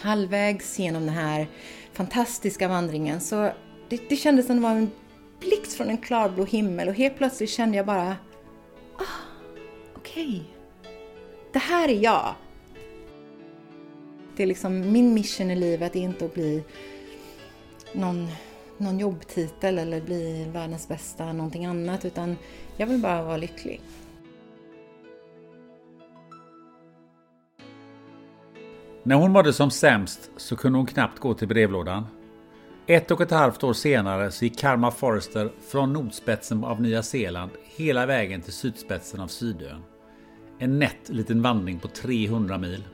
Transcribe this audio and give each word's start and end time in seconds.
Halvvägs 0.00 0.78
genom 0.78 1.06
den 1.06 1.14
här 1.14 1.46
fantastiska 1.92 2.68
vandringen 2.68 3.20
så 3.20 3.52
det, 3.88 4.08
det 4.08 4.16
kändes 4.16 4.46
som 4.46 4.56
det 4.56 4.62
var 4.62 4.70
en 4.70 4.90
blixt 5.40 5.76
från 5.76 5.88
en 5.88 5.98
klarblå 5.98 6.44
himmel 6.44 6.88
och 6.88 6.94
helt 6.94 7.16
plötsligt 7.16 7.50
kände 7.50 7.76
jag 7.76 7.86
bara 7.86 8.16
ah, 8.96 9.02
okej. 9.94 10.26
Okay. 10.26 10.40
Det 11.52 11.58
här 11.58 11.88
är 11.88 12.02
jag. 12.02 12.34
Det 14.36 14.42
är 14.42 14.46
liksom 14.46 14.92
min 14.92 15.14
mission 15.14 15.50
i 15.50 15.56
livet 15.56 15.96
är 15.96 16.00
inte 16.00 16.24
att 16.24 16.34
bli 16.34 16.64
någon, 17.92 18.28
någon 18.78 18.98
jobbtitel 18.98 19.78
eller 19.78 20.00
bli 20.00 20.44
världens 20.52 20.88
bästa 20.88 21.32
någonting 21.32 21.66
annat 21.66 22.04
utan 22.04 22.36
jag 22.76 22.86
vill 22.86 22.98
bara 22.98 23.22
vara 23.22 23.36
lycklig. 23.36 23.80
När 29.08 29.16
hon 29.16 29.32
mådde 29.32 29.52
som 29.52 29.70
sämst 29.70 30.30
så 30.36 30.56
kunde 30.56 30.78
hon 30.78 30.86
knappt 30.86 31.18
gå 31.18 31.34
till 31.34 31.48
brevlådan. 31.48 32.06
Ett 32.86 33.10
och 33.10 33.20
ett 33.20 33.30
halvt 33.30 33.64
år 33.64 33.72
senare 33.72 34.30
så 34.30 34.44
gick 34.44 34.58
Karma 34.58 34.90
Forrester 34.90 35.50
från 35.70 35.92
nordspetsen 35.92 36.64
av 36.64 36.80
Nya 36.82 37.02
Zeeland 37.02 37.50
hela 37.76 38.06
vägen 38.06 38.42
till 38.42 38.52
sydspetsen 38.52 39.20
av 39.20 39.26
Sydön. 39.26 39.82
En 40.58 40.78
nätt 40.78 41.08
liten 41.08 41.42
vandring 41.42 41.78
på 41.78 41.88
300 41.88 42.58
mil. 42.58 42.84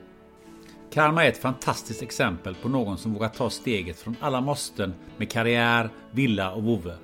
Karma 0.93 1.25
är 1.25 1.29
ett 1.29 1.37
fantastiskt 1.41 2.03
exempel 2.03 2.55
på 2.55 2.69
någon 2.69 2.97
som 2.97 3.13
vågar 3.13 3.29
ta 3.29 3.49
steget 3.49 3.99
från 3.99 4.15
alla 4.19 4.41
måsten 4.41 4.93
med 5.17 5.31
karriär, 5.31 5.89
villa 6.11 6.51
och 6.51 6.63
vovve. 6.63 6.95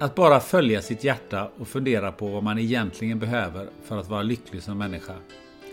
Att 0.00 0.14
bara 0.14 0.40
följa 0.40 0.82
sitt 0.82 1.04
hjärta 1.04 1.50
och 1.58 1.68
fundera 1.68 2.12
på 2.12 2.26
vad 2.26 2.42
man 2.42 2.58
egentligen 2.58 3.18
behöver 3.18 3.68
för 3.84 3.98
att 3.98 4.08
vara 4.08 4.22
lycklig 4.22 4.62
som 4.62 4.78
människa. 4.78 5.14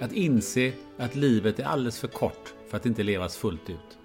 Att 0.01 0.13
inse 0.13 0.73
att 0.97 1.15
livet 1.15 1.59
är 1.59 1.63
alldeles 1.63 1.99
för 1.99 2.07
kort 2.07 2.53
för 2.67 2.77
att 2.77 2.85
inte 2.85 3.03
levas 3.03 3.37
fullt 3.37 3.69
ut. 3.69 3.97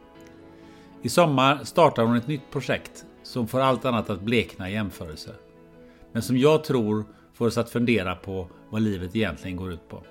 I 1.02 1.08
sommar 1.08 1.64
startar 1.64 2.02
hon 2.02 2.16
ett 2.16 2.28
nytt 2.28 2.50
projekt 2.50 3.04
som 3.22 3.48
får 3.48 3.60
allt 3.60 3.84
annat 3.84 4.10
att 4.10 4.20
blekna 4.20 4.70
i 4.70 4.72
jämförelse. 4.72 5.34
Men 6.12 6.22
som 6.22 6.36
jag 6.36 6.64
tror 6.64 7.04
får 7.32 7.46
oss 7.46 7.58
att 7.58 7.70
fundera 7.70 8.16
på 8.16 8.48
vad 8.70 8.82
livet 8.82 9.16
egentligen 9.16 9.56
går 9.56 9.72
ut 9.72 9.88
på. 9.88 10.02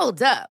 Hold 0.00 0.22
up. 0.22 0.57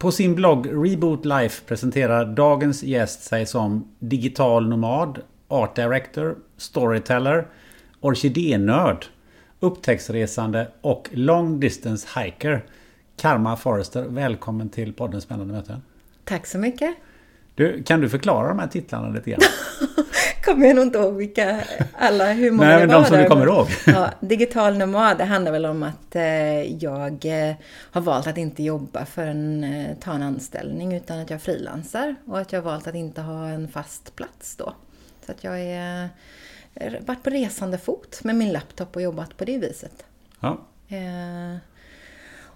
På 0.00 0.12
sin 0.12 0.34
blogg 0.34 0.66
Reboot 0.66 1.24
Life 1.24 1.64
presenterar 1.66 2.24
dagens 2.24 2.82
gäst 2.82 3.22
sig 3.22 3.46
som 3.46 3.88
digital 3.98 4.68
nomad, 4.68 5.18
art 5.48 5.76
director, 5.76 6.36
storyteller, 6.56 7.46
orkidénörd, 8.00 9.06
upptäcktsresande 9.60 10.68
och 10.80 11.08
long 11.12 11.60
distance 11.60 12.20
hiker. 12.20 12.64
Karma 13.16 13.56
Forrester, 13.56 14.04
välkommen 14.08 14.68
till 14.68 14.92
podden 14.92 15.20
Spännande 15.20 15.54
möten. 15.54 15.82
Tack 16.24 16.46
så 16.46 16.58
mycket. 16.58 16.94
Du, 17.54 17.82
kan 17.82 18.00
du 18.00 18.08
förklara 18.08 18.48
de 18.48 18.58
här 18.58 18.68
titlarna 18.68 19.08
lite 19.08 19.30
grann? 19.30 19.40
kommer 20.44 20.66
jag 20.66 20.76
nog 20.76 20.84
inte 20.84 20.98
ihåg 20.98 21.14
vilka 21.14 21.64
alla, 21.98 22.32
hur 22.32 22.50
många 22.50 22.68
Nej, 22.68 22.80
det 22.80 22.86
men 22.86 22.94
var 22.94 23.02
de 23.02 23.08
som 23.08 23.16
där. 23.16 23.22
du 23.22 23.28
kommer 23.28 23.46
ihåg. 23.46 23.66
ja, 23.86 24.10
digital 24.20 24.78
nomad, 24.78 25.18
det 25.18 25.24
handlar 25.24 25.52
väl 25.52 25.66
om 25.66 25.82
att 25.82 26.16
eh, 26.16 26.62
jag 26.82 27.24
eh, 27.24 27.54
har 27.90 28.00
valt 28.00 28.26
att 28.26 28.38
inte 28.38 28.62
jobba 28.62 29.04
för 29.04 29.26
en, 29.26 29.64
eh, 29.64 29.96
ta 30.00 30.12
en 30.12 30.22
anställning 30.22 30.94
utan 30.94 31.18
att 31.18 31.30
jag 31.30 31.42
frilansar 31.42 32.14
och 32.26 32.38
att 32.38 32.52
jag 32.52 32.62
har 32.62 32.70
valt 32.70 32.86
att 32.86 32.94
inte 32.94 33.20
ha 33.20 33.48
en 33.48 33.68
fast 33.68 34.16
plats 34.16 34.56
då. 34.56 34.74
Så 35.26 35.32
att 35.32 35.44
jag 35.44 35.60
är 35.60 36.08
varit 37.06 37.22
på 37.22 37.30
resande 37.30 37.78
fot 37.78 38.20
med 38.24 38.36
min 38.36 38.52
laptop 38.52 38.96
och 38.96 39.02
jobbat 39.02 39.36
på 39.36 39.44
det 39.44 39.58
viset. 39.58 40.04
Ja. 40.40 40.60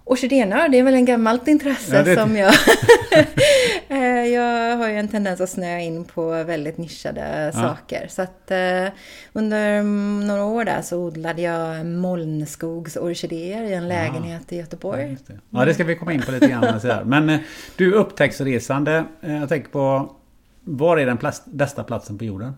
Orkidénörd, 0.05 0.71
det 0.71 0.79
är 0.79 0.83
väl 0.83 0.93
en 0.93 1.05
gammalt 1.05 1.47
intresse 1.47 1.95
Ja, 1.95 2.03
det- 2.03 2.15
som 2.15 2.35
jag... 2.37 2.53
Eh, 3.89 4.25
jag 4.25 4.77
har 4.77 4.89
ju 4.89 4.97
en 4.99 5.07
tendens 5.07 5.41
att 5.41 5.49
snöa 5.49 5.79
in 5.79 6.05
på 6.05 6.43
väldigt 6.43 6.77
nischade 6.77 7.51
saker. 7.53 8.07
Så 8.09 8.21
att 8.21 8.51
eh, 8.51 8.87
under 9.33 9.83
några 10.27 10.43
år 10.45 10.65
där 10.65 10.81
så 10.81 10.97
odlade 10.97 11.41
jag 11.41 11.85
molnskogsorkidéer 11.85 13.63
i 13.63 13.73
en 13.73 13.87
lägenhet 13.87 14.51
i 14.53 14.57
Göteborg. 14.57 15.17
Det. 15.27 15.39
Ja, 15.49 15.65
det 15.65 15.73
ska 15.73 15.83
vi 15.83 15.95
komma 15.95 16.13
in 16.13 16.21
på 16.21 16.31
lite 16.31 16.47
grann. 16.47 16.81
Men 17.05 17.29
eh, 17.29 17.39
du 17.75 17.93
upptäcktsresande. 17.93 19.05
Jag 19.19 19.49
tänker 19.49 19.69
på... 19.69 20.15
Var 20.67 20.97
är 20.97 21.05
den 21.05 21.17
plats, 21.17 21.41
bästa 21.45 21.83
platsen 21.83 22.17
på 22.17 22.23
jorden? 22.25 22.53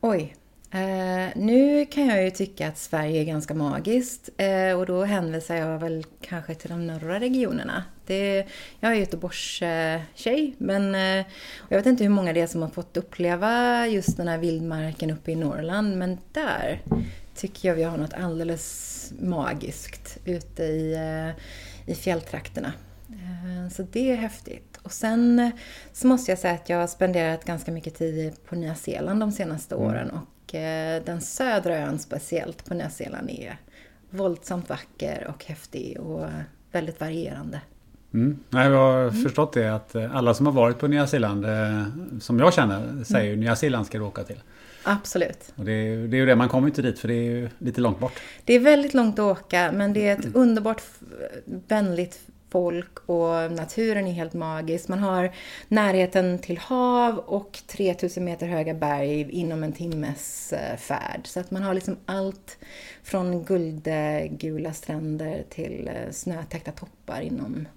Oj. 0.00 0.34
Eh, 0.72 1.28
nu 1.36 1.86
kan 1.86 2.06
jag 2.06 2.24
ju 2.24 2.30
tycka 2.30 2.68
att 2.68 2.78
Sverige 2.78 3.20
är 3.20 3.24
ganska 3.24 3.54
magiskt 3.54 4.28
eh, 4.36 4.78
och 4.78 4.86
då 4.86 5.04
hänvisar 5.04 5.56
jag 5.56 5.78
väl 5.78 6.04
kanske 6.20 6.54
till 6.54 6.70
de 6.70 6.86
norra 6.86 7.20
regionerna. 7.20 7.84
Det, 8.06 8.46
jag 8.80 8.92
är 8.92 8.96
Göteborgs 8.96 9.62
eh, 9.62 10.00
men 10.58 10.94
jag 11.68 11.78
vet 11.78 11.86
inte 11.86 12.04
hur 12.04 12.10
många 12.10 12.32
det 12.32 12.40
är 12.40 12.46
som 12.46 12.62
har 12.62 12.68
fått 12.68 12.96
uppleva 12.96 13.86
just 13.86 14.16
den 14.16 14.28
här 14.28 14.38
vildmarken 14.38 15.10
uppe 15.10 15.32
i 15.32 15.36
Norrland 15.36 15.96
men 15.96 16.18
där 16.32 16.82
tycker 17.34 17.68
jag 17.68 17.74
vi 17.76 17.82
har 17.82 17.96
något 17.96 18.14
alldeles 18.14 19.12
magiskt 19.20 20.18
ute 20.24 20.62
i, 20.62 20.94
eh, 20.94 21.90
i 21.92 21.94
fjälltrakterna. 21.94 22.72
Eh, 23.08 23.70
Så 23.72 23.82
det 23.92 24.10
är 24.10 24.16
häftigt. 24.16 24.78
Och 24.82 24.92
sen 24.92 25.50
så 25.92 26.06
måste 26.06 26.30
jag 26.30 26.38
säga 26.38 26.54
att 26.54 26.68
jag 26.68 26.76
har 26.78 26.86
spenderat 26.86 27.44
ganska 27.44 27.72
mycket 27.72 27.94
tid 27.94 28.32
på 28.44 28.56
Nya 28.56 28.74
Zeeland 28.74 29.20
de 29.20 29.32
senaste 29.32 29.74
åren 29.74 30.10
och 30.10 30.20
den 31.04 31.20
södra 31.20 31.76
ön 31.76 31.98
speciellt 31.98 32.64
på 32.64 32.74
Nya 32.74 32.90
Zeeland 32.90 33.30
är 33.30 33.56
våldsamt 34.10 34.68
vacker 34.68 35.26
och 35.34 35.44
häftig 35.44 36.00
och 36.00 36.26
väldigt 36.72 37.00
varierande. 37.00 37.60
Mm. 38.14 38.38
Jag 38.50 38.60
har 38.70 39.10
förstått 39.10 39.52
det 39.52 39.74
att 39.74 39.94
eh, 39.94 40.16
alla 40.16 40.34
som 40.34 40.46
har 40.46 40.52
varit 40.52 40.78
på 40.78 40.86
Nya 40.88 41.06
Zeeland, 41.06 41.44
eh, 41.44 41.84
som 42.20 42.38
jag 42.38 42.54
känner, 42.54 43.04
säger 43.04 43.30
ju 43.30 43.36
Nya 43.36 43.56
Zeeland 43.56 43.86
ska 43.86 43.98
du 43.98 44.04
åka 44.04 44.24
till. 44.24 44.40
Absolut. 44.84 45.52
Och 45.56 45.64
det 45.64 45.72
är, 45.72 45.96
det 46.08 46.16
är 46.16 46.18
ju 46.18 46.26
det, 46.26 46.36
man 46.36 46.48
kommer 46.48 46.68
inte 46.68 46.82
dit 46.82 46.98
för 46.98 47.08
det 47.08 47.14
är 47.14 47.22
ju 47.30 47.48
lite 47.58 47.80
långt 47.80 47.98
bort. 48.00 48.12
Det 48.44 48.54
är 48.54 48.60
väldigt 48.60 48.94
långt 48.94 49.18
att 49.18 49.38
åka 49.38 49.72
men 49.72 49.92
det 49.92 50.08
är 50.08 50.18
ett 50.18 50.34
underbart 50.34 50.78
f- 50.78 51.08
vänligt 51.68 52.20
folk 52.50 52.98
och 53.06 53.52
naturen 53.52 54.06
är 54.06 54.12
helt 54.12 54.32
magisk. 54.32 54.88
Man 54.88 54.98
har 54.98 55.30
närheten 55.68 56.38
till 56.38 56.58
hav 56.58 57.18
och 57.18 57.58
3000 57.66 58.24
meter 58.24 58.46
höga 58.46 58.74
berg 58.74 59.30
inom 59.30 59.62
en 59.62 59.72
timmes 59.72 60.52
eh, 60.52 60.76
färd. 60.76 61.20
Så 61.24 61.40
att 61.40 61.50
man 61.50 61.62
har 61.62 61.74
liksom 61.74 61.96
allt 62.06 62.58
från 63.02 63.44
guldgula 63.44 64.72
stränder 64.72 65.44
till 65.50 65.88
eh, 65.94 66.10
snötäckta 66.12 66.72
toppar 66.72 67.20
inom 67.20 67.68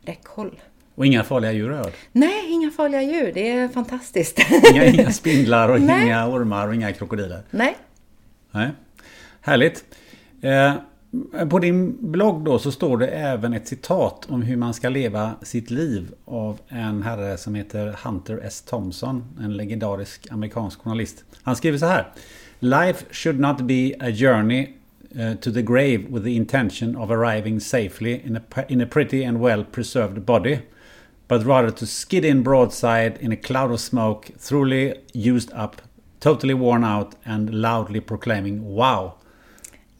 räckhåll. 0.00 0.60
Och 0.94 1.06
inga 1.06 1.24
farliga 1.24 1.52
djur 1.52 1.70
har 1.70 1.76
jag. 1.76 1.92
Nej, 2.12 2.50
inga 2.50 2.70
farliga 2.70 3.02
djur. 3.02 3.32
Det 3.34 3.50
är 3.50 3.68
fantastiskt. 3.68 4.38
Inga, 4.72 4.84
inga 4.84 5.10
spindlar 5.12 5.68
och 5.68 5.80
Nej. 5.80 6.06
inga 6.06 6.28
ormar 6.28 6.68
och 6.68 6.74
inga 6.74 6.92
krokodiler. 6.92 7.42
Nej. 7.50 7.76
Nej. 8.50 8.70
Härligt. 9.40 9.84
Eh, 10.42 10.74
på 11.50 11.58
din 11.58 11.96
blogg 12.00 12.44
då 12.44 12.58
så 12.58 12.72
står 12.72 12.98
det 12.98 13.06
även 13.06 13.52
ett 13.52 13.68
citat 13.68 14.26
om 14.28 14.42
hur 14.42 14.56
man 14.56 14.74
ska 14.74 14.88
leva 14.88 15.34
sitt 15.42 15.70
liv 15.70 16.14
av 16.24 16.58
en 16.68 17.02
herre 17.02 17.36
som 17.36 17.54
heter 17.54 17.96
Hunter 18.04 18.40
S. 18.44 18.62
Thompson, 18.62 19.24
en 19.40 19.56
legendarisk 19.56 20.26
amerikansk 20.30 20.80
journalist. 20.80 21.24
Han 21.42 21.56
skriver 21.56 21.78
så 21.78 21.86
här. 21.86 22.12
Life 22.58 23.04
should 23.10 23.40
not 23.40 23.60
be 23.60 23.92
a 24.00 24.10
journey 24.10 24.68
eh, 25.18 25.34
to 25.34 25.52
the 25.52 25.62
grave 25.62 25.98
with 26.08 26.24
the 26.24 26.36
intention 26.36 26.96
of 26.96 27.10
arriving 27.10 27.60
safely 27.60 28.20
in 28.24 28.36
a, 28.36 28.40
in 28.68 28.80
a 28.80 28.86
pretty 28.86 29.24
and 29.24 29.40
well 29.40 29.64
preserved 29.64 30.20
body. 30.22 30.58
But 31.28 31.44
rather 31.44 31.70
to 31.70 31.86
skid 31.86 32.24
in 32.24 32.42
broadside 32.42 33.18
in 33.20 33.32
a 33.32 33.36
cloud 33.36 33.72
of 33.72 33.80
smoke, 33.80 34.30
thoroughly 34.38 34.94
used 35.12 35.52
up, 35.52 35.82
totally 36.20 36.54
worn 36.54 36.84
out 36.84 37.14
and 37.24 37.50
loudly 37.50 38.00
proclaiming 38.00 38.64
wow. 38.64 39.14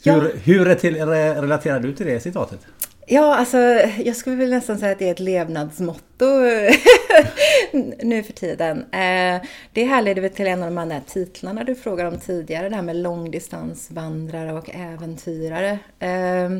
Ja. 0.06 0.12
Hur, 0.14 0.36
hur 0.44 0.64
retil- 0.64 1.04
re- 1.06 1.40
relaterar 1.40 1.80
du 1.80 1.92
till 1.94 2.06
det 2.06 2.20
citatet? 2.20 2.60
Ja, 3.08 3.36
alltså 3.36 3.56
jag 4.04 4.16
skulle 4.16 4.36
väl 4.36 4.50
nästan 4.50 4.78
säga 4.78 4.92
att 4.92 4.98
det 4.98 5.08
är 5.08 5.12
ett 5.12 5.20
levnadsmotto 5.20 6.24
nu 8.02 8.22
för 8.22 8.32
tiden. 8.32 8.78
Eh, 8.78 9.42
Det 9.72 9.84
härleder 9.84 10.22
väl 10.22 10.30
till 10.30 10.46
en 10.46 10.62
av 10.62 10.74
de 10.74 10.78
här 10.90 11.00
titlarna 11.06 11.64
du 11.64 11.74
frågade 11.74 12.08
om 12.08 12.18
tidigare, 12.18 12.68
det 12.68 12.74
här 12.76 12.82
med 12.82 12.96
långdistansvandrare 12.96 14.52
och 14.52 14.70
äventyrare. 14.74 15.78
Eh, 15.98 16.50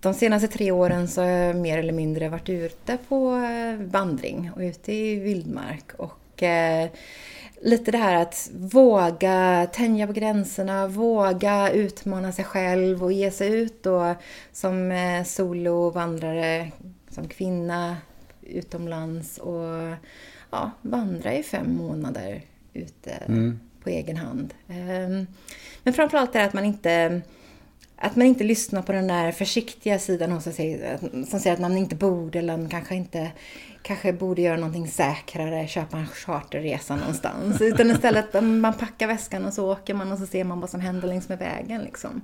De 0.00 0.14
senaste 0.14 0.48
tre 0.48 0.70
åren 0.70 1.08
så 1.08 1.20
har 1.20 1.28
jag 1.28 1.56
mer 1.56 1.78
eller 1.78 1.92
mindre 1.92 2.28
varit 2.28 2.48
ute 2.48 2.98
på 3.08 3.34
eh, 3.36 3.86
vandring 3.86 4.50
och 4.54 4.60
ute 4.60 4.92
i 4.92 5.16
vildmark. 5.16 5.84
Och 5.96 6.42
eh, 6.42 6.88
lite 7.62 7.90
det 7.90 7.98
här 7.98 8.22
att 8.22 8.50
våga 8.54 9.66
tänja 9.72 10.06
på 10.06 10.12
gränserna, 10.12 10.86
våga 10.86 11.70
utmana 11.70 12.32
sig 12.32 12.44
själv 12.44 13.04
och 13.04 13.12
ge 13.12 13.30
sig 13.30 13.54
ut 13.54 13.82
då 13.82 14.14
som 14.52 14.92
eh, 14.92 15.24
solovandrare, 15.24 16.70
som 17.10 17.28
kvinna 17.28 17.96
utomlands 18.42 19.38
och 19.38 19.96
ja, 20.50 20.70
vandra 20.82 21.34
i 21.34 21.42
fem 21.42 21.76
månader 21.76 22.42
ute 22.72 23.22
på 23.82 23.90
egen 23.90 24.16
hand. 24.16 24.54
Ehm, 24.68 25.26
Men 25.82 25.94
framförallt 25.94 26.34
är 26.34 26.38
det 26.38 26.46
att 26.46 26.54
man 26.54 26.64
inte 26.64 27.22
att 27.96 28.16
man 28.16 28.26
inte 28.26 28.44
lyssnar 28.44 28.82
på 28.82 28.92
den 28.92 29.06
där 29.06 29.32
försiktiga 29.32 29.98
sidan 29.98 30.32
hos 30.32 30.44
sig 30.44 30.98
som 31.28 31.40
säger 31.40 31.52
att 31.52 31.60
man 31.60 31.76
inte 31.76 31.94
borde 31.94 32.38
eller 32.38 32.56
man 32.56 32.68
kanske 32.68 32.94
inte 32.94 33.30
kanske 33.82 34.12
borde 34.12 34.42
göra 34.42 34.56
någonting 34.56 34.88
säkrare, 34.88 35.66
köpa 35.66 35.98
en 35.98 36.06
charterresa 36.06 36.96
någonstans. 36.96 37.60
Utan 37.60 37.90
istället 37.90 38.34
att 38.34 38.44
man 38.44 38.74
packar 38.74 39.06
väskan 39.06 39.44
och 39.44 39.52
så 39.52 39.72
åker 39.72 39.94
man 39.94 40.12
och 40.12 40.18
så 40.18 40.26
ser 40.26 40.44
man 40.44 40.60
vad 40.60 40.70
som 40.70 40.80
händer 40.80 41.08
längs 41.08 41.28
med 41.28 41.38
vägen. 41.38 41.82
Liksom. 41.82 42.20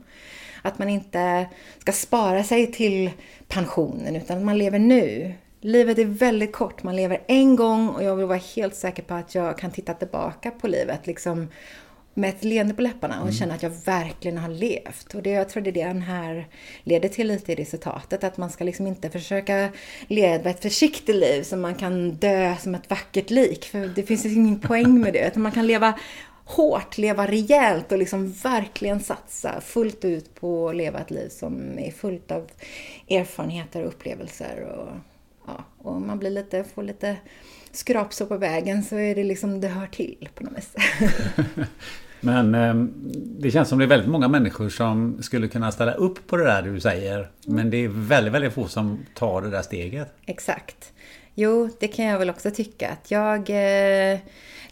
Att 0.62 0.78
man 0.78 0.88
inte 0.88 1.46
ska 1.78 1.92
spara 1.92 2.44
sig 2.44 2.72
till 2.72 3.10
pensionen 3.48 4.16
utan 4.16 4.38
att 4.38 4.44
man 4.44 4.58
lever 4.58 4.78
nu. 4.78 5.34
Livet 5.60 5.98
är 5.98 6.04
väldigt 6.04 6.52
kort, 6.52 6.82
man 6.82 6.96
lever 6.96 7.22
en 7.26 7.56
gång 7.56 7.88
och 7.88 8.02
jag 8.02 8.16
vill 8.16 8.26
vara 8.26 8.38
helt 8.38 8.74
säker 8.74 9.02
på 9.02 9.14
att 9.14 9.34
jag 9.34 9.58
kan 9.58 9.70
titta 9.70 9.94
tillbaka 9.94 10.50
på 10.50 10.68
livet 10.68 11.06
liksom, 11.06 11.48
med 12.18 12.30
ett 12.30 12.44
leende 12.44 12.74
på 12.74 12.82
läpparna 12.82 13.22
och 13.22 13.32
känna 13.32 13.54
att 13.54 13.62
jag 13.62 13.72
verkligen 13.84 14.38
har 14.38 14.48
levt. 14.48 15.14
Och 15.14 15.22
det, 15.22 15.30
jag 15.30 15.48
tror 15.48 15.62
det 15.62 15.70
är 15.70 15.72
det 15.72 15.84
den 15.84 16.02
här 16.02 16.48
leder 16.82 17.08
till 17.08 17.28
lite 17.28 17.52
i 17.52 17.54
det 17.54 17.64
citatet, 17.64 18.24
att 18.24 18.36
man 18.36 18.50
ska 18.50 18.64
liksom 18.64 18.86
inte 18.86 19.10
försöka 19.10 19.68
leva 20.06 20.50
ett 20.50 20.62
försiktigt 20.62 21.16
liv 21.16 21.42
så 21.42 21.56
man 21.56 21.74
kan 21.74 22.10
dö 22.10 22.56
som 22.60 22.74
ett 22.74 22.90
vackert 22.90 23.30
lik. 23.30 23.64
För 23.64 23.86
det 23.86 24.02
finns 24.02 24.24
liksom 24.24 24.42
ingen 24.42 24.60
poäng 24.60 25.00
med 25.00 25.12
det, 25.12 25.28
utan 25.28 25.42
man 25.42 25.52
kan 25.52 25.66
leva 25.66 25.98
hårt, 26.44 26.98
leva 26.98 27.26
rejält 27.26 27.92
och 27.92 27.98
liksom 27.98 28.32
verkligen 28.32 29.00
satsa 29.00 29.60
fullt 29.60 30.04
ut 30.04 30.34
på 30.34 30.68
att 30.68 30.76
leva 30.76 31.00
ett 31.00 31.10
liv 31.10 31.28
som 31.28 31.78
är 31.78 31.90
fullt 31.90 32.30
av 32.30 32.50
erfarenheter 33.08 33.82
och 33.82 33.88
upplevelser. 33.88 34.60
Och, 34.60 34.88
ja, 35.46 35.64
och 35.78 36.00
man 36.00 36.18
blir 36.18 36.30
lite, 36.30 36.64
får 36.64 36.82
lite 36.82 37.16
skrapsår 37.72 38.26
på 38.26 38.36
vägen 38.36 38.84
så 38.84 38.96
är 38.96 39.14
det 39.14 39.24
liksom, 39.24 39.60
det 39.60 39.68
hör 39.68 39.86
till 39.86 40.28
på 40.34 40.44
något 40.44 40.56
vis. 40.56 40.74
Men 42.20 42.54
eh, 42.54 42.74
det 43.40 43.50
känns 43.50 43.68
som 43.68 43.78
det 43.78 43.84
är 43.84 43.88
väldigt 43.88 44.10
många 44.10 44.28
människor 44.28 44.68
som 44.68 45.22
skulle 45.22 45.48
kunna 45.48 45.72
ställa 45.72 45.92
upp 45.92 46.26
på 46.26 46.36
det 46.36 46.44
där 46.44 46.62
du 46.62 46.80
säger. 46.80 47.30
Men 47.46 47.70
det 47.70 47.76
är 47.76 47.88
väldigt, 47.88 48.34
väldigt 48.34 48.52
få 48.52 48.68
som 48.68 48.98
tar 49.14 49.42
det 49.42 49.50
där 49.50 49.62
steget. 49.62 50.14
Exakt. 50.26 50.92
Jo, 51.34 51.68
det 51.80 51.88
kan 51.88 52.04
jag 52.04 52.18
väl 52.18 52.30
också 52.30 52.50
tycka. 52.50 52.88
Att 52.88 53.10
jag, 53.10 53.38
eh, 53.38 54.18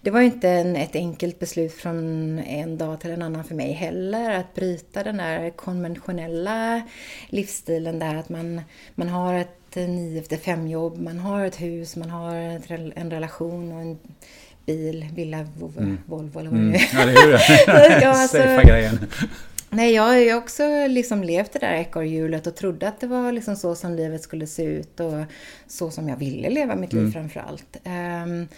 det 0.00 0.10
var 0.10 0.20
ju 0.20 0.26
inte 0.26 0.48
en, 0.48 0.76
ett 0.76 0.96
enkelt 0.96 1.38
beslut 1.38 1.72
från 1.72 2.38
en 2.38 2.78
dag 2.78 3.00
till 3.00 3.10
en 3.10 3.22
annan 3.22 3.44
för 3.44 3.54
mig 3.54 3.72
heller. 3.72 4.30
Att 4.30 4.54
bryta 4.54 5.02
den 5.02 5.16
där 5.16 5.50
konventionella 5.50 6.82
livsstilen 7.28 7.98
där 7.98 8.14
att 8.14 8.28
man, 8.28 8.60
man 8.94 9.08
har 9.08 9.34
ett 9.34 9.66
9 9.74 10.20
efter 10.20 10.36
5 10.36 10.68
jobb, 10.68 10.98
man 10.98 11.18
har 11.18 11.44
ett 11.44 11.60
hus, 11.60 11.96
man 11.96 12.10
har 12.10 12.34
en 12.94 13.10
relation 13.10 13.72
och 13.72 13.80
en 13.80 13.98
bil, 14.66 15.06
villa, 15.14 15.36
vo- 15.58 15.96
Volvo 16.06 16.40
eller 16.40 16.50
vad 16.50 16.58
det 16.60 16.64
nu 16.64 16.74
är. 16.74 16.90
Ja, 16.94 17.06
det 17.06 17.12
är 17.12 17.26
ju 17.26 18.02
Ja, 18.02 18.08
alltså- 18.08 18.36
Safea 18.36 18.62
grejen. 18.62 18.98
Nej, 19.70 19.92
jag 19.94 20.02
har 20.02 20.16
ju 20.16 20.34
också 20.34 20.86
liksom 20.88 21.22
levt 21.24 21.52
det 21.52 21.58
där 21.58 21.72
ekorrhjulet 21.74 22.46
och 22.46 22.56
trodde 22.56 22.88
att 22.88 23.00
det 23.00 23.06
var 23.06 23.32
liksom 23.32 23.56
så 23.56 23.74
som 23.74 23.94
livet 23.94 24.22
skulle 24.22 24.46
se 24.46 24.62
ut 24.64 25.00
och 25.00 25.12
så 25.66 25.90
som 25.90 26.08
jag 26.08 26.16
ville 26.16 26.50
leva 26.50 26.76
mitt 26.76 26.92
liv 26.92 27.12
framför 27.12 27.40
allt. 27.40 27.76
Ehm, 27.84 28.48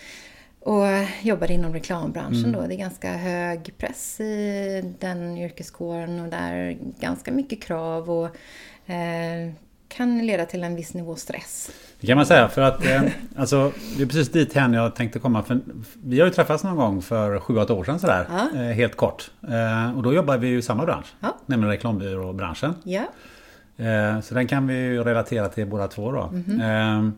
och 0.60 0.84
jobbade 1.22 1.52
inom 1.54 1.72
reklambranschen 1.72 2.52
då. 2.52 2.66
Det 2.66 2.74
är 2.74 2.78
ganska 2.78 3.12
hög 3.12 3.74
press 3.78 4.20
i 4.20 4.94
den 4.98 5.38
yrkeskåren 5.38 6.20
och 6.20 6.28
där 6.28 6.78
ganska 7.00 7.32
mycket 7.32 7.62
krav 7.62 8.10
och 8.10 8.24
eh, 8.92 9.50
kan 9.88 10.26
leda 10.26 10.46
till 10.46 10.64
en 10.64 10.76
viss 10.76 10.94
nivå 10.94 11.16
stress. 11.16 11.70
Det 12.00 12.06
kan 12.06 12.16
man 12.16 12.26
säga 12.26 12.48
för 12.48 12.62
att 12.62 12.86
eh, 12.86 13.02
alltså, 13.36 13.72
det 13.96 14.02
är 14.02 14.06
precis 14.06 14.28
dit 14.28 14.52
hen 14.52 14.72
jag 14.72 14.94
tänkte 14.94 15.18
komma. 15.18 15.42
För 15.42 15.60
vi 16.02 16.20
har 16.20 16.26
ju 16.26 16.32
träffats 16.32 16.64
någon 16.64 16.76
gång 16.76 17.02
för 17.02 17.38
7-8 17.38 17.70
år 17.70 17.84
sedan 17.84 17.98
sådär. 18.00 18.26
Ja. 18.30 18.60
Eh, 18.60 18.72
helt 18.72 18.96
kort. 18.96 19.30
Eh, 19.42 19.96
och 19.96 20.02
då 20.02 20.14
jobbar 20.14 20.38
vi 20.38 20.48
ju 20.48 20.58
i 20.58 20.62
samma 20.62 20.84
bransch. 20.84 21.06
Ja. 21.20 21.36
Nämligen 21.46 21.70
reklambyråbranschen. 21.70 22.74
Ja. 22.84 23.02
Eh, 23.76 24.20
så 24.20 24.34
den 24.34 24.46
kan 24.46 24.66
vi 24.66 24.74
ju 24.74 25.04
relatera 25.04 25.48
till 25.48 25.66
båda 25.66 25.88
två 25.88 26.12
då. 26.12 26.30
Mhm. 26.32 26.60
Eh, 26.60 27.10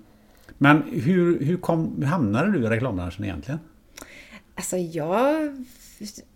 men 0.58 0.82
hur, 0.92 1.44
hur, 1.44 1.56
kom, 1.56 1.94
hur 1.98 2.06
hamnade 2.06 2.52
du 2.52 2.64
i 2.64 2.68
reklambranschen 2.68 3.24
egentligen? 3.24 3.60
Alltså 4.54 4.76
jag 4.76 5.64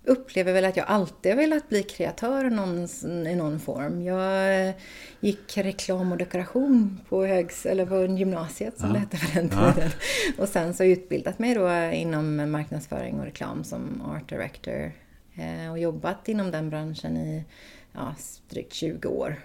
upplever 0.05 0.53
väl 0.53 0.65
att 0.65 0.77
jag 0.77 0.87
alltid 0.87 1.33
har 1.33 1.37
velat 1.37 1.69
bli 1.69 1.83
kreatör 1.83 2.45
i 2.45 2.51
någon, 2.51 2.89
i 3.27 3.35
någon 3.35 3.61
form. 3.61 4.03
Jag 4.03 4.75
gick 5.21 5.57
reklam 5.59 6.13
och 6.13 6.19
dekoration 6.19 7.01
på, 7.09 7.27
högs, 7.27 7.67
eller 7.67 7.87
på 7.87 8.15
gymnasiet 8.19 8.79
som 8.79 8.89
Ja. 8.89 8.93
det 8.95 8.99
hette 8.99 9.17
på 9.17 9.27
den 9.41 9.51
Ja. 9.53 9.73
tiden. 9.73 9.91
Och 10.39 10.49
sen 10.49 10.75
så 10.75 10.85
utbildat 10.85 11.39
mig 11.39 11.55
då 11.55 11.71
inom 11.93 12.51
marknadsföring 12.51 13.19
och 13.19 13.25
reklam 13.25 13.65
som 13.65 14.03
art 14.03 14.29
director. 14.29 14.93
Eh, 15.35 15.71
Och 15.71 15.79
jobbat 15.79 16.29
inom 16.29 16.51
den 16.51 16.71
branschen 16.71 17.17
i 17.17 17.45
ja, 17.93 18.15
drygt 18.51 18.73
20 18.73 19.09
år. 19.09 19.37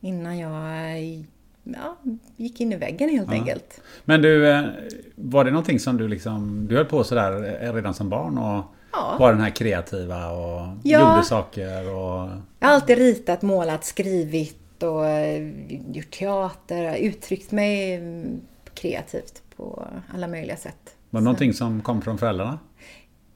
Innan 0.00 0.38
jag 0.38 1.26
ja, 1.64 1.96
gick 2.36 2.60
in 2.60 2.72
i 2.72 2.76
väggen 2.76 3.08
helt 3.10 3.30
enkelt. 3.30 3.80
Men 4.04 4.22
du, 4.22 4.48
eh, 4.50 4.62
var 5.14 5.44
det 5.44 5.50
någonting 5.50 5.80
som 5.80 5.96
du 5.96 6.08
liksom... 6.08 6.66
Du 6.68 6.76
höll 6.76 6.84
på 6.84 7.04
sådär 7.04 7.62
eh, 7.62 7.74
redan 7.74 7.94
som 7.94 8.08
barn 8.08 8.38
och 8.38 8.64
Ja. 8.98 9.16
var 9.20 9.32
den 9.32 9.40
här 9.40 9.50
kreativa 9.50 10.30
och 10.30 10.66
Ja. 10.82 11.10
gjorde 11.14 11.26
saker 11.26 11.88
och... 11.94 12.28
Jag 12.58 12.68
har 12.68 12.74
alltid 12.74 12.98
ritat, 12.98 13.42
målat, 13.42 13.84
skrivit 13.84 14.82
och 14.82 15.06
eh, 15.06 15.50
gjort 15.92 16.10
teater, 16.10 16.94
uttryckt 16.96 17.52
mig 17.52 17.94
mm, 17.94 18.40
kreativt 18.74 19.42
på 19.56 19.84
alla 20.14 20.28
möjliga 20.28 20.56
sätt. 20.56 20.96
Var 21.10 21.20
det 21.20 21.24
någonting 21.24 21.52
som 21.54 21.80
kom 21.82 22.02
från 22.02 22.18
föräldrarna? 22.18 22.58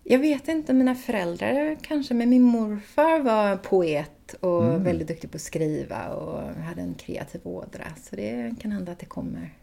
Jag 0.05 0.19
vet 0.19 0.49
inte, 0.49 0.73
mina 0.73 0.95
föräldrar 0.95 1.77
kanske, 1.83 2.15
men 2.15 2.31
min 2.31 2.43
morfar 2.43 3.21
var 3.23 3.57
poet 3.57 4.35
och 4.41 4.65
Mm. 4.65 4.85
väldigt 4.85 5.09
duktig 5.09 5.31
på 5.31 5.37
att 5.37 5.41
skriva 5.43 6.09
och 6.09 6.41
hade 6.63 6.81
en 6.83 6.95
kreativ 6.95 7.41
ådra. 7.45 7.85
Så 8.03 8.17
det 8.17 8.55
kan 8.61 8.73
hända 8.73 8.93
att 8.93 8.99
det 8.99 9.07
kommer 9.07 9.55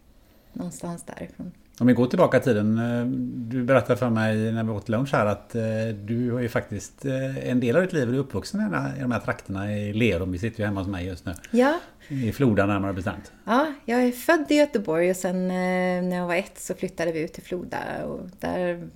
någonstans 0.54 1.04
därifrån. 1.04 1.52
Om 1.80 1.88
vi 1.88 1.94
går 1.94 2.06
tillbaka 2.08 2.38
i 2.38 2.40
tiden. 2.40 2.78
eh, 2.78 3.06
Du 3.50 3.64
berättade 3.64 3.98
för 4.00 4.10
mig 4.10 4.52
när 4.52 4.64
vi 4.64 4.70
åt 4.72 4.90
lunch 4.90 5.14
här 5.14 5.26
att 5.26 5.56
eh, 5.56 5.62
du 6.04 6.32
har 6.32 6.40
ju 6.40 6.50
faktiskt 6.50 7.06
eh, 7.06 7.50
en 7.50 7.60
del 7.60 7.76
av 7.76 7.82
ditt 7.82 7.94
liv 7.94 8.10
är 8.14 8.18
uppvuxen 8.18 8.60
i 8.62 9.02
de 9.02 9.12
här- 9.12 9.20
trakterna 9.20 9.74
i 9.78 9.94
Lerum. 9.94 10.32
Vi 10.32 10.38
sitter 10.40 10.60
ju 10.60 10.66
hemma 10.66 10.80
hos 10.82 10.90
mig 10.90 11.06
just 11.06 11.26
nu. 11.26 11.34
Ja, 11.52 11.80
I 12.08 12.32
Floda 12.32 12.66
närmare 12.66 12.94
bestämt. 12.94 13.32
Ja, 13.46 13.66
jag 13.86 14.04
är 14.04 14.12
född 14.12 14.46
i 14.50 14.56
Göteborg 14.56 15.10
och 15.10 15.16
sen 15.16 15.48
när 15.48 16.16
jag 16.16 16.28
var 16.28 16.36
ett 16.36 16.60
så 16.60 16.74
flyttade 16.76 17.12
vi 17.12 17.22
ut 17.24 17.34
till 17.34 17.44
Floda 17.44 17.78
och 18.06 18.20
där 18.40 18.88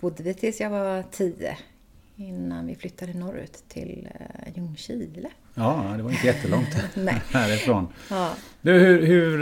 bodde 0.00 0.22
vi 0.22 0.34
tills 0.34 0.60
jag 0.60 0.70
var 0.70 1.02
tio. 1.10 1.56
Innan 2.16 2.66
vi 2.66 2.74
flyttade 2.74 3.14
norrut 3.14 3.64
till 3.68 4.08
Ljungskile. 4.54 5.28
Ja, 5.54 5.94
det 5.96 6.02
var 6.02 6.10
inte 6.10 6.26
jättelångt 6.26 6.68
härifrån. 7.32 7.88
Ja. 8.10 8.30
Du, 8.62 8.72
hur, 8.72 9.06
hur, 9.06 9.38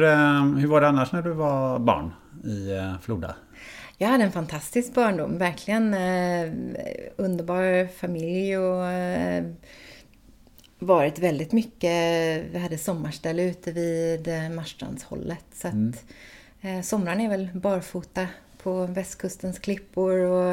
hur 0.59 0.69
var 0.69 0.81
det 0.81 0.89
annars 0.89 1.13
när 1.13 1.23
du 1.23 1.31
var 1.33 1.79
barn 1.79 2.11
i 2.45 2.71
eh, 2.71 3.01
Floda? 3.01 3.35
Jag 3.99 4.09
hade 4.09 4.25
en 4.25 4.33
fantastisk 4.33 4.95
barndom, 4.95 5.39
verkligen 5.39 5.95
eh, 5.95 6.53
underbar 7.17 7.87
familj 7.87 8.59
och 8.59 8.87
eh, 8.87 9.45
varit 10.79 11.19
väldigt 11.19 11.53
mycket, 11.53 12.45
vi 12.53 12.59
hade 12.59 12.79
sommarställe 12.79 13.43
ute 13.43 13.73
vid 13.73 14.29
eh, 14.29 14.51
Marstrandshållet. 14.51 15.45
Så 15.55 15.69
att 15.69 16.05
eh, 16.61 16.81
somrarna 16.83 17.23
är 17.23 17.29
väl 17.29 17.49
barfota 17.55 18.27
på 18.63 18.87
västkustens 18.87 19.59
klippor 19.59 20.19
och 20.19 20.53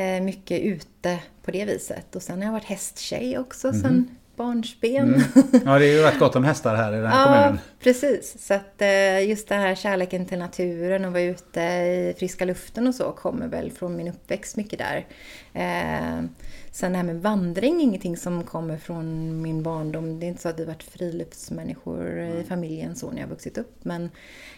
eh, 0.00 0.22
mycket 0.22 0.60
ute 0.60 1.18
på 1.42 1.50
det 1.50 1.64
viset. 1.64 2.16
Och 2.16 2.22
sen 2.22 2.38
har 2.38 2.44
jag 2.44 2.52
varit 2.52 2.64
hästtjej 2.64 3.38
också 3.38 3.72
sen 3.72 4.17
barnsben. 4.38 5.22
Ja, 5.64 5.78
det 5.78 5.86
är 5.86 5.92
ju 5.92 6.02
rätt 6.02 6.18
gott 6.18 6.36
om 6.36 6.44
hästar 6.44 6.74
här 6.76 6.92
i 6.92 6.96
den 6.96 7.06
här 7.06 7.18
Ja, 7.20 7.24
kommunen. 7.42 7.58
precis. 7.80 8.46
Så 8.46 8.54
att 8.54 8.82
eh, 8.82 9.28
just 9.28 9.48
den 9.48 9.60
här 9.60 9.74
kärleken 9.74 10.26
till 10.26 10.38
naturen 10.38 11.04
och 11.04 11.12
vara 11.12 11.22
ute 11.22 11.60
i 11.60 12.14
friska 12.18 12.44
luften 12.44 12.86
och 12.86 12.94
så 12.94 13.12
kommer 13.12 13.46
väl 13.48 13.70
från 13.70 13.96
min 13.96 14.08
uppväxt 14.08 14.56
mycket 14.56 14.78
där. 14.78 15.06
Eh, 15.52 16.24
Sen 16.72 16.92
det 16.92 16.98
här 16.98 17.04
med 17.04 17.22
vandring 17.22 17.76
är 17.76 17.82
ingenting 17.82 18.16
som 18.16 18.44
kommer 18.44 18.76
från 18.76 19.42
min 19.42 19.62
barndom. 19.62 20.20
Det 20.20 20.26
är 20.26 20.28
inte 20.28 20.42
så 20.42 20.48
att 20.48 20.60
vi 20.60 20.64
varit 20.64 20.82
friluftsmänniskor 20.82 22.18
i 22.20 22.44
familjen 22.48 22.96
så 22.96 23.10
när 23.10 23.20
jag 23.20 23.28
vuxit 23.28 23.58
upp. 23.58 23.84
Men 23.84 24.10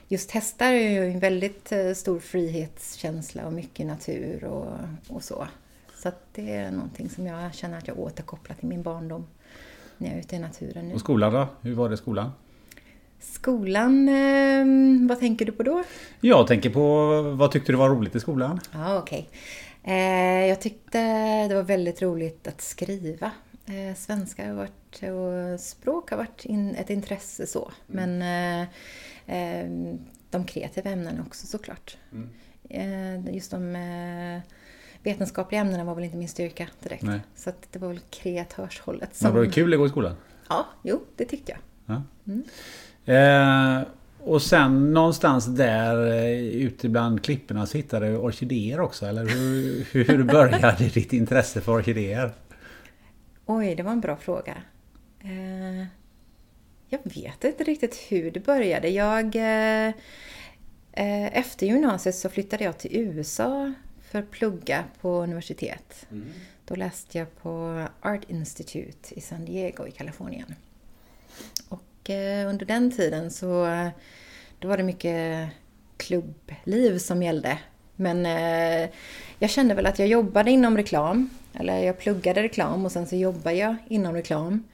just 0.08 0.30
hästar 0.30 0.72
är 0.72 0.90
ju 0.90 1.10
en 1.10 1.20
väldigt 1.20 1.72
eh, 1.72 1.92
stor 1.92 2.20
frihetskänsla 2.20 3.46
och 3.46 3.52
mycket 3.52 3.86
natur 3.86 4.44
och, 4.44 4.66
och 5.08 5.24
så. 5.24 5.48
Så 6.02 6.10
det 6.34 6.50
är 6.54 6.70
någonting 6.70 7.10
som 7.10 7.26
jag 7.26 7.54
känner 7.54 7.78
att 7.78 7.88
jag 7.88 7.98
återkopplar 7.98 8.56
till 8.56 8.68
min 8.68 8.82
barndom 8.82 9.26
när 10.00 10.08
jag 10.08 10.16
är 10.16 10.20
ute 10.20 10.36
i 10.36 10.38
naturen 10.38 10.88
nu. 10.88 10.94
Och 10.94 11.00
skolan 11.00 11.32
då? 11.32 11.48
Hur 11.62 11.74
var 11.74 11.88
det 11.88 11.94
i 11.94 11.96
skolan? 11.96 12.30
Skolan, 13.20 14.08
eh, 14.08 15.08
vad 15.08 15.20
tänker 15.20 15.44
du 15.44 15.52
på 15.52 15.62
då? 15.62 15.84
Jag 16.20 16.46
tänker 16.46 16.70
på, 16.70 17.22
vad 17.22 17.50
tyckte 17.50 17.72
du 17.72 17.76
var 17.76 17.88
roligt 17.88 18.14
i 18.16 18.20
skolan? 18.20 18.60
Ja, 18.72 18.98
okej. 18.98 19.28
Eh, 19.84 20.46
jag 20.46 20.60
tyckte 20.60 20.98
det 21.48 21.54
var 21.54 21.62
väldigt 21.62 22.02
roligt 22.02 22.48
att 22.48 22.60
skriva. 22.60 23.30
Eh, 23.66 23.96
svenska 23.96 24.46
har 24.46 24.54
varit, 24.54 25.02
och 25.02 25.60
språk 25.60 26.10
har 26.10 26.16
varit 26.16 26.44
in, 26.44 26.74
ett 26.74 26.90
intresse 26.90 27.46
så. 27.46 27.70
Men 27.86 28.22
eh, 28.22 28.68
eh, 29.36 29.70
de 30.30 30.44
kreativa 30.44 30.90
ämnena 30.90 31.24
också 31.26 31.46
såklart. 31.46 31.96
Eh, 32.68 33.34
just 33.34 33.50
de 33.50 33.76
eh, 33.76 34.40
vetenskapliga 35.02 35.60
ämnena 35.60 35.84
var 35.84 35.94
väl 35.94 36.04
inte 36.04 36.16
min 36.16 36.28
styrka 36.28 36.68
direkt. 36.82 37.02
Nej. 37.02 37.20
Så 37.36 37.52
det 37.70 37.78
var 37.78 37.88
väl 37.88 38.00
kreatörshållet 38.10 39.20
Men 39.22 39.34
var 39.34 39.40
det 39.40 39.50
kul 39.50 39.72
att 39.72 39.78
gå 39.78 39.86
i 39.86 39.88
skolan? 39.88 40.16
Ja, 40.48 40.66
jo, 40.82 41.02
det 41.16 41.24
tyckte 41.24 41.52
jag. 41.52 41.60
Ja. 41.86 42.02
Eh, 43.14 43.82
och 44.20 44.42
sen 44.42 44.92
någonstans 44.92 45.46
där 45.46 46.12
eh, 46.12 46.38
ute 46.40 46.88
bland 46.88 47.24
klipporna 47.24 47.66
så 47.66 47.76
hittade 47.76 48.08
du 48.08 48.16
orkidéer 48.16 48.80
också, 48.80 49.06
eller 49.06 49.26
hur, 49.26 49.84
hur 50.04 50.22
började 50.22 50.84
ditt 50.94 51.12
intresse 51.12 51.60
för 51.60 51.72
orkidéer? 51.72 52.32
Oj, 53.46 53.74
det 53.74 53.82
var 53.82 53.92
en 53.92 54.00
bra 54.00 54.16
fråga. 54.16 54.56
Eh, 55.20 55.86
jag 56.88 57.00
vet 57.04 57.44
inte 57.44 57.64
riktigt 57.64 57.96
hur 58.08 58.30
det 58.30 58.40
började. 58.40 58.88
Jag, 58.88 59.36
eh, 59.36 59.88
eh, 60.92 61.38
efter 61.38 61.66
gymnasiet 61.66 62.14
så 62.14 62.28
flyttade 62.28 62.64
jag 62.64 62.78
till 62.78 62.96
USA 62.96 63.72
för 64.10 64.18
att 64.18 64.30
plugga 64.30 64.84
på 65.00 65.22
universitet. 65.22 66.06
Då 66.64 66.74
läste 66.74 67.18
jag 67.18 67.36
på 67.42 67.84
Art 68.00 68.24
Institute 68.28 69.14
i 69.14 69.20
San 69.20 69.44
Diego 69.44 69.86
i 69.86 69.90
Kalifornien. 69.90 70.54
Och 71.68 72.10
eh, 72.10 72.48
under 72.48 72.66
den 72.66 72.90
tiden 72.90 73.30
så 73.30 73.66
då 74.58 74.68
var 74.68 74.76
det 74.76 74.82
mycket 74.82 75.48
klubbliv 75.96 76.98
som 76.98 77.22
gällde. 77.22 77.58
Men 77.96 78.26
eh, 78.26 78.90
jag 79.38 79.50
kände 79.50 79.74
väl 79.74 79.86
att 79.86 79.98
jag 79.98 80.08
jobbade 80.08 80.50
inom 80.50 80.76
reklam. 80.76 81.30
Eller 81.52 81.78
jag 81.78 81.98
pluggade 81.98 82.42
reklam 82.42 82.84
och 82.84 82.92
sen 82.92 83.06
så 83.06 83.16
jobbade 83.16 83.56
jag 83.56 83.76
inom 83.88 84.14
reklam. 84.14 84.64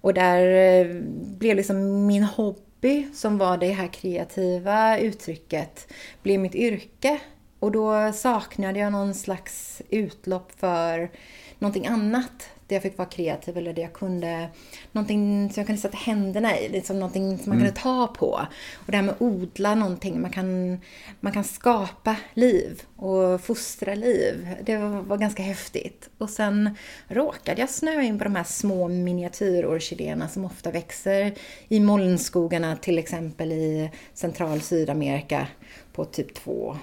Och 0.00 0.14
där 0.14 0.46
eh, 0.46 1.02
blev 1.38 1.56
liksom 1.56 2.06
min 2.06 2.22
hobby, 2.22 3.08
som 3.14 3.38
var 3.38 3.56
det 3.56 3.72
här 3.72 3.88
kreativa 3.88 4.98
uttrycket, 4.98 5.92
blev 6.22 6.40
mitt 6.40 6.54
yrke. 6.54 7.20
Och 7.64 7.72
då 7.72 8.12
saknade 8.12 8.78
jag 8.78 8.92
någon 8.92 9.14
slags 9.14 9.82
utlopp 9.90 10.52
för 10.56 11.10
någonting 11.58 11.86
annat. 11.86 12.50
Där 12.66 12.76
jag 12.76 12.82
fick 12.82 12.98
vara 12.98 13.08
kreativ 13.08 13.58
eller 13.58 13.72
där 13.72 13.82
jag 13.82 13.92
kunde, 13.92 14.48
någonting 14.92 15.50
som 15.50 15.60
jag 15.60 15.66
kunde 15.66 15.82
sätta 15.82 15.96
händerna 15.96 16.58
i, 16.58 16.68
liksom 16.68 17.00
någonting 17.00 17.38
som 17.38 17.50
man 17.50 17.58
kunde 17.58 17.72
ta 17.72 18.06
på. 18.06 18.40
Och 18.74 18.90
det 18.92 18.96
här 18.96 19.02
med 19.02 19.14
att 19.14 19.22
odla 19.22 19.74
någonting, 19.74 20.20
man 20.20 20.30
kan, 20.30 20.78
man 21.20 21.32
kan 21.32 21.44
skapa 21.44 22.16
liv 22.34 22.82
och 22.96 23.40
fostra 23.40 23.94
liv. 23.94 24.48
Det 24.62 24.76
var, 24.76 24.88
var 24.88 25.16
ganska 25.16 25.42
häftigt. 25.42 26.10
Och 26.18 26.30
sen 26.30 26.76
råkade 27.08 27.60
jag 27.60 27.70
snöa 27.70 28.02
in 28.02 28.18
på 28.18 28.24
de 28.24 28.36
här 28.36 28.44
små 28.44 28.88
miniatyrorkidéerna 28.88 30.28
som 30.28 30.44
ofta 30.44 30.70
växer 30.70 31.34
i 31.68 31.80
molnskogarna, 31.80 32.76
till 32.76 32.98
exempel 32.98 33.52
i 33.52 33.90
central 34.14 34.60
Sydamerika 34.60 35.46
på 35.92 36.04
typ 36.04 36.34
2, 36.34 36.76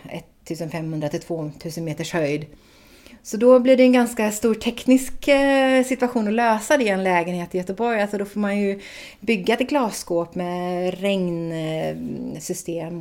1500 0.43 1.09
till 1.09 1.21
2000 1.21 1.83
meters 1.83 2.13
höjd. 2.13 2.45
Så 3.23 3.37
då 3.37 3.59
blir 3.59 3.77
det 3.77 3.83
en 3.83 3.91
ganska 3.91 4.31
stor 4.31 4.55
teknisk 4.55 5.27
eh, 5.27 5.83
situation 5.83 6.27
att 6.27 6.33
lösa 6.33 6.77
det 6.77 6.83
i 6.83 6.89
en 6.89 7.03
lägenhet 7.03 7.55
i 7.55 7.57
Göteborg. 7.57 8.01
Alltså 8.01 8.17
då 8.17 8.25
får 8.25 8.39
man 8.39 8.59
ju 8.59 8.79
bygga 9.19 9.53
ett 9.53 9.69
glasskåp 9.69 10.35
med 10.35 10.99
regnsystem 10.99 11.87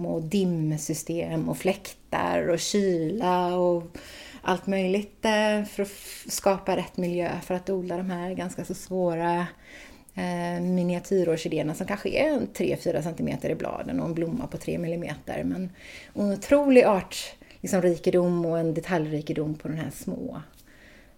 och 0.06 0.22
dimsystem 0.22 1.48
och 1.48 1.58
fläktar 1.58 2.48
och 2.48 2.58
kyla 2.58 3.56
och 3.56 3.96
allt 4.42 4.66
möjligt 4.66 5.24
eh, 5.24 5.64
för 5.64 5.82
att 5.82 5.92
skapa 6.26 6.76
rätt 6.76 6.96
miljö 6.96 7.30
för 7.44 7.54
att 7.54 7.70
odla 7.70 7.96
de 7.96 8.10
här 8.10 8.34
ganska 8.34 8.64
så 8.64 8.74
svåra 8.74 9.46
eh, 10.14 10.60
miniatyrorkidéerna 10.62 11.74
som 11.74 11.86
kanske 11.86 12.08
är 12.08 12.38
3-4 12.40 13.02
cm 13.02 13.50
i 13.52 13.54
bladen 13.54 14.00
och 14.00 14.06
en 14.06 14.14
blomma 14.14 14.46
på 14.46 14.56
3 14.56 14.74
mm. 14.74 15.14
Men 15.26 15.70
en 16.14 16.32
otrolig 16.32 16.84
art, 16.84 17.16
liksom 17.60 17.82
rikedom 17.82 18.46
och 18.46 18.58
en 18.58 18.74
detaljrikedom 18.74 19.54
på 19.54 19.68
de 19.68 19.74
här 19.74 19.90
små 19.90 20.42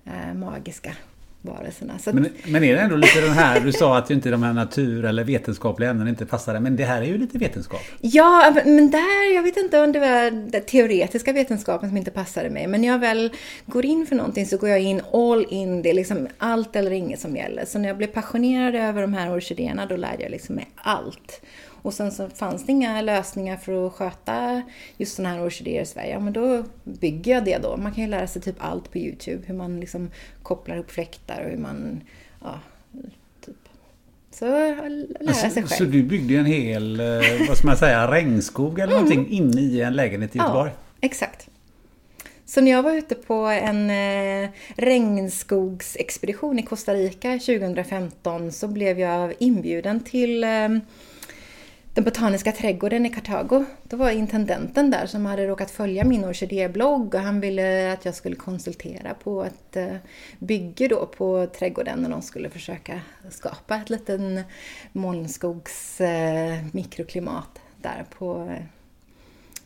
eh, 0.04 0.34
magiska 0.34 0.96
varelserna. 1.42 1.98
Så 1.98 2.12
men, 2.12 2.28
men 2.44 2.64
är 2.64 2.74
det 2.74 2.80
ändå 2.80 2.96
lite 2.96 3.20
den 3.20 3.30
här, 3.30 3.60
du 3.60 3.72
sa 3.72 3.98
att 3.98 4.10
inte 4.10 4.30
de 4.30 4.42
här 4.42 4.52
natur 4.52 5.04
eller 5.04 5.24
vetenskapliga 5.24 5.90
ämnen 5.90 6.08
inte 6.08 6.26
passade, 6.26 6.60
men 6.60 6.76
det 6.76 6.84
här 6.84 7.02
är 7.02 7.06
ju 7.06 7.18
lite 7.18 7.38
vetenskap. 7.38 7.80
Ja, 8.00 8.54
men 8.64 8.90
där, 8.90 9.34
jag 9.34 9.42
vet 9.42 9.56
inte 9.56 9.80
om 9.80 9.92
det 9.92 10.00
var 10.00 10.30
den 10.50 10.62
teoretiska 10.62 11.32
vetenskapen 11.32 11.88
som 11.88 11.96
inte 11.96 12.10
passade 12.10 12.50
mig, 12.50 12.66
men 12.66 12.80
när 12.80 12.88
jag 12.88 12.98
väl 12.98 13.30
går 13.66 13.84
in 13.86 14.06
för 14.06 14.16
någonting 14.16 14.46
så 14.46 14.56
går 14.56 14.68
jag 14.68 14.80
in 14.80 15.02
all 15.12 15.46
in, 15.50 15.82
det 15.82 15.90
är 15.90 15.94
liksom 15.94 16.28
allt 16.38 16.76
eller 16.76 16.90
inget 16.90 17.20
som 17.20 17.36
gäller. 17.36 17.64
Så 17.64 17.78
när 17.78 17.88
jag 17.88 17.96
blev 17.96 18.08
passionerad 18.08 18.74
över 18.74 19.02
de 19.02 19.14
här 19.14 19.36
orkidéerna, 19.36 19.86
då 19.86 19.96
lärde 19.96 20.22
jag 20.22 20.30
liksom 20.30 20.54
mig 20.54 20.70
allt. 20.76 21.42
Och 21.82 21.94
sen 21.94 22.12
så 22.12 22.28
fanns 22.28 22.66
det 22.66 22.72
inga 22.72 23.00
lösningar 23.00 23.56
för 23.56 23.86
att 23.86 23.92
sköta 23.92 24.62
just 24.96 25.16
sådana 25.16 25.34
här 25.34 25.46
orkidéer 25.46 25.82
i 25.82 25.86
Sverige. 25.86 26.10
Ja, 26.10 26.20
men 26.20 26.32
då 26.32 26.64
bygger 26.84 27.32
jag 27.32 27.44
det 27.44 27.58
då. 27.58 27.76
Man 27.76 27.92
kan 27.92 28.04
ju 28.04 28.10
lära 28.10 28.26
sig 28.26 28.42
typ 28.42 28.56
allt 28.58 28.92
på 28.92 28.98
Youtube. 28.98 29.42
Hur 29.46 29.54
man 29.54 29.80
liksom 29.80 30.10
kopplar 30.42 30.74
ihop 30.74 30.90
fläktar 30.90 31.42
och 31.44 31.50
hur 31.50 31.58
man... 31.58 32.00
Ja, 32.40 32.60
typ. 33.46 33.56
Så 34.30 34.46
lära 35.20 35.34
sig 35.34 35.50
själv. 35.50 35.66
Så 35.66 35.84
du 35.84 36.02
byggde 36.02 36.34
en 36.34 36.46
hel, 36.46 37.00
eh, 37.00 37.06
vad 37.48 37.56
ska 37.56 37.66
man 37.66 37.76
säga, 37.76 38.10
regnskog 38.10 38.78
eller 38.78 38.92
någonting 38.92 39.20
mm. 39.20 39.32
inne 39.32 39.60
i 39.60 39.80
en 39.80 39.96
lägenhet 39.96 40.36
i 40.36 40.38
Göteborg? 40.38 40.70
Ja, 40.70 41.06
exakt. 41.06 41.48
Så 42.44 42.60
när 42.60 42.70
jag 42.70 42.82
var 42.82 42.92
ute 42.92 43.14
på 43.14 43.34
en 43.34 43.90
eh, 43.90 44.50
regnskogsexpedition 44.76 46.58
i 46.58 46.62
Costa 46.62 46.94
Rica 46.94 47.32
2015 47.32 48.52
så 48.52 48.68
blev 48.68 48.98
jag 49.00 49.34
inbjuden 49.38 50.00
till 50.00 50.44
eh, 50.44 50.68
den 51.94 52.04
botaniska 52.04 52.52
trädgården 52.52 53.06
i 53.06 53.10
Kartago. 53.10 53.64
Då 53.82 53.96
var 53.96 54.10
intendenten 54.10 54.90
där 54.90 55.06
som 55.06 55.26
hade 55.26 55.46
råkat 55.46 55.70
följa 55.70 56.04
min 56.04 56.24
orkidéblogg 56.24 57.14
och 57.14 57.20
han 57.20 57.40
ville 57.40 57.92
att 57.92 58.04
jag 58.04 58.14
skulle 58.14 58.36
konsultera 58.36 59.14
på 59.14 59.44
ett 59.44 59.76
eh, 59.76 59.96
bygge 60.38 60.88
då 60.88 61.06
på 61.06 61.46
trädgården 61.58 61.98
när 61.98 62.10
de 62.10 62.22
skulle 62.22 62.50
försöka 62.50 63.00
skapa 63.30 63.76
ett 63.76 63.90
litet 63.90 64.20
molnskogs 64.92 66.00
eh, 66.00 66.58
mikroklimat 66.72 67.60
där 67.82 68.04
på 68.18 68.48
eh, 68.50 68.64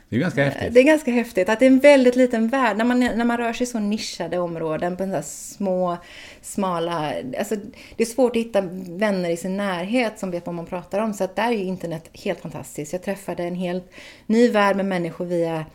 det 0.08 0.16
är 0.16 0.20
ganska 0.20 0.44
häftigt. 0.44 0.75
Det 0.75 0.80
är 0.80 0.84
ganska 0.84 1.10
häftigt 1.10 1.48
att 1.48 1.58
det 1.58 1.64
är 1.64 1.70
en 1.70 1.78
väldigt 1.78 2.16
liten 2.16 2.48
värld. 2.48 2.76
När 2.76 2.84
man, 2.84 3.00
när 3.00 3.25
man 3.25 3.38
rör 3.38 3.52
sig 3.52 3.64
i 3.64 3.66
så 3.66 3.78
nischade 3.78 4.38
områden 4.38 4.96
på 4.96 5.04
så 5.04 5.22
små, 5.22 5.96
smala... 6.42 7.14
Alltså, 7.38 7.56
det 7.96 8.02
är 8.02 8.06
svårt 8.06 8.36
att 8.36 8.42
hitta 8.42 8.60
vänner 8.88 9.30
i 9.30 9.36
sin 9.36 9.56
närhet 9.56 10.18
som 10.18 10.30
vet 10.30 10.46
vad 10.46 10.54
man 10.54 10.66
pratar 10.66 11.00
om. 11.00 11.14
Så 11.14 11.25
att 11.25 11.36
där 11.36 11.52
är 11.52 11.62
internet 11.62 12.10
helt 12.12 12.40
fantastiskt. 12.40 12.92
Jag 12.92 13.02
träffade 13.02 13.42
en 13.42 13.54
helt 13.54 13.92
ny 14.26 14.50
värld 14.50 14.76
med 14.76 14.86
människor 14.86 15.25
via 15.25 15.66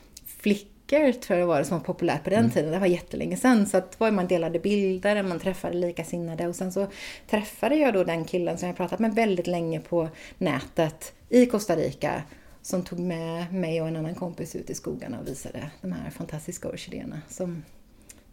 flickor 0.42 1.12
tror 1.12 1.40
jag 1.40 1.48
det 1.48 1.54
var 1.54 1.64
som 1.64 1.78
var 1.78 1.86
populärt 1.86 2.24
på 2.24 2.30
den 2.30 2.40
mm. 2.40 2.52
tiden. 2.52 2.72
Det 2.72 2.80
var 2.80 2.88
jättelänge 2.88 3.38
sedan. 3.38 3.66
Så 3.66 3.78
att 3.78 4.00
var 4.00 4.12
man 4.12 4.28
delade 4.28 4.60
bilder, 4.60 5.24
man 5.24 5.40
träffade 5.40 5.78
likasinnade 5.78 6.48
och 6.48 6.56
sen 6.56 6.72
så 6.72 6.88
träffade 7.30 7.76
jag 7.76 7.94
då 7.94 8.04
den 8.04 8.26
killen 8.26 8.58
som 8.58 8.68
jag 8.68 8.78
pratat 8.78 9.00
med 9.00 9.16
väldigt 9.16 9.48
länge 9.48 9.80
på 9.80 10.10
nätet 10.38 11.14
i 11.30 11.46
Costa 11.46 11.76
Rica 11.76 12.24
som 12.62 12.84
tog 12.84 13.00
med 13.00 13.54
mig 13.54 13.82
och 13.82 13.88
en 13.88 13.96
annan 13.96 14.16
kompis 14.16 14.56
ut 14.56 14.70
i 14.70 14.76
skogarna 14.76 15.20
och 15.20 15.28
visade 15.28 15.72
de 15.82 15.92
här 15.92 16.10
fantastiska 16.10 16.70
orkidéerna 16.70 17.22
som 17.28 17.64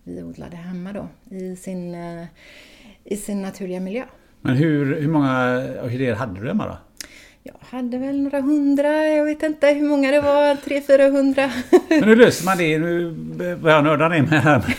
vi 0.04 0.22
odlade 0.22 0.56
hemma 0.56 0.92
då 0.92 1.08
i 1.36 1.56
sin, 1.56 1.94
eh, 1.94 2.26
i 3.04 3.16
sin 3.16 3.42
naturliga 3.42 3.80
miljö. 3.80 4.04
Men 4.40 4.56
hur, 4.56 5.00
hur 5.00 5.08
många 5.08 5.64
orkidéer 5.84 6.14
hade 6.14 6.40
du 6.40 6.48
hemma 6.48 6.66
då? 6.66 6.76
Jag 7.42 7.54
hade 7.60 7.98
väl 7.98 8.20
några 8.20 8.40
hundra, 8.40 9.06
jag 9.06 9.24
vet 9.24 9.42
inte 9.42 9.66
hur 9.66 9.88
många 9.88 10.10
det 10.10 10.20
var, 10.20 10.54
tre, 10.54 10.82
fyra 10.82 11.08
hundra. 11.08 11.50
Men 11.88 12.04
hur 12.04 12.16
löser 12.16 12.44
man 12.44 12.58
det? 12.58 12.78
Nu 12.78 13.10
börjar 13.10 13.76
jag 13.76 13.84
nörda 13.84 14.08
ner 14.08 14.22
med 14.22 14.42
här. 14.42 14.76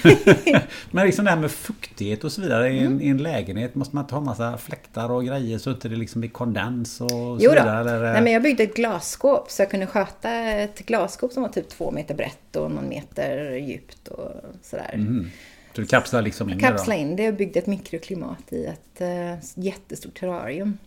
Men 0.91 1.05
liksom 1.05 1.25
det 1.25 1.31
här 1.31 1.37
med 1.37 1.51
fuktighet 1.51 2.23
och 2.23 2.31
så 2.31 2.41
vidare 2.41 2.69
i 2.69 2.79
en, 2.79 2.85
mm. 2.85 3.01
i 3.01 3.09
en 3.09 3.17
lägenhet. 3.17 3.75
Måste 3.75 3.95
man 3.95 4.07
ta 4.07 4.21
massa 4.21 4.57
fläktar 4.57 5.11
och 5.11 5.25
grejer 5.25 5.57
så 5.57 5.69
att 5.69 5.81
det 5.81 5.89
liksom 5.89 6.21
blir 6.21 6.31
kondens 6.31 7.01
och 7.01 7.09
så 7.09 7.37
jo 7.41 7.49
då. 7.49 7.55
vidare? 7.55 7.79
Eller? 7.79 8.13
Nej 8.13 8.21
men 8.21 8.33
jag 8.33 8.43
byggde 8.43 8.63
ett 8.63 8.75
glasskåp 8.75 9.51
så 9.51 9.61
jag 9.61 9.71
kunde 9.71 9.87
sköta 9.87 10.31
ett 10.31 10.79
glasskåp 10.85 11.33
som 11.33 11.43
var 11.43 11.49
typ 11.49 11.69
två 11.69 11.91
meter 11.91 12.15
brett 12.15 12.55
och 12.55 12.71
någon 12.71 12.89
meter 12.89 13.51
djupt 13.55 14.07
och 14.07 14.31
sådär. 14.61 14.91
Mm. 14.93 15.29
Så 15.75 15.81
du 15.81 15.87
kapslar 15.87 16.21
liksom 16.21 16.49
in 16.49 16.57
det 16.57 16.63
Kapsla 16.63 16.95
in 16.95 17.15
det 17.15 17.27
och 17.27 17.33
byggde 17.33 17.59
ett 17.59 17.67
mikroklimat 17.67 18.53
i 18.53 18.65
ett 18.65 19.01
uh, 19.01 19.63
jättestort 19.63 20.19
terrarium. 20.19 20.77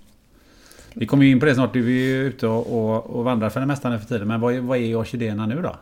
Vi 0.95 1.07
kommer 1.07 1.25
in 1.25 1.41
på 1.41 1.47
det 1.47 1.55
snart. 1.55 1.73
Du 1.73 1.87
är 1.87 1.91
ju 1.91 2.27
ute 2.27 2.47
och, 2.47 2.79
och, 2.79 3.17
och 3.17 3.25
vandrar 3.25 3.51
för 3.51 3.61
det 3.61 3.67
mesta 3.67 3.91
nu 3.91 3.99
för 3.99 4.07
tiden. 4.07 4.29
Men 4.29 4.41
vad, 4.41 4.55
vad 4.55 4.79
är 4.79 4.97
orkidéerna 4.97 5.47
nu 5.47 5.63
då? 5.63 5.77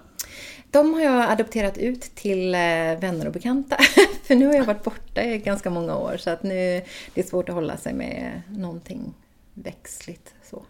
De 0.71 0.95
har 0.95 1.01
jag 1.01 1.31
adopterat 1.31 1.79
ut 1.79 2.01
till 2.01 2.55
eh, 2.55 2.61
vänner 3.01 3.27
och 3.27 3.33
bekanta. 3.33 3.77
för 4.25 4.35
nu 4.35 4.47
har 4.47 4.55
jag 4.55 4.65
varit 4.65 4.85
borta 4.85 5.23
i 5.23 5.39
ganska 5.39 5.71
många 5.71 5.97
år 5.97 6.17
så 6.17 6.31
att 6.31 6.43
nu 6.43 6.83
det 7.15 7.21
är 7.21 7.27
svårt 7.27 7.49
att 7.49 7.55
hålla 7.55 7.77
sig 7.77 7.95
med 7.95 8.43
någonting 8.49 9.15
växtligt. 9.55 10.35
Så. 10.51 10.63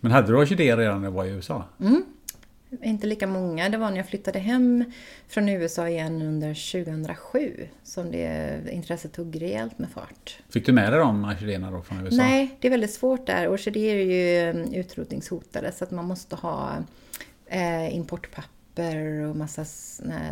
Men 0.00 0.12
hade 0.12 0.26
du 0.26 0.36
orkidéer 0.36 0.76
redan 0.76 1.00
när 1.00 1.08
du 1.08 1.14
var 1.14 1.24
i 1.24 1.30
USA? 1.30 1.64
Mm, 1.80 2.04
inte 2.82 3.06
lika 3.06 3.26
många. 3.26 3.68
Det 3.68 3.78
var 3.78 3.90
när 3.90 3.96
jag 3.96 4.08
flyttade 4.08 4.38
hem 4.38 4.84
från 5.28 5.48
USA 5.48 5.88
igen 5.88 6.22
under 6.22 6.72
2007 6.84 7.68
som 7.82 8.10
det 8.10 8.60
intresset 8.72 9.12
tog 9.12 9.42
rejält 9.42 9.78
med 9.78 9.90
fart. 9.90 10.38
Fick 10.48 10.66
du 10.66 10.72
med 10.72 10.92
dig 10.92 11.00
de 11.00 11.24
orkidéerna 11.24 11.70
då 11.70 11.82
från 11.82 12.00
USA? 12.00 12.16
Nej, 12.16 12.56
det 12.60 12.68
är 12.68 12.70
väldigt 12.70 12.92
svårt 12.92 13.26
där. 13.26 13.48
Orkidéer 13.48 13.96
är 13.96 14.04
ju 14.04 14.50
mm, 14.50 14.74
utrotningshotade 14.74 15.72
så 15.72 15.84
att 15.84 15.90
man 15.90 16.04
måste 16.04 16.36
ha 16.36 16.76
eh, 17.46 17.94
importpapper 17.94 19.20
och 19.20 19.36
massa 19.36 19.64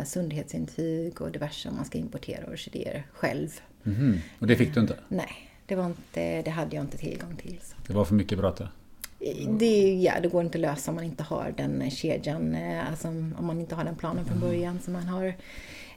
sundhetsintyg 0.05 1.21
och 1.21 1.31
diverse 1.31 1.69
om 1.69 1.75
man 1.75 1.85
ska 1.85 1.97
importera 1.97 2.51
orkidéer 2.51 3.03
själv. 3.13 3.49
Mm 3.85 3.97
-hmm. 3.97 4.19
Och 4.39 4.47
det 4.47 4.55
fick 4.55 4.73
du 4.73 4.79
inte? 4.79 4.95
Nej, 5.07 5.51
det, 5.65 5.75
var 5.75 5.85
inte, 5.85 6.41
det 6.41 6.51
hade 6.51 6.75
jag 6.75 6.85
inte 6.85 6.97
tillgång 6.97 7.35
till. 7.35 7.59
Så. 7.61 7.75
Det 7.87 7.93
var 7.93 8.05
för 8.05 8.15
mycket 8.15 8.37
bråte? 8.37 8.69
Det, 9.59 9.93
ja, 10.01 10.13
det 10.21 10.27
går 10.27 10.43
inte 10.43 10.57
att 10.57 10.61
lösa 10.61 10.91
om 10.91 10.95
man 10.95 11.03
inte 11.03 11.23
har 11.23 11.53
den 11.57 11.91
kedjan, 11.91 12.55
eh, 12.55 12.89
alltså 12.89 13.07
om 13.07 13.45
man 13.45 13.59
inte 13.59 13.75
har 13.75 13.83
den 13.83 13.95
planen 13.95 14.25
från 14.25 14.37
mm. 14.37 14.49
början. 14.49 14.79
Så 14.85 14.91
man 14.91 15.07
har 15.07 15.25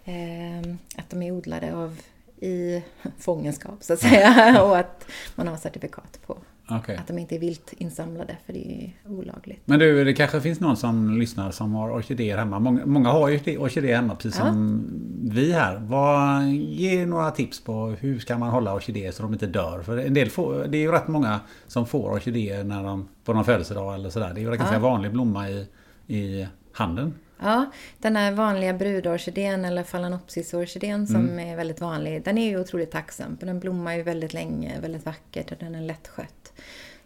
eh, 0.05 0.75
att 0.97 1.11
de 1.11 1.23
är 1.23 1.31
odlade 1.33 1.77
av 1.77 2.01
i 2.41 2.83
fångenskap 3.19 3.83
så 3.83 3.93
att 3.93 4.01
säga 4.01 4.63
och 4.65 4.79
att 4.79 5.07
man 5.35 5.49
har 5.49 5.57
certifikat 5.57 6.21
på 6.27 6.39
okay. 6.79 6.97
att 6.97 7.07
de 7.07 7.19
inte 7.19 7.35
är 7.35 7.39
vilt 7.39 7.73
insamlade 7.79 8.37
för 8.47 8.53
det 8.53 8.59
är 8.59 9.11
olagligt. 9.11 9.61
Men 9.65 9.79
du, 9.79 10.05
det 10.05 10.13
kanske 10.13 10.41
finns 10.41 10.61
någon 10.61 10.77
som 10.77 11.19
lyssnar 11.19 11.51
som 11.51 11.75
har 11.75 11.91
orkidéer 11.91 12.39
hemma. 12.39 12.59
Många, 12.59 12.87
många 12.87 13.09
har 13.09 13.29
ju 13.29 13.59
orkidéer 13.59 13.97
hemma 13.97 14.15
precis 14.15 14.39
ja. 14.39 14.47
som 14.47 14.85
vi 15.23 15.53
här. 15.53 15.79
Vad, 15.79 16.49
ge 16.53 17.07
några 17.07 17.31
tips 17.31 17.65
på 17.65 17.87
hur 18.01 18.19
ska 18.19 18.39
man 18.39 18.51
hålla 18.51 18.75
orkidéer 18.75 19.13
så 19.13 19.23
de 19.23 19.33
inte 19.33 19.47
dör? 19.47 19.83
För 19.83 19.97
en 19.99 20.15
del 20.15 20.31
får, 20.31 20.65
det 20.65 20.79
är 20.79 20.83
ju 20.83 20.93
rätt 20.93 21.09
många 21.09 21.41
som 21.67 21.87
får 21.87 22.11
orkidéer 22.11 22.65
när 22.65 22.85
de, 22.85 23.09
på 23.25 23.33
någon 23.33 23.45
födelsedag 23.45 23.95
eller 23.95 24.11
sådär. 24.11 24.31
Det 24.35 24.41
är 24.41 24.43
ju 24.43 24.53
en 24.53 24.59
ganska 24.59 24.77
ja. 24.77 24.81
vanlig 24.81 25.13
blomma 25.13 25.49
i, 25.49 25.67
i 26.07 26.47
handeln. 26.73 27.15
Ja, 27.43 27.71
den 27.99 28.17
här 28.17 28.33
vanliga 28.33 28.75
brudorkidén 28.75 29.65
eller 29.65 29.83
phalaenopsisorkidén 29.83 31.07
som 31.07 31.17
mm. 31.17 31.39
är 31.39 31.57
väldigt 31.57 31.81
vanlig, 31.81 32.25
den 32.25 32.39
är 32.39 32.49
ju 32.49 32.61
otroligt 32.61 32.91
tacksam. 32.91 33.37
För 33.37 33.47
den 33.47 33.61
blommar 33.61 33.95
ju 33.95 34.03
väldigt 34.03 34.35
länge, 34.35 34.81
väldigt 34.81 35.07
vackert 35.07 35.53
och 35.53 35.59
den 35.61 35.75
är 35.75 35.83
lättskött. 35.83 36.42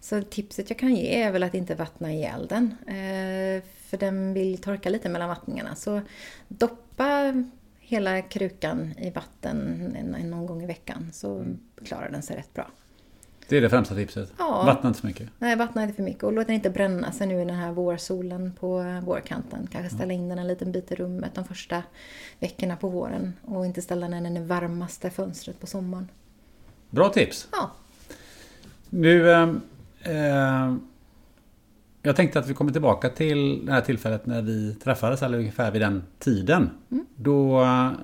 Så 0.08 0.22
tipset 0.22 0.70
jag 0.70 0.78
kan 0.78 0.94
ge 0.94 1.22
är 1.22 1.32
väl 1.32 1.42
att 1.42 1.54
inte 1.54 1.74
vattna 1.74 2.12
ihjäl 2.12 2.46
den. 2.46 2.74
Eh, 2.86 3.62
för 3.86 3.96
den 3.96 4.34
vill 4.34 4.58
torka 4.58 4.90
lite 4.90 5.08
mellan 5.08 5.28
vattningarna. 5.28 5.74
Så 5.74 6.00
doppa 6.48 7.44
hela 7.78 8.22
krukan 8.22 8.94
i 8.98 9.10
vatten 9.10 9.56
någon 10.24 10.46
gång 10.46 10.62
i 10.62 10.66
veckan 10.66 11.10
så 11.12 11.36
mm. 11.36 11.58
klarar 11.84 12.10
den 12.10 12.22
sig 12.22 12.36
rätt 12.36 12.54
bra. 12.54 12.70
Det 13.48 13.56
är 13.56 13.60
det 13.60 13.70
främsta 13.70 13.94
tipset? 13.94 14.32
Ja. 14.38 14.62
Vattna 14.66 14.88
inte 14.88 15.00
för 15.00 15.06
mycket? 15.06 15.28
Nej, 15.38 15.56
vattna 15.56 15.82
inte 15.82 15.94
för 15.94 16.02
mycket. 16.02 16.22
Och 16.22 16.32
låt 16.32 16.46
den 16.46 16.54
inte 16.54 16.70
bränna 16.70 17.12
sig 17.12 17.26
nu 17.26 17.34
i 17.34 17.44
den 17.44 17.56
här 17.56 17.72
vårsolen 17.72 18.52
på 18.60 19.00
vårkanten. 19.04 19.68
Kanske 19.72 19.94
ställa 19.94 20.12
in 20.12 20.28
den 20.28 20.38
en 20.38 20.48
liten 20.48 20.72
bit 20.72 20.92
i 20.92 20.94
rummet 20.94 21.34
de 21.34 21.44
första 21.44 21.82
veckorna 22.38 22.76
på 22.76 22.88
våren. 22.88 23.32
Och 23.44 23.66
inte 23.66 23.82
ställa 23.82 24.08
den 24.08 24.26
i 24.26 24.34
det 24.34 24.44
varmaste 24.44 25.10
fönstret 25.10 25.60
på 25.60 25.66
sommaren. 25.66 26.08
Bra 26.90 27.08
tips! 27.08 27.48
Ja. 27.52 27.70
Nu... 28.90 29.30
Eh, 30.06 30.64
eh, 30.64 30.74
jag 32.02 32.16
tänkte 32.16 32.38
att 32.38 32.48
vi 32.48 32.54
kommer 32.54 32.72
tillbaka 32.72 33.08
till 33.08 33.66
det 33.66 33.72
här 33.72 33.80
tillfället 33.80 34.26
när 34.26 34.42
vi 34.42 34.74
träffades, 34.74 35.22
eller 35.22 35.38
ungefär 35.38 35.70
vid 35.70 35.82
den 35.82 36.02
tiden. 36.18 36.70
Mm. 36.90 37.06
Då 37.16 37.62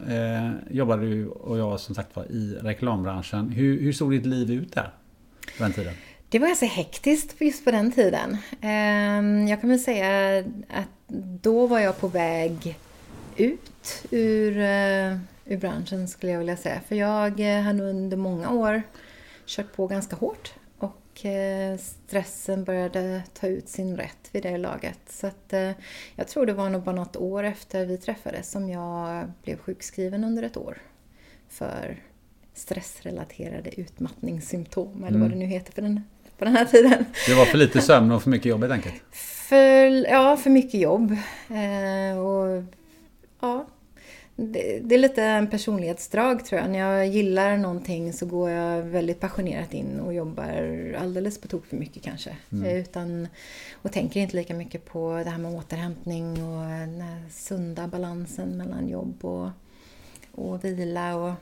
eh, 0.09 0.51
jobbade 0.71 1.07
du 1.07 1.27
och 1.29 1.59
jag 1.59 1.81
som 1.81 1.95
sagt 1.95 2.17
var 2.17 2.25
i 2.25 2.59
reklambranschen. 2.63 3.49
Hur, 3.49 3.81
hur 3.81 3.93
såg 3.93 4.11
ditt 4.11 4.27
liv 4.27 4.51
ut 4.51 4.73
där? 4.73 4.91
på 5.57 5.63
den 5.63 5.73
tiden? 5.73 5.95
Det 6.29 6.39
var 6.39 6.47
ganska 6.47 6.67
hektiskt 6.67 7.41
just 7.41 7.65
på 7.65 7.71
den 7.71 7.93
tiden. 7.93 8.37
Ehm, 8.61 9.49
jag 9.49 9.61
kan 9.61 9.71
väl 9.71 9.81
säga 9.81 10.39
att 10.69 11.09
då 11.43 11.67
var 11.67 11.79
jag 11.79 12.01
på 12.01 12.09
väg 12.09 12.79
ut 13.37 14.05
ur, 14.11 14.59
eh, 14.59 15.17
ur 15.45 15.57
branschen 15.57 16.09
skulle 16.09 16.33
jag 16.33 16.39
vilja 16.39 16.57
säga. 16.57 16.81
För 16.89 16.95
jag 16.95 17.41
hade 17.63 17.83
under 17.83 18.17
många 18.17 18.51
år 18.51 18.83
kört 19.47 19.77
på 19.77 19.87
ganska 19.87 20.17
hårt 20.17 20.53
och 21.13 21.27
eh, 21.27 21.79
stressen 21.79 22.65
började 22.65 23.23
ta 23.35 23.47
ut 23.47 23.69
sin 23.69 23.97
rätt 23.97 24.29
vid 24.33 24.43
det 24.43 24.59
laget. 24.59 24.99
Så 25.09 25.27
att, 25.27 25.53
eh, 25.53 25.71
jag 26.17 26.29
tror 26.29 26.47
det 26.47 26.53
var 26.53 26.71
nog 26.71 26.83
bara 26.83 26.97
något 26.97 27.17
år 27.17 27.45
efter 27.45 27.87
vi 27.87 27.99
träffades 27.99 28.51
som 28.51 28.69
jag 28.69 29.33
blev 29.43 29.59
sjukskriven 29.59 30.25
under 30.25 30.43
ett 30.43 30.57
år 30.57 30.79
för 31.49 32.03
stressrelaterade 32.55 33.81
utmattningssymptom, 33.81 35.05
eller 35.05 35.19
vad 35.19 35.31
det 35.31 35.37
nu 35.37 35.47
heter 35.47 35.73
för 35.73 35.83
den, 35.83 36.05
på 36.39 36.45
den 36.45 36.57
här 36.57 36.65
tiden. 36.65 37.05
Det 37.27 37.35
var 37.35 37.45
för 37.45 37.59
lite 37.59 37.81
sömn 37.81 38.13
och 38.13 38.23
för 38.23 38.31
mycket 38.31 38.47
jobb 38.47 38.61
helt 38.61 38.73
enkelt. 38.73 39.03
För, 39.13 40.11
ja, 40.11 40.37
för 40.37 40.51
mycket 40.51 40.81
jobb. 40.81 41.17
Eh, 41.49 42.19
och 42.19 42.65
ja, 43.41 43.67
det, 44.37 44.81
det, 44.83 44.95
är 44.95 44.99
lite 44.99 45.23
en 45.23 45.51
personlighetsdrag 45.51 46.45
tror 46.45 46.61
jag. 46.61 46.71
När 46.71 46.79
jag 46.79 47.07
gillar 47.07 47.57
någonting 47.57 48.13
så 48.13 48.27
går 48.27 48.51
jag 48.51 48.83
väldigt 48.83 49.21
passionerat 49.21 49.75
in 49.75 50.01
och 50.01 50.15
jobbar 50.15 50.97
alldeles 51.01 51.41
på 51.41 51.49
tok 51.49 51.67
för 51.67 51.77
mycket 51.77 52.03
kanske. 52.03 52.37
Mm. 52.53 52.77
Utan, 52.77 53.29
och 53.83 53.93
tänker 53.93 54.21
inte 54.21 54.37
lika 54.37 54.55
mycket 54.55 54.85
på 54.85 55.23
det 55.25 55.31
här 55.31 55.39
med 55.39 55.55
återhämtning 55.55 56.45
och 56.45 56.65
den 56.67 57.05
sunda 57.31 57.87
balansen 57.87 58.57
mellan 58.57 58.89
jobb 58.89 59.25
och, 59.25 59.49
och 60.33 60.65
vila 60.65 61.17
och, 61.17 61.33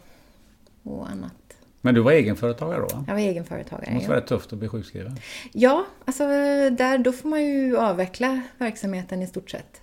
och 0.83 1.11
annat. 1.11 1.33
Men 1.81 1.95
du 1.95 2.01
var 2.01 2.13
egenföretagare 2.13 2.81
då? 2.81 3.05
Jag 3.07 3.15
var 3.15 3.21
egenföretagare. 3.21 3.87
Det 3.89 3.95
måste 3.95 4.11
vara 4.11 4.21
tufft 4.21 4.53
att 4.53 4.59
bli 4.59 4.69
sjukskriven. 4.69 5.17
Ja, 5.53 5.87
alltså 6.05 6.25
där, 6.71 6.99
då 6.99 7.13
får 7.13 7.29
man 7.29 7.45
ju 7.45 7.77
avveckla 7.79 8.43
verksamheten 8.59 9.23
i 9.23 9.27
stort 9.27 9.51
sett. 9.51 9.81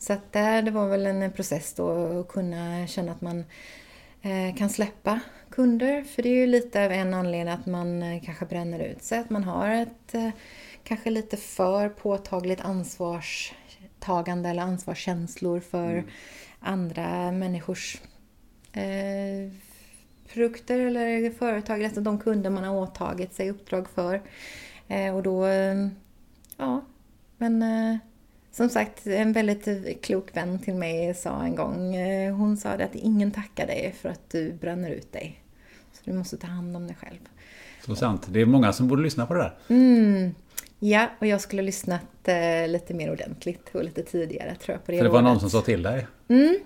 Så 0.00 0.12
att 0.12 0.32
där, 0.32 0.62
det 0.62 0.70
var 0.70 0.88
väl 0.88 1.06
en 1.06 1.32
process 1.32 1.74
då 1.74 1.90
att 2.20 2.28
kunna 2.28 2.86
känna 2.86 3.12
att 3.12 3.20
man 3.20 3.44
eh, 4.22 4.56
kan 4.56 4.70
släppa 4.70 5.20
kunder. 5.50 6.02
För 6.02 6.22
det 6.22 6.28
är 6.28 6.34
ju 6.34 6.46
lite 6.46 6.84
av 6.84 6.92
en 6.92 7.14
anledning 7.14 7.54
att 7.54 7.66
man 7.66 8.02
eh, 8.02 8.22
kanske 8.22 8.46
bränner 8.46 8.80
ut 8.80 9.02
sig. 9.02 9.18
Att 9.18 9.30
man 9.30 9.44
har 9.44 9.68
ett 9.68 10.14
eh, 10.14 10.30
kanske 10.84 11.10
lite 11.10 11.36
för 11.36 11.88
påtagligt 11.88 12.60
ansvarstagande 12.60 14.48
eller 14.48 14.62
ansvarskänslor 14.62 15.60
för 15.60 15.90
mm. 15.92 16.06
andra 16.60 17.32
människors 17.32 18.00
eh, 18.72 19.52
produkter 20.32 20.80
eller 20.80 21.30
företag, 21.30 21.84
alltså 21.84 22.00
de 22.00 22.18
kunder 22.18 22.50
man 22.50 22.64
har 22.64 22.76
åtagit 22.76 23.34
sig 23.34 23.50
uppdrag 23.50 23.88
för. 23.88 24.22
Eh, 24.88 25.16
och 25.16 25.22
då, 25.22 25.46
eh, 25.46 25.88
ja, 26.56 26.84
men 27.38 27.62
som 28.52 28.68
sagt, 28.68 29.06
en 29.06 29.32
väldigt 29.32 30.02
klok 30.02 30.36
vän 30.36 30.58
till 30.58 30.74
mig 30.74 31.14
sa 31.14 31.42
en 31.42 31.56
gång, 31.56 31.94
eh, 31.94 32.34
hon 32.34 32.56
sa 32.56 32.76
det 32.76 32.84
att 32.84 32.94
ingen 32.94 33.30
tackar 33.30 33.66
dig 33.66 33.94
för 34.00 34.08
att 34.08 34.30
du 34.30 34.52
bränner 34.52 34.90
ut 34.90 35.12
dig. 35.12 35.42
Så 35.92 36.00
du 36.04 36.12
måste 36.12 36.36
ta 36.36 36.46
hand 36.46 36.76
om 36.76 36.86
dig 36.86 36.96
själv. 37.00 37.18
Så 37.86 37.96
sant. 37.96 38.26
Det 38.28 38.40
är 38.40 38.46
många 38.46 38.72
som 38.72 38.88
borde 38.88 39.02
lyssna 39.02 39.26
på 39.26 39.34
det 39.34 39.40
där. 39.40 39.54
Mm. 39.68 40.34
Ja, 40.78 41.10
och 41.18 41.26
jag 41.26 41.40
skulle 41.40 41.62
ha 41.62 41.66
lyssnat 41.66 42.28
eh, 42.28 42.68
lite 42.68 42.94
mer 42.94 43.12
ordentligt 43.12 43.74
och 43.74 43.84
lite 43.84 44.02
tidigare 44.02 44.54
tror 44.54 44.74
jag. 44.74 44.86
På 44.86 44.92
det 44.92 44.98
för 44.98 45.04
det 45.04 45.10
var 45.10 45.22
någon 45.22 45.40
som 45.40 45.50
sa 45.50 45.62
till 45.62 45.82
dig? 45.82 46.06
Mm. 46.28 46.58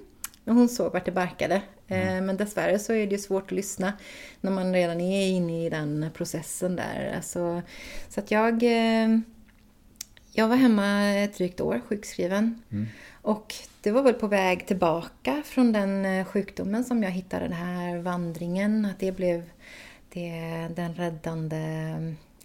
Hon 0.44 0.68
såg 0.68 0.92
vart 0.92 1.04
det 1.04 1.12
barkade. 1.12 1.62
Eh, 1.88 2.08
mm. 2.08 2.26
Men 2.26 2.36
dessvärre 2.36 2.78
så 2.78 2.92
är 2.92 3.06
det 3.06 3.12
ju 3.12 3.18
svårt 3.18 3.44
att 3.44 3.52
lyssna 3.52 3.92
när 4.40 4.50
man 4.50 4.74
redan 4.74 5.00
är 5.00 5.28
inne 5.28 5.66
i 5.66 5.70
den 5.70 6.10
processen 6.14 6.76
där. 6.76 7.12
Alltså, 7.16 7.62
så 8.08 8.20
att 8.20 8.30
jag 8.30 8.62
jag 10.36 10.48
var 10.48 10.56
hemma 10.56 11.02
ett 11.04 11.36
drygt 11.36 11.60
år, 11.60 11.80
sjukskriven. 11.88 12.62
Mm. 12.72 12.86
Och 13.22 13.54
det 13.80 13.90
var 13.90 14.02
väl 14.02 14.14
på 14.14 14.26
väg 14.26 14.66
tillbaka 14.66 15.42
från 15.44 15.72
den 15.72 16.04
eh, 16.04 16.24
sjukdomen 16.24 16.84
som 16.84 17.02
jag 17.02 17.10
hittade 17.10 17.44
den 17.44 17.52
här 17.52 17.98
vandringen. 17.98 18.84
Att 18.84 18.98
det 18.98 19.12
blev 19.12 19.50
det, 20.12 20.30
den 20.76 20.94
räddande 20.94 21.60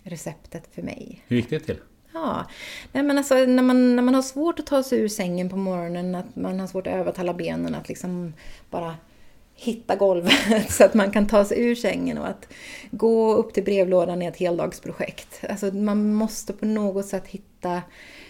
receptet 0.03 0.69
för 0.75 0.81
mig. 0.81 1.23
Hur 1.27 1.37
gick 1.37 1.49
det 1.49 1.59
till? 1.59 1.77
Ja, 2.13 2.45
Nej, 2.91 3.03
men 3.03 3.17
alltså, 3.17 3.35
när, 3.35 3.63
man, 3.63 3.95
när 3.95 4.03
man 4.03 4.15
har 4.15 4.21
svårt 4.21 4.59
att 4.59 4.65
ta 4.65 4.83
sig 4.83 4.99
ur 4.99 5.07
sängen 5.07 5.49
på 5.49 5.57
morgonen, 5.57 6.15
att 6.15 6.35
man 6.35 6.59
har 6.59 6.67
svårt 6.67 6.87
att 6.87 6.93
övertala 6.93 7.33
benen 7.33 7.75
att 7.75 7.89
liksom 7.89 8.33
bara 8.69 8.95
hitta 9.59 9.95
golvet 9.95 10.33
så 10.71 10.83
att 10.83 10.93
man 10.93 11.11
kan 11.11 11.27
ta 11.27 11.45
sig 11.45 11.61
ur 11.61 11.75
sängen 11.75 12.17
och 12.17 12.27
att 12.27 12.47
gå 12.91 13.33
upp 13.33 13.53
till 13.53 13.63
brevlådan 13.63 14.21
är 14.21 14.29
ett 14.29 14.37
heldagsprojekt. 14.37 15.43
Alltså 15.49 15.65
man 15.65 16.13
måste 16.13 16.53
på 16.53 16.65
något 16.65 17.05
sätt 17.05 17.27
hitta 17.27 17.81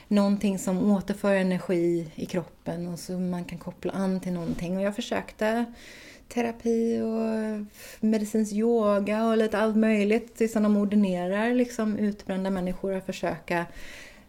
någonting 0.08 0.60
som 0.60 0.92
återför 0.92 1.36
energi 1.36 2.12
i 2.16 2.26
kroppen 2.26 2.88
och 2.88 3.00
så 3.00 3.12
man 3.12 3.46
kan 3.46 3.58
koppla 3.58 3.92
an 3.92 4.20
till 4.20 4.34
någonting. 4.34 4.78
Och 4.78 4.84
jag 4.84 4.96
försökte 4.96 5.66
terapi 6.28 7.02
och 7.02 7.66
medicinsk 8.00 8.54
yoga 8.54 9.26
och 9.26 9.38
lite 9.38 9.58
allt 9.58 9.78
möjligt 9.78 10.36
tills 10.36 10.54
de 10.54 10.78
ordinerar 10.78 11.54
liksom 11.54 11.98
utbrända 11.98 12.50
människor 12.50 12.94
att 12.94 13.06
försöka 13.06 13.66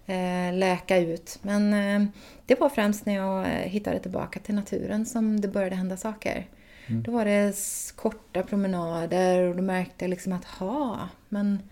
eh, 0.06 0.54
läka 0.54 0.98
ut. 0.98 1.38
Men 1.42 1.72
eh, 1.72 2.08
det 2.46 2.60
var 2.60 2.68
främst 2.68 3.06
när 3.06 3.14
jag 3.14 3.40
eh, 3.40 3.70
hittade 3.70 3.98
tillbaka 3.98 4.40
till 4.40 4.54
naturen 4.54 5.06
som 5.06 5.40
det 5.40 5.48
började 5.48 5.76
hända 5.76 5.96
saker. 5.96 6.46
Mm. 6.90 7.02
Då 7.02 7.12
var 7.12 7.24
det 7.24 7.54
korta 7.96 8.42
promenader 8.42 9.42
och 9.42 9.56
då 9.56 9.62
märkte 9.62 10.04
jag 10.04 10.10
liksom 10.10 10.32
att 10.32 10.44
ha, 10.44 11.08
men 11.28 11.62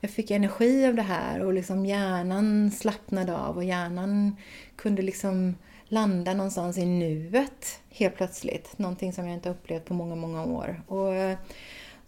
jag 0.00 0.10
fick 0.10 0.30
energi 0.30 0.86
av 0.86 0.94
det 0.94 1.02
här 1.02 1.40
och 1.40 1.52
liksom 1.52 1.86
hjärnan 1.86 2.70
slappnade 2.70 3.36
av 3.36 3.56
och 3.56 3.64
hjärnan 3.64 4.36
kunde 4.76 5.02
liksom 5.02 5.54
landa 5.88 6.34
någonstans 6.34 6.78
i 6.78 6.86
nuet 6.86 7.80
helt 7.90 8.16
plötsligt. 8.16 8.78
Någonting 8.78 9.12
som 9.12 9.26
jag 9.26 9.34
inte 9.34 9.50
upplevt 9.50 9.84
på 9.84 9.94
många, 9.94 10.14
många 10.14 10.44
år. 10.44 10.82
Och 10.86 11.14
eh, 11.14 11.38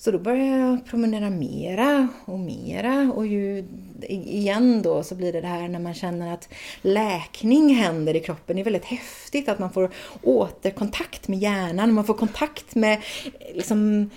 så 0.01 0.11
då 0.11 0.19
började 0.19 0.59
jag 0.59 0.87
promenera 0.87 1.31
mera 1.31 2.09
och 2.25 2.39
mera 2.39 3.13
och 3.15 3.27
ju, 3.27 3.65
igen 4.09 4.83
då 4.83 5.03
så 5.03 5.15
blir 5.15 5.33
det 5.33 5.41
det 5.41 5.47
här 5.47 5.69
när 5.69 5.79
man 5.79 5.95
känner 5.95 6.35
att 6.35 6.49
läkning 6.83 7.75
händer 7.75 8.17
i 8.17 8.21
kroppen. 8.21 8.57
Det 8.57 8.63
är 8.63 8.65
väldigt 8.65 8.85
häftigt 8.85 9.49
att 9.49 9.59
man 9.59 9.73
får 9.73 9.91
återkontakt 10.23 11.29
med 11.29 11.39
hjärnan, 11.39 11.95
man 11.95 12.05
får 12.05 12.15
kontakt 12.15 12.75
med 12.75 12.93
eh, 13.25 13.55
liksom, 13.55 14.11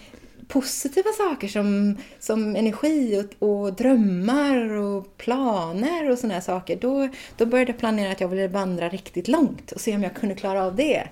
positiva 0.47 1.09
saker 1.17 1.47
som, 1.47 1.97
som 2.19 2.55
energi 2.55 3.23
och, 3.39 3.49
och 3.49 3.73
drömmar 3.73 4.71
och 4.71 5.17
planer 5.17 6.09
och 6.09 6.19
sådana 6.19 6.41
saker. 6.41 6.77
Då, 6.81 7.09
då 7.37 7.45
började 7.45 7.71
jag 7.71 7.79
planera 7.79 8.11
att 8.11 8.21
jag 8.21 8.27
ville 8.27 8.47
vandra 8.47 8.89
riktigt 8.89 9.27
långt 9.27 9.71
och 9.71 9.81
se 9.81 9.95
om 9.95 10.03
jag 10.03 10.15
kunde 10.15 10.35
klara 10.35 10.65
av 10.65 10.75
det. 10.75 11.03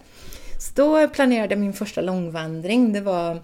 Så 0.59 0.71
då 0.75 1.07
planerade 1.07 1.53
jag 1.53 1.59
min 1.59 1.73
första 1.73 2.01
långvandring. 2.01 2.93
Det 2.93 3.01
var 3.01 3.39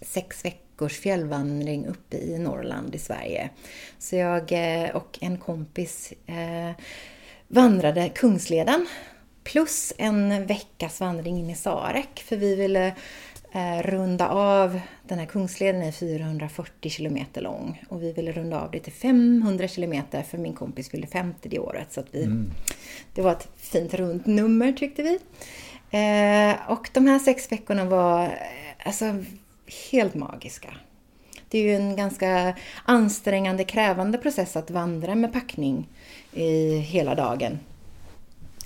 sex 0.00 0.44
veckors 0.44 0.98
fjällvandring 0.98 1.86
uppe 1.86 2.16
i 2.16 2.38
Norrland 2.38 2.94
i 2.94 2.98
Sverige. 2.98 3.50
Så 3.98 4.16
jag 4.16 4.52
eh, 4.52 4.96
och 4.96 5.18
en 5.20 5.38
kompis 5.38 6.12
eh, 6.26 6.70
vandrade 7.48 8.08
Kungsleden 8.08 8.86
plus 9.44 9.92
en 9.98 10.46
veckas 10.46 11.00
vandring 11.00 11.38
in 11.38 11.50
i 11.50 11.54
Sarek 11.54 12.24
för 12.26 12.36
vi 12.36 12.54
ville 12.54 12.86
eh, 13.52 13.82
runda 13.82 14.28
av 14.28 14.80
den 15.08 15.18
här 15.18 15.26
Kungsleden 15.26 15.82
är 15.82 15.92
440 15.92 16.90
kilometer 16.90 17.40
lång 17.40 17.84
och 17.88 18.02
vi 18.02 18.12
ville 18.12 18.32
runda 18.32 18.60
av 18.60 18.70
det 18.70 18.80
till 18.80 18.92
500 18.92 19.68
kilometer 19.68 20.22
för 20.22 20.38
min 20.38 20.54
kompis 20.54 20.90
fyllde 20.90 21.06
50 21.06 21.48
det 21.48 21.58
året. 21.58 21.92
Så 21.92 22.02
vi, 22.10 22.22
mm. 22.22 22.52
Det 23.14 23.22
var 23.22 23.32
ett 23.32 23.48
fint 23.56 23.94
runt 23.94 24.26
nummer 24.26 24.72
tyckte 24.72 25.02
vi. 25.02 25.18
Eh, 25.90 26.70
och 26.70 26.90
de 26.92 27.06
här 27.06 27.18
sex 27.18 27.52
veckorna 27.52 27.84
var 27.84 28.38
alltså 28.84 29.14
helt 29.92 30.14
magiska. 30.14 30.74
Det 31.48 31.58
är 31.58 31.62
ju 31.62 31.74
en 31.74 31.96
ganska 31.96 32.54
ansträngande, 32.84 33.64
krävande 33.64 34.18
process 34.18 34.56
att 34.56 34.70
vandra 34.70 35.14
med 35.14 35.32
packning 35.32 35.88
i 36.32 36.76
hela 36.76 37.14
dagen. 37.14 37.58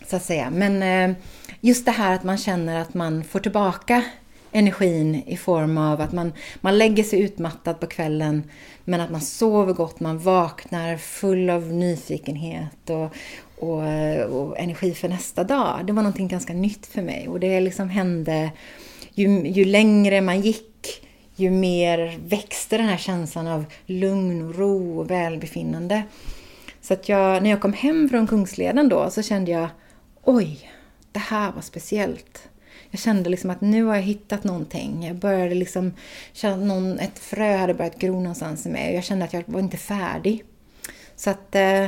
Så 0.07 0.17
att 0.17 0.25
säga. 0.25 0.51
Men 0.51 0.83
eh, 0.83 1.17
just 1.61 1.85
det 1.85 1.91
här 1.91 2.15
att 2.15 2.25
man 2.25 2.39
känner 2.39 2.81
att 2.81 2.95
man 2.95 3.25
får 3.25 3.41
tillbaka 3.41 4.05
energin 4.53 5.23
i 5.27 5.37
form 5.37 5.79
av 5.79 6.01
att 6.01 6.13
man, 6.13 6.33
man 6.61 6.79
lägger 6.79 7.05
sig 7.05 7.21
utmattad 7.21 7.81
på 7.81 7.87
kvällen 7.87 8.43
men 8.85 9.01
att 9.01 9.11
man 9.11 9.21
sover 9.21 9.73
gott, 9.73 10.01
man 10.01 10.19
vaknar 10.19 10.97
full 10.97 11.51
av 11.51 11.73
nyfikenhet 11.73 12.91
och, 12.91 13.15
och, 13.59 13.87
eh, 13.87 14.27
och 14.27 14.59
energi 14.59 14.95
för 14.95 15.09
nästa 15.09 15.45
dag. 15.45 15.87
Det 15.87 15.93
var 15.93 16.03
någonting 16.03 16.29
ganska 16.29 16.53
nytt 16.53 16.87
för 16.87 17.03
mig 17.03 17.29
och 17.29 17.41
det 17.41 17.61
liksom 17.61 17.89
hände 17.89 18.51
ju, 19.15 19.49
ju 19.49 19.65
längre 19.65 20.21
man 20.21 20.41
gick, 20.41 20.68
ju 21.41 21.51
mer 21.51 22.19
växte 22.25 22.77
den 22.77 22.87
här 22.87 22.97
känslan 22.97 23.47
av 23.47 23.65
lugn 23.87 24.49
och 24.49 24.55
ro 24.55 25.01
och 25.01 25.11
välbefinnande. 25.11 26.03
Så 26.81 26.95
att 26.95 27.09
jag, 27.09 27.43
när 27.43 27.51
jag 27.51 27.61
kom 27.61 27.73
hem 27.73 28.09
från 28.09 28.27
Kungsleden 28.27 28.89
då 28.89 29.11
så 29.11 29.23
kände 29.23 29.51
jag, 29.51 29.69
oj, 30.23 30.71
det 31.13 31.19
här 31.19 31.53
var 31.53 31.63
speciellt. 31.63 32.49
Jag 32.91 33.01
kände 33.01 33.31
liksom 33.31 33.51
att 33.51 33.61
nu 33.61 33.85
har 33.85 33.95
jag 33.95 34.03
hittat 34.03 34.45
någonting. 34.45 35.07
Jag 35.07 35.17
började 35.17 35.55
liksom 35.55 35.95
känna 36.33 36.55
att 36.55 36.63
någon, 36.63 36.99
ett 36.99 37.19
frö 37.19 37.57
hade 37.57 37.75
börjat 37.75 37.99
gro 37.99 38.21
någonstans 38.21 38.67
i 38.67 38.69
mig 38.69 38.91
och 38.91 38.97
jag 38.97 39.05
kände 39.05 39.25
att 39.25 39.33
jag 39.33 39.45
var 39.47 39.61
inte 39.61 39.77
färdig. 39.77 40.45
Så 41.17 41.31
att 41.31 41.55
eh, 41.55 41.87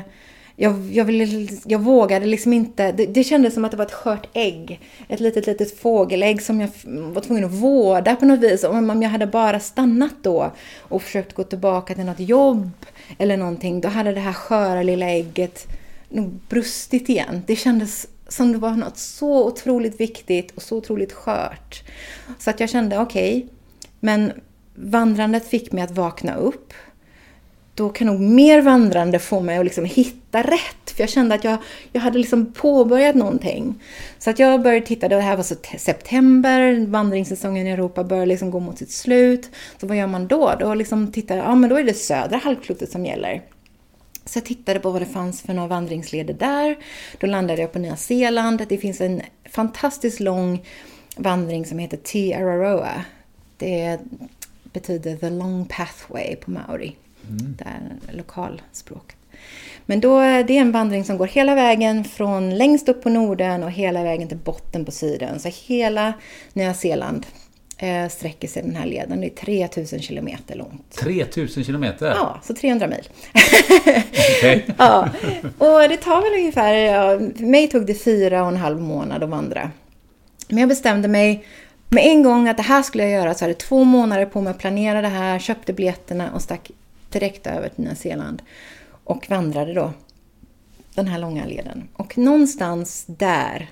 jag, 0.62 0.92
jag, 0.92 1.04
ville, 1.04 1.48
jag 1.64 1.78
vågade 1.78 2.26
liksom 2.26 2.52
inte. 2.52 2.92
Det, 2.92 3.06
det 3.06 3.24
kändes 3.24 3.54
som 3.54 3.64
att 3.64 3.70
det 3.70 3.76
var 3.76 3.84
ett 3.84 3.92
skört 3.92 4.28
ägg. 4.32 4.80
Ett 5.08 5.20
litet, 5.20 5.46
litet 5.46 5.78
fågelägg 5.78 6.42
som 6.42 6.60
jag 6.60 6.70
var 6.84 7.20
tvungen 7.20 7.44
att 7.44 7.50
vårda 7.50 8.16
på 8.16 8.24
något 8.24 8.40
vis. 8.40 8.64
Om 8.64 9.02
jag 9.02 9.10
hade 9.10 9.26
bara 9.26 9.60
stannat 9.60 10.14
då 10.22 10.52
och 10.78 11.02
försökt 11.02 11.34
gå 11.34 11.44
tillbaka 11.44 11.94
till 11.94 12.04
något 12.04 12.20
jobb 12.20 12.70
eller 13.18 13.36
någonting, 13.36 13.80
då 13.80 13.88
hade 13.88 14.12
det 14.12 14.20
här 14.20 14.32
sköra 14.32 14.82
lilla 14.82 15.06
ägget 15.06 15.66
nog 16.08 16.30
brustit 16.48 17.08
igen. 17.08 17.42
Det 17.46 17.56
kändes 17.56 18.06
som 18.28 18.52
det 18.52 18.58
var 18.58 18.70
något 18.70 18.98
så 18.98 19.46
otroligt 19.46 20.00
viktigt 20.00 20.50
och 20.56 20.62
så 20.62 20.76
otroligt 20.76 21.12
skört. 21.12 21.82
Så 22.38 22.50
att 22.50 22.60
jag 22.60 22.70
kände, 22.70 22.98
okej, 22.98 23.36
okay, 23.36 23.48
men 24.00 24.32
vandrandet 24.74 25.48
fick 25.48 25.72
mig 25.72 25.84
att 25.84 25.90
vakna 25.90 26.34
upp 26.34 26.72
då 27.74 27.88
kan 27.88 28.06
nog 28.06 28.20
mer 28.20 28.62
vandrande 28.62 29.18
få 29.18 29.40
mig 29.40 29.58
att 29.58 29.64
liksom 29.64 29.84
hitta 29.84 30.19
rätt. 30.38 30.90
För 30.90 31.02
jag 31.02 31.08
kände 31.08 31.34
att 31.34 31.44
jag, 31.44 31.58
jag 31.92 32.00
hade 32.00 32.18
liksom 32.18 32.52
påbörjat 32.52 33.14
någonting. 33.14 33.82
Så 34.18 34.30
att 34.30 34.38
jag 34.38 34.62
började 34.62 34.86
titta, 34.86 35.08
det 35.08 35.20
här 35.20 35.36
var 35.36 35.42
så 35.42 35.54
september, 35.78 36.86
vandringssäsongen 36.86 37.66
i 37.66 37.70
Europa 37.70 38.04
börjar 38.04 38.26
liksom 38.26 38.50
gå 38.50 38.60
mot 38.60 38.78
sitt 38.78 38.90
slut. 38.90 39.50
Så 39.80 39.86
vad 39.86 39.96
gör 39.96 40.06
man 40.06 40.26
då? 40.26 40.54
Då 40.60 40.74
liksom 40.74 41.12
tittar 41.12 41.36
ja 41.36 41.54
men 41.54 41.70
då 41.70 41.76
är 41.76 41.84
det 41.84 41.94
södra 41.94 42.36
halvklotet 42.36 42.92
som 42.92 43.06
gäller. 43.06 43.42
Så 44.24 44.38
jag 44.38 44.44
tittade 44.44 44.80
på 44.80 44.90
vad 44.90 45.02
det 45.02 45.06
fanns 45.06 45.42
för 45.42 45.54
några 45.54 45.68
vandringsleder 45.68 46.34
där. 46.34 46.76
Då 47.18 47.26
landade 47.26 47.60
jag 47.60 47.72
på 47.72 47.78
Nya 47.78 47.96
Zeeland. 47.96 48.66
Det 48.68 48.78
finns 48.78 49.00
en 49.00 49.22
fantastiskt 49.50 50.20
lång 50.20 50.64
vandring 51.16 51.66
som 51.66 51.78
heter 51.78 51.96
Te 51.96 52.34
Araroa. 52.34 53.04
Det 53.56 53.98
betyder 54.72 55.16
the 55.16 55.30
long 55.30 55.66
pathway 55.66 56.36
på 56.36 56.50
maori. 56.50 56.96
Mm. 57.28 57.56
Det 57.58 57.64
är 57.64 58.16
lokalspråk. 58.16 59.16
Men 59.90 60.00
då, 60.00 60.20
det 60.20 60.50
är 60.56 60.60
en 60.60 60.72
vandring 60.72 61.04
som 61.04 61.18
går 61.18 61.26
hela 61.26 61.54
vägen 61.54 62.04
från 62.04 62.58
längst 62.58 62.88
upp 62.88 63.02
på 63.02 63.08
Norden 63.08 63.62
och 63.62 63.70
hela 63.70 64.02
vägen 64.02 64.28
till 64.28 64.36
botten 64.36 64.84
på 64.84 64.90
Syden. 64.90 65.40
Så 65.40 65.48
hela 65.66 66.12
Nya 66.52 66.74
Zeeland 66.74 67.26
eh, 67.78 68.08
sträcker 68.08 68.48
sig 68.48 68.62
den 68.62 68.76
här 68.76 68.86
leden. 68.86 69.20
Det 69.20 69.26
är 69.26 69.30
3000 69.30 70.00
kilometer 70.00 70.56
långt. 70.56 70.90
3000 70.90 71.64
kilometer? 71.64 72.06
Ja, 72.06 72.40
så 72.42 72.54
300 72.54 72.86
mil. 72.86 73.08
okay. 74.38 74.62
ja, 74.78 75.08
och 75.58 75.88
det 75.88 75.96
tar 75.96 76.22
väl 76.22 76.40
ungefär, 76.40 76.74
ja, 76.74 77.18
för 77.18 77.44
mig 77.44 77.68
tog 77.68 77.86
det 77.86 77.94
fyra 77.94 78.42
och 78.42 78.48
en 78.48 78.56
halv 78.56 78.80
månad 78.80 79.22
att 79.22 79.30
vandra. 79.30 79.70
Men 80.48 80.58
jag 80.58 80.68
bestämde 80.68 81.08
mig 81.08 81.44
med 81.88 82.06
en 82.06 82.22
gång 82.22 82.48
att 82.48 82.56
det 82.56 82.62
här 82.62 82.82
skulle 82.82 83.02
jag 83.02 83.12
göra. 83.12 83.34
Så 83.34 83.44
hade 83.44 83.54
två 83.54 83.84
månader 83.84 84.26
på 84.26 84.40
mig 84.40 84.50
att 84.50 84.58
planera 84.58 85.02
det 85.02 85.08
här, 85.08 85.38
köpte 85.38 85.72
biljetterna 85.72 86.30
och 86.34 86.42
stack 86.42 86.70
direkt 87.08 87.46
över 87.46 87.68
till 87.68 87.84
Nya 87.84 87.94
Zeeland 87.94 88.42
och 89.10 89.30
vandrade 89.30 89.74
då 89.74 89.92
den 90.94 91.08
här 91.08 91.18
långa 91.18 91.44
leden. 91.44 91.88
Och 91.92 92.18
någonstans 92.18 93.04
där, 93.06 93.70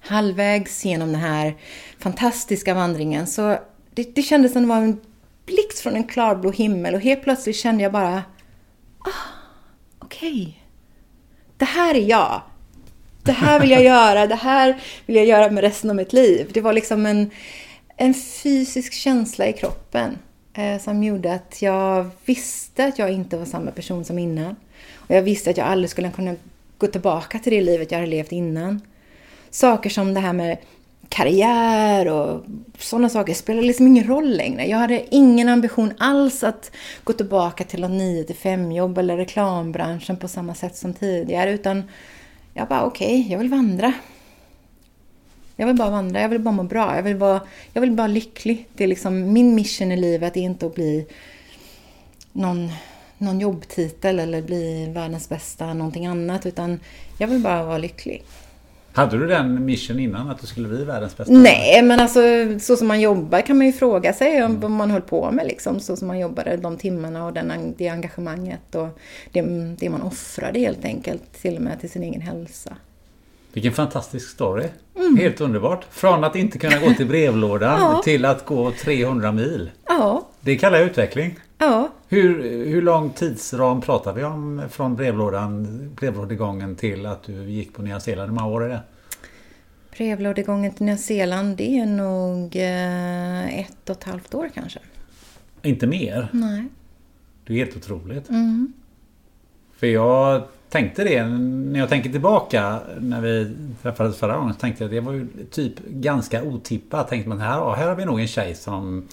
halvvägs 0.00 0.84
genom 0.84 1.12
den 1.12 1.20
här 1.20 1.56
fantastiska 1.98 2.74
vandringen, 2.74 3.26
så 3.26 3.58
det, 3.94 4.14
det 4.14 4.22
kändes 4.22 4.52
som 4.52 4.62
det 4.62 4.68
var 4.68 4.76
en 4.76 5.00
blixt 5.46 5.80
från 5.80 5.96
en 5.96 6.04
klarblå 6.04 6.50
himmel 6.50 6.94
och 6.94 7.00
helt 7.00 7.22
plötsligt 7.22 7.56
kände 7.56 7.82
jag 7.82 7.92
bara, 7.92 8.22
ah, 8.98 9.10
okej, 9.98 10.42
okay. 10.42 10.54
det 11.56 11.64
här 11.64 11.94
är 11.94 12.08
jag. 12.08 12.42
Det 13.22 13.32
här 13.32 13.60
vill 13.60 13.70
jag 13.70 13.84
göra, 13.94 14.26
det 14.26 14.34
här 14.34 14.80
vill 15.06 15.16
jag 15.16 15.26
göra 15.26 15.50
med 15.50 15.64
resten 15.64 15.90
av 15.90 15.96
mitt 15.96 16.12
liv. 16.12 16.50
Det 16.52 16.60
var 16.60 16.72
liksom 16.72 17.06
en, 17.06 17.30
en 17.96 18.14
fysisk 18.14 18.92
känsla 18.92 19.46
i 19.46 19.52
kroppen 19.52 20.18
Eh, 20.54 20.80
som 20.80 21.02
gjorde 21.02 21.34
att 21.34 21.62
jag 21.62 22.10
visste 22.24 22.84
att 22.84 22.98
jag 22.98 23.12
inte 23.12 23.36
var 23.36 23.44
samma 23.44 23.70
person 23.70 24.04
som 24.04 24.18
innan. 24.18 24.56
Och 24.94 25.14
jag 25.14 25.22
visste 25.22 25.50
att 25.50 25.56
jag 25.56 25.66
aldrig 25.66 25.90
skulle 25.90 26.10
kunna 26.10 26.34
gå 26.78 26.86
tillbaka 26.86 27.38
till 27.38 27.52
det 27.52 27.60
livet 27.60 27.90
jag 27.90 27.98
hade 27.98 28.10
levt 28.10 28.32
innan. 28.32 28.80
Saker 29.50 29.90
som 29.90 30.14
det 30.14 30.20
här 30.20 30.32
med 30.32 30.58
karriär 31.08 32.08
och 32.08 32.44
sådana 32.78 33.08
saker 33.08 33.34
spelar 33.34 33.62
liksom 33.62 33.86
ingen 33.86 34.06
roll 34.06 34.36
längre. 34.36 34.66
Jag 34.66 34.78
hade 34.78 35.14
ingen 35.14 35.48
ambition 35.48 35.92
alls 35.98 36.44
att 36.44 36.70
gå 37.04 37.12
tillbaka 37.12 37.64
till 37.64 37.80
något 37.80 37.90
9 37.90 38.24
till 38.24 38.36
5 38.36 38.72
jobb 38.72 38.98
eller 38.98 39.16
reklambranschen 39.16 40.16
på 40.16 40.28
samma 40.28 40.54
sätt 40.54 40.76
som 40.76 40.94
tidigare 40.94 41.52
utan 41.52 41.82
jag 42.54 42.68
bara 42.68 42.84
okej, 42.84 43.20
okay, 43.20 43.32
jag 43.32 43.38
vill 43.38 43.48
vandra. 43.48 43.92
Jag 45.60 45.66
vill 45.66 45.76
bara 45.76 45.90
vandra, 45.90 46.20
jag 46.20 46.28
vill 46.28 46.40
bara 46.40 46.54
må 46.54 46.62
bra, 46.62 46.96
jag 46.96 47.02
vill 47.02 47.16
bara, 47.16 47.40
jag 47.72 47.80
vill 47.80 47.92
bara 47.92 48.06
lycklig. 48.06 48.68
Det 48.74 48.84
är 48.84 48.88
liksom, 48.88 49.32
min 49.32 49.54
mission 49.54 49.92
i 49.92 49.96
livet 49.96 50.36
är 50.36 50.40
inte 50.40 50.66
att 50.66 50.74
bli 50.74 51.06
någon, 52.32 52.72
någon 53.18 53.40
jobbtitel 53.40 54.18
eller 54.18 54.42
bli 54.42 54.90
världens 54.94 55.28
bästa 55.28 55.74
någonting 55.74 56.06
annat 56.06 56.46
utan 56.46 56.80
jag 57.18 57.28
vill 57.28 57.40
bara 57.40 57.64
vara 57.64 57.78
lycklig. 57.78 58.22
Hade 58.92 59.18
du 59.18 59.26
den 59.26 59.64
mission 59.64 60.00
innan 60.00 60.30
att 60.30 60.40
du 60.40 60.46
skulle 60.46 60.68
bli 60.68 60.84
världens 60.84 61.16
bästa? 61.16 61.32
Nej, 61.32 61.82
men 61.82 62.00
alltså 62.00 62.20
så 62.60 62.76
som 62.76 62.88
man 62.88 63.00
jobbar 63.00 63.40
kan 63.40 63.58
man 63.58 63.66
ju 63.66 63.72
fråga 63.72 64.12
sig 64.12 64.42
om 64.42 64.50
mm. 64.50 64.60
vad 64.60 64.70
man 64.70 64.90
höll 64.90 65.02
på 65.02 65.30
med 65.30 65.46
liksom. 65.46 65.80
Så 65.80 65.96
som 65.96 66.08
man 66.08 66.18
jobbade 66.18 66.56
de 66.56 66.76
timmarna 66.76 67.26
och 67.26 67.32
den, 67.32 67.74
det 67.78 67.88
engagemanget 67.88 68.74
och 68.74 68.98
det, 69.32 69.42
det 69.78 69.90
man 69.90 70.02
offrade 70.02 70.58
helt 70.58 70.84
enkelt 70.84 71.42
till 71.42 71.56
och 71.56 71.62
med 71.62 71.80
till 71.80 71.90
sin 71.90 72.02
egen 72.02 72.20
hälsa. 72.20 72.76
Vilken 73.52 73.72
fantastisk 73.72 74.30
story. 74.30 74.66
Mm. 74.96 75.16
Helt 75.16 75.40
underbart. 75.40 75.86
Från 75.90 76.24
att 76.24 76.36
inte 76.36 76.58
kunna 76.58 76.78
gå 76.78 76.94
till 76.94 77.06
brevlådan 77.06 77.80
ja. 77.80 78.00
till 78.04 78.24
att 78.24 78.44
gå 78.44 78.70
300 78.70 79.32
mil. 79.32 79.70
Ja. 79.86 80.26
Det 80.40 80.56
kallar 80.56 80.78
jag 80.78 80.86
utveckling. 80.86 81.38
Ja. 81.58 81.88
Hur, 82.08 82.42
hur 82.64 82.82
lång 82.82 83.10
tidsram 83.10 83.80
pratar 83.80 84.12
vi 84.12 84.24
om 84.24 84.62
från 84.70 84.96
brevlådan, 84.96 85.66
brevlådegången 85.94 86.76
till 86.76 87.06
att 87.06 87.22
du 87.22 87.50
gick 87.50 87.74
på 87.74 87.82
Nya 87.82 88.00
Zeeland? 88.00 88.30
Hur 88.30 88.34
många 88.34 88.54
år 88.54 88.64
är 88.64 88.68
det? 88.68 88.80
Brevlådegången 89.96 90.72
till 90.72 90.86
Nya 90.86 90.96
Zeeland, 90.96 91.56
det 91.56 91.78
är 91.78 91.86
nog 91.86 92.56
eh, 92.56 93.60
ett 93.60 93.90
och 93.90 93.96
ett 93.96 94.04
halvt 94.04 94.34
år 94.34 94.50
kanske. 94.54 94.80
Inte 95.62 95.86
mer? 95.86 96.28
Nej. 96.32 96.64
Det 97.46 97.52
är 97.52 97.56
helt 97.56 97.76
otroligt. 97.76 98.28
Mm. 98.28 98.72
För 99.76 99.86
jag 99.86 100.42
tänkte 100.70 101.04
det 101.04 101.26
när 101.26 101.80
jag 101.80 101.88
tänker 101.88 102.10
tillbaka 102.10 102.80
när 103.00 103.20
vi 103.20 103.52
träffades 103.82 104.18
förra 104.18 104.36
gången. 104.36 104.54
Så 104.54 104.60
tänkte 104.60 104.84
jag 104.84 104.88
att 104.88 104.94
det 104.94 105.00
var 105.00 105.12
ju 105.12 105.26
typ 105.50 105.78
ganska 105.86 106.42
otippat. 106.42 107.08
Tänkte 107.08 107.28
man 107.28 107.40
här, 107.40 107.74
här 107.74 107.88
har 107.88 107.94
vi 107.94 108.04
nog 108.04 108.20
en 108.20 108.28
tjej 108.28 108.54
som 108.54 109.08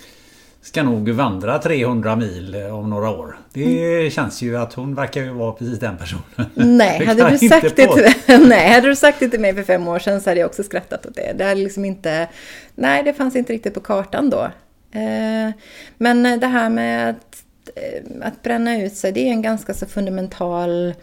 ska 0.62 0.84
nog 0.84 1.10
vandra 1.10 1.60
300 1.60 2.16
mil 2.16 2.56
om 2.56 2.90
några 2.90 3.10
år. 3.10 3.38
Det 3.54 4.00
mm. 4.00 4.12
känns 4.12 4.42
ju 4.42 4.58
att 4.58 4.74
hon 4.74 4.96
verkar 4.96 5.22
ju 5.22 5.30
vara 5.30 5.52
precis 5.52 5.80
den 5.80 5.98
personen. 5.98 6.46
Nej, 6.54 7.06
hade 7.06 7.30
du, 7.30 7.38
sagt 7.38 7.76
det 7.76 7.88
till, 7.88 8.14
nej, 8.48 8.74
hade 8.74 8.88
du 8.88 8.96
sagt 8.96 9.20
det 9.20 9.30
till 9.30 9.40
mig 9.40 9.56
för 9.56 9.64
fem 9.64 9.88
år 9.88 10.00
sedan 10.00 10.22
så 10.22 10.30
hade 10.30 10.40
jag 10.40 10.48
också 10.48 10.64
skrattat 10.64 11.06
åt 11.06 11.16
det. 11.16 11.34
Det 11.38 11.44
hade 11.44 11.62
liksom 11.62 11.86
inte... 11.86 12.28
Nej, 12.76 13.04
det 13.04 13.14
fanns 13.14 13.36
inte 13.36 13.54
riktigt 13.54 13.74
på 13.74 13.80
kartan 13.80 14.30
då. 14.30 14.44
Eh, 14.92 15.52
men 15.98 16.40
det 16.40 16.48
här 16.48 16.70
med 16.70 17.10
att, 17.10 17.44
eh, 17.76 18.28
att 18.28 18.44
bränna 18.44 18.82
ut 18.82 18.94
sig, 18.96 19.12
det 19.12 19.28
är 19.28 19.32
en 19.32 19.42
ganska 19.42 19.74
så 19.74 19.86
fundamental 19.86 20.94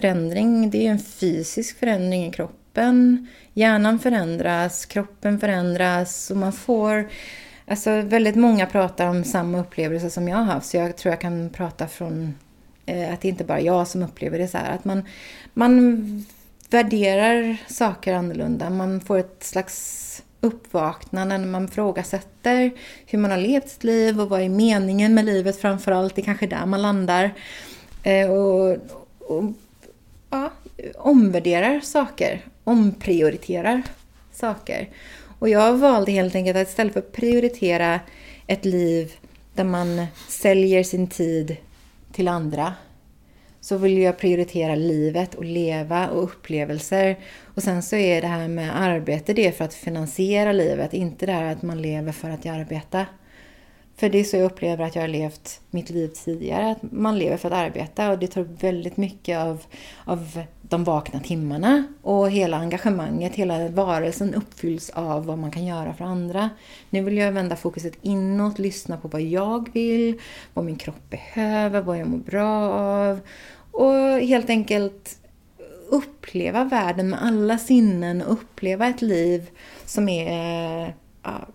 förändring, 0.00 0.70
det 0.70 0.78
är 0.78 0.82
ju 0.82 0.88
en 0.88 0.98
fysisk 0.98 1.78
förändring 1.78 2.26
i 2.26 2.32
kroppen. 2.32 3.26
Hjärnan 3.54 3.98
förändras, 3.98 4.86
kroppen 4.86 5.40
förändras 5.40 6.30
och 6.30 6.36
man 6.36 6.52
får... 6.52 7.08
Alltså 7.66 8.00
väldigt 8.00 8.36
många 8.36 8.66
pratar 8.66 9.06
om 9.06 9.24
samma 9.24 9.60
upplevelse 9.60 10.10
som 10.10 10.28
jag 10.28 10.36
har 10.36 10.44
haft 10.44 10.66
så 10.66 10.76
jag 10.76 10.96
tror 10.96 11.12
jag 11.12 11.20
kan 11.20 11.50
prata 11.50 11.88
från 11.88 12.34
eh, 12.86 13.12
att 13.12 13.20
det 13.20 13.28
inte 13.28 13.44
bara 13.44 13.60
är 13.60 13.64
jag 13.64 13.88
som 13.88 14.02
upplever 14.02 14.38
det 14.38 14.48
så 14.48 14.58
här. 14.58 14.74
Att 14.74 14.84
man, 14.84 15.04
man 15.54 16.24
värderar 16.70 17.56
saker 17.68 18.14
annorlunda. 18.14 18.70
Man 18.70 19.00
får 19.00 19.18
ett 19.18 19.42
slags 19.44 20.22
uppvaknande 20.40 21.38
när 21.38 21.46
man 21.46 21.68
frågasätter 21.68 22.70
hur 23.06 23.18
man 23.18 23.30
har 23.30 23.38
levt 23.38 23.68
sitt 23.68 23.84
liv 23.84 24.20
och 24.20 24.28
vad 24.28 24.40
är 24.40 24.48
meningen 24.48 25.14
med 25.14 25.24
livet 25.24 25.60
framförallt. 25.60 26.14
Det 26.14 26.22
är 26.22 26.24
kanske 26.24 26.46
där 26.46 26.66
man 26.66 26.82
landar. 26.82 27.30
Eh, 28.02 28.30
och, 28.30 28.76
och 29.18 29.44
ja, 30.30 30.52
omvärderar 30.94 31.80
saker, 31.80 32.44
omprioriterar 32.64 33.82
saker. 34.32 34.88
Och 35.38 35.48
jag 35.48 35.78
valde 35.78 36.12
helt 36.12 36.34
enkelt 36.34 36.56
att 36.56 36.68
istället 36.68 36.92
för 36.92 37.00
att 37.00 37.12
prioritera 37.12 38.00
ett 38.46 38.64
liv 38.64 39.12
där 39.54 39.64
man 39.64 40.06
säljer 40.28 40.82
sin 40.82 41.06
tid 41.06 41.56
till 42.12 42.28
andra 42.28 42.74
så 43.60 43.76
vill 43.76 43.98
jag 43.98 44.18
prioritera 44.18 44.74
livet 44.74 45.34
och 45.34 45.44
leva 45.44 46.08
och 46.08 46.24
upplevelser. 46.24 47.18
Och 47.54 47.62
sen 47.62 47.82
så 47.82 47.96
är 47.96 48.20
det 48.20 48.26
här 48.26 48.48
med 48.48 48.82
arbete 48.82 49.32
det 49.32 49.56
för 49.56 49.64
att 49.64 49.74
finansiera 49.74 50.52
livet, 50.52 50.94
inte 50.94 51.26
det 51.26 51.32
här 51.32 51.52
att 51.52 51.62
man 51.62 51.82
lever 51.82 52.12
för 52.12 52.30
att 52.30 52.46
arbeta. 52.46 53.06
För 54.00 54.08
det 54.08 54.18
är 54.18 54.24
så 54.24 54.36
jag 54.36 54.44
upplever 54.44 54.84
att 54.84 54.94
jag 54.94 55.02
har 55.02 55.08
levt 55.08 55.60
mitt 55.70 55.90
liv 55.90 56.08
tidigare. 56.08 56.70
Att 56.70 56.92
man 56.92 57.18
lever 57.18 57.36
för 57.36 57.50
att 57.50 57.54
arbeta 57.54 58.10
och 58.10 58.18
det 58.18 58.26
tar 58.26 58.42
väldigt 58.42 58.96
mycket 58.96 59.38
av, 59.38 59.62
av 60.04 60.42
de 60.62 60.84
vakna 60.84 61.20
timmarna. 61.20 61.84
Och 62.02 62.30
hela 62.30 62.56
engagemanget, 62.56 63.34
hela 63.34 63.68
varelsen 63.68 64.34
uppfylls 64.34 64.90
av 64.90 65.26
vad 65.26 65.38
man 65.38 65.50
kan 65.50 65.64
göra 65.64 65.94
för 65.94 66.04
andra. 66.04 66.50
Nu 66.90 67.02
vill 67.02 67.16
jag 67.16 67.32
vända 67.32 67.56
fokuset 67.56 67.98
inåt, 68.02 68.58
lyssna 68.58 68.96
på 68.96 69.08
vad 69.08 69.22
jag 69.22 69.72
vill, 69.72 70.20
vad 70.54 70.64
min 70.64 70.76
kropp 70.76 71.10
behöver, 71.10 71.80
vad 71.80 71.98
jag 71.98 72.08
mår 72.08 72.18
bra 72.18 72.70
av. 72.72 73.20
och 73.70 74.20
helt 74.20 74.50
enkelt 74.50 75.18
uppleva 75.88 76.64
världen 76.64 77.10
med 77.10 77.22
alla 77.22 77.58
sinnen 77.58 78.22
och 78.22 78.32
uppleva 78.32 78.86
ett 78.86 79.02
liv 79.02 79.50
som 79.84 80.08
är 80.08 80.94
ja, 81.22 81.46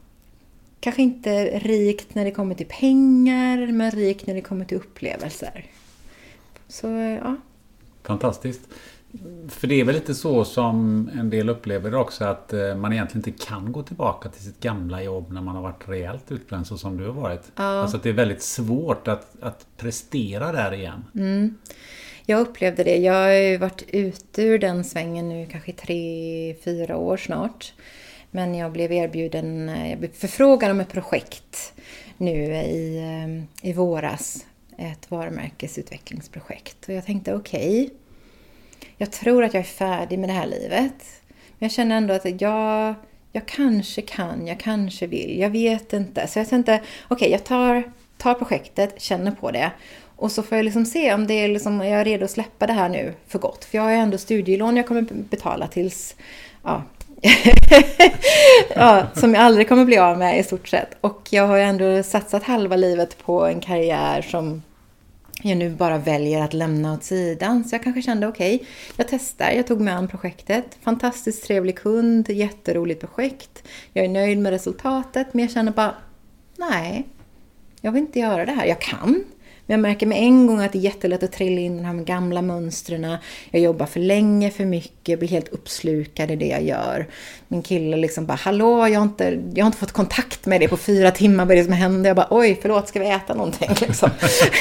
kanske 0.86 1.02
inte 1.02 1.60
rikt 1.60 2.16
när 2.16 2.26
det 2.26 2.32
kommer 2.32 2.56
till 2.56 2.66
pengar, 2.66 3.72
men 3.72 3.92
rikt 3.92 4.28
när 4.28 4.34
det 4.34 4.42
kommer 4.42 4.66
till 4.66 4.78
upplevelser. 4.78 5.66
Så 6.68 6.88
ja. 7.24 7.36
Fantastiskt. 8.04 8.62
För 9.50 9.68
det 9.68 9.76
är 9.82 9.84
väl 9.84 9.96
lite 9.96 10.16
så 10.16 10.46
som 10.46 11.10
en 11.14 11.30
del 11.30 11.50
upplever 11.50 11.92
det 11.92 11.98
också 11.98 12.26
att 12.26 12.54
eh, 12.54 12.76
man 12.76 12.94
egentligen 12.94 13.30
inte 13.30 13.46
kan 13.46 13.72
gå 13.72 13.84
tillbaka 13.84 14.30
till 14.30 14.44
sitt 14.44 14.60
gamla 14.60 15.04
jobb 15.04 15.32
när 15.32 15.42
man 15.42 15.56
har 15.56 15.62
varit 15.62 15.90
rejält 15.90 16.32
utbränd 16.32 16.68
så 16.68 16.78
som 16.78 16.98
du 16.98 17.06
har 17.06 17.14
varit. 17.14 17.52
Ja. 17.56 17.64
Alltså 17.64 17.98
att 17.98 18.04
det 18.04 18.10
är 18.10 18.14
väldigt 18.14 18.44
svårt 18.44 19.08
att, 19.08 19.36
att 19.42 19.68
prestera 19.78 20.52
där 20.52 20.74
igen. 20.74 21.06
Mm. 21.16 21.58
Jag 22.26 22.40
upplevde 22.40 22.84
det. 22.84 22.98
Jag 22.98 23.14
har 23.14 23.32
ju 23.32 23.58
varit 23.58 23.84
ute 23.88 24.42
ur 24.42 24.60
den 24.60 24.84
svängen 24.84 25.30
nu 25.30 25.48
kanske 25.52 25.72
tre, 25.72 26.56
fyra 26.64 26.98
år 26.98 27.18
snart. 27.18 27.74
Men 28.36 28.56
jag 28.56 28.72
blev 28.72 28.92
erbjuden, 28.92 29.70
eh, 29.70 29.90
jag 29.90 30.00
blev 30.00 30.12
förfrågad 30.12 30.72
om 30.72 30.80
ett 30.80 30.90
projekt 30.90 31.74
nu 32.18 32.54
eh, 32.54 32.66
i, 32.66 32.98
eh, 32.98 33.70
i 33.70 33.74
våras. 33.74 34.46
Ett 34.78 35.12
varumärkesutvecklingsprojekt. 35.12 36.88
Och 36.88 36.94
jag 36.94 37.06
tänkte 37.06 37.36
okej, 37.36 37.84
okay, 37.84 37.98
jag 38.98 39.12
tror 39.12 39.44
att 39.44 39.54
jag 39.54 39.62
är 39.62 39.68
färdig 39.68 40.20
med 40.20 40.30
det 40.30 40.34
här 40.34 40.48
livet. 40.48 41.22
Men 41.28 41.58
jag 41.60 41.72
känner 41.72 41.98
ändå 41.98 42.14
att 42.14 42.42
jag, 42.42 42.96
jag 43.32 43.46
kanske 43.46 44.02
kan, 44.02 44.48
jag 44.48 44.60
kanske 44.60 45.08
vill, 45.08 45.40
jag 45.40 45.50
vet 45.50 45.94
inte. 45.94 46.28
Så 46.28 46.40
jag 46.40 46.50
tänkte, 46.50 46.82
okej, 47.08 47.16
okay, 47.16 47.30
jag 47.30 47.44
tar, 47.44 47.84
tar 48.18 48.34
projektet, 48.34 49.02
känner 49.02 49.32
på 49.32 49.52
det. 49.52 49.72
Och 50.16 50.32
så 50.32 50.44
får 50.44 50.58
jag 50.58 50.66
liksom 50.66 50.86
se 50.86 51.14
om 51.14 51.28
det 51.28 51.34
är 51.34 51.48
liksom, 51.48 51.78
jag 51.82 52.02
är 52.02 52.06
redo 52.06 52.26
att 52.26 52.32
släppa 52.32 52.68
det 52.68 52.74
här 52.74 52.90
nu 52.90 53.14
för 53.28 53.40
gott. 53.40 53.66
För 53.66 53.78
jag 53.78 53.84
har 53.84 53.92
ju 53.92 53.98
ändå 53.98 54.18
studielån 54.18 54.78
jag 54.78 54.88
kommer 54.88 55.02
betala 55.30 55.68
tills, 55.68 56.16
ja, 56.64 56.84
ja, 58.76 59.08
som 59.14 59.34
jag 59.34 59.44
aldrig 59.44 59.70
kommer 59.70 59.86
bli 59.86 59.98
av 59.98 60.18
med 60.18 60.40
i 60.40 60.44
stort 60.44 60.68
sett. 60.68 60.98
Och 61.02 61.28
jag 61.30 61.48
har 61.48 61.58
ju 61.58 61.64
ändå 61.64 62.04
satsat 62.04 62.44
halva 62.44 62.76
livet 62.76 63.18
på 63.26 63.46
en 63.46 63.60
karriär 63.60 64.22
som 64.22 64.62
jag 65.42 65.58
nu 65.58 65.70
bara 65.70 65.98
väljer 65.98 66.42
att 66.42 66.54
lämna 66.54 66.94
åt 66.94 67.04
sidan. 67.04 67.64
Så 67.64 67.76
jag 67.76 67.84
kanske 67.84 68.02
kände 68.02 68.28
okej, 68.28 68.56
okay, 68.56 68.68
jag 68.98 69.08
testar. 69.08 69.52
Jag 69.52 69.68
tog 69.68 69.82
mig 69.82 69.94
an 69.94 70.08
projektet. 70.08 70.66
Fantastiskt 70.82 71.44
trevlig 71.44 71.78
kund, 71.78 72.30
jätteroligt 72.30 73.00
projekt. 73.00 73.64
Jag 73.94 74.06
är 74.06 74.10
nöjd 74.10 74.38
med 74.38 74.52
resultatet, 74.52 75.28
men 75.34 75.42
jag 75.42 75.52
känner 75.52 75.72
bara 75.72 75.96
nej, 76.58 77.08
jag 77.82 77.92
vill 77.92 78.02
inte 78.02 78.20
göra 78.20 78.46
det 78.46 78.52
här. 78.52 78.66
Jag 78.66 78.82
kan, 78.82 79.24
men 79.68 79.74
jag 79.74 79.82
märker 79.82 80.06
med 80.06 80.18
en 80.18 80.48
gång 80.48 80.60
att 80.60 80.72
det 80.72 80.78
är 80.78 80.82
jättelätt 80.82 81.24
att 81.24 81.32
trilla 81.32 81.62
in 81.62 81.74
i 81.74 81.78
de 81.78 81.86
här 81.86 82.04
gamla 82.04 82.42
mönstren. 82.42 83.18
Jag 83.52 83.62
jobbar 83.62 83.86
för 83.86 84.00
länge, 84.00 84.52
för 84.52 84.66
mycket, 84.66 85.20
blir 85.20 85.30
helt 85.30 85.48
uppslukad 85.48 86.32
i 86.32 86.36
det 86.36 86.46
jag 86.46 86.64
gör. 86.64 87.08
Min 87.48 87.62
kille 87.62 87.98
liksom 87.98 88.26
bara, 88.26 88.34
hallå, 88.34 88.88
jag 88.88 89.00
har 89.00 89.06
inte, 89.06 89.42
jag 89.54 89.64
har 89.64 89.68
inte 89.68 89.78
fått 89.78 89.92
kontakt 89.92 90.46
med 90.46 90.62
dig 90.62 90.68
på 90.68 90.78
fyra 90.78 91.12
timmar, 91.12 91.46
vad 91.46 91.52
är 91.52 91.56
det 91.56 91.64
som 91.64 91.74
händer? 91.74 92.10
Jag 92.10 92.16
bara, 92.16 92.28
oj, 92.30 92.60
förlåt, 92.62 92.88
ska 92.88 93.00
vi 93.00 93.10
äta 93.10 93.34
någonting? 93.34 93.70
Liksom. 93.82 94.10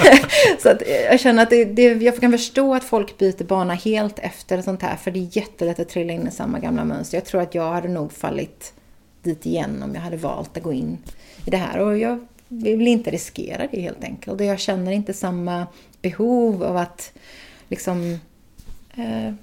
så 0.62 0.68
att 0.68 0.82
eh, 0.82 1.04
jag 1.10 1.20
känner 1.20 1.42
att 1.42 1.50
det, 1.50 1.64
det, 1.64 1.82
jag 1.82 2.20
kan 2.20 2.32
förstå 2.32 2.74
att 2.74 2.84
folk 2.84 3.18
byter 3.18 3.44
bana 3.44 3.74
helt 3.74 4.18
efter 4.18 4.62
sånt 4.62 4.82
här, 4.82 4.96
för 4.96 5.10
det 5.10 5.18
är 5.18 5.36
jättelätt 5.36 5.80
att 5.80 5.88
trilla 5.88 6.12
in 6.12 6.28
i 6.28 6.30
samma 6.30 6.58
gamla 6.58 6.84
mönster. 6.84 7.16
Jag 7.16 7.24
tror 7.24 7.40
att 7.40 7.54
jag 7.54 7.72
hade 7.72 7.88
nog 7.88 8.12
fallit 8.12 8.72
dit 9.22 9.46
igen 9.46 9.82
om 9.82 9.94
jag 9.94 10.00
hade 10.00 10.16
valt 10.16 10.56
att 10.56 10.62
gå 10.62 10.72
in 10.72 10.98
i 11.44 11.50
det 11.50 11.56
här. 11.56 11.78
Och 11.78 11.98
jag 11.98 12.26
vi 12.62 12.74
vill 12.76 12.88
inte 12.88 13.10
riskera 13.10 13.68
det 13.70 13.80
helt 13.80 14.04
enkelt. 14.04 14.40
Och 14.40 14.46
jag 14.46 14.58
känner 14.58 14.92
inte 14.92 15.12
samma 15.12 15.66
behov 16.02 16.62
av 16.62 16.76
att 16.76 17.12
liksom 17.68 18.18
eh, 18.96 19.34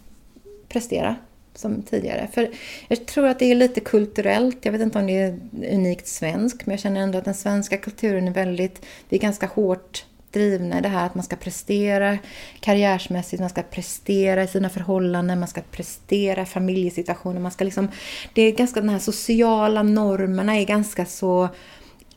prestera 0.67 1.15
som 1.55 1.81
tidigare. 1.81 2.27
För 2.33 2.49
jag 2.87 3.05
tror 3.05 3.27
att 3.27 3.39
det 3.39 3.51
är 3.51 3.55
lite 3.55 3.79
kulturellt. 3.79 4.65
Jag 4.65 4.71
vet 4.71 4.81
inte 4.81 4.99
om 4.99 5.07
det 5.07 5.17
är 5.17 5.39
unikt 5.53 6.07
svenskt, 6.07 6.65
men 6.65 6.73
jag 6.73 6.79
känner 6.79 7.01
ändå 7.01 7.17
att 7.17 7.25
den 7.25 7.33
svenska 7.33 7.77
kulturen 7.77 8.27
är 8.27 8.31
väldigt, 8.31 8.85
vi 9.09 9.17
är 9.17 9.21
ganska 9.21 9.45
hårt 9.45 10.05
drivna 10.31 10.77
i 10.77 10.81
det 10.81 10.89
här 10.89 11.05
att 11.05 11.15
man 11.15 11.23
ska 11.23 11.35
prestera 11.35 12.17
karriärsmässigt, 12.59 13.39
man 13.39 13.49
ska 13.49 13.61
prestera 13.61 14.43
i 14.43 14.47
sina 14.47 14.69
förhållanden, 14.69 15.39
man 15.39 15.47
ska 15.47 15.61
prestera 15.61 16.41
i 16.41 16.45
familjesituationer, 16.45 17.39
man 17.39 17.51
ska 17.51 17.63
liksom, 17.63 17.87
det 18.33 18.41
är 18.41 18.51
ganska, 18.51 18.81
de 18.81 18.89
här 18.89 18.99
sociala 18.99 19.83
normerna 19.83 20.57
är 20.57 20.65
ganska 20.65 21.05
så 21.05 21.49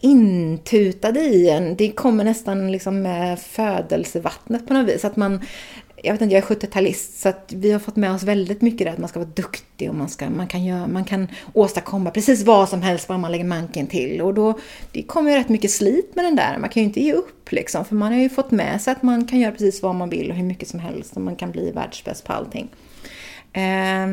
intutade 0.04 1.20
i 1.20 1.50
en. 1.50 1.76
Det 1.76 1.92
kommer 1.92 2.24
nästan 2.24 2.72
liksom 2.72 3.02
med 3.02 3.40
födelsevattnet 3.40 4.66
på 4.66 4.74
något 4.74 4.88
vis. 4.88 5.04
Att 5.04 5.16
man, 5.16 5.40
jag 5.96 6.12
vet 6.12 6.20
inte, 6.20 6.34
jag 6.34 6.50
är 6.50 6.54
70-talist 6.54 7.20
så 7.20 7.28
att 7.28 7.52
vi 7.56 7.72
har 7.72 7.78
fått 7.78 7.96
med 7.96 8.12
oss 8.12 8.22
väldigt 8.22 8.62
mycket 8.62 8.86
det 8.86 8.92
att 8.92 8.98
man 8.98 9.08
ska 9.08 9.18
vara 9.18 9.30
duktig 9.34 9.88
och 9.88 9.94
man, 9.94 10.08
ska, 10.08 10.30
man, 10.30 10.46
kan, 10.46 10.64
göra, 10.64 10.86
man 10.86 11.04
kan 11.04 11.28
åstadkomma 11.52 12.10
precis 12.10 12.42
vad 12.42 12.68
som 12.68 12.82
helst 12.82 13.08
bara 13.08 13.18
man 13.18 13.32
lägger 13.32 13.44
manken 13.44 13.86
till. 13.86 14.22
Och 14.22 14.34
då 14.34 14.58
det 14.92 15.02
kommer 15.02 15.30
ju 15.30 15.36
rätt 15.36 15.48
mycket 15.48 15.70
slit 15.70 16.16
med 16.16 16.24
den 16.24 16.36
där. 16.36 16.58
Man 16.58 16.70
kan 16.70 16.82
ju 16.82 16.88
inte 16.88 17.00
ge 17.00 17.12
upp 17.12 17.52
liksom 17.52 17.84
för 17.84 17.94
man 17.94 18.12
har 18.12 18.20
ju 18.20 18.28
fått 18.28 18.50
med 18.50 18.82
sig 18.82 18.92
att 18.92 19.02
man 19.02 19.26
kan 19.26 19.40
göra 19.40 19.52
precis 19.52 19.82
vad 19.82 19.94
man 19.94 20.10
vill 20.10 20.30
och 20.30 20.36
hur 20.36 20.44
mycket 20.44 20.68
som 20.68 20.80
helst 20.80 21.16
och 21.16 21.22
man 21.22 21.36
kan 21.36 21.50
bli 21.50 21.70
världsbäst 21.70 22.24
på 22.24 22.32
allting. 22.32 22.68
Eh, 23.52 24.06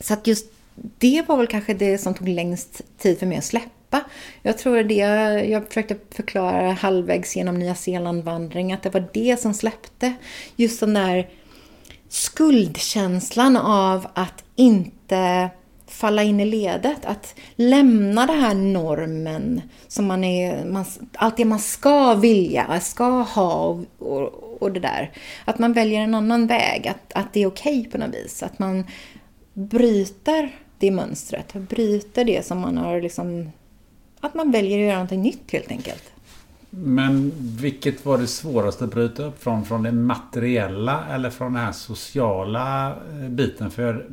så 0.00 0.14
att 0.14 0.26
just 0.26 0.52
det 0.98 1.24
var 1.28 1.36
väl 1.36 1.46
kanske 1.46 1.74
det 1.74 1.98
som 1.98 2.14
tog 2.14 2.28
längst 2.28 2.82
tid 2.98 3.18
för 3.18 3.26
mig 3.26 3.38
att 3.38 3.44
släppa 3.44 3.77
släppa. 3.88 4.10
Jag 4.42 4.58
tror 4.58 4.82
det 4.82 4.94
jag 5.50 5.68
försökte 5.68 5.96
förklara 6.10 6.72
halvvägs 6.72 7.36
genom 7.36 7.58
Nya 7.58 7.74
Zeeland-vandring, 7.74 8.72
att 8.72 8.82
det 8.82 8.90
var 8.90 9.08
det 9.12 9.40
som 9.40 9.54
släppte. 9.54 10.12
Just 10.56 10.80
den 10.80 10.94
där 10.94 11.28
skuldkänslan 12.08 13.56
av 13.56 14.06
att 14.14 14.44
inte 14.56 15.50
falla 15.86 16.22
in 16.22 16.40
i 16.40 16.44
ledet, 16.44 17.04
att 17.04 17.34
lämna 17.56 18.26
den 18.26 18.40
här 18.40 18.54
normen 18.54 19.62
som 19.88 20.06
man 20.06 20.24
är, 20.24 20.64
man, 20.64 20.84
allt 21.12 21.36
det 21.36 21.44
man 21.44 21.58
ska 21.58 22.14
vilja, 22.14 22.80
ska 22.80 23.04
ha 23.04 23.64
och, 23.64 23.84
och, 23.98 24.62
och 24.62 24.72
det 24.72 24.80
där. 24.80 25.12
Att 25.44 25.58
man 25.58 25.72
väljer 25.72 26.00
en 26.00 26.14
annan 26.14 26.46
väg, 26.46 26.88
att, 26.88 27.12
att 27.14 27.32
det 27.32 27.42
är 27.42 27.46
okej 27.46 27.80
okay 27.80 27.90
på 27.90 27.98
något 27.98 28.14
vis. 28.14 28.42
Att 28.42 28.58
man 28.58 28.84
bryter 29.54 30.50
det 30.78 30.90
mönstret, 30.90 31.52
bryter 31.52 32.24
det 32.24 32.46
som 32.46 32.58
man 32.60 32.78
har 32.78 33.00
liksom 33.00 33.50
att 34.20 34.34
man 34.34 34.50
väljer 34.50 34.78
att 34.78 34.84
göra 34.84 34.94
någonting 34.94 35.22
nytt 35.22 35.52
helt 35.52 35.70
enkelt. 35.70 36.12
Men 36.70 37.32
vilket 37.36 38.06
var 38.06 38.18
det 38.18 38.26
svåraste 38.26 38.84
att 38.84 38.90
bryta 38.90 39.24
upp 39.24 39.42
från? 39.42 39.64
Från 39.64 39.82
det 39.82 39.92
materiella 39.92 41.04
eller 41.10 41.30
från 41.30 41.52
den 41.52 41.64
här 41.64 41.72
sociala 41.72 42.88
eh, 42.88 43.28
biten? 43.28 43.70
För 43.70 44.06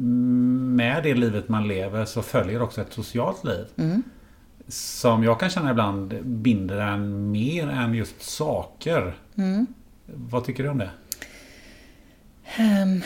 med 0.75 1.03
det 1.03 1.13
livet 1.13 1.49
man 1.49 1.67
lever 1.67 2.05
så 2.05 2.21
följer 2.21 2.61
också 2.61 2.81
ett 2.81 2.93
socialt 2.93 3.43
liv. 3.43 3.65
Mm. 3.77 4.03
Som 4.67 5.23
jag 5.23 5.39
kan 5.39 5.49
känna 5.49 5.71
ibland 5.71 6.25
binder 6.25 6.77
en 6.77 7.31
mer 7.31 7.69
än 7.69 7.93
just 7.93 8.21
saker. 8.21 9.15
Mm. 9.35 9.67
Vad 10.05 10.45
tycker 10.45 10.63
du 10.63 10.69
om 10.69 10.77
det? 10.77 10.89
Um, 12.59 13.01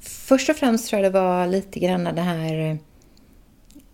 först 0.00 0.50
och 0.50 0.56
främst 0.56 0.88
tror 0.88 1.02
jag 1.02 1.12
det 1.12 1.20
var 1.20 1.46
lite 1.46 1.80
grann 1.80 2.04
det 2.04 2.22
här 2.22 2.78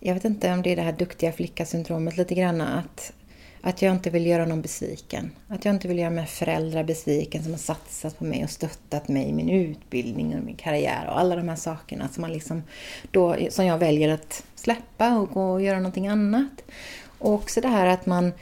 jag 0.00 0.14
vet 0.14 0.24
inte 0.24 0.52
om 0.52 0.62
det 0.62 0.72
är 0.72 0.76
det 0.76 0.82
här 0.82 0.92
duktiga 0.92 1.32
flicka-syndromet 1.32 2.16
lite 2.16 2.34
grann 2.34 2.61
att, 2.61 3.12
att 3.61 3.82
jag 3.82 3.94
inte 3.94 4.11
vill 4.11 4.26
göra 4.26 4.46
någon 4.46 4.62
besviken. 4.62 5.30
Att 5.48 5.64
jag 5.64 5.74
inte 5.74 5.88
vill 5.88 5.99
göra 5.99 6.11
mina 6.11 6.26
föräldrar 6.26 6.84
besviken 6.84 7.42
som 7.42 7.53
har 7.53 7.59
satsat 7.59 8.18
på 8.18 8.24
mig 8.24 8.44
och 8.44 8.51
stöttat 8.51 9.09
mig 9.09 9.28
i 9.28 9.32
min 9.32 9.51
utbildning 9.51 10.36
och 10.38 10.44
min 10.44 10.57
karriär 10.57 11.07
och 11.07 11.20
alla 11.20 11.36
de 11.36 11.49
här 11.49 11.57
sakerna 11.57 12.09
som, 12.09 12.20
man 12.20 12.32
liksom 12.32 12.62
då, 13.11 13.36
som 13.51 13.66
jag 13.66 13.78
väljer 13.78 14.09
att 14.09 14.44
släppa 14.55 15.18
och 15.18 15.30
gå 15.30 15.53
och 15.53 15.62
göra 15.62 15.78
någonting 15.78 16.09
annat. 16.09 16.64
Och 17.18 17.32
också 17.32 17.61
det 17.61 17.68
här 17.68 17.86
att 17.86 18.07
man, 18.07 18.32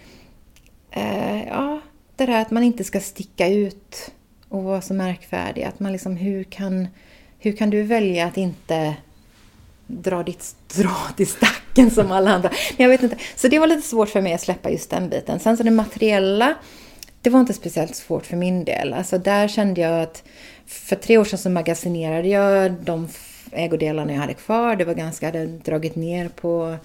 eh, 0.91 1.47
ja, 1.47 1.81
det 2.17 2.27
där 2.27 2.43
att 2.43 2.51
man 2.51 2.63
inte 2.63 2.85
ska 2.85 3.01
sticka 3.01 3.49
ut 3.49 4.13
och 4.49 4.63
vara 4.63 4.81
så 4.81 4.95
märkvärdig. 4.95 5.63
Att 5.63 5.81
man 5.81 5.93
liksom, 5.93 6.17
hur 6.17 6.45
kan, 6.45 6.89
hur 7.39 7.53
kan 7.53 7.71
du 7.71 7.83
välja 7.83 8.27
att 8.27 8.37
inte 8.37 8.97
dra 9.87 10.23
ditt 10.23 10.43
strå 10.43 10.97
till 11.17 11.27
stacken 11.27 11.91
som 11.91 12.13
alla 12.13 12.31
andra. 12.31 12.51
Jag 12.77 12.89
vet 12.89 13.03
inte. 13.03 13.17
Så 13.37 13.49
det 13.49 13.59
var 13.59 13.67
lite 13.67 13.89
svårt 13.89 14.09
för 14.09 14.21
mig 14.21 14.33
att 14.33 14.41
släppa 14.41 14.71
just 14.71 14.91
den 14.91 15.09
biten. 15.09 15.41
Sen 15.41 15.57
så 15.57 15.63
det 15.63 15.71
materiella, 15.71 16.55
det 17.23 17.31
var 17.31 17.41
inte 17.41 17.53
speciellt 17.53 17.97
svårt 17.97 18.27
för 18.27 18.37
min 18.37 18.65
del. 18.65 18.93
Alltså 18.93 19.19
där 19.19 19.49
kände 19.49 19.81
jag 19.81 20.03
att 20.03 20.23
för 20.67 20.97
tre 20.97 21.19
år 21.19 21.25
sedan 21.25 21.39
så 21.39 21.51
magasinerade 21.51 22.29
jag 22.29 22.73
de 22.73 23.09
ägodelarna 23.53 24.13
jag 24.13 24.21
hade 24.21 24.35
kvar. 24.35 24.77
Det 24.77 24.85
var 24.85 24.95
ganska, 24.95 25.27
jag 25.27 25.33
hade 25.33 25.47
dragit 25.47 25.97
ner 25.97 26.29
på 26.29 26.77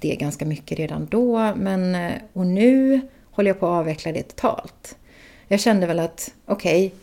det 0.00 0.16
ganska 0.16 0.44
mycket 0.44 0.78
redan 0.78 1.06
då. 1.10 1.54
Men, 1.56 1.94
eh, 1.94 2.12
och 2.32 2.46
nu 2.46 3.00
håller 3.30 3.50
jag 3.50 3.60
på 3.60 3.66
att 3.66 3.80
avveckla 3.80 4.12
det 4.12 4.22
totalt. 4.22 4.96
Jag 5.48 5.60
kände 5.60 5.86
väl 5.86 5.98
att 5.98 6.30
okej, 6.46 6.86
okay, 6.86 6.98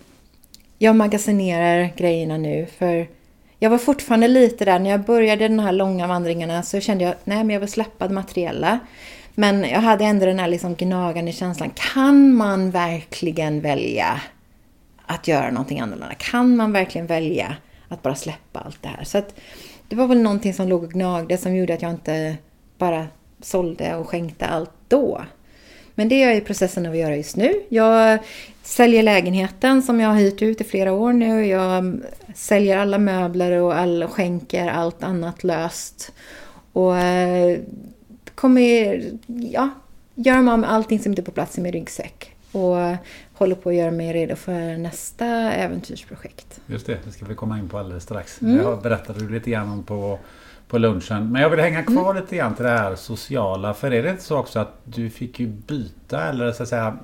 jag 0.78 0.96
magasinerar 0.96 1.94
grejerna 1.98 2.38
nu 2.38 2.68
för 2.78 3.08
jag 3.64 3.70
var 3.70 3.78
fortfarande 3.78 4.28
lite 4.28 4.66
där, 4.66 4.80
när 4.80 4.90
jag 4.90 5.02
började 5.02 5.48
de 5.48 5.60
här 5.60 5.72
långa 5.72 6.08
vandringarna 6.08 6.64
så 6.64 6.80
kände 6.80 7.04
jag, 7.04 7.16
nej 7.24 7.38
men 7.38 7.50
jag 7.50 7.60
vill 7.60 7.72
släppa 7.72 8.08
det 8.08 8.14
materiella. 8.14 8.80
Men 9.36 9.64
jag 9.64 9.82
hade 9.82 10.06
ändå 10.06 10.26
den 10.26 10.40
här 10.40 10.48
liksom 10.48 10.76
gnagande 10.76 11.32
känslan, 11.32 11.72
kan 11.94 12.34
man 12.34 12.72
verkligen 12.72 13.62
välja 13.62 14.22
att 15.06 15.28
göra 15.28 15.52
någonting 15.52 15.80
annorlunda? 15.80 16.16
Kan 16.18 16.56
man 16.56 16.72
verkligen 16.72 17.08
välja 17.08 17.56
att 17.88 18.02
bara 18.02 18.16
släppa 18.16 18.60
allt 18.60 18.82
det 18.82 18.88
här? 18.88 19.04
Så 19.04 19.18
att 19.18 19.36
det 19.88 19.96
var 19.96 20.08
väl 20.08 20.22
någonting 20.22 20.54
som 20.54 20.68
låg 20.68 20.84
och 20.84 20.92
gnagde 20.92 21.38
som 21.38 21.56
gjorde 21.56 21.74
att 21.74 21.82
jag 21.82 21.92
inte 21.92 22.38
bara 22.78 23.08
sålde 23.42 23.96
och 23.96 24.10
skänkte 24.10 24.46
allt 24.46 24.74
då. 24.88 25.22
Men 25.96 26.10
det 26.10 26.24
är 26.24 26.28
jag 26.28 26.38
i 26.38 26.42
processen 26.42 26.86
av 26.86 26.92
att 26.92 26.98
göra 26.98 27.16
just 27.16 27.36
nu. 27.36 27.54
Jag 27.70 28.20
säljer 28.64 29.04
lägenheten 29.04 29.82
som 29.82 30.00
jag 30.00 30.10
har 30.10 30.16
hyrt 30.16 30.42
ut 30.42 30.62
i 30.62 30.64
flera 30.64 30.94
år 30.94 31.14
nu. 31.14 31.46
Jag 31.46 32.02
säljer 32.36 32.78
alla 32.78 32.98
möbler 32.98 33.52
och 33.52 33.76
all, 33.76 34.08
skänker 34.08 34.68
allt 34.68 35.04
annat 35.04 35.44
löst. 35.44 36.12
Och 36.74 36.98
eh, 36.98 37.60
kommer 38.36 39.04
ja, 39.26 39.70
göra 40.16 40.42
mig 40.42 40.52
av 40.52 40.60
med 40.60 40.72
allting 40.72 41.00
som 41.00 41.12
inte 41.12 41.22
är 41.22 41.24
på 41.24 41.32
plats 41.32 41.58
i 41.58 41.62
min 41.62 41.72
ryggsäck. 41.72 42.36
Och 42.52 42.76
håller 43.34 43.56
på 43.56 43.70
att 43.70 43.76
göra 43.76 43.92
mig 43.92 44.14
redo 44.14 44.36
för 44.36 44.78
nästa 44.78 45.26
äventyrsprojekt. 45.52 46.62
Just 46.68 46.86
det, 46.86 46.98
det 47.06 47.12
ska 47.12 47.26
vi 47.26 47.36
komma 47.36 47.60
in 47.60 47.70
på 47.70 47.78
alldeles 47.78 48.04
strax. 48.04 48.42
Mm. 48.42 48.58
Jag 48.58 48.82
berättade 48.82 49.20
lite 49.20 49.50
grann 49.50 49.70
om 49.70 49.84
på 49.84 50.20
på 50.72 50.78
lunchen. 50.78 51.32
Men 51.32 51.42
jag 51.42 51.50
vill 51.50 51.60
hänga 51.60 51.84
kvar 51.84 52.12
mm. 52.12 52.24
lite 52.24 52.36
grann 52.36 52.56
till 52.56 52.66
det 52.66 52.72
här 52.72 52.96
sociala. 52.96 53.74
För 53.74 53.94
är 53.94 54.04
det 54.04 54.10
inte 54.10 54.24
så 54.24 54.38
också 54.38 54.60
att 54.60 54.82
du 54.84 55.10
fick 55.10 55.40
ju 55.40 55.48
byta 55.48 56.30
eller 56.30 56.52
så 56.52 56.64
att 56.64 56.70
säga 56.70 56.98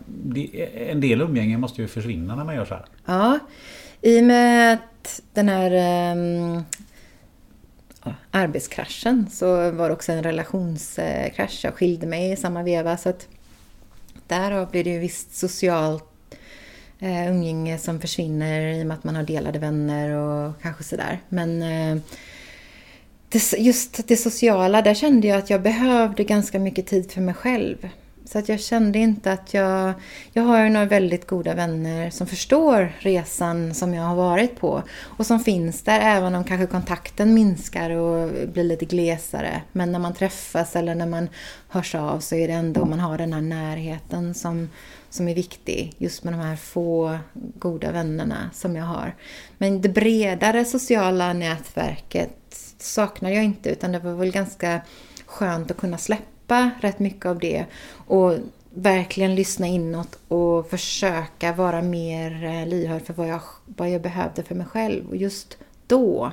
en 0.75 1.01
del 1.01 1.21
umgänge 1.21 1.57
måste 1.57 1.81
ju 1.81 1.87
försvinna 1.87 2.35
när 2.35 2.43
man 2.43 2.55
gör 2.55 2.65
så 2.65 2.73
här? 2.73 2.85
Ja, 3.05 3.39
i 4.01 4.19
och 4.19 4.23
med 4.23 4.73
att 4.73 5.21
den 5.33 5.49
här 5.49 6.11
um, 6.11 6.63
arbetskraschen 8.31 9.27
så 9.31 9.71
var 9.71 9.89
det 9.89 9.93
också 9.93 10.11
en 10.11 10.23
relationskrasch. 10.23 11.59
Jag 11.63 11.73
skilde 11.73 12.07
mig 12.07 12.31
i 12.31 12.35
samma 12.35 12.63
veva 12.63 12.97
så 12.97 13.09
att 13.09 13.27
därav 14.27 14.71
blir 14.71 14.83
det 14.83 14.89
ju 14.89 14.99
visst 14.99 15.35
socialt 15.35 16.03
uh, 17.01 17.29
umgänge 17.29 17.77
som 17.77 17.99
försvinner 17.99 18.61
i 18.61 18.83
och 18.83 18.87
med 18.87 18.97
att 18.97 19.03
man 19.03 19.15
har 19.15 19.23
delade 19.23 19.59
vänner 19.59 20.09
och 20.09 20.61
kanske 20.61 20.83
sådär. 20.83 21.19
Men 21.29 21.61
uh, 21.61 22.01
det, 23.37 23.57
just 23.57 24.07
det 24.07 24.17
sociala, 24.17 24.81
där 24.81 24.93
kände 24.93 25.27
jag 25.27 25.37
att 25.37 25.49
jag 25.49 25.61
behövde 25.61 26.23
ganska 26.23 26.59
mycket 26.59 26.87
tid 26.87 27.11
för 27.11 27.21
mig 27.21 27.33
själv. 27.33 27.89
Så 28.25 28.39
att 28.39 28.49
jag 28.49 28.59
kände 28.59 28.99
inte 28.99 29.31
att 29.31 29.53
jag... 29.53 29.93
Jag 30.33 30.43
har 30.43 30.63
ju 30.63 30.69
några 30.69 30.85
väldigt 30.85 31.27
goda 31.27 31.53
vänner 31.53 32.09
som 32.09 32.27
förstår 32.27 32.95
resan 32.99 33.73
som 33.73 33.93
jag 33.93 34.03
har 34.03 34.15
varit 34.15 34.59
på. 34.59 34.83
Och 35.01 35.25
som 35.25 35.39
finns 35.39 35.81
där 35.81 35.99
även 35.99 36.35
om 36.35 36.43
kanske 36.43 36.67
kontakten 36.67 37.33
minskar 37.33 37.89
och 37.89 38.31
blir 38.53 38.63
lite 38.63 38.85
glesare. 38.85 39.61
Men 39.71 39.91
när 39.91 39.99
man 39.99 40.13
träffas 40.13 40.75
eller 40.75 40.95
när 40.95 41.07
man 41.07 41.29
hörs 41.67 41.95
av 41.95 42.19
så 42.19 42.35
är 42.35 42.47
det 42.47 42.53
ändå 42.53 42.85
man 42.85 42.99
har 42.99 43.17
den 43.17 43.33
här 43.33 43.41
närheten 43.41 44.33
som, 44.33 44.69
som 45.09 45.27
är 45.27 45.35
viktig. 45.35 45.93
Just 45.97 46.23
med 46.23 46.33
de 46.33 46.39
här 46.39 46.55
få 46.55 47.17
goda 47.35 47.91
vännerna 47.91 48.49
som 48.53 48.75
jag 48.75 48.85
har. 48.85 49.15
Men 49.57 49.81
det 49.81 49.89
bredare 49.89 50.65
sociala 50.65 51.33
nätverket 51.33 52.66
saknar 52.77 53.29
jag 53.29 53.43
inte 53.43 53.69
utan 53.69 53.91
det 53.91 53.99
var 53.99 54.13
väl 54.13 54.31
ganska 54.31 54.81
skönt 55.25 55.71
att 55.71 55.77
kunna 55.77 55.97
släppa 55.97 56.71
rätt 56.81 56.99
mycket 56.99 57.25
av 57.25 57.39
det 57.39 57.65
och 58.07 58.33
verkligen 58.73 59.35
lyssna 59.35 59.67
inåt 59.67 60.19
och 60.27 60.69
försöka 60.69 61.53
vara 61.53 61.81
mer 61.81 62.43
eh, 62.43 62.67
lyhörd 62.67 63.05
för 63.05 63.13
vad 63.13 63.27
jag, 63.27 63.41
vad 63.65 63.89
jag 63.89 64.01
behövde 64.01 64.43
för 64.43 64.55
mig 64.55 64.65
själv. 64.65 65.09
Och 65.09 65.15
just 65.15 65.57
då 65.87 66.31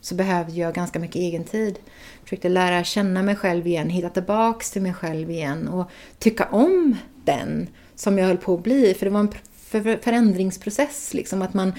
så 0.00 0.14
behövde 0.14 0.52
jag 0.52 0.74
ganska 0.74 0.98
mycket 0.98 1.16
egen 1.16 1.44
tid. 1.44 1.78
Försökte 2.22 2.48
lära 2.48 2.84
känna 2.84 3.22
mig 3.22 3.36
själv 3.36 3.66
igen, 3.66 3.90
hitta 3.90 4.08
tillbaks 4.08 4.70
till 4.70 4.82
mig 4.82 4.94
själv 4.94 5.30
igen 5.30 5.68
och 5.68 5.90
tycka 6.18 6.44
om 6.44 6.96
den 7.24 7.68
som 7.94 8.18
jag 8.18 8.26
höll 8.26 8.36
på 8.36 8.54
att 8.54 8.62
bli. 8.62 8.94
För 8.94 9.06
det 9.06 9.10
var 9.12 9.20
en 9.20 9.28
för 9.82 9.96
förändringsprocess. 9.96 11.14
Liksom, 11.14 11.42
att 11.42 11.54
man, 11.54 11.72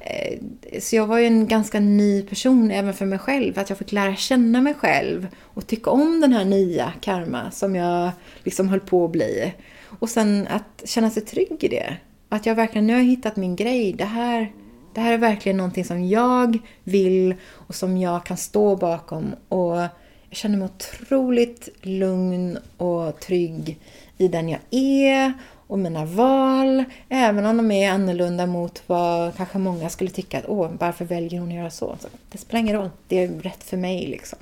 eh, 0.00 0.38
så 0.80 0.96
jag 0.96 1.06
var 1.06 1.18
ju 1.18 1.26
en 1.26 1.46
ganska 1.46 1.80
ny 1.80 2.22
person 2.22 2.70
även 2.70 2.94
för 2.94 3.06
mig 3.06 3.18
själv. 3.18 3.58
Att 3.58 3.68
jag 3.68 3.78
fick 3.78 3.92
lära 3.92 4.16
känna 4.16 4.60
mig 4.60 4.74
själv 4.74 5.26
och 5.42 5.66
tycka 5.66 5.90
om 5.90 6.20
den 6.20 6.32
här 6.32 6.44
nya 6.44 6.92
karma 7.00 7.50
som 7.50 7.76
jag 7.76 8.10
liksom 8.44 8.68
höll 8.68 8.80
på 8.80 9.04
att 9.04 9.12
bli. 9.12 9.54
Och 9.98 10.10
sen 10.10 10.46
att 10.50 10.82
känna 10.88 11.10
sig 11.10 11.24
trygg 11.24 11.64
i 11.64 11.68
det. 11.68 11.96
Att 12.28 12.46
jag 12.46 12.54
verkligen 12.54 12.86
nu 12.86 12.92
har 12.92 13.00
jag 13.00 13.06
hittat 13.06 13.36
min 13.36 13.56
grej. 13.56 13.92
Det 13.92 14.04
här, 14.04 14.52
det 14.94 15.00
här 15.00 15.12
är 15.12 15.18
verkligen 15.18 15.56
någonting 15.56 15.84
som 15.84 16.08
jag 16.08 16.58
vill 16.84 17.34
och 17.52 17.74
som 17.74 17.96
jag 17.96 18.26
kan 18.26 18.36
stå 18.36 18.76
bakom. 18.76 19.34
Och 19.48 19.76
jag 19.76 20.36
känner 20.36 20.58
mig 20.58 20.68
otroligt 20.74 21.68
lugn 21.82 22.58
och 22.76 23.20
trygg 23.20 23.78
i 24.18 24.28
den 24.28 24.48
jag 24.48 24.60
är 24.70 25.32
och 25.70 25.78
mina 25.78 26.04
val, 26.04 26.84
även 27.08 27.46
om 27.46 27.56
de 27.56 27.70
är 27.70 27.90
annorlunda 27.90 28.46
mot 28.46 28.82
vad 28.86 29.36
kanske 29.36 29.58
många 29.58 29.88
skulle 29.88 30.10
tycka 30.10 30.38
att 30.38 30.44
åh, 30.48 30.70
varför 30.78 31.04
väljer 31.04 31.40
hon 31.40 31.48
att 31.48 31.54
göra 31.54 31.70
så? 31.70 31.96
så 32.00 32.08
det 32.32 32.38
spelar 32.38 32.60
ingen 32.60 32.76
roll, 32.76 32.90
det 33.08 33.24
är 33.24 33.28
rätt 33.28 33.64
för 33.64 33.76
mig 33.76 34.06
liksom. 34.06 34.38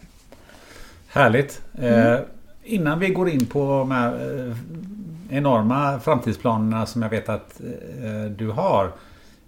Härligt! 1.09 1.63
Mm. 1.79 2.13
Eh, 2.13 2.21
innan 2.65 2.99
vi 2.99 3.09
går 3.09 3.29
in 3.29 3.47
på 3.47 3.59
de 3.59 3.91
här 3.91 4.13
eh, 4.49 4.57
enorma 5.37 6.01
framtidsplanerna 6.01 6.87
som 6.87 7.03
jag 7.03 7.11
vet 7.11 7.29
att 7.29 7.61
eh, 7.61 8.31
du 8.31 8.51
har. 8.51 8.93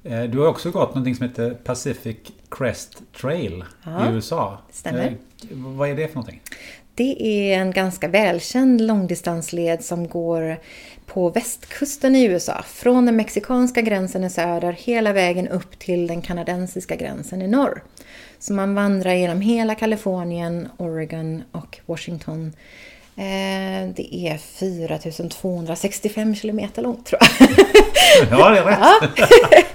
Eh, 0.05 0.23
du 0.23 0.39
har 0.39 0.47
också 0.47 0.71
gått 0.71 0.89
någonting 0.89 1.15
som 1.15 1.29
heter 1.29 1.51
Pacific 1.51 2.17
Crest 2.51 3.03
Trail 3.21 3.65
ja, 3.85 4.11
i 4.11 4.15
USA. 4.15 4.59
Stämmer. 4.71 5.07
Eh, 5.07 5.13
vad 5.51 5.89
är 5.89 5.95
det 5.95 6.09
för 6.09 6.15
någonting? 6.15 6.41
Det 7.01 7.23
är 7.23 7.59
en 7.59 7.71
ganska 7.71 8.09
välkänd 8.09 8.81
långdistansled 8.81 9.85
som 9.85 10.09
går 10.09 10.57
på 11.07 11.29
västkusten 11.31 12.17
i 12.17 12.25
USA. 12.25 12.63
Från 12.67 13.07
den 13.07 13.17
mexikanska 13.17 13.81
gränsen 13.81 14.25
i 14.25 14.31
söder 14.31 14.73
hela 14.73 15.13
vägen 15.13 15.49
upp 15.49 15.79
till 15.79 16.07
den 16.07 16.23
kanadensiska 16.23 16.97
gränsen 16.97 17.43
i 17.43 17.49
norr. 17.49 17.83
Så 18.39 18.53
man 18.53 18.75
vandrar 18.75 19.15
genom 19.15 19.41
hela 19.41 19.75
Kalifornien, 19.75 20.69
Oregon 20.77 21.43
och 21.53 21.79
Washington. 21.87 22.53
Eh, 23.17 23.89
det 23.97 24.15
är 24.15 24.39
4265 24.39 26.35
kilometer 26.35 26.83
långt 26.83 27.07
tror 27.07 27.21
jag. 27.39 27.49
Ja, 28.31 28.51
det 28.51 28.59
är 28.59 28.65
rätt. 28.65 28.79
Ja. 28.81 29.01
Jag 29.17 29.27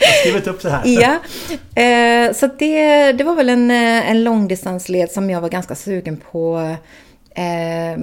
har 0.08 0.20
skrivit 0.22 0.48
upp 0.48 0.62
det 0.62 0.70
här. 0.70 0.82
Ja, 0.86 1.20
eh, 1.82 2.34
så 2.34 2.48
det, 2.60 3.12
det 3.12 3.24
var 3.24 3.36
väl 3.36 3.50
en, 3.50 3.72
eh, 3.72 4.10
en 4.10 4.24
långdistansled 4.24 5.12
som 5.12 5.30
jag 5.30 5.42
var 5.42 5.50
ganska 5.50 5.76
sugen 5.76 6.22
på 6.32 6.76
eh, 7.36 7.98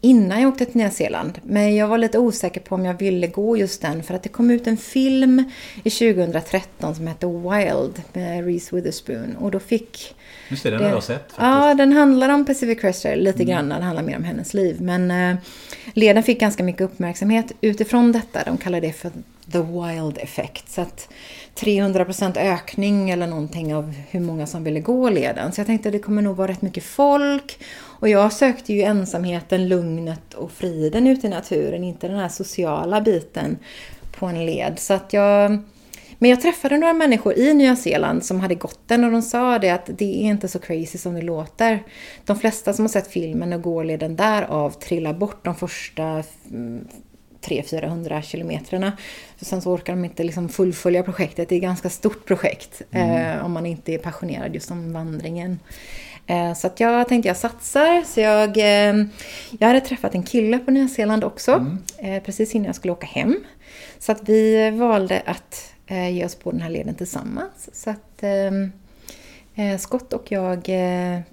innan 0.00 0.40
jag 0.40 0.48
åkte 0.48 0.64
till 0.64 0.76
Nya 0.76 0.90
Zeeland. 0.90 1.38
Men 1.42 1.76
jag 1.76 1.88
var 1.88 1.98
lite 1.98 2.18
osäker 2.18 2.60
på 2.60 2.74
om 2.74 2.84
jag 2.84 2.94
ville 2.94 3.26
gå 3.26 3.56
just 3.56 3.82
den 3.82 4.02
för 4.02 4.14
att 4.14 4.22
det 4.22 4.28
kom 4.28 4.50
ut 4.50 4.66
en 4.66 4.76
film 4.76 5.44
i 5.84 5.90
2013 5.90 6.94
som 6.94 7.06
hette 7.06 7.26
Wild 7.26 8.02
med 8.12 8.46
Reese 8.46 8.72
Witherspoon 8.72 9.36
och 9.40 9.50
då 9.50 9.58
fick 9.58 10.14
Just 10.48 10.62
det, 10.62 10.70
den 10.70 10.78
det, 10.78 10.84
har 10.84 10.92
jag 10.92 11.02
sett. 11.02 11.20
Faktiskt. 11.20 11.38
Ja, 11.38 11.74
den 11.74 11.92
handlar 11.92 12.28
om 12.28 12.44
Pacific 12.44 12.80
Crest 12.80 13.04
lite 13.04 13.42
mm. 13.42 13.46
grann. 13.46 13.68
Den 13.68 13.82
handlar 13.82 14.02
mer 14.02 14.16
om 14.16 14.24
hennes 14.24 14.54
liv. 14.54 14.80
Men 14.80 15.10
eh, 15.10 15.36
leden 15.94 16.22
fick 16.22 16.40
ganska 16.40 16.62
mycket 16.62 16.82
uppmärksamhet 16.82 17.52
utifrån 17.60 18.12
detta. 18.12 18.42
De 18.44 18.56
kallar 18.58 18.80
det 18.80 18.92
för 18.92 19.10
the 19.52 19.58
wild 19.58 20.18
effect. 20.18 20.70
Så 20.70 20.80
att 20.80 21.08
300% 21.54 22.38
ökning 22.38 23.10
eller 23.10 23.26
någonting 23.26 23.74
av 23.74 23.94
hur 24.10 24.20
många 24.20 24.46
som 24.46 24.64
ville 24.64 24.80
gå 24.80 25.10
leden. 25.10 25.52
Så 25.52 25.60
jag 25.60 25.66
tänkte 25.66 25.88
att 25.88 25.92
det 25.92 25.98
kommer 25.98 26.22
nog 26.22 26.36
vara 26.36 26.48
rätt 26.50 26.62
mycket 26.62 26.84
folk. 26.84 27.58
Och 27.82 28.08
jag 28.08 28.32
sökte 28.32 28.72
ju 28.72 28.82
ensamheten, 28.82 29.68
lugnet 29.68 30.34
och 30.34 30.52
friden 30.52 31.06
ute 31.06 31.26
i 31.26 31.30
naturen. 31.30 31.84
Inte 31.84 32.08
den 32.08 32.18
här 32.18 32.28
sociala 32.28 33.00
biten 33.00 33.58
på 34.18 34.26
en 34.26 34.46
led. 34.46 34.78
Så 34.78 34.94
att 34.94 35.12
jag... 35.12 35.58
Men 36.18 36.30
jag 36.30 36.40
träffade 36.40 36.78
några 36.78 36.92
människor 36.92 37.38
i 37.38 37.54
Nya 37.54 37.76
Zeeland 37.76 38.24
som 38.24 38.40
hade 38.40 38.54
gått 38.54 38.80
den 38.86 39.04
och 39.04 39.12
de 39.12 39.22
sa 39.22 39.58
det 39.58 39.70
att 39.70 39.90
det 39.98 40.04
är 40.04 40.30
inte 40.30 40.48
så 40.48 40.58
crazy 40.58 40.98
som 40.98 41.14
det 41.14 41.22
låter. 41.22 41.82
De 42.24 42.38
flesta 42.38 42.72
som 42.72 42.84
har 42.84 42.88
sett 42.88 43.06
filmen 43.06 43.52
och 43.52 43.62
går 43.62 43.84
leden 43.84 44.16
därav 44.16 44.70
trillar 44.70 45.12
bort 45.12 45.44
de 45.44 45.54
första 45.54 46.22
mm, 46.50 46.88
300-400 47.44 48.22
kilometrarna. 48.22 48.92
Sen 49.40 49.62
så 49.62 49.70
orkar 49.70 49.92
de 49.92 50.04
inte 50.04 50.24
liksom 50.24 50.48
fullfölja 50.48 51.02
projektet. 51.02 51.48
Det 51.48 51.54
är 51.54 51.56
ett 51.56 51.62
ganska 51.62 51.90
stort 51.90 52.24
projekt 52.24 52.82
mm. 52.90 53.38
eh, 53.38 53.44
om 53.44 53.52
man 53.52 53.66
inte 53.66 53.92
är 53.92 53.98
passionerad 53.98 54.54
just 54.54 54.70
om 54.70 54.92
vandringen. 54.92 55.58
Eh, 56.26 56.54
så 56.54 56.66
att 56.66 56.80
jag 56.80 57.08
tänkte 57.08 57.28
jag 57.28 57.36
satsar. 57.36 58.02
Så 58.06 58.20
jag, 58.20 58.56
eh, 58.56 59.06
jag 59.58 59.68
hade 59.68 59.80
träffat 59.80 60.14
en 60.14 60.22
kille 60.22 60.58
på 60.58 60.70
Nya 60.70 60.88
Zeeland 60.88 61.24
också. 61.24 61.52
Mm. 61.52 61.78
Eh, 61.98 62.22
precis 62.22 62.54
innan 62.54 62.66
jag 62.66 62.74
skulle 62.74 62.92
åka 62.92 63.06
hem. 63.06 63.36
så 63.98 64.12
att 64.12 64.28
vi 64.28 64.70
valde 64.70 65.22
att 65.26 65.74
eh, 65.86 66.10
ge 66.10 66.24
oss 66.24 66.34
på 66.34 66.50
den 66.50 66.60
här 66.60 66.70
leden 66.70 66.94
tillsammans. 66.94 67.68
Så 67.72 67.90
att 67.90 68.22
eh, 68.22 69.78
Scott 69.78 70.12
och 70.12 70.32
jag 70.32 70.70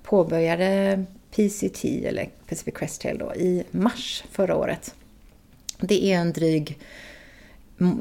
påbörjade 0.03 1.03
PCT, 1.36 1.86
eller 1.86 2.30
Pacific 2.49 2.74
Crest 2.76 3.01
Trail 3.01 3.18
då, 3.18 3.36
i 3.36 3.64
mars 3.72 4.24
förra 4.32 4.55
året. 4.55 4.95
Det 5.82 6.06
är 6.06 6.18
en 6.18 6.34
dryg 6.34 6.78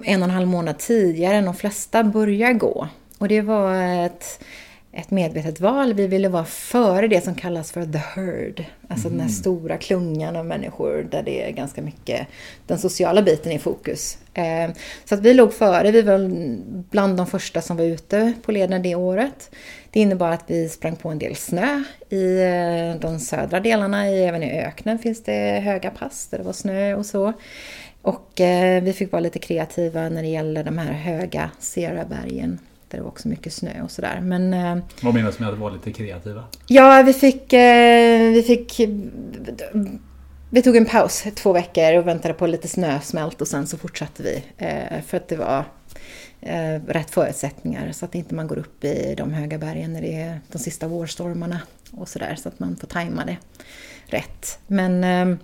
en 0.04 0.22
och 0.22 0.28
en 0.28 0.30
halv 0.30 0.48
månad 0.48 0.78
tidigare 0.78 1.36
än 1.36 1.44
de 1.44 1.54
flesta 1.54 2.04
börjar 2.04 2.52
gå. 2.52 2.88
Och 3.18 3.28
det 3.28 3.40
var 3.40 3.74
ett, 4.06 4.44
ett 4.92 5.10
medvetet 5.10 5.60
val. 5.60 5.94
Vi 5.94 6.06
ville 6.06 6.28
vara 6.28 6.44
före 6.44 7.08
det 7.08 7.24
som 7.24 7.34
kallas 7.34 7.72
för 7.72 7.84
the 7.84 7.98
herd. 7.98 8.64
Alltså 8.88 9.06
mm. 9.06 9.18
den 9.18 9.20
här 9.20 9.28
mm. 9.28 9.28
stora 9.28 9.76
klungan 9.76 10.36
av 10.36 10.46
människor 10.46 11.06
där 11.10 11.22
det 11.22 11.48
är 11.48 11.50
ganska 11.50 11.82
mycket 11.82 12.26
den 12.66 12.78
sociala 12.78 13.22
biten 13.22 13.52
i 13.52 13.58
fokus. 13.58 14.18
Eh, 14.34 14.70
så 15.04 15.14
att 15.14 15.20
vi 15.20 15.34
låg 15.34 15.54
före. 15.54 15.90
Vi 15.90 16.02
var 16.02 16.30
bland 16.90 17.16
de 17.16 17.26
första 17.26 17.60
som 17.60 17.76
var 17.76 17.84
ute 17.84 18.32
på 18.42 18.52
leden 18.52 18.82
det 18.82 18.94
året. 18.94 19.50
Det 19.92 20.00
innebar 20.00 20.30
att 20.30 20.44
vi 20.46 20.68
sprang 20.68 20.96
på 20.96 21.08
en 21.08 21.18
del 21.18 21.36
snö 21.36 21.82
i 22.08 22.42
eh, 22.42 23.00
de 23.00 23.18
södra 23.18 23.60
delarna. 23.60 24.06
Även 24.06 24.42
i 24.42 24.60
öknen 24.60 24.98
finns 24.98 25.22
det 25.22 25.60
höga 25.64 25.90
pass 25.90 26.26
där 26.26 26.38
det 26.38 26.44
var 26.44 26.52
snö 26.52 26.94
och 26.94 27.06
så. 27.06 27.32
Och 28.02 28.40
eh, 28.40 28.82
vi 28.82 28.92
fick 28.92 29.12
vara 29.12 29.20
lite 29.20 29.38
kreativa 29.38 30.08
när 30.08 30.22
det 30.22 30.28
gäller 30.28 30.64
de 30.64 30.78
här 30.78 30.92
höga 30.92 31.50
Sierra-bergen 31.58 32.58
där 32.88 32.98
det 32.98 33.02
var 33.02 33.10
också 33.10 33.28
mycket 33.28 33.52
snö 33.52 33.82
och 33.82 33.90
sådär. 33.90 34.20
Men, 34.20 34.54
eh, 34.54 34.84
Vad 35.02 35.14
menas 35.14 35.38
med 35.38 35.48
att 35.48 35.58
vara 35.58 35.72
lite 35.72 35.92
kreativa? 35.92 36.44
Ja, 36.66 37.02
vi 37.06 37.12
fick, 37.12 37.52
vi 38.32 38.44
fick... 38.46 38.80
Vi 40.52 40.62
tog 40.62 40.76
en 40.76 40.86
paus 40.86 41.24
två 41.34 41.52
veckor 41.52 41.96
och 41.98 42.06
väntade 42.06 42.34
på 42.34 42.46
lite 42.46 42.68
snösmält 42.68 43.40
och 43.40 43.48
sen 43.48 43.66
så 43.66 43.78
fortsatte 43.78 44.22
vi. 44.22 44.42
För 45.06 45.16
att 45.16 45.28
det 45.28 45.36
var 45.36 45.64
Eh, 46.42 46.80
rätt 46.86 47.10
förutsättningar 47.10 47.92
så 47.92 48.04
att 48.04 48.14
inte 48.14 48.34
man 48.34 48.46
går 48.46 48.58
upp 48.58 48.84
i 48.84 49.14
de 49.16 49.32
höga 49.32 49.58
bergen 49.58 49.92
när 49.92 50.00
det 50.00 50.14
är 50.14 50.40
de 50.52 50.58
sista 50.58 50.88
vårstormarna 50.88 51.60
och 51.90 52.08
sådär. 52.08 52.34
Så 52.34 52.48
att 52.48 52.58
man 52.58 52.76
får 52.76 52.86
tajma 52.86 53.24
det 53.24 53.36
rätt. 54.06 54.58
Men 54.66 55.04
eh, 55.04 55.38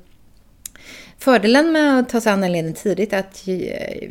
fördelen 1.19 1.73
med 1.73 1.99
att 1.99 2.09
ta 2.09 2.21
sig 2.21 2.33
an 2.33 2.45
en 2.45 2.53
leden 2.53 2.75
tidigt 2.75 3.13
är 3.13 3.19
att 3.19 3.49
eh, 3.49 4.11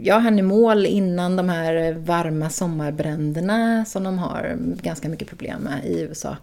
jag 0.00 0.20
hann 0.20 0.38
i 0.38 0.42
mål 0.42 0.86
innan 0.86 1.36
de 1.36 1.48
här 1.48 1.92
varma 1.92 2.50
sommarbränderna 2.50 3.84
som 3.84 4.04
de 4.04 4.18
har 4.18 4.56
ganska 4.58 5.08
mycket 5.08 5.28
problem 5.28 5.60
med 5.60 5.86
i 5.86 6.00
USA 6.00 6.30
eh, 6.30 6.36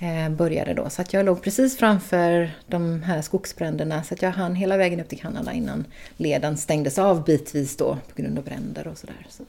Eh, 0.00 0.30
började 0.30 0.74
då. 0.74 0.90
Så 0.90 1.02
att 1.02 1.12
jag 1.12 1.26
låg 1.26 1.42
precis 1.42 1.76
framför 1.76 2.50
de 2.66 3.02
här 3.02 3.22
skogsbränderna 3.22 4.02
så 4.02 4.14
att 4.14 4.22
jag 4.22 4.30
hann 4.30 4.54
hela 4.54 4.76
vägen 4.76 5.00
upp 5.00 5.08
till 5.08 5.18
Kanada 5.18 5.52
innan 5.52 5.84
leden 6.16 6.56
stängdes 6.56 6.98
av 6.98 7.24
bitvis 7.24 7.76
då 7.76 7.98
på 8.14 8.22
grund 8.22 8.38
av 8.38 8.44
bränder 8.44 8.86
och 8.86 8.98
sådär. 8.98 9.26
Så 9.28 9.44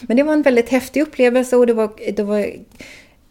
men 0.00 0.16
det 0.16 0.22
var 0.22 0.32
en 0.32 0.42
väldigt 0.42 0.68
häftig 0.68 1.02
upplevelse 1.02 1.56
och 1.56 1.66
det 1.66 1.72
var, 1.72 2.12
det 2.16 2.22
var 2.22 2.46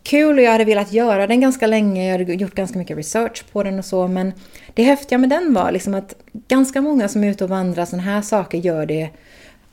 kul 0.04 0.38
och 0.38 0.44
jag 0.44 0.52
hade 0.52 0.66
velat 0.66 0.94
göra 0.94 1.28
den 1.28 1.42
ganska 1.42 1.68
länge. 1.68 2.06
Jag 2.06 2.20
hade 2.20 2.34
gjort 2.34 2.56
ganska 2.56 2.78
mycket 2.78 2.98
research 2.98 3.46
på 3.52 3.64
den 3.64 3.80
och 3.80 3.86
så. 3.86 4.08
Men 4.08 4.34
det 4.74 4.84
häftiga 4.84 5.18
med 5.18 5.30
den 5.30 5.54
var 5.54 5.72
liksom 5.72 5.94
att 5.94 6.16
ganska 6.48 6.82
många 6.82 7.08
som 7.08 7.24
är 7.24 7.32
ute 7.32 7.44
och 7.44 7.50
vandrar 7.50 7.86
sådana 7.86 8.04
här 8.04 8.22
saker 8.22 8.58
gör 8.58 8.86
det 8.86 9.10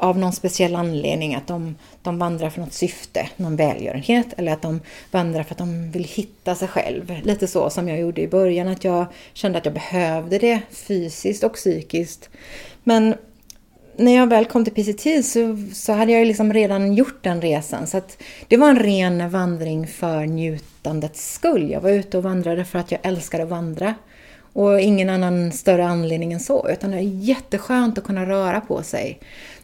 av 0.01 0.19
någon 0.19 0.33
speciell 0.33 0.77
anledning. 0.77 1.35
Att 1.35 1.47
de, 1.47 1.75
de 2.03 2.19
vandrar 2.19 2.51
för 2.51 2.61
något 2.61 2.73
syfte, 2.73 3.29
någon 3.37 3.57
välgörenhet. 3.57 4.27
Eller 4.37 4.53
att 4.53 4.63
de 4.63 4.81
vandrar 5.11 5.43
för 5.43 5.55
att 5.55 5.59
de 5.59 5.91
vill 5.91 6.05
hitta 6.05 6.55
sig 6.55 6.69
själv. 6.69 7.21
Lite 7.23 7.47
så 7.47 7.71
som 7.71 7.89
jag 7.89 7.99
gjorde 8.01 8.21
i 8.21 8.29
början. 8.29 8.69
Att 8.69 8.85
jag 8.85 9.07
kände 9.33 9.59
att 9.59 9.65
jag 9.65 9.75
behövde 9.75 10.39
det 10.39 10.61
fysiskt 10.71 11.45
och 11.45 11.55
psykiskt. 11.55 12.31
Men 12.85 13.15
när 13.97 14.17
jag 14.17 14.27
väl 14.27 14.45
kom 14.45 14.65
till 14.65 14.75
PCT 14.75 15.27
så, 15.27 15.57
så 15.75 15.93
hade 15.93 16.13
jag 16.13 16.27
liksom 16.27 16.53
redan 16.53 16.95
gjort 16.95 17.25
den 17.25 17.41
resan. 17.41 17.87
Så 17.87 17.97
att 17.97 18.23
det 18.49 18.57
var 18.57 18.69
en 18.69 18.79
ren 18.79 19.31
vandring 19.31 19.87
för 19.87 20.27
njutandets 20.27 21.33
skull. 21.33 21.71
Jag 21.71 21.81
var 21.81 21.91
ute 21.91 22.17
och 22.17 22.23
vandrade 22.23 22.65
för 22.65 22.79
att 22.79 22.93
jag 22.93 23.01
älskar 23.03 23.41
att 23.41 23.49
vandra. 23.49 23.95
Och 24.53 24.81
ingen 24.81 25.11
annan 25.11 25.53
större 25.53 25.87
anledning 25.87 26.33
än 26.33 26.41
så. 26.41 26.69
Utan 26.71 26.91
det 26.91 26.97
är 26.97 27.01
jätteskönt 27.01 27.99
att 27.99 28.05
kunna 28.05 28.27
röra 28.27 28.61
på 28.61 28.83
sig. 28.83 29.19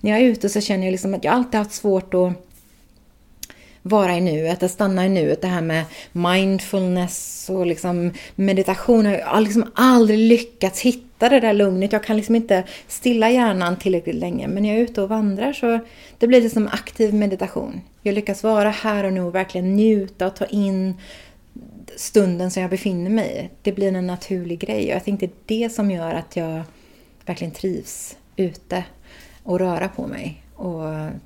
När 0.07 0.12
jag 0.12 0.20
är 0.20 0.26
ute 0.26 0.48
så 0.48 0.61
känner 0.61 0.84
jag 0.84 0.92
liksom 0.92 1.14
att 1.14 1.24
jag 1.24 1.34
alltid 1.34 1.54
haft 1.54 1.72
svårt 1.72 2.14
att 2.14 2.32
vara 3.82 4.16
i 4.16 4.20
nuet, 4.20 4.62
att 4.62 4.70
stanna 4.70 5.07
i 5.07 5.09
nuet. 5.09 5.42
Det 5.42 5.48
här 5.48 5.61
med 5.61 5.84
mindfulness 6.12 7.46
och 7.50 7.66
liksom 7.66 8.12
meditation. 8.34 9.04
Jag 9.04 9.26
har 9.26 9.40
liksom 9.40 9.70
aldrig 9.74 10.18
lyckats 10.18 10.80
hitta 10.80 11.28
det 11.28 11.40
där 11.40 11.52
lugnet. 11.52 11.92
Jag 11.92 12.04
kan 12.04 12.16
liksom 12.16 12.36
inte 12.36 12.64
stilla 12.88 13.30
hjärnan 13.30 13.76
tillräckligt 13.76 14.14
länge. 14.14 14.48
Men 14.48 14.62
när 14.62 14.70
jag 14.70 14.78
är 14.78 14.82
ute 14.82 15.02
och 15.02 15.09
vandrar 15.09 15.52
så 15.52 15.78
det 16.18 16.26
blir 16.26 16.40
det 16.40 16.50
som 16.50 16.68
aktiv 16.68 17.14
meditation. 17.14 17.80
Jag 18.02 18.14
lyckas 18.14 18.42
vara 18.42 18.70
här 18.70 19.04
och 19.04 19.12
nu 19.12 19.22
och 19.22 19.34
verkligen 19.34 19.76
njuta 19.76 20.26
och 20.26 20.36
ta 20.36 20.44
in 20.44 20.94
stunden 21.96 22.50
som 22.50 22.62
jag 22.62 22.70
befinner 22.70 23.11
mig 23.11 23.44
i. 23.44 23.57
Det 23.62 23.72
blir 23.72 23.94
en 23.94 24.07
naturlig 24.07 24.59
grej. 24.59 24.84
Och 24.84 24.94
jag 24.96 25.04
tänkte 25.04 25.28
det 25.46 25.54
är 25.54 25.68
det 25.68 25.74
som 25.74 25.90
gör 25.90 26.14
att 26.14 26.36
jag 26.36 26.62
verkligen 27.24 27.52
trivs 27.52 28.16
ute 28.36 28.84
och 29.47 29.59
röra 29.59 29.88
på 29.88 30.07
mig 30.07 30.42
och 30.55 30.82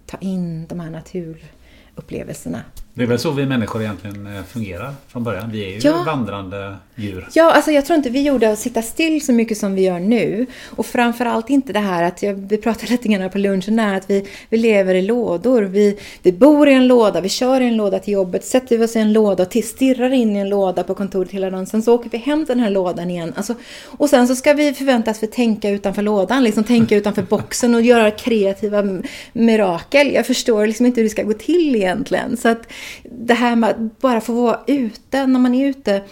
ta 0.07 0.16
in 0.21 0.66
de 0.66 0.81
här 0.81 0.91
naturupplevelserna. 0.91 2.62
Det 2.95 3.03
är 3.03 3.07
väl 3.07 3.18
så 3.18 3.31
vi 3.31 3.47
människor 3.47 3.83
egentligen 3.83 4.37
eh, 4.37 4.43
fungerar 4.43 4.95
från 5.09 5.25
början. 5.25 5.51
Vi 5.51 5.64
är 5.64 5.68
ju 5.68 5.81
ja. 5.89 6.03
vandrande 6.07 6.77
djur. 7.01 7.29
Ja, 7.33 7.53
alltså 7.53 7.71
jag 7.71 7.87
tror 7.87 7.97
inte 7.97 8.11
vi 8.11 8.23
gjorde 8.23 8.53
att 8.53 8.59
sitta 8.59 8.83
still 8.83 9.25
så 9.25 9.33
mycket 9.33 9.59
som 9.59 9.75
vi 9.75 9.83
gör 9.83 10.01
nu. 10.01 10.47
Och 10.65 10.87
framförallt 10.87 11.51
inte 11.51 11.73
det 11.73 11.79
här 11.79 12.03
att, 12.03 12.23
jag, 12.23 12.35
vi 12.35 12.57
pratade 12.57 12.93
lite 12.93 13.09
grann 13.09 13.31
på 13.31 13.39
lunchen 13.39 13.77
där, 13.77 13.95
att 13.95 14.11
vi, 14.11 14.27
vi 14.49 14.59
lever 14.59 14.95
i 14.95 15.03
lådor. 15.03 15.63
Vi, 15.63 15.99
vi 16.23 16.33
bor 16.33 16.69
i 16.69 16.73
en 16.73 16.87
låda, 16.87 17.21
vi 17.21 17.29
kör 17.29 17.61
i 17.61 17.67
en 17.67 17.77
låda 17.77 17.99
till 17.99 18.15
jobbet, 18.15 18.45
sätter 18.45 18.79
vi 18.79 18.85
oss 18.85 18.97
i 18.97 18.99
en 18.99 19.13
låda 19.13 19.43
och 19.43 19.65
stirrar 19.65 20.11
in 20.11 20.37
i 20.37 20.39
en 20.39 20.49
låda 20.49 20.83
på 20.83 20.95
kontoret 20.95 21.31
hela 21.31 21.51
dagen. 21.51 21.67
Sen 21.67 21.83
så 21.83 21.95
åker 21.95 22.11
vi 22.11 22.19
hem 22.19 22.47
till 22.47 22.57
den 22.57 22.65
här 22.65 22.71
lådan 22.71 23.11
igen. 23.11 23.33
Alltså, 23.37 23.55
och 23.85 24.11
sen 24.11 24.29
så 24.29 24.35
ska 24.35 24.53
vi 24.53 24.73
förväntas 24.73 25.19
för 25.19 25.27
tänka 25.27 25.71
utanför 25.71 26.03
lådan, 26.03 26.45
liksom 26.45 26.65
tänka 26.65 26.97
utanför 26.97 27.23
boxen 27.23 27.75
och 27.75 27.83
göra 27.83 28.11
kreativa 28.11 28.83
mirakel. 29.33 30.13
Jag 30.13 30.27
förstår 30.27 30.67
liksom 30.67 30.87
inte 30.87 31.01
hur 31.01 31.05
det 31.05 31.11
ska 31.11 31.23
gå 31.23 31.33
till 31.33 31.77
egentligen. 31.77 32.37
Så 32.37 32.49
att 32.49 32.73
det 33.03 33.35
här 33.35 33.57
med 33.57 33.71
att 33.71 34.01
bara 34.01 34.21
få 34.21 34.33
vara 34.33 34.61
ute, 34.67 35.27
när 35.27 35.41
man 35.41 35.55
är 35.55 35.69
ute 35.69 36.03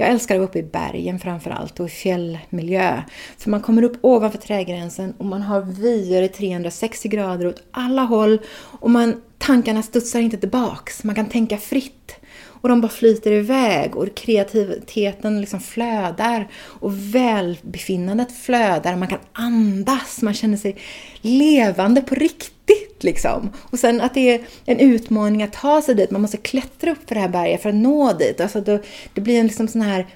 jag 0.00 0.08
älskar 0.08 0.34
att 0.34 0.38
vara 0.38 0.48
uppe 0.48 0.58
i 0.58 0.62
bergen 0.62 1.18
framför 1.18 1.50
allt 1.50 1.80
och 1.80 1.86
i 1.86 1.90
fjällmiljö. 1.90 3.02
För 3.38 3.50
man 3.50 3.60
kommer 3.60 3.82
upp 3.82 3.98
ovanför 4.00 4.38
trädgränsen 4.38 5.14
och 5.18 5.24
man 5.24 5.42
har 5.42 5.60
vyer 5.60 6.22
i 6.22 6.28
360 6.28 7.08
grader 7.08 7.46
åt 7.46 7.62
alla 7.70 8.02
håll 8.02 8.40
och 8.56 8.90
man, 8.90 9.22
tankarna 9.38 9.82
studsar 9.82 10.20
inte 10.20 10.36
tillbaks. 10.36 11.04
Man 11.04 11.14
kan 11.14 11.26
tänka 11.26 11.58
fritt. 11.58 12.14
Och 12.60 12.68
de 12.68 12.80
bara 12.80 12.88
flyter 12.88 13.32
iväg 13.32 13.96
och 13.96 14.14
kreativiteten 14.14 15.40
liksom 15.40 15.60
flödar 15.60 16.48
och 16.54 17.14
välbefinnandet 17.14 18.32
flödar. 18.32 18.96
Man 18.96 19.08
kan 19.08 19.18
andas, 19.32 20.22
man 20.22 20.34
känner 20.34 20.56
sig 20.56 20.76
levande 21.20 22.00
på 22.00 22.14
riktigt 22.14 22.57
liksom. 23.04 23.50
Och 23.70 23.78
sen 23.78 24.00
att 24.00 24.14
det 24.14 24.34
är 24.34 24.40
en 24.64 24.80
utmaning 24.80 25.42
att 25.42 25.52
ta 25.52 25.82
sig 25.82 25.94
dit. 25.94 26.10
Man 26.10 26.22
måste 26.22 26.36
klättra 26.36 26.90
upp 26.90 27.08
för 27.08 27.14
det 27.14 27.20
här 27.20 27.28
berget 27.28 27.62
för 27.62 27.68
att 27.68 27.74
nå 27.74 28.12
dit. 28.12 28.40
Alltså 28.40 28.60
då, 28.60 28.78
det 29.14 29.20
blir 29.20 29.40
en 29.40 29.46
liksom 29.46 29.68
sån 29.68 29.82
här 29.82 30.06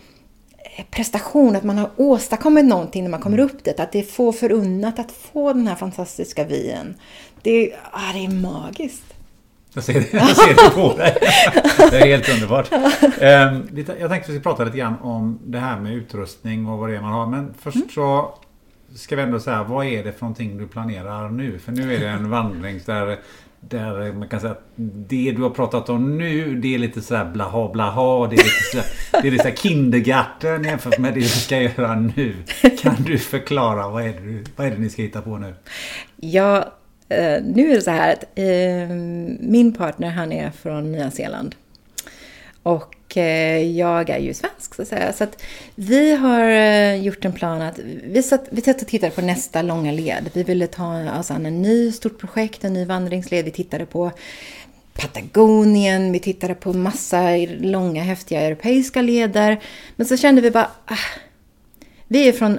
prestation, 0.91 1.57
att 1.57 1.64
man 1.64 1.78
har 1.78 1.91
åstadkommit 1.97 2.64
någonting 2.64 3.03
när 3.03 3.11
man 3.11 3.20
kommer 3.20 3.41
upp 3.41 3.64
dit. 3.64 3.80
Att 3.80 3.93
det 3.93 3.99
är 3.99 4.03
få 4.03 4.33
förunnat 4.33 4.99
att 4.99 5.12
få 5.12 5.53
den 5.53 5.68
här 5.68 5.76
fantastiska 5.76 6.45
vyn. 6.45 6.95
Det, 7.43 7.72
ah, 7.93 8.12
det 8.12 8.24
är 8.24 8.30
magiskt. 8.30 9.05
Jag 9.74 9.85
ser, 9.85 9.95
det, 9.95 10.12
jag 10.12 10.37
ser 10.37 10.55
det 10.55 10.70
på 10.74 10.97
dig. 10.97 11.18
Det 11.91 11.99
är 11.99 12.07
helt 12.07 12.35
underbart. 12.35 12.72
Ehm, 13.20 13.68
jag 14.01 14.11
tänkte 14.11 14.14
att 14.14 14.28
vi 14.28 14.41
ska 14.41 14.51
prata 14.51 14.64
lite 14.64 14.78
grann 14.78 14.95
om 15.03 15.39
det 15.45 15.59
här 15.59 15.80
med 15.80 15.95
utrustning 15.95 16.66
och 16.66 16.78
vad 16.78 16.91
det 16.91 16.97
är 16.97 17.01
man 17.01 17.12
har. 17.12 17.26
Men 17.26 17.55
först 17.61 17.76
mm. 17.76 17.89
så 17.95 18.35
ska 18.95 19.16
vi 19.16 19.22
ändå 19.22 19.40
säga, 19.40 19.62
vad 19.62 19.86
är 19.86 20.05
det 20.05 20.12
för 20.12 20.20
någonting 20.20 20.59
du 20.59 20.66
planerar 20.66 21.28
nu? 21.28 21.59
För 21.59 21.72
nu 21.72 21.95
är 21.95 22.01
det 22.01 22.09
en 22.09 22.30
vandring 22.30 22.80
där, 22.86 23.18
där 23.61 24.12
man 24.12 24.28
kan 24.28 24.40
säga 24.40 24.53
att 24.53 24.64
det 24.76 25.32
du 25.36 25.43
har 25.43 25.51
pratat 25.51 25.88
om 25.88 26.18
nu, 26.18 26.55
det 26.55 26.74
är 26.74 26.78
lite 26.78 27.03
så 27.03 27.14
här 27.14 27.24
blaha 27.24 27.68
blaha. 27.68 28.26
Det 28.26 28.34
är 28.34 28.45
lite 28.45 28.49
så, 28.72 28.78
det 29.22 29.28
är 29.28 29.30
lite 29.30 29.51
så 29.51 29.68
kindergarten 29.68 30.64
jämfört 30.64 30.99
med 30.99 31.14
det 31.14 31.20
du 31.20 31.28
ska 31.28 31.62
göra 31.62 31.95
nu. 31.95 32.34
Kan 32.82 32.97
du 32.99 33.18
förklara, 33.18 33.88
vad 33.88 34.03
är 34.03 34.12
det, 34.12 34.45
vad 34.57 34.66
är 34.66 34.70
det 34.70 34.78
ni 34.78 34.90
ska 34.90 35.03
hitta 35.03 35.22
på 35.22 35.38
nu? 35.38 35.55
Ja, 36.16 36.72
eh, 37.09 37.43
nu 37.45 37.70
är 37.70 37.74
det 37.74 37.82
så 37.82 37.90
här 37.90 38.12
att 38.12 38.22
eh, 38.34 38.97
min 39.40 39.74
partner 39.74 40.11
han 40.11 40.32
är 40.32 40.51
från 40.51 40.93
Nya 40.93 41.11
Zeeland. 41.11 41.55
Och 42.62 42.97
Eh, 43.16 43.76
jag 43.78 44.10
är 44.10 44.18
ju 44.18 44.34
svensk 44.34 44.74
så 44.74 44.82
att 44.82 44.88
säga. 44.88 45.12
Så 45.12 45.24
att 45.24 45.42
vi 45.74 46.14
har 46.14 46.48
eh, 46.48 46.94
gjort 46.94 47.24
en 47.24 47.32
plan 47.32 47.62
att 47.62 47.78
vi 48.04 48.22
satt, 48.22 48.44
vi 48.50 48.60
satt 48.60 48.82
och 48.82 48.88
tittade 48.88 49.12
på 49.12 49.20
nästa 49.20 49.62
långa 49.62 49.92
led. 49.92 50.30
Vi 50.32 50.42
ville 50.42 50.66
ta 50.66 51.18
oss 51.18 51.30
an 51.30 51.46
en 51.46 51.62
ny 51.62 51.92
stort 51.92 52.18
projekt, 52.18 52.64
en 52.64 52.72
ny 52.72 52.84
vandringsled. 52.84 53.44
Vi 53.44 53.50
tittade 53.50 53.86
på 53.86 54.12
Patagonien, 54.94 56.12
vi 56.12 56.18
tittade 56.18 56.54
på 56.54 56.72
massa 56.72 57.36
långa 57.60 58.02
häftiga 58.02 58.40
europeiska 58.40 59.02
leder. 59.02 59.60
Men 59.96 60.06
så 60.06 60.16
kände 60.16 60.40
vi 60.40 60.50
bara, 60.50 60.70
ah, 60.86 60.96
vi 62.08 62.28
är 62.28 62.32
från 62.32 62.58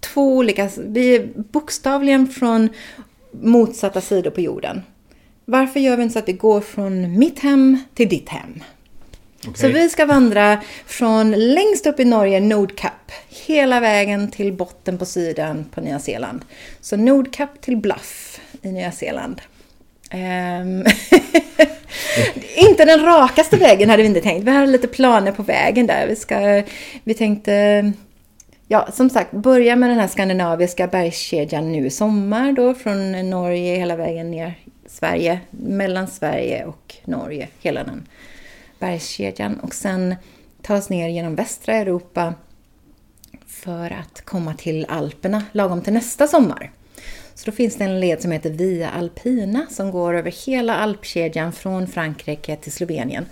två 0.00 0.36
olika, 0.36 0.70
vi 0.76 1.16
är 1.16 1.28
bokstavligen 1.36 2.26
från 2.26 2.68
motsatta 3.32 4.00
sidor 4.00 4.30
på 4.30 4.40
jorden. 4.40 4.82
Varför 5.44 5.80
gör 5.80 5.96
vi 5.96 6.02
inte 6.02 6.12
så 6.12 6.18
att 6.18 6.28
vi 6.28 6.32
går 6.32 6.60
från 6.60 7.18
mitt 7.18 7.38
hem 7.38 7.78
till 7.94 8.08
ditt 8.08 8.28
hem? 8.28 8.62
Okay. 9.48 9.60
Så 9.60 9.68
vi 9.68 9.88
ska 9.88 10.06
vandra 10.06 10.58
från 10.86 11.30
längst 11.30 11.86
upp 11.86 12.00
i 12.00 12.04
Norge, 12.04 12.40
Nordkap, 12.40 13.12
hela 13.46 13.80
vägen 13.80 14.30
till 14.30 14.52
botten 14.52 14.98
på 14.98 15.04
syden 15.04 15.64
på 15.74 15.80
Nya 15.80 15.98
Zeeland. 15.98 16.44
Så 16.80 16.96
Nordkap 16.96 17.60
till 17.60 17.76
Bluff 17.76 18.40
i 18.62 18.72
Nya 18.72 18.92
Zeeland. 18.92 19.40
Ehm, 20.10 20.84
inte 22.56 22.84
den 22.84 23.04
rakaste 23.04 23.56
vägen 23.56 23.90
hade 23.90 24.02
vi 24.02 24.08
inte 24.08 24.20
tänkt. 24.20 24.44
Vi 24.44 24.50
hade 24.50 24.66
lite 24.66 24.88
planer 24.88 25.32
på 25.32 25.42
vägen 25.42 25.86
där. 25.86 26.06
Vi, 26.06 26.16
ska, 26.16 26.62
vi 27.04 27.14
tänkte, 27.14 27.92
ja 28.68 28.88
som 28.92 29.10
sagt, 29.10 29.32
börja 29.32 29.76
med 29.76 29.90
den 29.90 29.98
här 29.98 30.08
skandinaviska 30.08 30.86
bergskedjan 30.86 31.72
nu 31.72 31.86
i 31.86 31.90
sommar 31.90 32.52
då 32.52 32.74
från 32.74 33.30
Norge 33.30 33.76
hela 33.76 33.96
vägen 33.96 34.30
ner 34.30 34.54
Sverige, 34.86 35.40
mellan 35.50 36.08
Sverige 36.08 36.64
och 36.64 36.94
Norge, 37.04 37.48
hela 37.60 37.84
den 37.84 38.08
bergskedjan. 38.78 39.60
Och 39.60 39.74
sen 39.74 40.14
ta 40.62 40.76
oss 40.76 40.90
ner 40.90 41.08
genom 41.08 41.34
västra 41.34 41.74
Europa 41.74 42.34
för 43.46 43.90
att 43.90 44.20
komma 44.24 44.54
till 44.54 44.86
Alperna 44.88 45.44
lagom 45.52 45.82
till 45.82 45.92
nästa 45.92 46.26
sommar. 46.26 46.70
Så 47.34 47.50
då 47.50 47.52
finns 47.52 47.76
det 47.76 47.84
en 47.84 48.00
led 48.00 48.22
som 48.22 48.30
heter 48.32 48.50
Via 48.50 48.90
Alpina 48.90 49.66
som 49.70 49.90
går 49.90 50.14
över 50.14 50.46
hela 50.46 50.76
alpkedjan 50.76 51.52
från 51.52 51.86
Frankrike 51.86 52.56
till 52.56 52.72
Slovenien. 52.72 53.26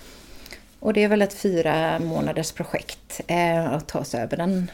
Och 0.78 0.92
det 0.92 1.02
är 1.02 1.08
väl 1.08 1.22
ett 1.22 1.34
fyra 1.34 1.98
månaders 1.98 2.52
projekt 2.52 3.20
eh, 3.26 3.72
att 3.72 3.88
ta 3.88 4.04
sig 4.04 4.22
över 4.22 4.36
den, 4.36 4.70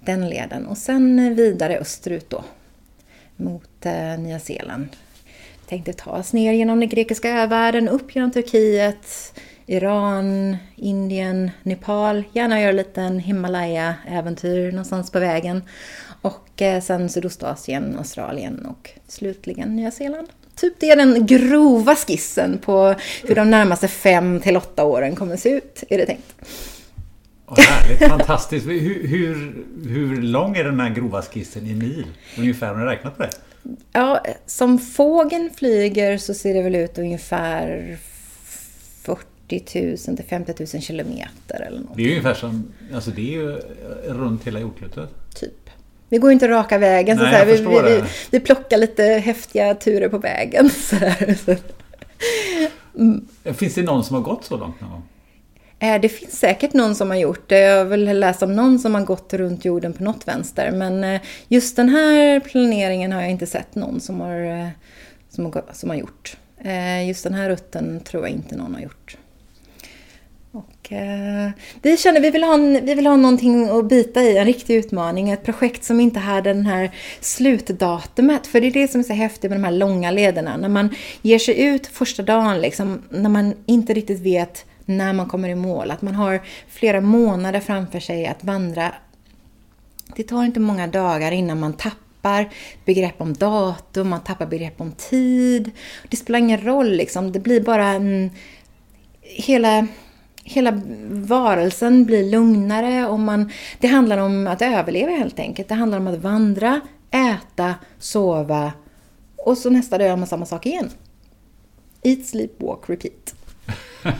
den 0.00 0.28
leden. 0.28 0.66
Och 0.66 0.78
sen 0.78 1.34
vidare 1.34 1.78
österut 1.78 2.30
då 2.30 2.44
mot 3.36 3.86
eh, 3.86 4.18
Nya 4.18 4.38
Zeeland. 4.38 4.88
Tänkte 5.68 5.92
ta 5.92 6.10
oss 6.10 6.32
ner 6.32 6.52
genom 6.52 6.80
den 6.80 6.88
grekiska 6.88 7.30
övärlden, 7.30 7.88
upp 7.88 8.14
genom 8.14 8.30
Turkiet, 8.30 9.34
Iran, 9.70 10.56
Indien, 10.76 11.50
Nepal. 11.62 12.24
Gärna 12.32 12.60
göra 12.60 12.84
en 12.94 13.20
Himalaya-äventyr 13.20 14.70
någonstans 14.70 15.10
på 15.10 15.18
vägen. 15.18 15.62
Och 16.22 16.62
eh, 16.62 16.82
sen 16.82 17.08
Sydostasien, 17.08 17.98
Australien 17.98 18.66
och 18.66 18.90
slutligen 19.08 19.76
Nya 19.76 19.90
Zeeland. 19.90 20.28
Typ 20.54 20.74
det 20.80 20.90
är 20.90 20.96
den 20.96 21.26
grova 21.26 21.96
skissen 21.96 22.58
på 22.58 22.94
hur 23.22 23.34
de 23.34 23.50
närmaste 23.50 23.88
fem 23.88 24.40
till 24.40 24.56
åtta 24.56 24.84
åren 24.84 25.16
kommer 25.16 25.36
se 25.36 25.50
ut, 25.50 25.84
är 25.88 25.98
det 25.98 26.06
tänkt. 26.06 26.34
Oh, 27.46 27.60
härligt, 27.60 28.08
fantastiskt. 28.08 28.66
Hur, 28.66 29.06
hur, 29.08 29.64
hur 29.88 30.22
lång 30.22 30.56
är 30.56 30.64
den 30.64 30.80
här 30.80 30.90
grova 30.90 31.22
skissen 31.22 31.66
i 31.66 31.74
mil? 31.74 32.06
Ungefär, 32.38 32.66
har 32.66 32.76
ni 32.76 32.84
räknat 32.84 33.16
på 33.16 33.22
det? 33.22 33.30
Ja, 33.92 34.24
som 34.46 34.78
fågeln 34.78 35.50
flyger 35.56 36.18
så 36.18 36.34
ser 36.34 36.54
det 36.54 36.62
väl 36.62 36.74
ut 36.74 36.98
ungefär 36.98 37.98
40 39.48 40.08
000 40.08 40.16
till 40.16 40.24
50 40.24 40.54
000 40.58 40.82
kilometer 40.82 41.60
eller 41.66 41.80
något. 41.80 41.96
Det 41.96 42.02
är 42.02 42.04
ju 42.04 42.10
ungefär 42.10 42.34
som, 42.34 42.72
alltså 42.94 43.10
det 43.10 43.20
är 43.20 43.32
ju 43.32 43.60
runt 44.04 44.46
hela 44.46 44.60
jordklotet. 44.60 45.10
Typ. 45.34 45.70
Vi 46.08 46.18
går 46.18 46.32
inte 46.32 46.48
raka 46.48 46.78
vägen. 46.78 47.16
Nej, 47.16 47.26
så 47.26 47.30
så 47.30 47.36
här, 47.36 47.46
vi, 47.46 47.52
vi, 47.52 47.94
vi, 47.94 48.02
vi, 48.30 48.40
plockar 48.40 48.78
lite 48.78 49.02
häftiga 49.02 49.74
turer 49.74 50.08
på 50.08 50.18
vägen. 50.18 50.70
Så 50.70 50.96
mm. 52.98 53.28
Finns 53.54 53.74
det 53.74 53.82
någon 53.82 54.04
som 54.04 54.16
har 54.16 54.22
gått 54.22 54.44
så 54.44 54.56
långt 54.56 54.80
någon 54.80 54.90
gång? 54.90 55.02
Eh, 55.78 56.00
det 56.00 56.08
finns 56.08 56.38
säkert 56.38 56.72
någon 56.72 56.94
som 56.94 57.10
har 57.10 57.16
gjort 57.16 57.48
det. 57.48 57.58
Jag 57.58 57.78
har 57.78 57.84
väl 57.84 58.20
läst 58.20 58.42
om 58.42 58.56
någon 58.56 58.78
som 58.78 58.94
har 58.94 59.02
gått 59.02 59.34
runt 59.34 59.64
jorden 59.64 59.92
på 59.92 60.04
något 60.04 60.28
vänster. 60.28 60.70
Men 60.70 61.04
eh, 61.04 61.20
just 61.48 61.76
den 61.76 61.88
här 61.88 62.40
planeringen 62.40 63.12
har 63.12 63.20
jag 63.20 63.30
inte 63.30 63.46
sett 63.46 63.74
någon 63.74 64.00
som 64.00 64.20
har, 64.20 64.40
eh, 64.40 64.68
som 65.30 65.44
har, 65.44 65.64
som 65.72 65.90
har 65.90 65.96
gjort. 65.96 66.36
Just 67.06 67.24
den 67.24 67.34
här 67.34 67.48
rutten 67.48 68.00
tror 68.00 68.22
jag 68.22 68.30
inte 68.30 68.56
någon 68.56 68.74
har 68.74 68.82
gjort. 68.82 69.16
Eh, 70.90 71.50
vi 71.82 71.96
känner 71.96 72.20
vi 72.20 72.30
vill, 72.30 72.44
ha 72.44 72.54
en, 72.54 72.86
vi 72.86 72.94
vill 72.94 73.06
ha 73.06 73.16
någonting 73.16 73.68
att 73.68 73.88
bita 73.88 74.22
i, 74.22 74.36
en 74.36 74.44
riktig 74.44 74.76
utmaning. 74.76 75.30
Ett 75.30 75.44
projekt 75.44 75.84
som 75.84 76.00
inte 76.00 76.20
hade 76.20 76.52
den 76.52 76.66
här 76.66 76.90
slutdatumet. 77.20 78.46
För 78.46 78.60
det 78.60 78.66
är 78.66 78.72
det 78.72 78.88
som 78.88 79.00
är 79.00 79.04
så 79.04 79.12
häftigt 79.12 79.50
med 79.50 79.60
de 79.60 79.64
här 79.64 79.72
långa 79.72 80.10
lederna. 80.10 80.56
När 80.56 80.68
man 80.68 80.94
ger 81.22 81.38
sig 81.38 81.62
ut 81.62 81.86
första 81.86 82.22
dagen, 82.22 82.60
liksom, 82.60 83.02
när 83.10 83.30
man 83.30 83.54
inte 83.66 83.94
riktigt 83.94 84.20
vet 84.20 84.64
när 84.84 85.12
man 85.12 85.28
kommer 85.28 85.48
i 85.48 85.54
mål. 85.54 85.90
Att 85.90 86.02
man 86.02 86.14
har 86.14 86.40
flera 86.68 87.00
månader 87.00 87.60
framför 87.60 88.00
sig 88.00 88.26
att 88.26 88.44
vandra. 88.44 88.94
Det 90.16 90.22
tar 90.22 90.44
inte 90.44 90.60
många 90.60 90.86
dagar 90.86 91.32
innan 91.32 91.60
man 91.60 91.72
tappar 91.72 92.52
begrepp 92.84 93.20
om 93.20 93.34
datum, 93.34 94.08
man 94.08 94.24
tappar 94.24 94.46
begrepp 94.46 94.80
om 94.80 94.92
tid. 94.92 95.70
Det 96.08 96.16
spelar 96.16 96.38
ingen 96.38 96.64
roll 96.64 96.90
liksom, 96.90 97.32
det 97.32 97.40
blir 97.40 97.60
bara 97.60 97.86
en... 97.86 98.30
Hela 99.20 99.86
hela 100.48 100.80
varelsen 101.10 102.04
blir 102.04 102.30
lugnare 102.30 103.06
och 103.06 103.18
man, 103.18 103.52
det 103.80 103.86
handlar 103.86 104.18
om 104.18 104.46
att 104.46 104.62
överleva 104.62 105.10
helt 105.10 105.38
enkelt. 105.38 105.68
Det 105.68 105.74
handlar 105.74 105.98
om 105.98 106.06
att 106.06 106.18
vandra, 106.18 106.80
äta, 107.10 107.74
sova 107.98 108.72
och 109.36 109.58
så 109.58 109.70
nästa 109.70 109.98
dag 109.98 110.08
gör 110.08 110.16
man 110.16 110.26
samma 110.26 110.46
sak 110.46 110.66
igen. 110.66 110.90
Eat, 112.02 112.26
sleep, 112.26 112.50
walk, 112.62 112.80
repeat. 112.86 113.34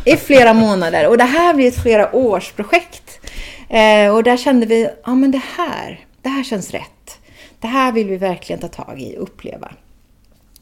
I 0.05 0.17
flera 0.17 0.55
månader. 0.55 1.09
Och 1.09 1.19
det 1.19 1.25
här 1.25 1.55
blir 1.55 1.69
ett 1.69 1.83
flera 1.83 2.17
års 2.17 2.53
projekt. 2.53 3.21
Eh, 3.69 4.15
och 4.15 4.23
där 4.23 4.37
kände 4.37 4.67
vi, 4.67 4.89
ja 5.05 5.15
men 5.15 5.31
det 5.31 5.43
här, 5.57 6.07
det 6.23 6.29
här 6.29 6.45
känns 6.45 6.71
rätt. 6.71 7.19
Det 7.61 7.67
här 7.67 7.93
vill 7.93 8.09
vi 8.09 8.17
verkligen 8.17 8.61
ta 8.61 8.69
tag 8.69 9.01
i 9.01 9.17
och 9.17 9.23
uppleva. 9.23 9.73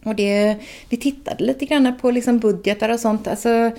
Och 0.04 0.14
det, 0.14 0.56
vi 0.88 0.96
tittade 0.96 1.44
lite 1.44 1.64
grann 1.64 1.98
på 2.00 2.10
liksom 2.10 2.38
budgetar 2.38 2.88
och 2.88 3.00
sånt. 3.00 3.28
Alltså, 3.28 3.70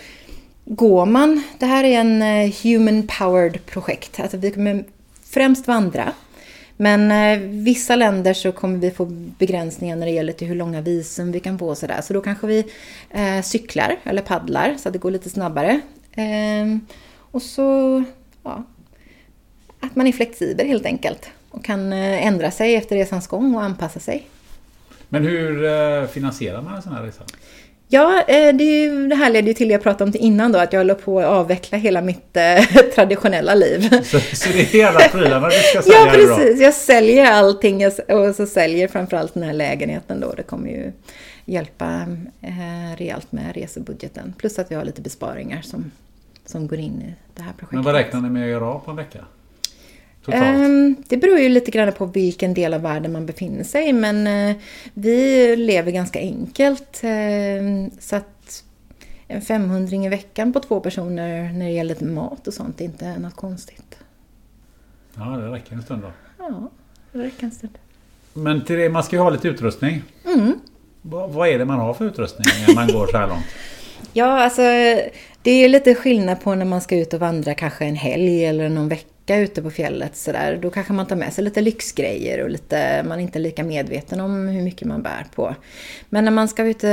går 0.69 1.05
man, 1.05 1.43
det 1.59 1.65
här 1.65 1.83
är 1.83 1.99
en 1.99 2.21
eh, 2.21 2.53
human 2.63 3.07
powered 3.07 3.65
projekt, 3.65 4.19
alltså 4.19 4.37
vi 4.37 4.51
kommer 4.51 4.83
främst 5.23 5.67
vandra. 5.67 6.13
Men 6.77 7.11
eh, 7.11 7.49
vissa 7.63 7.95
länder 7.95 8.33
så 8.33 8.51
kommer 8.51 8.77
vi 8.77 8.91
få 8.91 9.05
begränsningar 9.39 9.95
när 9.95 10.05
det 10.05 10.11
gäller 10.11 10.33
till 10.33 10.47
hur 10.47 10.55
långa 10.55 10.81
visum 10.81 11.31
vi 11.31 11.39
kan 11.39 11.59
få 11.59 11.69
och 11.69 11.77
sådär. 11.77 12.01
Så 12.01 12.13
då 12.13 12.21
kanske 12.21 12.47
vi 12.47 12.65
eh, 13.09 13.41
cyklar 13.41 13.95
eller 14.03 14.21
paddlar 14.21 14.75
så 14.77 14.89
att 14.89 14.93
det 14.93 14.99
går 14.99 15.11
lite 15.11 15.29
snabbare. 15.29 15.81
Eh, 16.11 16.77
och 17.31 17.41
så, 17.41 18.03
ja, 18.43 18.63
att 19.79 19.95
man 19.95 20.07
är 20.07 20.11
flexibel 20.11 20.67
helt 20.67 20.85
enkelt 20.85 21.29
och 21.49 21.65
kan 21.65 21.93
eh, 21.93 22.27
ändra 22.27 22.51
sig 22.51 22.75
efter 22.75 22.95
resans 22.95 23.27
gång 23.27 23.55
och 23.55 23.63
anpassa 23.63 23.99
sig. 23.99 24.27
Men 25.09 25.23
hur 25.23 26.07
finansierar 26.07 26.61
man 26.61 26.75
en 26.75 26.81
sån 26.81 26.93
här 26.93 27.03
resa? 27.03 27.23
Ja, 27.89 28.23
eh, 28.27 28.55
det, 28.55 28.63
ju, 28.63 29.07
det 29.07 29.15
här 29.15 29.29
leder 29.29 29.47
ju 29.47 29.53
till 29.53 29.67
det 29.67 29.71
jag 29.71 29.83
pratade 29.83 30.11
om 30.11 30.17
innan 30.19 30.51
då, 30.51 30.59
att 30.59 30.73
jag 30.73 30.79
håller 30.79 30.93
på 30.93 31.19
att 31.19 31.25
avveckla 31.25 31.77
hela 31.77 32.01
mitt 32.01 32.37
eh, 32.37 32.63
traditionella 32.95 33.55
liv. 33.55 33.89
Så, 34.03 34.19
så 34.19 34.49
det 34.49 34.59
är 34.59 34.65
hela 34.65 34.99
prylarna 34.99 35.49
du 35.49 35.55
ska 35.55 35.81
sälja 35.81 35.99
Ja, 35.99 36.11
precis. 36.11 36.57
Då? 36.59 36.63
Jag 36.63 36.73
säljer 36.73 37.31
allting 37.31 37.85
och 37.87 38.35
så 38.35 38.45
säljer 38.45 38.87
framförallt 38.87 39.33
den 39.33 39.43
här 39.43 39.53
lägenheten 39.53 40.19
då. 40.19 40.33
Det 40.37 40.43
kommer 40.43 40.69
ju 40.69 40.91
hjälpa 41.45 42.05
eh, 42.41 42.97
rejält 42.97 43.31
med 43.31 43.55
resebudgeten. 43.55 44.33
Plus 44.37 44.59
att 44.59 44.71
vi 44.71 44.75
har 44.75 44.85
lite 44.85 45.01
besparingar 45.01 45.61
som, 45.61 45.91
som 46.45 46.67
går 46.67 46.79
in 46.79 47.01
i 47.01 47.13
det 47.35 47.41
här 47.41 47.51
projektet. 47.51 47.71
Men 47.71 47.83
vad 47.83 47.93
räknar 47.95 48.21
ni 48.21 48.29
med 48.29 48.43
att 48.43 48.49
göra 48.49 48.65
av 48.65 48.79
på 48.79 48.91
en 48.91 48.97
vecka? 48.97 49.25
Um, 50.27 50.95
det 51.07 51.17
beror 51.17 51.39
ju 51.39 51.49
lite 51.49 51.71
grann 51.71 51.93
på 51.93 52.05
vilken 52.05 52.53
del 52.53 52.73
av 52.73 52.81
världen 52.81 53.11
man 53.11 53.25
befinner 53.25 53.63
sig 53.63 53.93
men 53.93 54.27
uh, 54.27 54.55
vi 54.93 55.55
lever 55.55 55.91
ganska 55.91 56.19
enkelt. 56.19 57.01
Uh, 57.03 57.89
så 57.99 58.15
att 58.15 58.63
en 59.27 59.41
500 59.41 59.95
i 59.95 60.09
veckan 60.09 60.53
på 60.53 60.59
två 60.59 60.79
personer 60.79 61.53
när 61.53 61.65
det 61.65 61.71
gäller 61.71 62.05
mat 62.05 62.47
och 62.47 62.53
sånt 62.53 62.81
är 62.81 62.85
inte 62.85 63.19
något 63.19 63.35
konstigt. 63.35 63.97
Ja, 65.15 65.25
det 65.25 65.51
räcker 65.51 65.73
en 65.73 65.81
stund 65.81 66.01
då. 66.01 66.11
Ja, 66.37 66.69
det 67.11 67.19
räcker 67.19 67.43
en 67.43 67.51
stund. 67.51 67.77
Men 68.33 68.65
till 68.65 68.75
det, 68.75 68.89
man 68.89 69.03
ska 69.03 69.15
ju 69.15 69.21
ha 69.21 69.29
lite 69.29 69.47
utrustning. 69.47 70.03
Mm. 70.25 70.53
Vad, 71.01 71.31
vad 71.31 71.47
är 71.47 71.59
det 71.59 71.65
man 71.65 71.79
har 71.79 71.93
för 71.93 72.05
utrustning 72.05 72.45
när 72.67 72.75
man 72.75 72.87
går 72.87 73.07
så 73.07 73.17
här 73.17 73.27
långt? 73.27 73.45
Ja, 74.13 74.43
alltså 74.43 74.61
det 75.41 75.51
är 75.51 75.69
lite 75.69 75.95
skillnad 75.95 76.41
på 76.41 76.55
när 76.55 76.65
man 76.65 76.81
ska 76.81 76.97
ut 76.97 77.13
och 77.13 77.19
vandra 77.19 77.53
kanske 77.53 77.85
en 77.85 77.95
helg 77.95 78.45
eller 78.45 78.69
någon 78.69 78.89
vecka 78.89 79.16
vecka 79.27 79.41
ute 79.41 79.61
på 79.61 79.71
fjället 79.71 80.15
sådär, 80.15 80.59
då 80.61 80.69
kanske 80.69 80.93
man 80.93 81.05
tar 81.05 81.15
med 81.15 81.33
sig 81.33 81.43
lite 81.43 81.61
lyxgrejer 81.61 82.43
och 82.43 82.49
lite, 82.49 83.03
man 83.03 83.19
är 83.19 83.23
inte 83.23 83.39
lika 83.39 83.63
medveten 83.63 84.19
om 84.19 84.47
hur 84.47 84.61
mycket 84.61 84.87
man 84.87 85.01
bär 85.01 85.25
på. 85.35 85.55
Men 86.09 86.25
när 86.25 86.31
man 86.31 86.47
ska 86.47 86.63
ut 86.63 86.83
eh, 86.83 86.89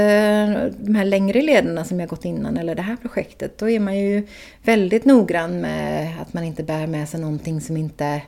de 0.78 0.94
här 0.94 1.04
längre 1.04 1.42
lederna 1.42 1.84
som 1.84 2.00
jag 2.00 2.08
gått 2.08 2.24
innan, 2.24 2.56
eller 2.56 2.74
det 2.74 2.82
här 2.82 2.96
projektet, 2.96 3.58
då 3.58 3.70
är 3.70 3.80
man 3.80 3.98
ju 3.98 4.26
väldigt 4.62 5.04
noggrann 5.04 5.60
med 5.60 6.12
att 6.20 6.34
man 6.34 6.44
inte 6.44 6.62
bär 6.62 6.86
med 6.86 7.08
sig 7.08 7.20
någonting 7.20 7.60
som 7.60 7.76
inte 7.76 8.22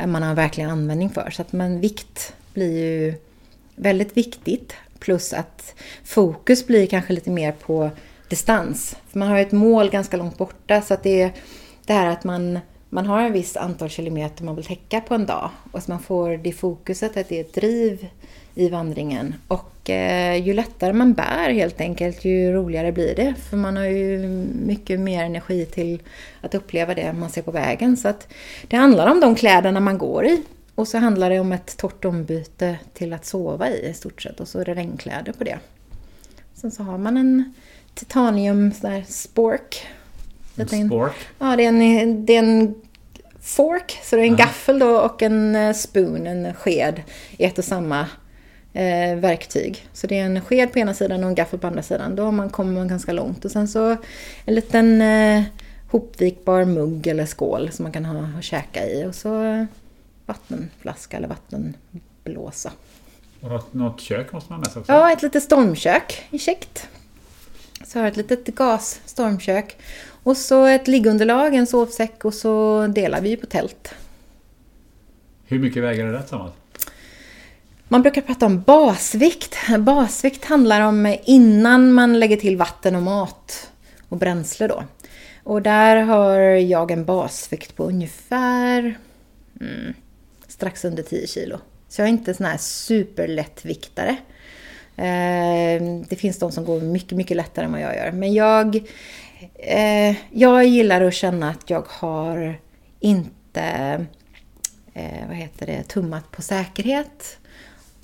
eh, 0.00 0.06
man 0.06 0.22
har 0.22 0.34
verkligen 0.34 0.70
användning 0.70 1.10
för. 1.10 1.30
Så 1.30 1.42
att 1.42 1.52
man, 1.52 1.80
vikt 1.80 2.34
blir 2.54 2.78
ju 2.78 3.14
väldigt 3.76 4.16
viktigt. 4.16 4.74
Plus 4.98 5.32
att 5.32 5.74
fokus 6.04 6.66
blir 6.66 6.86
kanske 6.86 7.12
lite 7.12 7.30
mer 7.30 7.52
på 7.52 7.90
distans. 8.28 8.96
För 9.08 9.18
man 9.18 9.28
har 9.28 9.36
ju 9.36 9.42
ett 9.42 9.52
mål 9.52 9.90
ganska 9.90 10.16
långt 10.16 10.38
borta 10.38 10.82
så 10.82 10.94
att 10.94 11.02
det 11.02 11.22
är 11.22 11.32
det 11.86 11.92
här 11.92 12.06
att 12.06 12.24
man 12.24 12.58
man 12.90 13.06
har 13.06 13.22
en 13.22 13.32
viss 13.32 13.56
antal 13.56 13.88
kilometer 13.88 14.44
man 14.44 14.56
vill 14.56 14.64
täcka 14.64 15.00
på 15.00 15.14
en 15.14 15.26
dag 15.26 15.50
och 15.72 15.78
att 15.78 15.88
man 15.88 16.00
får 16.00 16.36
det 16.36 16.52
fokuset 16.52 17.16
att 17.16 17.28
det 17.28 17.36
är 17.36 17.40
ett 17.40 17.54
driv 17.54 18.08
i 18.54 18.68
vandringen. 18.68 19.34
Och 19.48 19.90
eh, 19.90 20.46
ju 20.46 20.54
lättare 20.54 20.92
man 20.92 21.12
bär 21.12 21.50
helt 21.50 21.80
enkelt, 21.80 22.24
ju 22.24 22.52
roligare 22.52 22.92
blir 22.92 23.14
det. 23.14 23.34
För 23.50 23.56
man 23.56 23.76
har 23.76 23.84
ju 23.84 24.28
mycket 24.66 25.00
mer 25.00 25.24
energi 25.24 25.66
till 25.66 26.02
att 26.40 26.54
uppleva 26.54 26.94
det 26.94 27.12
man 27.12 27.30
ser 27.30 27.42
på 27.42 27.50
vägen. 27.50 27.96
Så 27.96 28.08
att 28.08 28.28
det 28.68 28.76
handlar 28.76 29.10
om 29.10 29.20
de 29.20 29.34
kläderna 29.34 29.80
man 29.80 29.98
går 29.98 30.26
i. 30.26 30.42
Och 30.74 30.88
så 30.88 30.98
handlar 30.98 31.30
det 31.30 31.40
om 31.40 31.52
ett 31.52 31.76
torrt 31.76 32.04
ombyte 32.04 32.78
till 32.94 33.12
att 33.12 33.26
sova 33.26 33.70
i 33.70 33.88
i 33.88 33.94
stort 33.94 34.22
sett. 34.22 34.40
Och 34.40 34.48
så 34.48 34.58
är 34.60 34.64
det 34.64 34.74
regnkläder 34.74 35.32
på 35.32 35.44
det. 35.44 35.58
Sen 36.54 36.70
så 36.70 36.82
har 36.82 36.98
man 36.98 37.16
en 37.16 37.54
titanium 37.94 38.72
sån 38.72 39.04
spork 39.04 39.86
spork. 40.66 40.72
En 40.72 40.78
Liten- 40.78 40.88
spork. 40.88 41.14
Ja, 41.38 41.56
det 41.56 41.64
är 41.64 41.68
en, 41.68 42.26
det 42.26 42.34
är 42.34 42.38
en 42.38 42.74
fork, 43.40 43.98
så 44.02 44.16
det 44.16 44.22
är 44.22 44.26
en 44.26 44.36
gaffel 44.36 44.78
då 44.78 44.98
och 45.00 45.22
en 45.22 45.56
eh, 45.56 45.72
spoon, 45.72 46.26
en 46.26 46.54
sked 46.54 47.02
i 47.36 47.44
ett 47.44 47.58
och 47.58 47.64
samma 47.64 48.00
eh, 48.72 49.16
verktyg. 49.16 49.86
Så 49.92 50.06
det 50.06 50.18
är 50.18 50.24
en 50.24 50.40
sked 50.40 50.72
på 50.72 50.78
ena 50.78 50.94
sidan 50.94 51.22
och 51.24 51.28
en 51.28 51.34
gaffel 51.34 51.58
på 51.58 51.66
andra 51.66 51.82
sidan. 51.82 52.16
Då 52.16 52.24
har 52.24 52.32
man, 52.32 52.50
kommer 52.50 52.72
man 52.72 52.88
ganska 52.88 53.12
långt. 53.12 53.44
Och 53.44 53.50
sen 53.50 53.68
så 53.68 53.96
en 54.44 54.54
liten 54.54 55.00
eh, 55.02 55.42
hopvikbar 55.90 56.64
mugg 56.64 57.06
eller 57.06 57.26
skål 57.26 57.70
som 57.72 57.82
man 57.82 57.92
kan 57.92 58.04
ha 58.04 58.36
och 58.36 58.42
käka 58.42 58.86
i. 58.86 59.04
Och 59.06 59.14
så 59.14 59.42
eh, 59.44 59.64
vattenflaska 60.26 61.16
eller 61.16 61.28
vattenblåsa. 61.28 62.72
Och 63.40 63.48
något, 63.50 63.74
något 63.74 64.00
kök 64.00 64.32
måste 64.32 64.52
man 64.52 64.58
ha 64.58 64.60
med 64.64 64.72
sig 64.72 64.80
också. 64.80 64.92
Ja, 64.92 65.12
ett 65.12 65.22
litet 65.22 65.42
stormkök 65.42 66.26
i 66.30 66.38
käckt. 66.38 66.88
Så 67.84 67.98
har 67.98 68.04
jag 68.04 68.10
ett 68.10 68.16
litet 68.16 68.46
gasstormkök. 68.46 69.76
Och 70.22 70.36
så 70.36 70.64
ett 70.64 70.88
liggunderlag, 70.88 71.54
en 71.54 71.66
sovsäck 71.66 72.24
och 72.24 72.34
så 72.34 72.86
delar 72.86 73.20
vi 73.20 73.36
på 73.36 73.46
tält. 73.46 73.94
Hur 75.46 75.58
mycket 75.58 75.82
väger 75.82 76.04
det 76.04 76.12
där 76.12 76.20
tillsammans? 76.20 76.52
Man 77.88 78.02
brukar 78.02 78.22
prata 78.22 78.46
om 78.46 78.62
basvikt. 78.62 79.56
Basvikt 79.78 80.44
handlar 80.44 80.80
om 80.80 81.16
innan 81.24 81.92
man 81.92 82.20
lägger 82.20 82.36
till 82.36 82.56
vatten 82.56 82.96
och 82.96 83.02
mat 83.02 83.70
och 84.08 84.16
bränsle 84.16 84.66
då. 84.66 84.84
Och 85.44 85.62
där 85.62 85.96
har 85.96 86.40
jag 86.40 86.90
en 86.90 87.04
basvikt 87.04 87.76
på 87.76 87.84
ungefär 87.84 88.98
mm, 89.60 89.94
strax 90.48 90.84
under 90.84 91.02
10 91.02 91.26
kilo. 91.26 91.58
Så 91.88 92.00
jag 92.00 92.08
är 92.08 92.12
inte 92.12 92.34
sån 92.34 92.46
här 92.46 92.56
superlättviktare. 92.58 94.16
Eh, 94.96 95.82
det 96.08 96.16
finns 96.16 96.38
de 96.38 96.52
som 96.52 96.64
går 96.64 96.80
mycket, 96.80 97.12
mycket 97.12 97.36
lättare 97.36 97.64
än 97.64 97.72
vad 97.72 97.80
jag 97.80 97.96
gör. 97.96 98.12
Men 98.12 98.34
jag, 98.34 98.80
eh, 99.54 100.16
jag 100.30 100.66
gillar 100.66 101.00
att 101.00 101.14
känna 101.14 101.50
att 101.50 101.70
jag 101.70 101.86
har 101.88 102.60
inte 103.00 103.62
eh, 104.94 105.26
vad 105.28 105.36
heter 105.36 105.66
det, 105.66 105.82
tummat 105.82 106.30
på 106.30 106.42
säkerhet. 106.42 107.38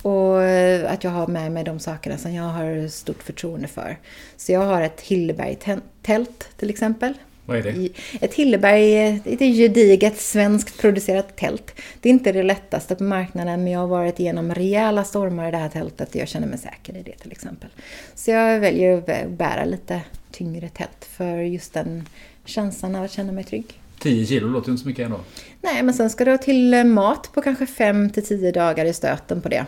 Och 0.01 0.43
eh, 0.43 0.93
att 0.93 1.03
jag 1.03 1.11
har 1.11 1.27
med 1.27 1.51
mig 1.51 1.63
de 1.63 1.79
sakerna 1.79 2.17
som 2.17 2.33
jag 2.33 2.43
har 2.43 2.87
stort 2.87 3.23
förtroende 3.23 3.67
för. 3.67 3.97
Så 4.37 4.51
jag 4.51 4.65
har 4.65 4.81
ett 4.81 5.01
Hilleberg-tält 5.01 6.49
till 6.57 6.69
exempel. 6.69 7.13
Vad 7.45 7.57
är 7.57 7.61
det? 7.61 7.89
Ett 8.21 8.33
Hilleberg, 8.33 9.07
ett 9.25 9.39
gediget 9.39 10.17
svenskt 10.17 10.81
producerat 10.81 11.35
tält. 11.35 11.81
Det 12.01 12.09
är 12.09 12.13
inte 12.13 12.31
det 12.31 12.43
lättaste 12.43 12.95
på 12.95 13.03
marknaden 13.03 13.63
men 13.63 13.73
jag 13.73 13.79
har 13.79 13.87
varit 13.87 14.19
igenom 14.19 14.55
rejäla 14.55 15.03
stormar 15.03 15.47
i 15.47 15.51
det 15.51 15.57
här 15.57 15.69
tältet 15.69 16.09
och 16.09 16.15
jag 16.15 16.27
känner 16.27 16.47
mig 16.47 16.59
säker 16.59 16.97
i 16.97 17.01
det 17.03 17.17
till 17.17 17.31
exempel. 17.31 17.69
Så 18.15 18.31
jag 18.31 18.59
väljer 18.59 18.97
att 18.97 19.05
bä- 19.05 19.35
bära 19.35 19.65
lite 19.65 20.01
tyngre 20.37 20.69
tält 20.69 21.05
för 21.05 21.37
just 21.37 21.73
den 21.73 22.07
känslan 22.45 22.95
av 22.95 23.03
att 23.03 23.11
känna 23.11 23.31
mig 23.31 23.43
trygg. 23.43 23.81
10 23.99 24.25
kilo 24.25 24.47
låter 24.47 24.67
ju 24.67 24.71
inte 24.71 24.83
så 24.83 24.87
mycket 24.87 25.05
ändå. 25.05 25.19
Nej, 25.61 25.83
men 25.83 25.93
sen 25.93 26.09
ska 26.09 26.25
du 26.25 26.31
ha 26.31 26.37
till 26.37 26.73
eh, 26.73 26.83
mat 26.83 27.29
på 27.33 27.41
kanske 27.41 27.65
5 27.65 28.09
till 28.09 28.25
10 28.25 28.51
dagar 28.51 28.85
i 28.85 28.93
stöten 28.93 29.41
på 29.41 29.49
det. 29.49 29.65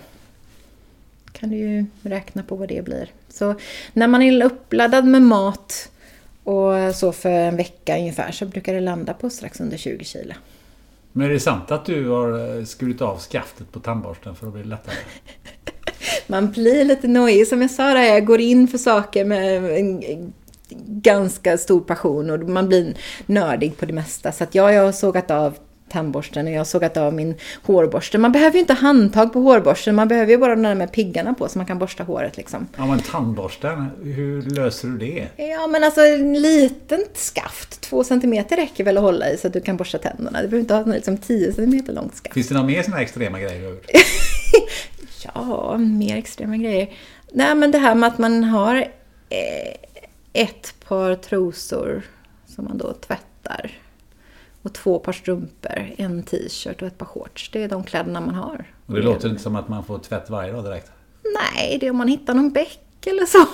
Kan 1.32 1.49
du 1.49 1.55
ju 1.55 1.86
räkna 2.01 2.43
på 2.43 2.55
vad 2.55 2.70
det 2.70 2.86
blir. 2.86 3.11
Så 3.30 3.55
när 3.93 4.07
man 4.07 4.22
är 4.22 4.45
uppladdad 4.45 5.05
med 5.05 5.22
mat 5.22 5.91
och 6.43 6.95
så 6.95 7.11
för 7.11 7.30
en 7.30 7.57
vecka 7.57 7.97
ungefär 7.97 8.32
så 8.32 8.45
brukar 8.45 8.74
det 8.74 8.80
landa 8.80 9.13
på 9.13 9.30
strax 9.30 9.59
under 9.59 9.78
20 9.78 10.05
kilo. 10.05 10.34
Men 11.11 11.28
är 11.28 11.34
det 11.34 11.39
sant 11.39 11.72
att 11.72 11.86
du 11.86 12.09
har 12.09 12.57
eh, 12.57 12.65
skurit 12.65 13.01
av 13.01 13.20
skaftet 13.20 13.72
på 13.72 13.80
tandborsten 13.80 14.36
för 14.36 14.47
att 14.47 14.53
bli 14.53 14.63
lättare? 14.63 14.95
Man 16.28 16.51
blir 16.51 16.86
lite 16.86 17.07
nojig. 17.07 17.47
Som 17.47 17.61
jag 17.61 17.72
sa 17.72 17.93
där, 17.93 18.03
jag 18.03 18.26
går 18.26 18.41
in 18.41 18.68
för 18.68 18.78
saker 18.78 19.26
med 19.26 19.63
ganska 20.88 21.57
stor 21.57 21.82
passion 21.82 22.30
och 22.30 22.39
man 22.39 22.68
blir 22.68 22.93
nördig 23.26 23.78
på 23.78 23.86
det 23.86 23.93
mesta. 23.93 24.32
Så 24.32 24.43
att 24.43 24.55
ja, 24.55 24.74
jag 24.74 24.84
har 24.86 24.91
sågat 24.91 25.32
av 25.32 25.57
tandborsten 25.89 26.47
och 26.47 26.53
jag 26.53 26.59
har 26.59 26.65
sågat 26.65 26.97
av 26.97 27.13
min 27.13 27.36
hårborste. 27.63 28.18
Man 28.18 28.32
behöver 28.32 28.53
ju 28.53 28.59
inte 28.59 28.74
handtag 28.74 29.34
på 29.34 29.39
hårborsten, 29.39 29.95
man 29.95 30.07
behöver 30.07 30.32
ju 30.32 30.38
bara 30.38 30.55
de 30.55 30.61
där 30.61 30.76
med 30.76 30.91
piggarna 30.91 31.34
på 31.34 31.49
så 31.49 31.59
man 31.59 31.65
kan 31.65 31.80
borsta 31.80 32.03
håret 32.03 32.38
liksom. 32.38 32.68
Ja 32.78 32.86
men 32.86 32.99
tandborsten, 32.99 33.86
hur 34.03 34.41
löser 34.41 34.88
du 34.88 34.97
det? 34.97 35.28
Ja 35.36 35.68
men 35.68 35.84
alltså 35.84 36.01
en 36.01 36.41
liten 36.41 36.99
skaft, 37.13 37.82
två 37.82 38.03
centimeter 38.03 38.55
räcker 38.55 38.84
väl 38.84 38.97
att 38.97 39.03
hålla 39.03 39.30
i 39.30 39.38
så 39.38 39.47
att 39.47 39.53
du 39.53 39.61
kan 39.61 39.78
borsta 39.78 39.97
tänderna. 39.97 40.41
Du 40.41 40.47
behöver 40.47 40.59
inte 40.59 40.74
ha 40.74 40.82
en 40.82 40.91
liksom 40.91 41.18
10 41.18 41.53
centimeter 41.53 41.93
långt 41.93 42.15
skaft. 42.15 42.34
Finns 42.34 42.47
det 42.47 42.53
några 42.53 42.68
mer 42.68 42.84
sådana 42.84 43.01
extrema 43.01 43.39
grejer 43.39 43.59
du 43.59 43.65
har 43.65 43.72
gjort? 43.72 43.86
Ja, 45.34 45.78
mer 45.78 46.18
extrema 46.18 46.57
grejer. 46.57 46.89
Nej, 47.32 47.55
men 47.55 47.72
det 47.72 47.78
här 47.78 47.95
med 47.95 48.07
att 48.07 48.18
man 48.18 48.43
har 48.43 48.76
eh, 49.30 49.86
ett 50.38 50.75
par 50.88 51.15
trosor 51.15 52.03
som 52.45 52.65
man 52.65 52.77
då 52.77 52.93
tvättar. 52.93 53.71
Och 54.61 54.73
två 54.73 54.99
par 54.99 55.11
strumpor, 55.11 55.91
en 55.97 56.23
t-shirt 56.23 56.81
och 56.81 56.88
ett 56.88 56.97
par 56.97 57.05
shorts. 57.05 57.49
Det 57.53 57.63
är 57.63 57.67
de 57.67 57.83
kläderna 57.83 58.21
man 58.21 58.35
har. 58.35 58.65
Och 58.85 58.93
det 58.93 59.01
låter 59.01 59.29
inte 59.29 59.41
som 59.41 59.55
att 59.55 59.69
man 59.69 59.83
får 59.83 59.99
tvätt 59.99 60.29
varje 60.29 60.51
dag 60.51 60.63
direkt. 60.63 60.91
Nej, 61.23 61.77
det 61.79 61.88
är 61.88 61.91
om 61.91 61.97
man 61.97 62.07
hittar 62.07 62.33
någon 62.33 62.51
bäck 62.51 63.07
eller 63.07 63.25
så. 63.25 63.47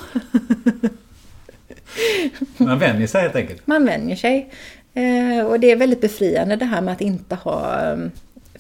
Man 2.63 2.79
vänjer 2.79 3.07
sig 3.07 3.21
helt 3.21 3.36
enkelt. 3.36 3.67
Man 3.67 3.86
vänjer 3.86 4.15
sig. 4.15 4.51
Eh, 4.93 5.45
och 5.45 5.59
det 5.59 5.71
är 5.71 5.75
väldigt 5.75 6.01
befriande 6.01 6.55
det 6.55 6.65
här 6.65 6.81
med 6.81 6.91
att 6.91 7.01
inte 7.01 7.36
ha 7.36 7.81
eh, 7.81 7.97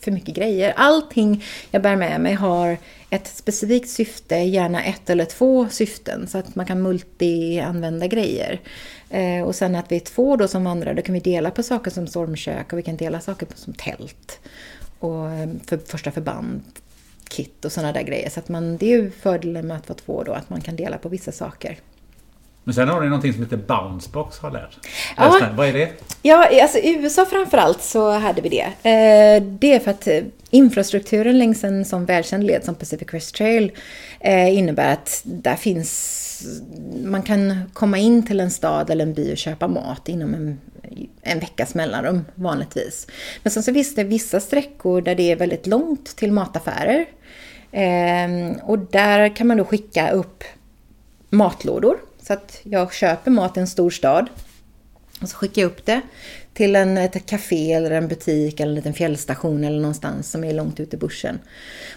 för 0.03 0.11
mycket 0.11 0.35
grejer. 0.35 0.73
Allting 0.75 1.43
jag 1.71 1.81
bär 1.81 1.95
med 1.95 2.21
mig 2.21 2.33
har 2.33 2.77
ett 3.09 3.27
specifikt 3.27 3.89
syfte, 3.89 4.35
gärna 4.35 4.83
ett 4.83 5.09
eller 5.09 5.25
två 5.25 5.69
syften, 5.69 6.27
så 6.27 6.37
att 6.37 6.55
man 6.55 6.65
kan 6.65 6.81
multianvända 6.81 8.07
grejer. 8.07 8.59
Eh, 9.09 9.43
och 9.43 9.55
sen 9.55 9.75
att 9.75 9.91
vi 9.91 9.95
är 9.95 9.99
två 9.99 10.35
då 10.35 10.47
som 10.47 10.63
vandrar, 10.63 10.93
då 10.93 11.01
kan 11.01 11.13
vi 11.13 11.19
dela 11.19 11.51
på 11.51 11.63
saker 11.63 11.91
som 11.91 12.07
stormkök 12.07 12.73
och 12.73 12.79
vi 12.79 12.83
kan 12.83 12.97
dela 12.97 13.19
saker 13.19 13.45
på, 13.45 13.57
som 13.57 13.73
tält. 13.73 14.39
Och 14.99 15.29
eh, 15.29 15.49
för 15.65 15.77
första 15.77 16.11
förband, 16.11 16.61
kit 17.29 17.65
och 17.65 17.71
sådana 17.71 17.93
där 17.93 18.03
grejer. 18.03 18.29
Så 18.29 18.39
att 18.39 18.49
man, 18.49 18.77
det 18.77 18.85
är 18.85 18.97
ju 18.97 19.11
fördelen 19.11 19.67
med 19.67 19.77
att 19.77 19.89
vara 19.89 19.99
två 19.99 20.23
då, 20.23 20.31
att 20.31 20.49
man 20.49 20.61
kan 20.61 20.75
dela 20.75 20.97
på 20.97 21.09
vissa 21.09 21.31
saker. 21.31 21.79
Men 22.63 22.73
sen 22.73 22.89
har 22.89 23.01
ni 23.01 23.07
någonting 23.07 23.33
som 23.33 23.43
heter 23.43 23.57
Bouncebox 23.57 24.39
har 24.39 24.51
lärt. 24.51 24.77
Ja. 25.17 25.49
Vad 25.55 25.67
är 25.67 25.73
det? 25.73 25.89
Ja, 26.21 26.61
alltså 26.61 26.77
i 26.77 26.95
USA 26.95 27.25
framförallt 27.25 27.81
så 27.81 28.11
hade 28.11 28.41
vi 28.41 28.49
det. 28.49 28.89
Eh, 28.89 29.43
det 29.43 29.73
är 29.73 29.79
för 29.79 29.91
att 29.91 30.07
eh, 30.07 30.23
infrastrukturen 30.49 31.37
längs 31.37 31.63
en 31.63 31.85
sån 31.85 32.05
välkänd 32.05 32.43
led 32.43 32.63
som 32.63 32.75
Pacific 32.75 33.09
Crest 33.09 33.35
Trail 33.35 33.71
eh, 34.19 34.57
innebär 34.57 34.93
att 34.93 35.21
där 35.23 35.55
finns... 35.55 36.19
Man 37.03 37.21
kan 37.21 37.69
komma 37.73 37.97
in 37.97 38.25
till 38.25 38.39
en 38.39 38.51
stad 38.51 38.89
eller 38.89 39.05
en 39.05 39.13
by 39.13 39.33
och 39.33 39.37
köpa 39.37 39.67
mat 39.67 40.09
inom 40.09 40.33
en, 40.33 40.59
en 41.21 41.39
veckas 41.39 41.75
mellanrum 41.75 42.25
vanligtvis. 42.35 43.07
Men 43.43 43.51
sen 43.51 43.63
så 43.63 43.73
finns 43.73 43.95
det 43.95 44.03
vissa 44.03 44.39
sträckor 44.39 45.01
där 45.01 45.15
det 45.15 45.31
är 45.31 45.35
väldigt 45.35 45.67
långt 45.67 46.15
till 46.15 46.31
mataffärer. 46.31 47.05
Och 48.61 48.79
där 48.79 49.35
kan 49.35 49.47
man 49.47 49.57
då 49.57 49.65
skicka 49.65 50.11
upp 50.11 50.43
matlådor. 51.29 51.97
Så 52.27 52.33
att 52.33 52.59
jag 52.63 52.93
köper 52.93 53.31
mat 53.31 53.57
i 53.57 53.59
en 53.59 53.67
stor 53.67 53.89
stad 53.89 54.29
och 55.21 55.29
så 55.29 55.35
skickar 55.37 55.61
jag 55.61 55.71
upp 55.71 55.85
det 55.85 56.01
till 56.53 56.75
en, 56.75 56.97
ett 56.97 57.25
café 57.25 57.73
eller 57.73 57.91
en 57.91 58.07
butik 58.07 58.59
eller 58.59 58.69
en 58.69 58.75
liten 58.75 58.93
fjällstation 58.93 59.63
eller 59.63 59.79
någonstans 59.79 60.31
som 60.31 60.43
är 60.43 60.53
långt 60.53 60.79
ute 60.79 60.95
i 60.95 60.99
bushen. 60.99 61.39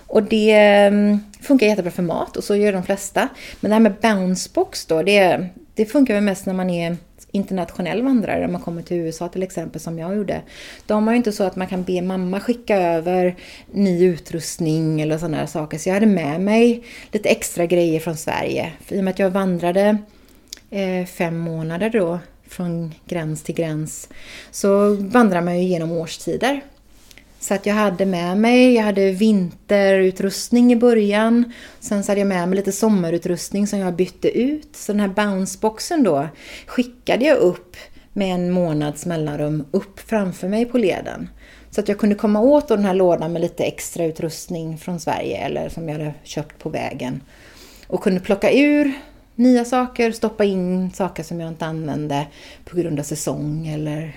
Och 0.06 0.22
det 0.22 0.52
mm, 0.52 1.20
funkar 1.40 1.66
jättebra 1.66 1.90
för 1.90 2.02
mat 2.02 2.36
och 2.36 2.44
så 2.44 2.56
gör 2.56 2.72
de 2.72 2.82
flesta. 2.82 3.28
Men 3.60 3.68
det 3.68 3.74
här 3.74 3.80
med 3.80 3.94
bouncebox 4.02 4.86
då, 4.86 5.02
det, 5.02 5.48
det 5.74 5.86
funkar 5.86 6.14
väl 6.14 6.22
mest 6.22 6.46
när 6.46 6.54
man 6.54 6.70
är 6.70 6.96
internationell 7.30 8.02
vandrare, 8.02 8.44
om 8.44 8.52
man 8.52 8.60
kommer 8.60 8.82
till 8.82 8.96
USA 8.96 9.28
till 9.28 9.42
exempel 9.42 9.80
som 9.80 9.98
jag 9.98 10.16
gjorde. 10.16 10.42
De 10.86 11.06
har 11.06 11.14
ju 11.14 11.16
inte 11.16 11.32
så 11.32 11.44
att 11.44 11.56
man 11.56 11.66
kan 11.66 11.82
be 11.82 12.02
mamma 12.02 12.40
skicka 12.40 12.76
över 12.76 13.36
ny 13.72 14.04
utrustning 14.04 15.00
eller 15.00 15.18
sådana 15.18 15.46
saker. 15.46 15.78
Så 15.78 15.88
jag 15.88 15.94
hade 15.94 16.06
med 16.06 16.40
mig 16.40 16.84
lite 17.12 17.28
extra 17.28 17.66
grejer 17.66 18.00
från 18.00 18.16
Sverige. 18.16 18.72
För 18.84 18.94
I 18.94 19.00
och 19.00 19.04
med 19.04 19.12
att 19.12 19.18
jag 19.18 19.30
vandrade 19.30 19.98
Eh, 20.70 21.06
fem 21.06 21.38
månader 21.38 21.90
då 21.90 22.18
från 22.48 22.94
gräns 23.08 23.42
till 23.42 23.54
gräns 23.54 24.08
så 24.50 24.94
vandrar 24.94 25.40
man 25.40 25.58
ju 25.58 25.68
genom 25.68 25.92
årstider. 25.92 26.60
Så 27.40 27.54
att 27.54 27.66
jag 27.66 27.74
hade 27.74 28.06
med 28.06 28.38
mig, 28.38 28.74
jag 28.74 28.82
hade 28.82 29.10
vinterutrustning 29.10 30.72
i 30.72 30.76
början. 30.76 31.52
Sen 31.80 32.04
så 32.04 32.10
hade 32.10 32.20
jag 32.20 32.28
med 32.28 32.48
mig 32.48 32.56
lite 32.56 32.72
sommarutrustning 32.72 33.66
som 33.66 33.78
jag 33.78 33.94
bytte 33.94 34.38
ut. 34.38 34.76
Så 34.76 34.92
den 34.92 35.00
här 35.00 35.08
bounceboxen 35.08 36.02
då 36.02 36.28
skickade 36.66 37.24
jag 37.24 37.38
upp 37.38 37.76
med 38.12 38.34
en 38.34 38.50
månads 38.50 39.06
mellanrum 39.06 39.64
upp 39.70 40.00
framför 40.00 40.48
mig 40.48 40.64
på 40.64 40.78
leden. 40.78 41.28
Så 41.70 41.80
att 41.80 41.88
jag 41.88 41.98
kunde 41.98 42.14
komma 42.14 42.40
åt 42.40 42.68
den 42.68 42.84
här 42.84 42.94
lådan 42.94 43.32
med 43.32 43.42
lite 43.42 43.64
extra 43.64 44.04
utrustning 44.04 44.78
från 44.78 45.00
Sverige 45.00 45.36
eller 45.36 45.68
som 45.68 45.88
jag 45.88 45.98
hade 45.98 46.14
köpt 46.22 46.58
på 46.58 46.68
vägen. 46.68 47.20
Och 47.86 48.02
kunde 48.02 48.20
plocka 48.20 48.52
ur 48.52 48.92
nya 49.36 49.64
saker, 49.64 50.12
stoppa 50.12 50.44
in 50.44 50.92
saker 50.92 51.22
som 51.22 51.40
jag 51.40 51.48
inte 51.48 51.66
använde 51.66 52.26
på 52.64 52.76
grund 52.76 53.00
av 53.00 53.04
säsong 53.04 53.68
eller 53.68 54.16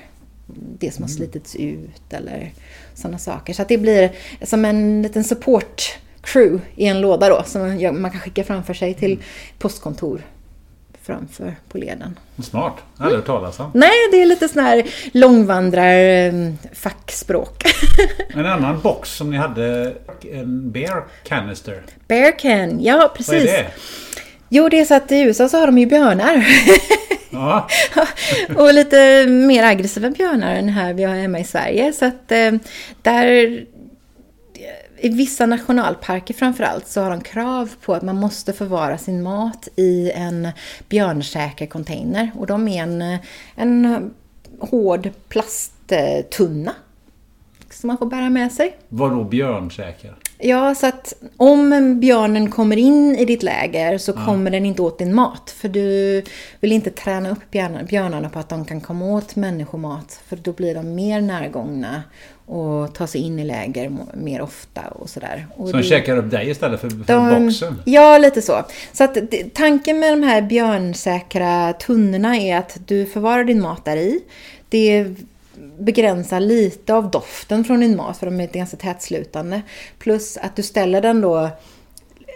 det 0.79 0.91
som 0.91 1.03
har 1.03 1.09
slitits 1.09 1.55
ut 1.55 2.13
eller 2.13 2.51
sådana 2.93 3.17
saker. 3.17 3.53
Så 3.53 3.61
att 3.61 3.67
det 3.67 3.77
blir 3.77 4.11
som 4.41 4.65
en 4.65 5.01
liten 5.01 5.23
support 5.23 5.97
crew 6.21 6.61
i 6.75 6.85
en 6.85 7.01
låda 7.01 7.29
då 7.29 7.43
som 7.45 7.61
man 8.01 8.11
kan 8.11 8.19
skicka 8.19 8.43
framför 8.43 8.73
sig 8.73 8.93
till 8.93 9.19
postkontor 9.59 10.21
framför 11.09 11.55
på 11.69 11.77
leden. 11.77 12.19
Smart. 12.43 12.73
Aldrig 12.97 13.17
hört 13.17 13.25
talas 13.25 13.59
om. 13.59 13.71
Nej, 13.73 13.91
det 14.11 14.21
är 14.21 14.25
lite 14.25 14.47
sån 14.47 14.63
här 14.63 14.83
långvandrar-fackspråk. 15.13 17.63
En 18.33 18.45
annan 18.45 18.81
box 18.81 19.15
som 19.15 19.31
ni 19.31 19.37
hade, 19.37 19.93
en 20.33 20.71
bear 20.71 21.03
canister. 21.23 21.81
Bear 22.07 22.39
can, 22.39 22.83
ja 22.83 23.11
precis. 23.15 23.33
Vad 23.33 23.41
är 23.41 23.63
det? 23.63 23.71
Jo, 24.49 24.69
det 24.69 24.79
är 24.79 24.85
så 24.85 24.95
att 24.95 25.11
i 25.11 25.21
USA 25.21 25.49
så 25.49 25.57
har 25.57 25.65
de 25.65 25.77
ju 25.77 25.85
björnar. 25.85 26.47
Ja, 27.31 27.67
och 28.55 28.73
lite 28.73 29.27
mer 29.27 29.63
aggressiva 29.63 30.09
björnar 30.09 30.55
än 30.55 30.69
här 30.69 30.93
vi 30.93 31.03
har 31.03 31.15
hemma 31.15 31.39
i 31.39 31.43
Sverige. 31.43 31.93
Så 31.93 32.05
att 32.05 32.31
eh, 32.31 32.51
där, 33.01 33.25
i 34.97 35.09
vissa 35.09 35.45
nationalparker 35.45 36.33
framförallt, 36.33 36.87
så 36.87 37.01
har 37.01 37.09
de 37.09 37.21
krav 37.21 37.69
på 37.81 37.93
att 37.93 38.03
man 38.03 38.15
måste 38.15 38.53
förvara 38.53 38.97
sin 38.97 39.23
mat 39.23 39.67
i 39.75 40.11
en 40.11 40.47
björnsäker 40.89 41.65
container. 41.65 42.31
Och 42.35 42.47
de 42.47 42.67
är 42.67 42.83
en, 42.83 43.17
en 43.55 44.11
hård 44.59 45.09
plasttunna 45.27 46.75
som 47.69 47.87
man 47.87 47.97
får 47.97 48.05
bära 48.05 48.29
med 48.29 48.51
sig. 48.51 48.77
vadå 48.89 49.23
björnsäker? 49.23 50.15
Ja, 50.41 50.75
så 50.75 50.87
att 50.87 51.13
om 51.37 51.99
björnen 51.99 52.51
kommer 52.51 52.77
in 52.77 53.15
i 53.15 53.25
ditt 53.25 53.43
läger 53.43 53.97
så 53.97 54.13
kommer 54.13 54.51
den 54.51 54.65
inte 54.65 54.81
åt 54.81 54.99
din 54.99 55.15
mat. 55.15 55.55
För 55.57 55.67
du 55.69 56.21
vill 56.59 56.71
inte 56.71 56.89
träna 56.89 57.29
upp 57.31 57.51
björnarna, 57.87 58.29
på 58.29 58.39
att 58.39 58.49
de 58.49 58.65
kan 58.65 58.81
komma 58.81 59.05
åt 59.05 59.35
människomat. 59.35 60.19
För 60.27 60.35
då 60.35 60.51
blir 60.51 60.75
de 60.75 60.95
mer 60.95 61.21
närgångna 61.21 62.03
och 62.45 62.93
tar 62.95 63.07
sig 63.07 63.21
in 63.21 63.39
i 63.39 63.45
läger 63.45 63.91
mer 64.13 64.41
ofta 64.41 64.81
och 64.81 65.09
sådär. 65.09 65.47
Och 65.55 65.69
Som 65.69 65.79
det- 65.79 65.85
käkar 65.85 66.17
upp 66.17 66.31
dig 66.31 66.49
istället 66.49 66.81
för, 66.81 66.89
för 66.89 66.97
de, 67.07 67.45
boxen? 67.45 67.81
Ja, 67.85 68.17
lite 68.17 68.41
så. 68.41 68.65
Så 68.93 69.03
att 69.03 69.17
tanken 69.53 69.99
med 69.99 70.13
de 70.13 70.23
här 70.23 70.41
björnsäkra 70.41 71.73
tunnorna 71.73 72.37
är 72.37 72.57
att 72.57 72.77
du 72.85 73.05
förvarar 73.05 73.43
din 73.43 73.61
mat 73.61 73.85
där 73.85 73.97
i. 73.97 74.19
Det 74.69 75.15
begränsar 75.79 76.39
lite 76.39 76.93
av 76.93 77.11
doften 77.11 77.63
från 77.63 77.79
din 77.79 77.95
mat, 77.97 78.17
för 78.17 78.25
de 78.25 78.39
är 78.39 78.47
ganska 78.47 78.77
tätslutande. 78.77 79.61
Plus 79.99 80.37
att 80.37 80.55
du 80.55 80.63
ställer 80.63 81.01
den 81.01 81.21
då 81.21 81.49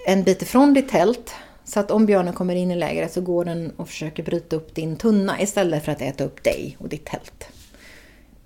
en 0.08 0.24
bit 0.24 0.42
ifrån 0.42 0.74
ditt 0.74 0.90
tält. 0.90 1.32
Så 1.66 1.80
att 1.80 1.92
om 1.92 2.06
björnen 2.06 2.34
kommer 2.34 2.56
in 2.56 2.72
i 2.72 2.76
lägret 2.76 3.14
så 3.14 3.22
går 3.22 3.46
den 3.46 3.72
och 3.76 3.88
försöker 3.90 4.24
bryta 4.24 4.56
upp 4.56 4.76
din 4.76 4.96
tunna 4.96 5.42
istället 5.42 5.86
för 5.86 5.92
att 5.92 6.02
äta 6.02 6.24
upp 6.24 6.44
dig 6.44 6.78
och 6.80 6.90
ditt 6.90 7.06
tält. 7.06 7.48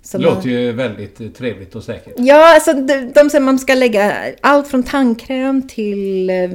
Så 0.02 0.18
Det 0.18 0.24
man- 0.26 0.34
låter 0.34 0.48
ju 0.48 0.72
väldigt 0.72 1.20
eh, 1.20 1.28
trevligt 1.28 1.74
och 1.74 1.84
säkert. 1.84 2.12
Ja, 2.16 2.54
alltså 2.54 2.72
de, 2.72 3.12
de 3.14 3.30
säger 3.30 3.44
man 3.44 3.58
ska 3.58 3.74
lägga 3.74 4.14
allt 4.40 4.68
från 4.68 4.82
tandkräm 4.82 5.68
till, 5.68 6.30
eh, 6.30 6.50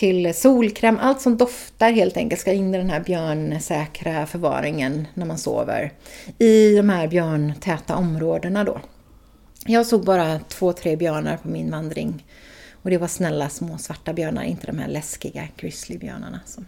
till 0.00 0.34
solkräm. 0.34 0.98
Allt 1.00 1.20
som 1.20 1.36
doftar 1.36 1.92
helt 1.92 2.16
enkelt 2.16 2.40
ska 2.40 2.52
in 2.52 2.74
i 2.74 2.78
den 2.78 2.90
här 2.90 3.00
björnsäkra 3.00 4.26
förvaringen 4.26 5.08
när 5.14 5.26
man 5.26 5.38
sover. 5.38 5.92
I 6.38 6.76
de 6.76 6.88
här 6.88 7.08
björntäta 7.08 7.96
områdena 7.96 8.64
då. 8.64 8.80
Jag 9.66 9.86
såg 9.86 10.04
bara 10.04 10.38
två, 10.38 10.72
tre 10.72 10.96
björnar 10.96 11.36
på 11.36 11.48
min 11.48 11.70
vandring. 11.70 12.26
Och 12.82 12.90
det 12.90 12.98
var 12.98 13.08
snälla 13.08 13.48
små 13.48 13.78
svarta 13.78 14.12
björnar, 14.12 14.42
inte 14.42 14.66
de 14.66 14.78
här 14.78 14.88
läskiga 14.88 15.48
grizzlybjörnarna 15.56 16.40
som 16.46 16.66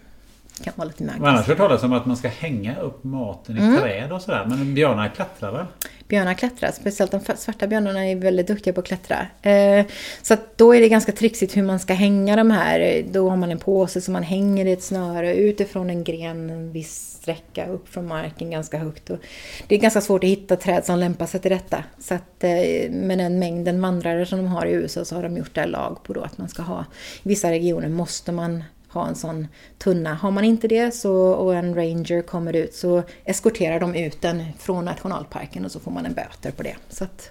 kan 0.65 0.73
vara 0.77 0.89
lite 0.89 1.05
Men 1.05 1.25
annars 1.25 1.47
har 1.47 1.51
jag 1.51 1.59
talas 1.59 1.83
om 1.83 1.93
att 1.93 2.07
man 2.07 2.17
ska 2.17 2.29
hänga 2.29 2.77
upp 2.81 3.05
maten 3.05 3.57
i 3.57 3.61
Mm. 3.61 3.81
träd 3.81 4.13
och 4.13 4.23
sådär. 4.23 4.47
Men 4.49 4.75
björnar 4.75 5.09
klättrar 5.09 5.53
väl? 5.53 5.67
Björnar 6.09 6.35
klättrar, 6.35 6.71
speciellt 6.73 7.11
de 7.11 7.21
svarta 7.37 7.67
björnarna 7.67 8.07
är 8.07 8.17
väldigt 8.17 8.47
duktiga 8.47 8.75
på 8.75 8.81
att 8.81 8.87
klättra. 8.87 9.27
Eh, 9.43 9.87
så 10.23 10.35
att 10.35 10.59
då 10.59 10.75
är 10.75 10.81
det 10.81 10.89
ganska 10.89 11.13
trixigt 11.13 11.57
hur 11.57 11.63
man 11.63 11.79
ska 11.79 11.95
hänga 11.95 12.37
de 12.37 12.51
här. 12.51 13.05
Då 13.11 13.31
har 13.31 13.37
man 13.37 13.51
en 13.51 13.59
påse 13.59 14.01
som 14.01 14.13
man 14.13 14.23
hänger 14.23 14.67
i 14.67 14.73
ett 14.73 14.83
snöre 14.83 15.35
utifrån 15.35 15.91
en 15.91 16.05
gren 16.05 16.51
en 16.51 16.73
viss 16.73 17.19
sträcka 17.23 17.67
upp 17.67 17.89
från 17.89 18.07
marken 18.07 18.51
ganska 18.51 18.79
högt. 18.79 19.11
Och 19.11 19.19
det 19.67 19.75
är 19.75 19.79
ganska 19.79 20.01
svårt 20.01 20.25
att 20.25 20.31
hitta 20.31 20.57
träd 20.57 20.85
som 20.85 20.99
lämpar 20.99 21.27
sig 21.27 21.41
till 21.41 21.51
detta. 21.51 21.85
Så 21.99 22.15
att 22.15 22.45
eh, 22.45 22.91
med 22.91 23.19
den 23.19 23.39
mängden 23.39 23.83
vandrare 23.83 24.27
som 24.27 24.39
de 24.39 24.47
har 24.47 24.67
i 24.67 24.73
USA 24.73 25.05
så 25.05 25.15
har 25.15 25.23
de 25.23 25.37
gjort 25.37 25.55
det 25.55 25.61
här 25.61 25.69
lag 25.69 25.99
på 26.03 26.13
då 26.13 26.21
att 26.21 26.39
man 26.39 26.49
ska 26.49 26.63
ha, 26.63 26.85
i 27.23 27.29
vissa 27.29 27.51
regioner 27.51 27.89
måste 27.89 28.33
man 28.33 28.65
ha 28.93 29.09
en 29.09 29.15
sån 29.15 29.49
tunna. 29.79 30.15
Har 30.15 30.31
man 30.31 30.45
inte 30.45 30.69
det 30.69 30.95
så, 30.95 31.15
och 31.15 31.55
en 31.55 31.75
ranger 31.75 32.23
kommer 32.23 32.57
ut 32.57 32.75
så 32.75 33.03
eskorterar 33.25 33.81
de 33.81 33.95
ut 33.95 34.21
den 34.21 34.45
från 34.59 34.85
nationalparken 34.85 35.65
och 35.65 35.73
så 35.73 35.81
får 35.81 35.91
man 35.91 36.07
en 36.07 36.15
böter 36.15 36.51
på 36.51 36.63
det. 36.63 36.77
Så 36.89 37.05
att 37.05 37.31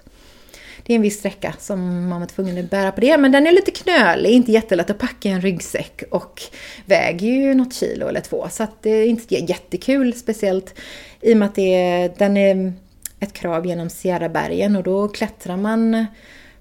det 0.86 0.92
är 0.92 0.96
en 0.96 1.02
viss 1.02 1.18
sträcka 1.18 1.54
som 1.58 2.08
man 2.08 2.20
var 2.20 2.26
tvungen 2.26 2.64
att 2.64 2.70
bära 2.70 2.92
på 2.92 3.00
det. 3.00 3.16
Men 3.16 3.32
den 3.32 3.46
är 3.46 3.52
lite 3.52 3.70
knölig, 3.70 4.30
inte 4.30 4.52
jättelätt 4.52 4.90
att 4.90 4.98
packa 4.98 5.28
i 5.28 5.32
en 5.32 5.40
ryggsäck 5.40 6.02
och 6.10 6.42
väger 6.84 7.28
ju 7.28 7.54
något 7.54 7.74
kilo 7.74 8.06
eller 8.06 8.20
två. 8.20 8.48
Så 8.50 8.62
att 8.62 8.82
det 8.82 8.90
är 8.90 9.06
inte 9.06 9.34
jättekul, 9.34 10.14
speciellt 10.14 10.74
i 11.20 11.32
och 11.32 11.36
med 11.36 11.46
att 11.46 11.54
det 11.54 11.74
är, 11.74 12.12
den 12.18 12.36
är 12.36 12.72
ett 13.20 13.32
krav 13.32 13.66
genom 13.66 13.90
Sierrabergen 13.90 14.76
och 14.76 14.82
då 14.82 15.08
klättrar 15.08 15.56
man 15.56 16.06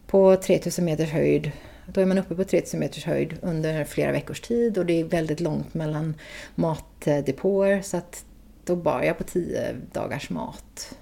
på 0.07 0.35
3000 0.35 0.85
meters 0.85 1.09
höjd. 1.09 1.51
Då 1.93 2.01
är 2.01 2.05
man 2.05 2.17
uppe 2.17 2.35
på 2.35 2.43
3000 2.43 2.79
meters 2.79 3.05
höjd 3.05 3.37
under 3.41 3.83
flera 3.83 4.11
veckors 4.11 4.41
tid 4.41 4.77
och 4.77 4.85
det 4.85 4.99
är 4.99 5.03
väldigt 5.03 5.39
långt 5.39 5.73
mellan 5.73 6.13
matdepåer 6.55 7.81
så 7.81 7.97
att 7.97 8.25
då 8.65 8.75
bar 8.75 9.01
jag 9.01 9.17
på 9.17 9.23
10 9.23 9.75
dagars 9.91 10.29
mat. 10.29 10.97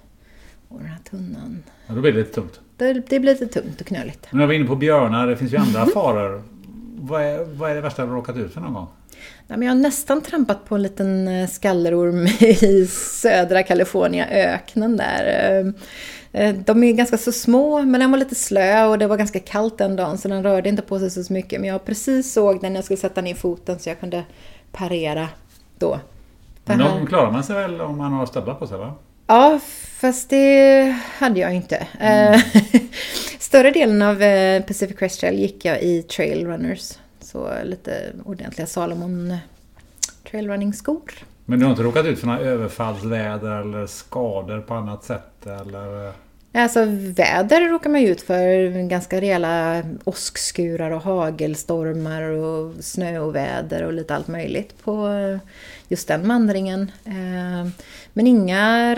Och 0.68 0.78
den 0.78 0.88
här 0.88 0.98
tunnan. 1.10 1.62
Ja, 1.86 1.94
då 1.94 2.00
blir 2.00 2.12
det 2.12 2.18
lite 2.18 2.32
tungt. 2.32 2.60
Det, 2.76 2.92
det 2.92 3.20
blir 3.20 3.32
lite 3.32 3.46
tungt 3.60 3.80
och 3.80 3.86
knöligt. 3.86 4.26
Men 4.30 4.40
jag 4.40 4.46
var 4.46 4.54
inne 4.54 4.66
på 4.66 4.76
björnar, 4.76 5.26
det 5.26 5.36
finns 5.36 5.52
ju 5.52 5.56
andra 5.56 5.86
faror. 5.86 6.42
Vad 6.96 7.22
är, 7.22 7.44
vad 7.44 7.70
är 7.70 7.74
det 7.74 7.80
värsta 7.80 8.06
du 8.06 8.12
råkat 8.12 8.36
ut 8.36 8.52
för 8.52 8.60
någon 8.60 8.74
gång? 8.74 8.86
Nej, 9.46 9.58
men 9.58 9.62
jag 9.68 9.74
har 9.74 9.80
nästan 9.80 10.22
trampat 10.22 10.64
på 10.64 10.74
en 10.74 10.82
liten 10.82 11.28
eh, 11.28 11.48
skallerorm 11.48 12.26
i 12.40 12.86
södra 13.22 13.62
California, 13.62 14.26
öknen 14.30 14.96
där. 14.96 15.24
Eh, 16.32 16.42
eh, 16.42 16.54
De 16.54 16.84
är 16.84 16.92
ganska 16.92 17.18
så 17.18 17.32
små, 17.32 17.82
men 17.82 18.00
den 18.00 18.10
var 18.10 18.18
lite 18.18 18.34
slö 18.34 18.84
och 18.84 18.98
det 18.98 19.06
var 19.06 19.16
ganska 19.16 19.40
kallt 19.40 19.78
den 19.78 19.96
dagen 19.96 20.18
så 20.18 20.28
den 20.28 20.42
rörde 20.42 20.68
inte 20.68 20.82
på 20.82 20.98
sig 20.98 21.10
så 21.10 21.32
mycket. 21.32 21.60
Men 21.60 21.70
jag 21.70 21.84
precis 21.84 22.32
såg 22.32 22.60
den 22.60 22.72
när 22.72 22.78
jag 22.78 22.84
skulle 22.84 22.96
sätta 22.96 23.20
ner 23.20 23.34
foten 23.34 23.78
så 23.78 23.88
jag 23.88 24.00
kunde 24.00 24.24
parera 24.72 25.28
då. 25.78 26.00
Men 26.64 26.78
de 26.78 27.06
klarar 27.06 27.30
man 27.30 27.44
sig 27.44 27.56
väl 27.56 27.80
om 27.80 27.98
man 27.98 28.12
har 28.12 28.26
stövlar 28.26 28.54
på 28.54 28.66
sig 28.66 28.78
va? 28.78 28.94
Ja, 29.26 29.60
fast 30.00 30.30
det 30.30 30.96
hade 31.18 31.40
jag 31.40 31.54
inte. 31.54 31.86
Eh, 32.00 32.40
Större 33.38 33.70
delen 33.70 34.02
av 34.02 34.14
Pacific 34.60 34.98
Crest 34.98 35.20
Trail 35.20 35.38
gick 35.38 35.64
jag 35.64 35.82
i 35.82 36.02
trail 36.02 36.46
runners. 36.46 36.92
Så 37.32 37.50
lite 37.64 38.12
ordentliga 38.24 38.66
Salomon 38.66 39.36
trailrunning-skor. 40.30 41.12
Men 41.44 41.58
du 41.58 41.64
har 41.64 41.70
inte 41.70 41.82
råkat 41.82 42.06
ut 42.06 42.18
för 42.18 42.26
några 42.26 42.40
överfallsväder 42.40 43.60
eller 43.60 43.86
skador 43.86 44.60
på 44.60 44.74
annat 44.74 45.04
sätt? 45.04 45.46
Eller... 45.46 46.12
Alltså 46.52 46.84
väder 47.16 47.68
råkar 47.68 47.90
man 47.90 48.02
ju 48.02 48.08
ut 48.08 48.22
för. 48.22 48.88
Ganska 48.88 49.20
rejäla 49.20 49.82
åskskurar 50.04 50.90
och 50.90 51.02
hagelstormar 51.02 52.22
och 52.22 52.74
snöoväder 52.84 53.82
och 53.82 53.92
lite 53.92 54.14
allt 54.14 54.28
möjligt 54.28 54.82
på 54.82 55.08
eh, 55.08 55.38
just 55.88 56.08
den 56.08 56.28
vandringen. 56.28 56.92
Eh, 57.04 57.70
Men 58.12 58.26
inga 58.26 58.96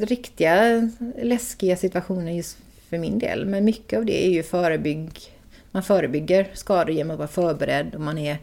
riktiga 0.00 0.88
läskiga 1.22 1.76
situationer 1.76 2.32
just 2.32 2.58
för 2.90 2.98
min 2.98 3.18
del. 3.18 3.46
Men 3.46 3.64
mycket 3.64 3.98
av 3.98 4.04
det 4.04 4.26
är 4.26 4.30
ju 4.30 4.42
förebygg. 4.42 5.33
Man 5.74 5.82
förebygger 5.82 6.48
skador 6.52 6.90
genom 6.94 7.10
att 7.10 7.18
vara 7.18 7.28
förberedd 7.28 7.94
och 7.94 8.00
man 8.00 8.18
är 8.18 8.38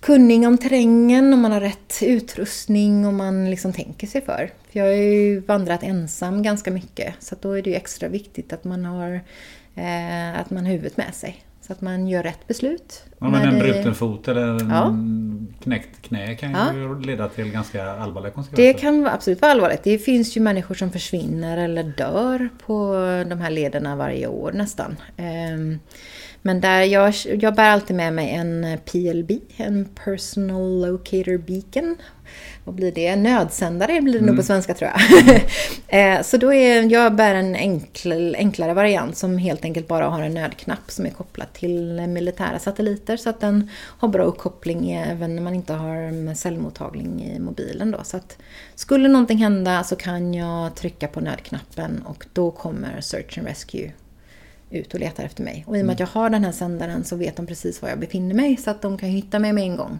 kunnig 0.00 0.46
om 0.48 0.58
terrängen 0.58 1.32
och 1.32 1.38
man 1.38 1.52
har 1.52 1.60
rätt 1.60 1.98
utrustning 2.02 3.06
och 3.06 3.14
man 3.14 3.50
liksom 3.50 3.72
tänker 3.72 4.06
sig 4.06 4.20
för. 4.20 4.50
för 4.72 4.78
jag 4.78 4.84
har 4.86 4.92
ju 4.92 5.40
vandrat 5.40 5.82
ensam 5.82 6.42
ganska 6.42 6.70
mycket 6.70 7.14
så 7.18 7.34
då 7.40 7.52
är 7.52 7.62
det 7.62 7.70
ju 7.70 7.76
extra 7.76 8.08
viktigt 8.08 8.52
att 8.52 8.64
man 8.64 8.84
har 8.84 9.20
eh, 9.74 10.40
att 10.40 10.50
man 10.50 10.64
har 10.66 10.72
huvudet 10.72 10.96
med 10.96 11.14
sig. 11.14 11.44
Så 11.66 11.72
att 11.72 11.80
man 11.80 12.08
gör 12.08 12.22
rätt 12.22 12.46
beslut. 12.46 13.04
Ja, 13.18 13.30
men 13.30 13.42
en 13.48 13.54
det- 13.54 13.60
bruten 13.60 13.94
fot 13.94 14.28
eller 14.28 14.42
en 14.60 14.70
Ja. 14.70 14.96
knäckt 15.62 16.02
knä 16.02 16.34
kan 16.34 16.50
Ja. 16.50 16.74
ju 16.74 17.00
leda 17.00 17.28
till 17.28 17.50
ganska 17.52 17.90
allvarliga 17.92 18.32
konsekvenser. 18.32 18.72
Det 18.72 18.74
kan 18.80 19.06
absolut 19.06 19.40
vara 19.42 19.52
allvarligt. 19.52 19.82
Det 19.84 19.98
finns 19.98 20.36
ju 20.36 20.40
människor 20.40 20.74
som 20.74 20.90
försvinner 20.92 21.56
eller 21.58 21.82
dör 21.82 22.48
på 22.66 22.92
de 23.28 23.40
här 23.40 23.50
lederna 23.50 23.96
varje 23.96 24.26
år 24.26 24.52
nästan. 24.52 24.96
Ehm, 25.16 25.78
Men 26.42 26.60
där 26.60 26.82
jag, 26.82 27.14
jag 27.24 27.54
bär 27.54 27.70
alltid 27.70 27.96
med 27.96 28.12
mig 28.12 28.30
en 28.30 28.78
PLB, 28.84 29.30
en 29.56 29.88
Personal 30.04 30.80
Locator 30.80 31.38
Beacon. 31.38 31.96
Vad 32.64 32.74
blir 32.74 32.92
det? 32.92 33.16
Nödsändare 33.16 34.00
blir 34.00 34.20
det 34.20 34.26
nog 34.26 34.36
på 34.36 34.42
svenska 34.42 34.74
tror 34.74 34.90
jag. 34.90 35.40
Eh, 35.88 36.22
Så 36.22 36.36
då 36.36 36.52
är 36.52 36.92
jag 36.92 37.14
bär 37.14 37.34
en 37.34 37.56
enkel, 37.56 38.36
enklare 38.38 38.74
variant 38.74 39.16
som 39.16 39.38
helt 39.38 39.64
enkelt 39.64 39.88
bara 39.88 40.08
har 40.08 40.22
en 40.22 40.34
nödknapp 40.34 40.90
som 40.90 41.06
är 41.06 41.10
kopplad 41.10 41.52
till 41.52 42.06
militära 42.08 42.58
satelliter 42.58 43.16
så 43.16 43.30
att 43.30 43.40
den 43.40 43.70
har 43.98 44.08
bra 44.08 44.22
uppkoppling 44.22 44.92
även 44.92 45.36
när 45.36 45.42
man 45.42 45.54
inte 45.54 45.72
har 45.72 46.34
cellmottagning 46.34 47.24
i 47.24 47.38
mobilen. 47.38 47.90
Då. 47.90 47.98
Så 48.04 48.16
att 48.16 48.36
skulle 48.74 49.08
någonting 49.08 49.38
hända 49.38 49.84
så 49.84 49.96
kan 49.96 50.34
jag 50.34 50.74
trycka 50.74 51.08
på 51.08 51.20
nödknappen 51.20 52.02
och 52.06 52.26
då 52.32 52.50
kommer 52.50 53.00
Search 53.00 53.38
and 53.38 53.46
Rescue 53.46 53.92
ut 54.72 54.94
och 54.94 55.00
letar 55.00 55.24
efter 55.24 55.42
mig. 55.42 55.64
Och 55.66 55.76
i 55.76 55.82
och 55.82 55.86
med 55.86 55.92
att 55.92 56.00
jag 56.00 56.06
har 56.06 56.30
den 56.30 56.44
här 56.44 56.52
sändaren 56.52 57.04
så 57.04 57.16
vet 57.16 57.36
de 57.36 57.46
precis 57.46 57.82
var 57.82 57.88
jag 57.88 57.98
befinner 57.98 58.34
mig 58.34 58.56
så 58.56 58.70
att 58.70 58.82
de 58.82 58.98
kan 58.98 59.08
hitta 59.08 59.38
mig 59.38 59.52
med 59.52 59.64
en 59.64 59.76
gång. 59.76 59.98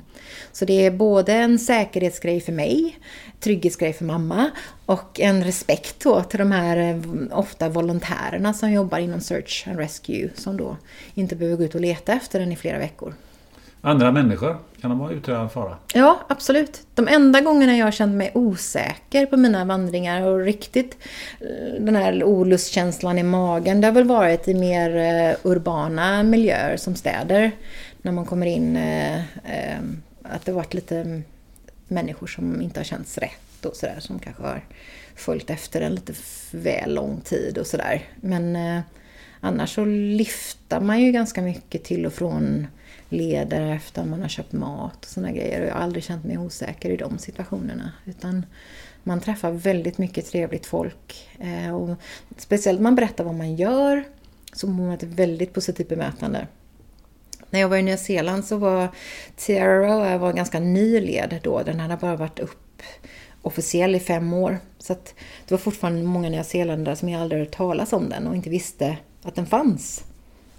Så 0.53 0.65
det 0.65 0.87
är 0.87 0.91
både 0.91 1.33
en 1.33 1.59
säkerhetsgrej 1.59 2.41
för 2.41 2.53
mig, 2.53 2.99
trygghetsgrej 3.41 3.93
för 3.93 4.05
mamma 4.05 4.51
och 4.87 5.21
en 5.21 5.45
respekt 5.45 6.05
då 6.05 6.23
till 6.23 6.39
de 6.39 6.53
här 6.53 6.77
eh, 6.77 7.39
ofta 7.39 7.69
volontärerna 7.69 8.55
som 8.55 8.73
jobbar 8.73 8.99
inom 8.99 9.21
Search 9.21 9.69
and 9.69 9.79
Rescue 9.79 10.31
som 10.35 10.57
då 10.57 10.77
inte 11.15 11.37
behöver 11.37 11.57
gå 11.57 11.65
ut 11.65 11.75
och 11.75 11.81
leta 11.81 12.13
efter 12.13 12.41
den 12.41 12.53
i 12.53 12.57
flera 12.57 12.79
veckor. 12.79 13.15
Andra 13.85 14.13
människor, 14.13 14.57
kan 14.81 14.91
de 14.91 15.11
utgöra 15.11 15.41
en 15.41 15.51
fara? 15.51 15.77
Ja, 15.95 16.21
absolut. 16.29 16.87
De 16.95 17.09
enda 17.09 17.41
gångerna 17.41 17.77
jag 17.77 17.87
har 17.87 17.93
känt 17.93 18.15
mig 18.15 18.31
osäker 18.35 19.27
på 19.27 19.37
mina 19.37 19.65
vandringar 19.65 20.27
och 20.27 20.41
riktigt 20.41 20.97
eh, 21.41 21.83
den 21.83 21.97
här 21.97 22.25
olustkänslan 22.25 23.19
i 23.19 23.23
magen, 23.23 23.81
det 23.81 23.87
har 23.87 23.93
väl 23.93 24.05
varit 24.05 24.49
i 24.49 24.55
mer 24.55 24.97
eh, 24.97 25.37
urbana 25.51 26.23
miljöer 26.23 26.77
som 26.77 26.95
städer. 26.95 27.51
När 28.03 28.13
man 28.13 28.25
kommer 28.25 28.47
in, 28.47 28.77
eh, 28.77 29.21
att 30.23 30.45
det 30.45 30.53
varit 30.53 30.75
lite 30.75 31.23
människor 31.89 32.27
som 32.27 32.63
inte 32.63 32.81
har 32.81 32.85
känts 32.85 33.19
rätt 33.19 33.67
och 33.67 33.77
sådär, 33.77 33.97
som 33.99 34.19
kanske 34.19 34.43
har 34.43 34.65
följt 35.17 35.51
efter 35.51 35.81
en 35.81 35.95
lite 35.95 36.13
väl 36.51 36.95
lång 36.95 37.21
tid 37.21 37.59
och 37.59 37.67
sådär. 37.67 38.03
Men 38.21 38.59
annars 39.41 39.75
så 39.75 39.85
lyfter 39.85 40.81
man 40.81 41.01
ju 41.01 41.13
ganska 41.13 41.43
mycket 41.43 41.85
till 41.85 42.07
och 42.07 42.13
från 42.13 42.67
leder 43.13 43.61
efter 43.61 44.05
man 44.05 44.23
har 44.23 44.29
köpt 44.29 44.53
mat 44.53 45.05
och 45.05 45.11
sådana 45.11 45.33
grejer. 45.33 45.61
Och 45.61 45.67
jag 45.67 45.75
har 45.75 45.81
aldrig 45.81 46.05
känt 46.05 46.25
mig 46.25 46.39
osäker 46.39 46.91
i 46.91 46.97
de 46.97 47.19
situationerna. 47.19 47.93
Utan 48.05 48.47
man 49.03 49.21
träffar 49.21 49.51
väldigt 49.51 49.99
mycket 49.99 50.27
trevligt 50.27 50.67
folk. 50.67 51.29
Eh, 51.39 51.75
och 51.75 51.97
speciellt 52.37 52.79
när 52.79 52.83
man 52.83 52.95
berättar 52.95 53.25
vad 53.25 53.35
man 53.35 53.57
gör 53.57 54.05
så 54.53 54.67
får 54.67 54.75
man 54.75 54.91
ett 54.91 55.03
väldigt 55.03 55.53
positivt 55.53 55.89
bemötande. 55.89 56.47
När 57.51 57.61
jag 57.61 57.69
var 57.69 57.77
i 57.77 57.83
Nya 57.83 57.97
Zeeland 57.97 58.45
så 58.45 58.57
var 58.57 58.89
TRO 59.37 60.19
var 60.19 60.33
ganska 60.33 60.61
ny 60.61 61.01
led 61.01 61.41
då. 61.43 61.63
Den 61.63 61.81
hade 61.81 61.97
bara 61.97 62.17
varit 62.17 62.39
upp 62.39 62.83
officiell 63.43 63.95
i 63.95 64.01
fem 64.01 64.33
år. 64.33 64.59
Så 64.79 64.95
det 64.95 65.51
var 65.51 65.59
fortfarande 65.59 66.03
många 66.03 66.29
nyzeeländare 66.29 66.97
som 66.97 67.09
jag 67.09 67.23
aldrig 67.23 67.41
hört 67.41 67.57
talas 67.57 67.93
om 67.93 68.09
den 68.09 68.27
och 68.27 68.37
inte 68.37 68.51
visste 68.51 68.97
att 69.23 69.35
den 69.35 69.47
fanns. 69.47 70.05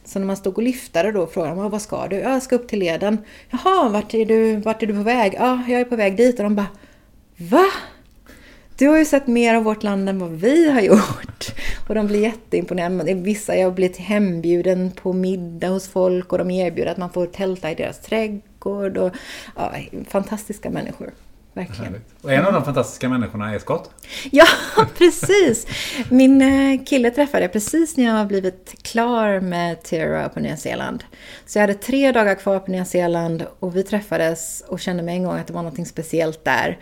Så 0.06 0.20
när 0.20 0.26
man 0.26 0.38
stod 0.38 0.58
och 0.58 0.64
lyftade 0.64 1.12
då 1.12 1.28
frågade 1.28 1.56
man 1.56 1.70
vad 1.70 1.82
ska 1.82 2.08
du? 2.08 2.16
Jag 2.16 2.44
ska 2.44 2.56
upp 2.56 2.68
till 2.68 2.80
leden. 2.80 3.18
Jaha, 3.50 3.90
vart 3.90 4.14
är 4.14 4.26
du, 4.26 4.56
vart 4.56 4.84
är 4.84 4.88
du 4.88 4.94
på 4.94 5.04
väg? 5.04 5.34
Ja, 5.40 5.64
jag 5.68 5.82
är 5.82 5.86
på 5.86 5.96
väg 5.96 6.18
dit. 6.18 6.40
Och 6.40 6.44
de 6.44 6.56
bara 6.56 6.68
Va? 7.38 7.66
Du 8.78 8.88
har 8.88 8.98
ju 8.98 9.06
sett 9.06 9.28
mer 9.28 9.56
av 9.56 9.64
vårt 9.64 9.84
land 9.84 10.10
än 10.10 10.20
vad 10.20 10.32
vi 10.32 10.70
har 10.70 10.82
gjort. 10.82 11.46
Och 11.88 11.96
de 11.96 12.08
blir 12.08 12.22
jätteimponerade. 12.22 13.14
Vissa, 13.14 13.56
jag 13.56 13.68
har 13.68 13.72
blivit 13.72 13.98
hembjuden 13.98 14.92
på 14.92 15.14
middag 15.14 15.70
hos 15.70 15.88
folk 15.88 16.32
och 16.32 16.38
de 16.38 16.52
erbjuder 16.52 16.92
att 16.92 16.98
man 16.98 17.10
får 17.10 17.26
tälta 17.26 17.72
i 17.72 17.76
deras 17.76 18.00
trädgård. 18.00 18.98
Och, 18.98 19.12
ja, 19.56 19.74
fantastiska 20.08 20.70
människor. 20.70 21.12
Verkligen. 21.54 22.02
Och 22.22 22.34
en 22.34 22.46
av 22.46 22.54
de 22.54 22.64
fantastiska 22.66 23.10
människorna 23.10 23.54
är 23.54 23.60
Scott. 23.60 23.90
Ja, 24.32 24.46
precis! 24.98 25.68
Min 26.10 26.42
eh, 26.42 26.86
kille 26.86 27.12
träffade 27.12 27.44
jag 27.44 27.54
precis 27.54 27.98
när 27.98 28.06
jag 28.06 28.14
har 28.14 28.26
blivit 28.26 28.76
klar 28.82 29.40
med 29.40 29.84
Tira 29.84 30.30
på 30.30 30.40
Nya 30.40 30.58
Zeeland. 30.58 31.04
Så 31.46 31.58
jag 31.58 31.64
hade 31.64 31.74
tre 31.74 32.12
dagar 32.12 32.36
kvar 32.36 32.60
på 32.60 32.72
Nya 32.72 32.86
Zeeland 32.86 33.46
och 33.60 33.76
vi 33.76 33.84
träffades 33.84 34.64
och 34.68 34.80
kände 34.80 35.04
med 35.04 35.16
en 35.16 35.24
gång 35.24 35.38
att 35.38 35.48
det 35.48 35.54
var 35.54 35.64
något 35.64 35.88
speciellt 35.88 36.46
där. 36.46 36.78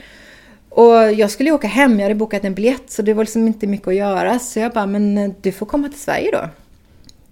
Och 0.70 1.12
jag 1.12 1.32
skulle 1.32 1.52
åka 1.52 1.68
hem, 1.68 2.00
jag 2.00 2.06
hade 2.06 2.16
bokat 2.16 2.44
en 2.44 2.54
biljett 2.54 2.92
så 2.92 3.02
det 3.02 3.14
var 3.14 3.24
liksom 3.24 3.48
inte 3.48 3.68
mycket 3.68 3.88
att 3.88 3.96
göra. 3.96 4.40
Så 4.40 4.60
jag 4.60 4.72
bara, 4.72 4.86
men 4.86 5.18
eh, 5.18 5.32
du 5.42 5.52
får 5.52 5.66
komma 5.66 5.90
till 5.90 6.00
Sverige 6.00 6.32
då. 6.32 6.50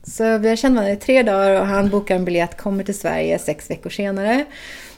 Så 0.03 0.37
vi 0.37 0.49
har 0.49 0.55
känt 0.55 0.75
varandra 0.75 0.93
i 0.93 0.95
tre 0.95 1.23
dagar 1.23 1.61
och 1.61 1.67
han 1.67 1.89
bokar 1.89 2.15
en 2.15 2.25
biljett, 2.25 2.57
kommer 2.57 2.83
till 2.83 2.99
Sverige 2.99 3.39
sex 3.39 3.69
veckor 3.69 3.89
senare 3.89 4.45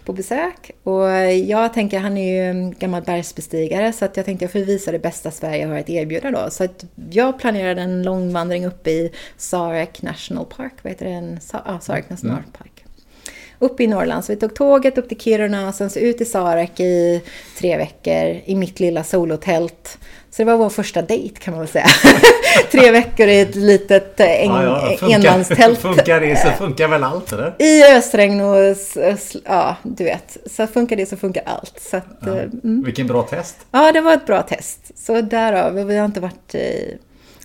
på 0.06 0.14
besök. 0.14 0.72
Och 0.84 1.08
jag 1.45 1.74
tänker, 1.74 1.99
han 1.99 2.18
är 2.18 2.34
ju 2.34 2.49
en 2.49 2.72
gammal 2.72 3.02
bergsbestigare 3.02 3.93
så 3.93 4.06
att 4.06 4.18
jag 4.18 4.26
tänkte 4.26 4.45
jag 4.45 4.52
får 4.52 4.60
visa 4.60 4.91
det 4.91 4.99
bästa 4.99 5.32
Sverige 5.32 5.66
har 5.66 5.78
att 5.78 5.89
erbjuda 5.89 6.32
då. 6.32 6.49
Så 6.49 6.64
att 6.64 6.86
jag 7.12 7.39
planerade 7.39 7.82
en 7.82 8.04
långvandring 8.04 8.66
upp 8.66 8.88
i 8.88 9.12
Sarek 9.38 10.02
National 10.02 10.45
Park, 10.45 10.74
vad 10.82 10.91
heter 10.91 11.06
det? 11.06 11.12
En, 11.12 11.39
ja, 11.54 11.80
Sarek 11.80 12.10
National 12.10 12.38
mm. 12.38 12.52
Park 12.52 12.72
uppe 13.62 13.84
i 13.84 13.88
Norrland. 13.88 14.26
Så 14.26 14.34
vi 14.34 14.39
tog 14.39 14.56
tåget 14.56 14.97
upp 14.97 15.10
till 15.10 15.20
Kiruna 15.20 15.68
och 15.68 15.76
sen 15.76 15.89
så 15.89 15.99
ut 15.99 16.22
i 16.22 16.26
Sarek 16.26 16.80
i 16.80 17.22
tre 17.58 17.78
veckor 17.78 18.41
i 18.45 18.56
mitt 18.56 18.80
lilla 18.80 19.04
solotält. 19.04 19.97
Så 20.32 20.41
det 20.41 20.45
var 20.45 20.57
vår 20.57 20.69
första 20.69 21.01
dejt 21.01 21.39
kan 21.39 21.53
man 21.53 21.59
väl 21.59 21.69
säga. 21.69 21.88
tre 22.71 22.91
veckor 22.91 23.27
i 23.27 23.39
ett 23.39 23.55
litet 23.55 24.19
en, 24.19 24.27
eh, 24.27 24.43
ja, 24.43 24.89
ja, 24.91 24.97
funkar, 24.97 25.19
enmanstält. 25.19 25.79
Funkar 25.79 26.19
det 26.19 26.36
så 26.36 26.51
funkar 26.51 26.88
väl 26.88 27.03
allt 27.03 27.34
eller? 27.34 27.55
I 27.59 27.84
ösregn 27.84 28.41
och 28.41 28.77
ja, 29.45 29.75
du 29.84 30.03
vet. 30.03 30.38
Så 30.45 30.67
funkar 30.67 30.95
det 30.95 31.05
så 31.05 31.17
funkar 31.17 31.43
allt. 31.45 31.79
Så 31.79 31.97
att, 31.97 32.05
ja. 32.19 32.36
Eh, 32.36 32.43
mm. 32.43 32.84
Vilken 32.84 33.07
bra 33.07 33.23
test. 33.23 33.57
Ja, 33.71 33.91
det 33.91 34.01
var 34.01 34.13
ett 34.13 34.25
bra 34.25 34.41
test. 34.41 34.91
Så 34.95 35.21
därav, 35.21 35.73
vi 35.73 35.97
har 35.97 36.05
inte 36.05 36.19
varit... 36.19 36.55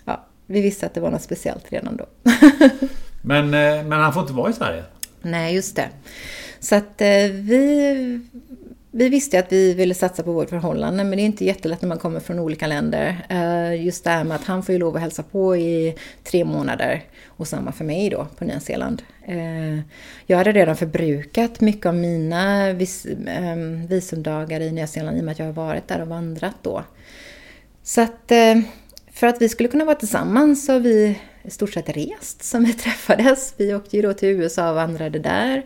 Ja, 0.04 0.24
vi 0.46 0.60
visste 0.60 0.86
att 0.86 0.94
det 0.94 1.00
var 1.00 1.10
något 1.10 1.22
speciellt 1.22 1.64
redan 1.68 1.96
då. 1.96 2.06
men, 3.22 3.44
eh, 3.44 3.84
men 3.84 3.92
han 3.92 4.12
får 4.12 4.22
inte 4.22 4.34
vara 4.34 4.50
i 4.50 4.52
Sverige? 4.52 4.84
Nej, 5.22 5.54
just 5.54 5.76
det. 5.76 5.88
Så 6.60 6.74
att 6.74 6.94
vi, 7.30 8.20
vi 8.96 9.08
visste 9.08 9.38
att 9.38 9.52
vi 9.52 9.74
ville 9.74 9.94
satsa 9.94 10.22
på 10.22 10.32
vårt 10.32 10.48
förhållande, 10.48 11.04
men 11.04 11.16
det 11.16 11.22
är 11.22 11.26
inte 11.26 11.44
jättelätt 11.44 11.82
när 11.82 11.88
man 11.88 11.98
kommer 11.98 12.20
från 12.20 12.38
olika 12.38 12.66
länder. 12.66 13.26
Eh, 13.28 13.84
just 13.84 14.04
det 14.04 14.10
här 14.10 14.24
med 14.24 14.34
att 14.34 14.44
han 14.44 14.62
får 14.62 14.72
ju 14.72 14.78
lov 14.78 14.96
att 14.96 15.02
hälsa 15.02 15.22
på 15.22 15.56
i 15.56 15.94
tre 16.24 16.44
månader 16.44 17.02
och 17.26 17.48
samma 17.48 17.72
för 17.72 17.84
mig 17.84 18.10
då 18.10 18.26
på 18.38 18.44
Nya 18.44 18.60
Zeeland. 18.60 19.02
Eh, 19.26 19.78
jag 20.26 20.38
hade 20.38 20.52
redan 20.52 20.76
förbrukat 20.76 21.60
mycket 21.60 21.86
av 21.86 21.94
mina 21.94 22.72
vis, 22.72 23.06
ehm, 23.26 23.86
visumdagar 23.86 24.60
i 24.60 24.72
Nya 24.72 24.86
Zeeland 24.86 25.16
i 25.16 25.20
och 25.20 25.24
med 25.24 25.32
att 25.32 25.38
jag 25.38 25.46
har 25.46 25.52
varit 25.52 25.88
där 25.88 26.00
och 26.00 26.08
vandrat 26.08 26.56
då. 26.62 26.84
Så 27.82 28.00
att 28.00 28.30
eh, 28.30 28.54
för 29.12 29.26
att 29.26 29.42
vi 29.42 29.48
skulle 29.48 29.68
kunna 29.68 29.84
vara 29.84 29.96
tillsammans 29.96 30.66
så 30.66 30.72
har 30.72 30.80
vi 30.80 31.18
i 31.42 31.50
stort 31.50 31.72
sett 31.72 31.88
rest 31.88 32.44
som 32.44 32.64
vi 32.64 32.72
träffades. 32.84 33.54
Vi 33.56 33.74
åkte 33.74 33.96
ju 33.96 34.02
då 34.02 34.12
till 34.12 34.28
USA 34.28 34.68
och 34.68 34.74
vandrade 34.76 35.18
där. 35.18 35.62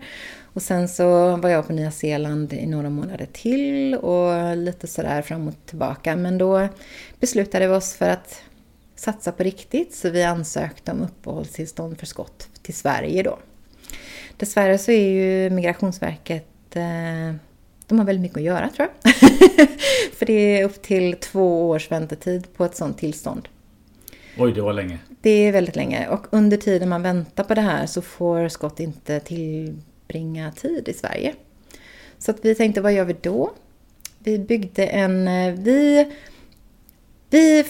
Och 0.61 0.65
sen 0.65 0.89
så 0.89 1.37
var 1.37 1.49
jag 1.49 1.67
på 1.67 1.73
Nya 1.73 1.91
Zeeland 1.91 2.53
i 2.53 2.67
några 2.67 2.91
månader 2.91 3.29
till 3.33 3.95
och 3.95 4.57
lite 4.57 4.87
sådär 4.87 5.23
fram 5.23 5.49
och 5.49 5.55
tillbaka. 5.67 6.17
Men 6.17 6.39
då 6.39 6.69
beslutade 7.21 7.69
vi 7.69 7.75
oss 7.75 7.95
för 7.95 8.09
att 8.11 8.43
satsa 8.97 9.33
på 9.33 9.43
riktigt 9.43 9.95
så 9.95 10.11
vi 10.11 10.23
ansökte 10.23 10.93
om 10.93 11.03
uppehållstillstånd 11.03 11.99
för 11.99 12.07
skott 12.07 12.49
till 12.63 12.75
Sverige 12.75 13.23
då. 13.23 13.39
Dessvärre 14.37 14.79
så 14.79 14.91
är 14.91 15.09
ju 15.09 15.51
Migrationsverket 15.51 16.77
eh, 16.77 17.35
de 17.87 17.99
har 17.99 18.05
väldigt 18.05 18.23
mycket 18.23 18.37
att 18.37 18.43
göra 18.43 18.69
tror 18.69 18.89
jag. 19.03 19.15
för 20.19 20.27
det 20.27 20.61
är 20.61 20.65
upp 20.65 20.83
till 20.83 21.17
två 21.21 21.69
års 21.69 21.91
väntetid 21.91 22.47
på 22.57 22.65
ett 22.65 22.77
sådant 22.77 22.99
tillstånd. 22.99 23.49
Oj, 24.39 24.53
det 24.53 24.61
var 24.61 24.73
länge. 24.73 24.99
Det 25.21 25.31
är 25.31 25.53
väldigt 25.53 25.77
länge. 25.77 26.09
Och 26.09 26.27
under 26.31 26.57
tiden 26.57 26.89
man 26.89 27.03
väntar 27.03 27.45
på 27.45 27.55
det 27.55 27.61
här 27.61 27.87
så 27.87 28.03
får 28.03 28.49
Scott 28.49 28.81
inte 28.81 29.21
tillbringa 30.11 30.53
tid 30.53 30.89
i 30.89 30.93
Sverige. 30.93 31.35
Så 32.19 32.31
att 32.31 32.45
vi 32.45 32.55
tänkte, 32.55 32.81
vad 32.81 32.93
gör 32.93 33.05
vi 33.05 33.17
då? 33.21 33.53
Vi 34.19 34.39
byggde 34.39 34.87
en... 34.87 35.29
Eh, 35.29 35.55
vi, 35.55 36.07
vi 37.31 37.65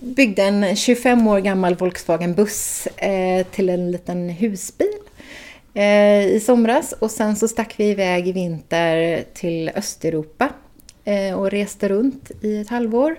byggde 0.00 0.42
en 0.42 0.76
25 0.76 1.26
år 1.26 1.38
gammal 1.38 1.74
Volkswagen 1.74 2.34
buss 2.34 2.86
eh, 2.86 3.46
till 3.46 3.68
en 3.68 3.90
liten 3.90 4.28
husbil 4.28 4.98
eh, 5.74 6.26
i 6.26 6.40
somras. 6.46 6.92
Och 6.92 7.10
sen 7.10 7.36
så 7.36 7.48
stack 7.48 7.74
vi 7.76 7.84
iväg 7.84 8.28
i 8.28 8.32
vinter 8.32 9.24
till 9.34 9.70
Östeuropa 9.74 10.48
eh, 11.04 11.38
och 11.38 11.50
reste 11.50 11.88
runt 11.88 12.30
i 12.42 12.60
ett 12.60 12.68
halvår. 12.68 13.16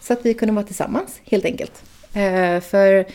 Så 0.00 0.12
att 0.12 0.26
vi 0.26 0.34
kunde 0.34 0.54
vara 0.54 0.66
tillsammans, 0.66 1.20
helt 1.24 1.44
enkelt. 1.44 1.82
Eh, 2.14 2.60
för 2.60 3.06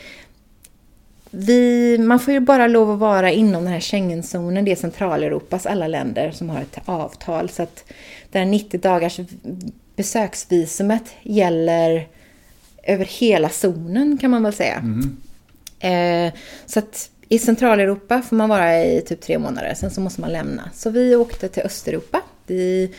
vi, 1.32 1.97
man 1.97 2.19
får 2.19 2.34
ju 2.34 2.39
bara 2.39 2.67
lov 2.67 2.91
att 2.91 2.99
vara 2.99 3.32
inom 3.32 3.63
den 3.63 3.73
här 3.73 3.80
Schengenzonen, 3.80 4.65
det 4.65 4.71
är 4.71 4.75
Centraleuropas 4.75 5.65
alla 5.65 5.88
länder 5.88 6.32
som 6.32 6.49
har 6.49 6.61
ett 6.61 6.80
avtal. 6.86 7.49
Så 7.49 7.63
att 7.63 7.84
det 8.32 8.39
här 8.39 8.45
90 8.45 8.80
dagars 8.80 9.19
besöksvisumet 9.95 11.03
gäller 11.21 12.07
över 12.84 13.05
hela 13.05 13.49
zonen 13.49 14.17
kan 14.17 14.32
man 14.32 14.43
väl 14.43 14.53
säga. 14.53 14.75
Mm. 14.75 15.17
Eh, 15.80 16.34
så 16.65 16.80
att 16.80 17.09
i 17.30 17.39
Centraleuropa 17.39 18.21
får 18.21 18.36
man 18.36 18.49
vara 18.49 18.86
i 18.86 19.01
typ 19.01 19.21
tre 19.21 19.39
månader, 19.39 19.73
sen 19.73 19.91
så 19.91 20.01
måste 20.01 20.21
man 20.21 20.32
lämna. 20.32 20.69
Så 20.73 20.89
vi 20.89 21.15
åkte 21.15 21.49
till 21.49 21.63
Östeuropa. 21.63 22.21
Vi 22.47 22.91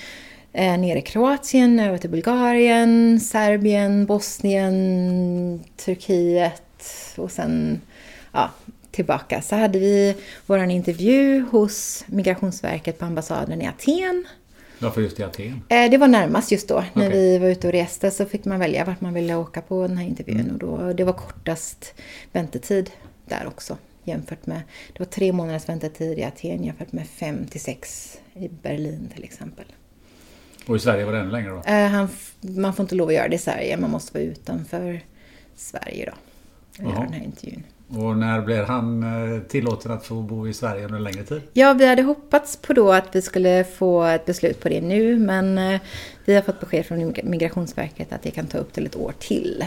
eh, 0.53 0.79
nere 0.79 0.99
i 0.99 1.03
Kroatien, 1.03 1.81
över 1.81 1.99
till 1.99 2.11
Bulgarien, 2.11 3.21
Serbien, 3.21 4.07
Bosnien, 4.07 5.65
Turkiet 5.77 6.63
och 7.17 7.31
sen 7.31 7.81
ja, 8.33 8.51
tillbaka. 8.91 9.43
Så 9.43 9.57
hade 9.57 9.79
vi 9.79 10.17
vår 10.47 10.59
intervju 10.59 11.45
hos 11.51 12.05
Migrationsverket 12.07 12.99
på 12.99 13.05
ambassaden 13.05 13.63
i 13.63 13.67
Aten. 13.67 14.27
Varför 14.79 15.01
just 15.01 15.21
i 15.21 15.23
Aten? 15.23 15.63
Eh, 15.69 15.91
det 15.91 15.99
var 15.99 16.09
närmast 16.09 16.53
just 16.53 16.69
då. 16.69 16.85
När 16.93 17.07
okay. 17.07 17.19
vi 17.19 17.39
var 17.39 17.49
ute 17.49 17.67
och 17.67 17.73
reste 17.73 18.11
så 18.11 18.25
fick 18.25 18.45
man 18.45 18.61
välja 18.61 18.85
vart 18.85 19.01
man 19.01 19.15
ville 19.15 19.35
åka 19.35 19.61
på 19.61 19.87
den 19.87 19.97
här 19.97 20.07
intervjun. 20.07 20.41
Mm. 20.41 20.53
Och 20.53 20.59
då, 20.59 20.93
det 20.93 21.05
var 21.05 21.13
kortast 21.13 21.95
väntetid 22.33 22.91
där 23.25 23.47
också. 23.47 23.77
Jämfört 24.05 24.47
med, 24.47 24.61
det 24.93 24.99
var 24.99 25.07
tre 25.07 25.33
månaders 25.33 25.69
väntetid 25.69 26.19
i 26.19 26.25
Aten 26.25 26.65
jämfört 26.65 26.93
med 26.93 27.09
fem 27.09 27.47
till 27.47 27.61
sex 27.61 28.17
i 28.35 28.49
Berlin 28.49 29.11
till 29.15 29.25
exempel. 29.25 29.65
Och 30.67 30.77
i 30.77 30.79
Sverige 30.79 31.05
var 31.05 31.13
det 31.13 31.19
ännu 31.19 31.31
längre 31.31 31.51
då? 31.51 31.63
Eh, 31.67 31.87
han, 31.87 32.09
man 32.41 32.75
får 32.75 32.83
inte 32.83 32.95
lov 32.95 33.09
att 33.09 33.15
göra 33.15 33.29
det 33.29 33.35
i 33.35 33.39
Sverige, 33.39 33.77
man 33.77 33.91
måste 33.91 34.15
vara 34.15 34.25
utanför 34.25 35.01
Sverige 35.57 36.05
då. 36.05 36.85
Och 36.85 36.91
göra 36.91 37.05
den 37.05 37.13
här 37.13 37.25
intervjun. 37.25 37.63
Och 37.99 38.17
när 38.17 38.41
blev 38.41 38.65
han 38.65 39.03
eh, 39.03 39.41
tillåten 39.41 39.93
att 39.93 40.07
få 40.07 40.15
bo 40.15 40.49
i 40.49 40.53
Sverige 40.53 40.85
under 40.85 40.97
en 40.97 41.05
längre 41.05 41.23
tid? 41.23 41.43
Ja, 41.53 41.73
vi 41.73 41.87
hade 41.87 42.03
hoppats 42.03 42.57
på 42.57 42.73
då 42.73 42.93
att 42.93 43.17
vi 43.17 43.23
skulle 43.23 43.65
få 43.65 44.05
ett 44.05 44.27
beslut 44.27 44.61
på 44.61 44.69
det 44.69 44.81
nu, 44.81 45.19
men 45.19 45.59
eh, 45.59 45.81
vi 46.25 46.35
har 46.35 46.43
fått 46.43 46.61
besked 46.61 46.87
från 46.87 47.15
Migrationsverket 47.25 48.13
att 48.13 48.23
det 48.23 48.31
kan 48.31 48.47
ta 48.47 48.59
upp 48.59 48.73
till 48.73 48.87
ett 48.87 48.97
år 48.97 49.15
till. 49.19 49.65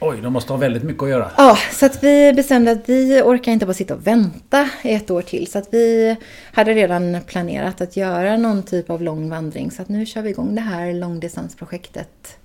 Oj, 0.00 0.20
de 0.22 0.32
måste 0.32 0.52
ha 0.52 0.58
väldigt 0.58 0.82
mycket 0.82 1.02
att 1.02 1.08
göra. 1.08 1.30
Ja, 1.36 1.58
så 1.72 1.86
att 1.86 2.04
vi 2.04 2.32
bestämde 2.32 2.70
att 2.70 2.88
vi 2.88 3.22
orkar 3.24 3.52
inte 3.52 3.66
bara 3.66 3.74
sitta 3.74 3.94
och 3.94 4.06
vänta 4.06 4.68
ett 4.82 5.10
år 5.10 5.22
till. 5.22 5.46
Så 5.46 5.58
att 5.58 5.68
vi 5.70 6.16
hade 6.52 6.74
redan 6.74 7.18
planerat 7.26 7.80
att 7.80 7.96
göra 7.96 8.36
någon 8.36 8.62
typ 8.62 8.90
av 8.90 9.02
lång 9.02 9.30
vandring. 9.30 9.70
Så 9.70 9.82
att 9.82 9.88
nu 9.88 10.06
kör 10.06 10.22
vi 10.22 10.30
igång 10.30 10.54
det 10.54 10.60
här 10.60 10.92
långdistansprojektet 10.92 12.38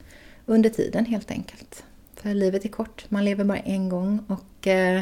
under 0.45 0.69
tiden 0.69 1.05
helt 1.05 1.31
enkelt. 1.31 1.83
För 2.23 2.33
livet 2.33 2.65
är 2.65 2.69
kort, 2.69 3.05
man 3.09 3.25
lever 3.25 3.43
bara 3.43 3.57
en 3.57 3.89
gång 3.89 4.25
och 4.27 4.67
eh, 4.67 5.01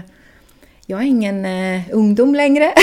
jag 0.86 1.00
är 1.00 1.06
ingen 1.06 1.46
eh, 1.46 1.82
ungdom 1.92 2.36
längre. 2.36 2.74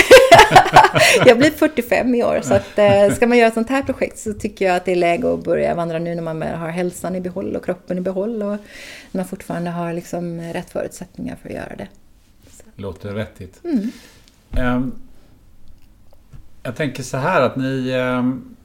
jag 1.25 1.37
blir 1.37 1.51
45 1.51 2.15
i 2.15 2.23
år 2.23 2.39
så 2.43 2.53
att 2.53 2.77
eh, 2.77 3.15
ska 3.15 3.27
man 3.27 3.37
göra 3.37 3.47
ett 3.47 3.53
sånt 3.53 3.69
här 3.69 3.83
projekt 3.83 4.19
så 4.19 4.33
tycker 4.33 4.65
jag 4.65 4.75
att 4.75 4.85
det 4.85 4.91
är 4.91 4.95
läge 4.95 5.33
att 5.33 5.43
börja 5.43 5.75
vandra 5.75 5.99
nu 5.99 6.15
när 6.15 6.21
man 6.21 6.41
har 6.41 6.69
hälsan 6.69 7.15
i 7.15 7.21
behåll 7.21 7.55
och 7.55 7.65
kroppen 7.65 7.97
i 7.97 8.01
behåll 8.01 8.43
och 8.43 8.57
man 9.11 9.25
fortfarande 9.27 9.69
har 9.69 9.93
liksom 9.93 10.41
rätt 10.41 10.69
förutsättningar 10.69 11.35
för 11.41 11.49
att 11.49 11.55
göra 11.55 11.75
det. 11.77 11.87
Så. 12.51 12.63
Låter 12.75 13.13
vettigt. 13.13 13.61
Mm. 13.63 13.91
Um, 14.75 14.91
jag 16.63 16.75
tänker 16.75 17.03
så 17.03 17.17
här 17.17 17.41
att 17.41 17.55
ni 17.55 17.93
um, 17.93 18.55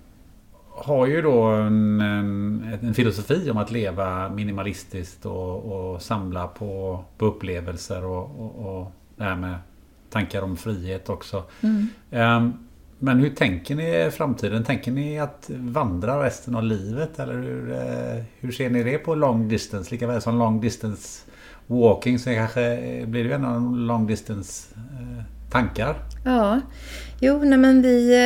har 0.76 1.06
ju 1.06 1.22
då 1.22 1.42
en, 1.42 2.00
en, 2.82 2.94
filosofi 2.94 3.50
om 3.50 3.56
att 3.56 3.70
leva 3.70 4.28
minimalistiskt 4.28 5.26
och, 5.26 5.64
och 5.64 6.02
samla 6.02 6.46
på, 6.46 7.04
på 7.18 7.26
upplevelser 7.26 8.04
och, 8.04 8.40
och, 8.40 8.78
och 8.80 8.92
det 9.16 9.24
här 9.24 9.36
med 9.36 9.54
tankar 10.10 10.42
om 10.42 10.56
frihet 10.56 11.08
också. 11.08 11.42
Mm. 11.60 11.88
Um, 12.10 12.52
men 12.98 13.18
hur 13.18 13.30
tänker 13.30 13.74
ni 13.74 14.06
i 14.06 14.10
framtiden? 14.10 14.64
Tänker 14.64 14.92
ni 14.92 15.18
att 15.18 15.50
vandra 15.50 16.24
resten 16.24 16.54
av 16.54 16.64
livet? 16.64 17.18
Eller 17.18 17.34
hur, 17.34 17.70
uh, 17.70 18.24
hur 18.40 18.52
ser 18.52 18.70
ni 18.70 18.82
det 18.82 18.98
på 18.98 19.14
long 19.14 19.48
distance? 19.48 19.90
Lika 19.90 20.06
väl 20.06 20.22
som 20.22 20.38
long 20.38 20.60
distance 20.60 21.22
walking 21.66 22.18
så 22.18 22.30
kanske 22.30 23.04
blir 23.06 23.24
det 23.24 23.34
en 23.34 23.86
long 23.86 24.06
distance 24.06 24.74
uh, 24.76 25.22
tankar? 25.50 25.96
Ja, 26.24 26.60
jo 27.20 27.38
nej 27.44 27.58
men 27.58 27.82
vi, 27.82 28.16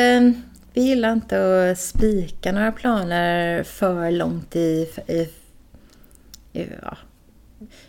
vi 0.78 0.84
gillar 0.84 1.12
inte 1.12 1.70
att 1.70 1.78
spika 1.78 2.52
några 2.52 2.72
planer 2.72 3.62
för 3.62 4.10
långt 4.10 4.56
i, 4.56 4.88
i, 5.06 5.28
i 6.52 6.66
ja, 6.82 6.96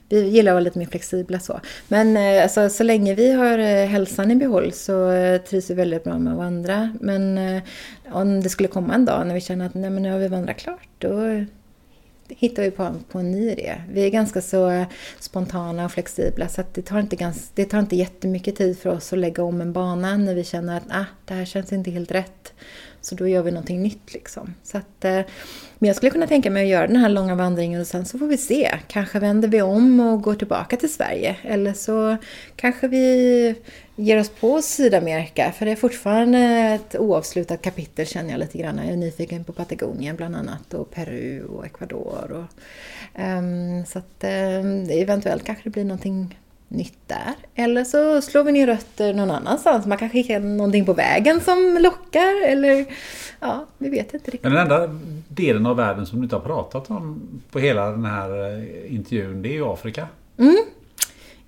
vi 0.10 0.30
gillar 0.30 0.52
att 0.52 0.56
vara 0.56 0.64
lite 0.64 0.80
mer 0.80 0.86
flexibla 0.86 1.40
så. 1.40 1.60
Men 1.88 2.18
eh, 2.18 2.44
alltså, 2.44 2.70
så 2.70 2.84
länge 2.84 3.16
vi 3.16 3.32
har 3.32 3.60
eh, 3.60 3.86
hälsan 3.86 4.32
i 4.32 4.36
behåll 4.36 4.72
så 4.74 5.12
eh, 5.12 5.42
trivs 5.42 5.70
vi 5.70 5.74
väldigt 5.74 6.04
bra 6.04 6.18
med 6.20 6.34
att 6.34 6.40
vandra. 6.40 6.96
Men 7.02 7.40
om 8.12 8.42
det 8.42 8.50
skulle 8.50 8.70
komma 8.70 8.94
en 8.94 9.06
dag 9.06 9.28
när 9.28 9.34
vi 9.34 9.42
känner 9.42 9.66
att 9.66 9.74
nej, 9.74 9.90
men 9.90 10.04
nu 10.04 10.12
har 10.12 10.20
vi 10.20 10.28
vandrat 10.28 10.58
klart, 10.58 10.90
då 10.98 11.46
hittar 12.30 12.64
vi 12.64 12.72
på, 12.72 12.96
på 13.12 13.20
en 13.20 13.32
ny 13.32 13.52
idé. 13.52 13.82
Vi 13.90 14.06
är 14.06 14.10
ganska 14.10 14.42
så 14.42 14.86
spontana 15.20 15.86
och 15.86 15.92
flexibla 15.92 16.48
så 16.48 16.64
det, 16.74 16.82
tar 16.82 17.00
inte 17.00 17.16
gans, 17.16 17.52
det 17.56 17.66
tar 17.66 17.80
inte 17.80 17.96
jättemycket 17.96 18.56
tid 18.56 18.80
för 18.80 18.90
oss 18.90 19.14
att 19.14 19.20
lägga 19.20 19.44
om 19.44 19.62
en 19.62 19.74
bana 19.74 20.18
när 20.18 20.36
vi 20.36 20.44
känner 20.44 20.78
att 20.78 20.84
ah, 20.90 21.06
det 21.26 21.34
här 21.34 21.46
känns 21.46 21.74
inte 21.74 21.92
helt 21.92 22.12
rätt. 22.12 22.54
Så 23.02 23.16
då 23.16 23.28
gör 23.28 23.44
vi 23.44 23.52
någonting 23.52 23.82
nytt 23.82 24.14
liksom. 24.14 24.54
Så 24.64 24.78
att, 24.78 25.06
eh, 25.06 25.22
men 25.80 25.88
jag 25.88 25.96
skulle 25.96 26.12
kunna 26.12 26.28
tänka 26.28 26.52
mig 26.52 26.64
att 26.64 26.70
göra 26.70 26.88
den 26.88 26.96
här 26.96 27.10
långa 27.10 27.36
vandringen 27.36 27.82
och 27.82 27.88
sen 27.88 28.06
så 28.06 28.18
får 28.18 28.28
vi 28.28 28.38
se. 28.38 28.80
Kanske 28.88 29.20
vänder 29.20 29.48
vi 29.48 29.62
om 29.62 30.00
och 30.00 30.22
går 30.22 30.36
tillbaka 30.36 30.78
till 30.78 30.94
Sverige. 30.94 31.36
Eller 31.44 31.74
så 31.74 32.18
kanske 32.56 32.88
vi 32.88 33.56
ger 33.96 34.20
oss 34.20 34.30
på 34.30 34.62
Sydamerika. 34.62 35.52
För 35.52 35.66
det 35.66 35.72
är 35.72 35.76
fortfarande 35.76 36.40
ett 36.40 36.96
oavslutat 36.96 37.62
kapitel 37.62 38.06
känner 38.06 38.32
jag 38.32 38.40
lite 38.40 38.58
grann. 38.58 38.78
Jag 38.78 38.94
är 38.94 38.98
nyfiken 38.98 39.44
på 39.44 39.54
Patagonien 39.54 40.16
bland 40.16 40.36
annat 40.36 40.74
och 40.74 40.92
Peru 40.92 41.44
och 41.44 41.66
Ecuador. 41.66 42.32
Och, 42.32 43.22
um, 43.22 43.86
så 43.86 44.00
att 44.00 44.24
um, 44.24 44.90
eventuellt 44.90 45.44
kanske 45.44 45.64
det 45.64 45.70
blir 45.70 45.86
någonting 45.86 46.38
nytt 46.70 47.08
där. 47.08 47.34
Eller 47.56 47.84
så 47.84 48.22
slår 48.22 48.44
vi 48.44 48.52
ner 48.52 48.68
rötter 48.68 49.14
någon 49.14 49.32
annanstans. 49.32 49.86
Man 49.86 49.98
kanske 49.98 50.18
hittar 50.18 50.40
någonting 50.40 50.86
på 50.86 50.94
vägen 50.94 51.42
som 51.42 51.78
lockar. 51.82 52.48
Eller 52.48 52.86
ja, 53.40 53.66
vi 53.78 53.90
vet 53.90 54.14
inte 54.14 54.32
riktigt. 54.32 54.44
Men 54.44 54.52
den 54.52 54.62
enda 54.62 55.00
delen 55.28 55.66
av 55.66 55.76
världen 55.76 56.06
som 56.06 56.20
du 56.20 56.24
inte 56.24 56.36
har 56.36 56.44
pratat 56.44 56.90
om 56.90 57.22
på 57.52 57.60
hela 57.60 57.92
den 57.92 58.06
här 58.06 58.54
eh, 58.54 58.96
intervjun, 58.96 59.42
det 59.42 59.50
är 59.50 59.54
ju 59.54 59.66
Afrika. 59.66 60.08
Mm. 60.38 60.58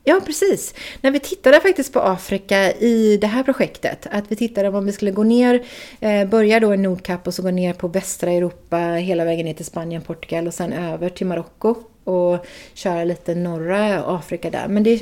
Ja, 0.03 0.21
precis. 0.25 0.75
När 1.01 1.11
vi 1.11 1.19
tittade 1.19 1.59
faktiskt 1.59 1.93
på 1.93 1.99
Afrika 1.99 2.71
i 2.71 3.17
det 3.21 3.27
här 3.27 3.43
projektet, 3.43 4.07
att 4.11 4.31
vi 4.31 4.35
tittade 4.35 4.69
om 4.69 4.85
vi 4.85 4.91
skulle 4.91 5.11
gå 5.11 5.23
ner, 5.23 5.63
eh, 5.99 6.29
börja 6.29 6.59
då 6.59 6.73
i 6.73 6.77
Nordkap 6.77 7.27
och 7.27 7.33
så 7.33 7.41
gå 7.41 7.51
ner 7.51 7.73
på 7.73 7.87
västra 7.87 8.31
Europa 8.31 8.77
hela 8.77 9.25
vägen 9.25 9.45
ner 9.45 9.53
till 9.53 9.65
Spanien, 9.65 10.01
Portugal 10.01 10.47
och 10.47 10.53
sen 10.53 10.73
över 10.73 11.09
till 11.09 11.27
Marocko 11.27 11.75
och 12.03 12.45
köra 12.73 13.03
lite 13.03 13.35
norra 13.35 14.03
Afrika 14.03 14.49
där. 14.49 14.67
Men 14.67 14.83
det, 14.83 14.97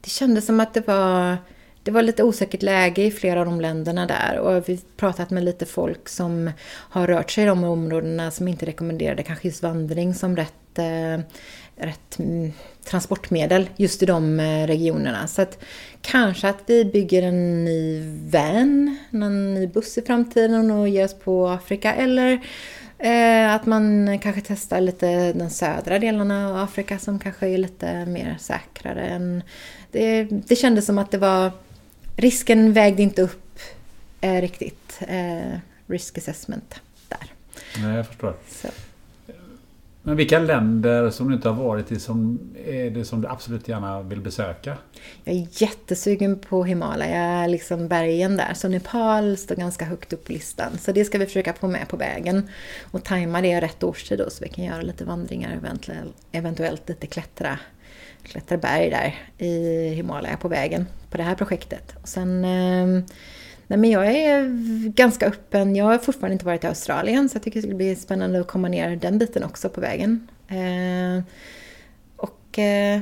det 0.00 0.10
kändes 0.10 0.46
som 0.46 0.60
att 0.60 0.74
det 0.74 0.86
var, 0.86 1.36
det 1.82 1.90
var 1.90 2.02
lite 2.02 2.22
osäkert 2.22 2.62
läge 2.62 3.02
i 3.02 3.10
flera 3.10 3.40
av 3.40 3.46
de 3.46 3.60
länderna 3.60 4.06
där. 4.06 4.38
Och 4.38 4.68
vi 4.68 4.80
pratat 4.96 5.30
med 5.30 5.44
lite 5.44 5.66
folk 5.66 6.08
som 6.08 6.50
har 6.66 7.06
rört 7.06 7.30
sig 7.30 7.44
i 7.44 7.46
de 7.46 7.64
områdena 7.64 8.30
som 8.30 8.48
inte 8.48 8.66
rekommenderade 8.66 9.22
kanske 9.22 9.48
just 9.48 9.62
vandring 9.62 10.14
som 10.14 10.36
rätt, 10.36 10.78
eh, 10.78 11.24
rätt 11.76 12.18
mm, 12.18 12.52
transportmedel 12.84 13.68
just 13.76 14.02
i 14.02 14.06
de 14.06 14.40
eh, 14.40 14.66
regionerna. 14.66 15.26
Så 15.26 15.42
att 15.42 15.58
kanske 16.00 16.48
att 16.48 16.62
vi 16.66 16.84
bygger 16.84 17.22
en 17.22 17.64
ny 17.64 18.02
van, 18.30 18.98
någon 19.10 19.54
ny 19.54 19.66
buss 19.66 19.98
i 19.98 20.02
framtiden 20.02 20.70
och 20.70 20.88
ger 20.88 21.04
oss 21.04 21.18
på 21.18 21.48
Afrika. 21.48 21.94
Eller 21.94 22.40
Eh, 23.04 23.54
att 23.54 23.66
man 23.66 24.18
kanske 24.18 24.40
testar 24.40 24.80
lite 24.80 25.32
den 25.32 25.50
södra 25.50 25.98
delarna 25.98 26.50
av 26.50 26.56
Afrika 26.56 26.98
som 26.98 27.18
kanske 27.18 27.48
är 27.48 27.58
lite 27.58 28.06
mer 28.06 28.36
säkrare. 28.40 29.06
Än, 29.06 29.42
det, 29.90 30.24
det 30.24 30.56
kändes 30.56 30.86
som 30.86 30.98
att 30.98 31.10
det 31.10 31.18
var... 31.18 31.52
Risken 32.16 32.72
vägde 32.72 33.02
inte 33.02 33.22
upp 33.22 33.58
eh, 34.20 34.40
riktigt. 34.40 34.98
Eh, 35.00 35.58
risk 35.86 36.18
assessment 36.18 36.80
där. 37.08 37.32
Nej, 37.82 37.96
jag 37.96 38.06
förstår. 38.06 38.36
Så. 38.48 38.68
Men 40.06 40.16
vilka 40.16 40.38
länder 40.38 41.10
som 41.10 41.28
du 41.28 41.34
inte 41.34 41.48
har 41.48 41.64
varit 41.64 41.92
i 41.92 42.00
som 42.00 42.40
är 42.66 42.90
det 42.90 43.04
som 43.04 43.20
du 43.20 43.28
absolut 43.28 43.68
gärna 43.68 44.02
vill 44.02 44.20
besöka? 44.20 44.76
Jag 45.24 45.36
är 45.36 45.46
jättesugen 45.50 46.38
på 46.38 46.64
Himalaya, 46.64 47.46
liksom 47.46 47.88
bergen 47.88 48.36
där. 48.36 48.54
Så 48.54 48.68
Nepal 48.68 49.36
står 49.36 49.54
ganska 49.54 49.84
högt 49.84 50.12
upp 50.12 50.24
på 50.24 50.32
listan. 50.32 50.78
Så 50.78 50.92
det 50.92 51.04
ska 51.04 51.18
vi 51.18 51.26
försöka 51.26 51.52
få 51.52 51.68
med 51.68 51.88
på 51.88 51.96
vägen. 51.96 52.48
Och 52.90 53.04
tajma 53.04 53.40
det 53.40 53.60
rätt 53.60 53.82
årstid 53.82 54.18
då 54.18 54.30
så 54.30 54.44
vi 54.44 54.50
kan 54.50 54.64
göra 54.64 54.82
lite 54.82 55.04
vandringar, 55.04 55.56
eventuellt, 55.56 56.16
eventuellt 56.32 56.88
lite 56.88 57.06
klättra, 57.06 57.58
klättra 58.22 58.58
berg 58.58 58.90
där 58.90 59.14
i 59.46 59.88
Himalaya 59.88 60.36
på 60.36 60.48
vägen 60.48 60.86
på 61.10 61.16
det 61.16 61.22
här 61.22 61.34
projektet. 61.34 61.96
Och 62.02 62.08
sen 62.08 62.44
eh, 62.44 63.04
Nej, 63.66 63.78
men 63.78 63.90
jag 63.90 64.06
är 64.06 64.48
ganska 64.88 65.26
öppen. 65.26 65.76
Jag 65.76 65.84
har 65.84 65.98
fortfarande 65.98 66.32
inte 66.32 66.46
varit 66.46 66.64
i 66.64 66.66
Australien 66.66 67.28
så 67.28 67.36
jag 67.36 67.42
tycker 67.42 67.58
det 67.58 67.62
skulle 67.62 67.76
bli 67.76 67.96
spännande 67.96 68.40
att 68.40 68.46
komma 68.46 68.68
ner 68.68 68.96
den 68.96 69.18
biten 69.18 69.44
också 69.44 69.68
på 69.68 69.80
vägen. 69.80 70.28
Eh, 70.48 71.24
och 72.16 72.58
eh, 72.58 73.00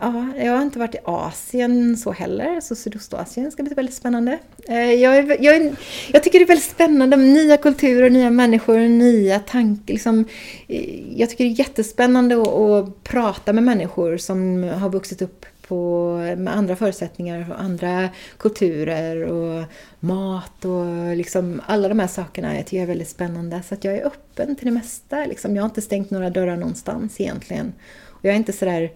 ja, 0.00 0.26
jag 0.36 0.52
har 0.52 0.62
inte 0.62 0.78
varit 0.78 0.94
i 0.94 0.98
Asien 1.04 1.96
så 1.96 2.12
heller, 2.12 2.60
så 2.60 2.74
Sydostasien 2.74 3.50
ska 3.50 3.62
bli 3.62 3.74
väldigt 3.74 3.94
spännande. 3.94 4.38
Eh, 4.68 4.92
jag, 4.92 5.16
är, 5.16 5.44
jag, 5.44 5.56
är, 5.56 5.76
jag, 6.12 6.22
tycker 6.22 6.38
det 6.38 6.44
är 6.44 6.48
väldigt 6.48 6.70
spännande 6.70 7.16
med 7.16 7.26
nya 7.26 7.56
kulturer, 7.56 8.10
nya 8.10 8.30
människor, 8.30 8.78
nya 8.78 9.38
tankar. 9.38 9.92
Liksom, 9.92 10.24
eh, 10.66 11.20
jag 11.20 11.30
tycker 11.30 11.44
det 11.44 11.50
är 11.50 11.58
jättespännande 11.58 12.42
att, 12.42 12.48
att 12.48 13.02
prata 13.02 13.52
med 13.52 13.64
människor 13.64 14.16
som 14.16 14.62
har 14.62 14.90
vuxit 14.90 15.22
upp 15.22 15.46
på, 15.68 16.12
med 16.36 16.56
andra 16.56 16.76
förutsättningar 16.76 17.46
och 17.50 17.60
andra 17.60 18.08
kulturer 18.38 19.22
och 19.22 19.64
mat 20.00 20.64
och 20.64 21.16
liksom 21.16 21.60
alla 21.66 21.88
de 21.88 21.98
här 21.98 22.06
sakerna 22.06 22.56
jag 22.56 22.66
tycker 22.66 22.76
jag 22.76 22.82
är 22.82 22.86
väldigt 22.86 23.08
spännande. 23.08 23.62
Så 23.62 23.74
att 23.74 23.84
jag 23.84 23.94
är 23.94 24.06
öppen 24.06 24.56
till 24.56 24.64
det 24.64 24.70
mesta. 24.70 25.24
Liksom. 25.26 25.56
Jag 25.56 25.62
har 25.62 25.68
inte 25.68 25.82
stängt 25.82 26.10
några 26.10 26.30
dörrar 26.30 26.56
någonstans 26.56 27.20
egentligen. 27.20 27.72
Och 28.06 28.24
jag 28.24 28.32
är 28.32 28.36
inte 28.36 28.52
sådär 28.52 28.90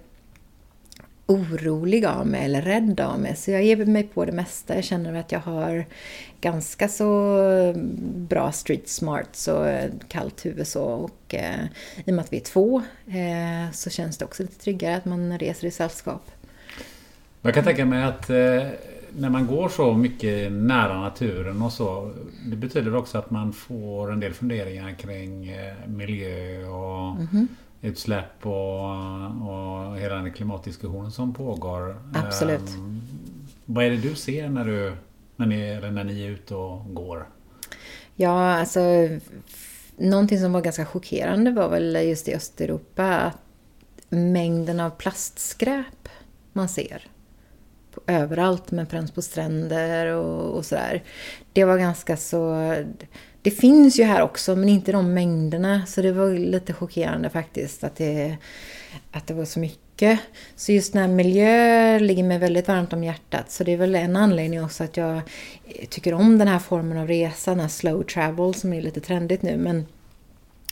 orolig 1.27 2.05
av 2.05 2.27
mig 2.27 2.44
eller 2.44 2.62
rädd 2.62 3.01
av 3.01 3.20
mig. 3.20 3.36
Så 3.36 3.51
jag 3.51 3.65
ger 3.65 3.86
mig 3.86 4.03
på 4.03 4.24
det 4.24 4.32
mesta. 4.32 4.74
Jag 4.74 4.85
känner 4.85 5.15
att 5.15 5.32
jag 5.32 5.40
har 5.40 5.86
ganska 6.40 6.89
så 6.89 7.39
bra 8.15 8.53
street 8.53 8.89
smart 8.89 9.49
och 9.49 10.09
kallt 10.09 10.47
huvud 10.47 10.66
så. 10.66 10.85
Och 10.85 11.35
eh, 11.35 11.65
i 12.05 12.11
och 12.11 12.15
med 12.15 12.24
att 12.24 12.32
vi 12.32 12.36
är 12.36 12.40
två 12.40 12.82
eh, 13.07 13.73
så 13.73 13.90
känns 13.90 14.19
det 14.19 14.24
också 14.24 14.43
lite 14.43 14.59
tryggare 14.59 14.97
att 14.97 15.05
man 15.05 15.39
reser 15.39 15.66
i 15.66 15.70
sällskap. 15.70 16.31
Jag 17.43 17.55
kan 17.55 17.64
tänka 17.64 17.85
mig 17.85 18.05
att 18.05 18.31
eh, 18.31 18.62
när 19.16 19.31
man 19.31 19.47
går 19.47 19.69
så 19.69 19.94
mycket 19.94 20.52
nära 20.52 21.01
naturen 21.01 21.62
och 21.62 21.73
så. 21.73 22.12
Det 22.47 22.56
betyder 22.56 22.94
också 22.97 23.19
att 23.19 23.31
man 23.31 23.52
får 23.52 24.12
en 24.12 24.20
del 24.20 24.32
funderingar 24.35 24.93
kring 24.93 25.48
eh, 25.48 25.74
miljö 25.86 26.66
och 26.66 27.16
Mhm. 27.16 27.48
utsläpp 27.81 28.47
och, 28.47 28.90
och 29.24 29.98
hela 29.98 30.14
den 30.14 30.32
klimatdiskussionen 30.32 31.10
som 31.12 31.35
pågår. 31.35 31.97
Absolut. 32.14 32.60
Ehm, 32.69 33.01
vad 33.64 33.85
är 33.85 33.90
det 33.90 33.97
du 33.97 34.14
ser 34.14 34.48
när, 34.48 34.64
du, 34.64 34.93
när, 35.36 35.47
ni, 35.47 35.60
eller 35.60 35.90
när 35.90 36.05
ni 36.05 36.24
är 36.24 36.31
ute 36.31 36.55
och 36.55 36.94
går? 36.94 37.27
Ja, 38.16 38.52
alltså 38.55 38.81
någonting 39.97 40.39
som 40.40 40.52
var 40.52 40.60
ganska 40.60 40.85
chockerande 40.86 41.51
var 41.51 41.69
väl 41.69 41.94
just 42.09 42.28
i 42.28 42.35
Östeuropa 42.35 43.16
att 43.16 43.36
mängden 44.09 44.81
av 44.81 44.90
plastskräp 44.90 46.09
man 46.52 46.69
ser 46.69 47.06
överallt, 48.07 48.70
men 48.70 48.87
främst 48.87 49.15
på 49.15 49.23
stränder 49.23 50.07
och, 50.07 50.57
och 50.57 50.66
sådär. 50.66 51.03
Det 51.53 51.65
var 51.65 51.79
ganska 51.79 52.16
så... 52.16 52.74
Det 53.43 53.51
finns 53.51 53.99
ju 53.99 54.05
här 54.05 54.23
också, 54.23 54.57
men 54.57 54.69
inte 54.69 54.93
de 54.93 55.15
mängderna. 55.15 55.87
Så 55.87 56.03
det 56.03 56.12
var 56.12 56.31
lite 56.31 56.73
chockerande 56.73 57.31
faktiskt 57.31 57.85
att 57.85 57.97
det, 57.97 58.37
att 59.12 59.27
det 59.27 59.35
var 59.35 59.45
så 59.45 59.61
mycket. 59.61 60.20
Så 60.57 60.73
just 60.73 60.93
den 60.93 61.03
här 61.03 61.09
miljö 61.09 61.99
ligger 61.99 62.23
mig 62.23 62.39
väldigt 62.39 62.69
varmt 62.69 62.93
om 62.93 63.05
hjärtat. 63.05 63.51
Så 63.51 63.65
det 63.65 63.73
är 63.73 63.77
väl 63.77 63.95
en 63.95 64.16
anledning 64.16 64.65
också 64.65 64.85
att 64.85 64.97
jag 64.97 65.20
tycker 65.89 66.15
om 66.15 66.39
den 66.39 66.49
här 66.49 66.59
formen 66.59 66.99
av 66.99 67.07
resa, 67.07 67.51
den 67.51 67.61
här 67.61 67.69
slow 67.69 68.03
travel 68.03 68.55
som 68.55 68.73
är 68.73 68.83
lite 68.83 69.01
trendigt 69.01 69.43
nu. 69.43 69.57
Men 69.57 69.87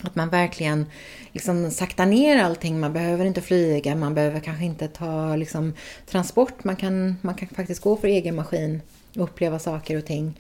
att 0.06 0.14
man 0.14 0.28
verkligen 0.28 0.86
liksom 1.32 1.70
saktar 1.70 2.06
ner 2.06 2.42
allting. 2.42 2.80
Man 2.80 2.92
behöver 2.92 3.24
inte 3.24 3.40
flyga, 3.40 3.94
man 3.94 4.14
behöver 4.14 4.40
kanske 4.40 4.64
inte 4.64 4.88
ta 4.88 5.36
liksom, 5.36 5.74
transport. 6.06 6.64
Man 6.64 6.76
kan, 6.76 7.16
man 7.20 7.34
kan 7.34 7.48
faktiskt 7.48 7.82
gå 7.82 7.96
för 7.96 8.08
egen 8.08 8.36
maskin 8.36 8.82
och 9.16 9.24
uppleva 9.24 9.58
saker 9.58 9.98
och 9.98 10.04
ting. 10.04 10.34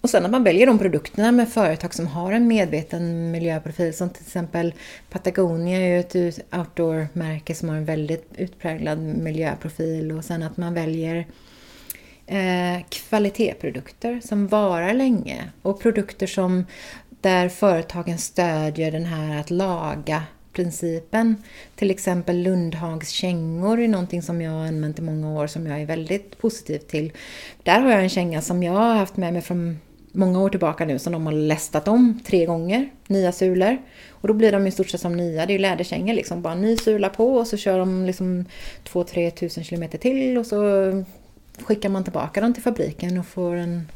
Och 0.00 0.10
sen 0.10 0.24
att 0.24 0.30
man 0.30 0.44
väljer 0.44 0.66
de 0.66 0.78
produkterna 0.78 1.32
med 1.32 1.48
företag 1.48 1.94
som 1.94 2.06
har 2.06 2.32
en 2.32 2.48
medveten 2.48 3.30
miljöprofil. 3.30 3.94
Som 3.94 4.10
till 4.10 4.22
exempel 4.22 4.74
Patagonia 5.10 5.78
är 5.78 5.88
ju 5.88 6.28
ett 6.28 6.38
outdoor-märke 6.52 7.54
som 7.54 7.68
har 7.68 7.76
en 7.76 7.84
väldigt 7.84 8.28
utpräglad 8.36 8.98
miljöprofil. 8.98 10.12
Och 10.12 10.24
sen 10.24 10.42
att 10.42 10.56
man 10.56 10.74
väljer 10.74 11.26
eh, 12.26 12.84
kvalitetsprodukter 12.88 14.20
som 14.24 14.48
varar 14.48 14.94
länge. 14.94 15.50
Och 15.62 15.80
produkter 15.80 16.26
som 16.26 16.64
där 17.22 17.48
företagen 17.48 18.18
stödjer 18.18 18.92
den 18.92 19.04
här 19.04 19.40
att 19.40 19.50
laga 19.50 20.22
principen. 20.52 21.36
Till 21.76 21.90
exempel 21.90 22.42
Lundhags 22.42 23.10
kängor 23.10 23.80
är 23.80 23.88
någonting 23.88 24.22
som 24.22 24.42
jag 24.42 24.52
har 24.52 24.66
använt 24.66 24.98
i 24.98 25.02
många 25.02 25.32
år 25.32 25.46
som 25.46 25.66
jag 25.66 25.80
är 25.80 25.86
väldigt 25.86 26.38
positiv 26.38 26.78
till. 26.78 27.12
Där 27.62 27.80
har 27.80 27.90
jag 27.90 28.02
en 28.02 28.08
känga 28.08 28.42
som 28.42 28.62
jag 28.62 28.72
har 28.72 28.94
haft 28.94 29.16
med 29.16 29.32
mig 29.32 29.42
från 29.42 29.78
många 30.12 30.40
år 30.40 30.48
tillbaka 30.48 30.84
nu 30.84 30.98
som 30.98 31.12
de 31.12 31.26
har 31.26 31.32
lästat 31.32 31.88
om 31.88 32.20
tre 32.24 32.46
gånger, 32.46 32.90
nya 33.06 33.32
sulor. 33.32 33.76
Och 34.10 34.28
då 34.28 34.34
blir 34.34 34.52
de 34.52 34.66
i 34.66 34.70
stort 34.70 34.88
sett 34.88 35.00
som 35.00 35.16
nya, 35.16 35.46
det 35.46 35.52
är 35.52 35.54
ju 35.54 35.58
läderkängor 35.58 36.14
liksom. 36.14 36.42
Bara 36.42 36.54
ny 36.54 36.76
sula 36.76 37.08
på 37.08 37.34
och 37.34 37.46
så 37.46 37.56
kör 37.56 37.78
de 37.78 38.06
liksom 38.06 38.44
2-3 38.84 39.30
tusen 39.30 39.64
kilometer 39.64 39.98
till 39.98 40.38
och 40.38 40.46
så 40.46 40.58
skickar 41.62 41.88
man 41.88 42.04
tillbaka 42.04 42.40
dem 42.40 42.54
till 42.54 42.62
fabriken 42.62 43.18
och 43.18 43.26
får 43.26 43.54
en 43.54 43.86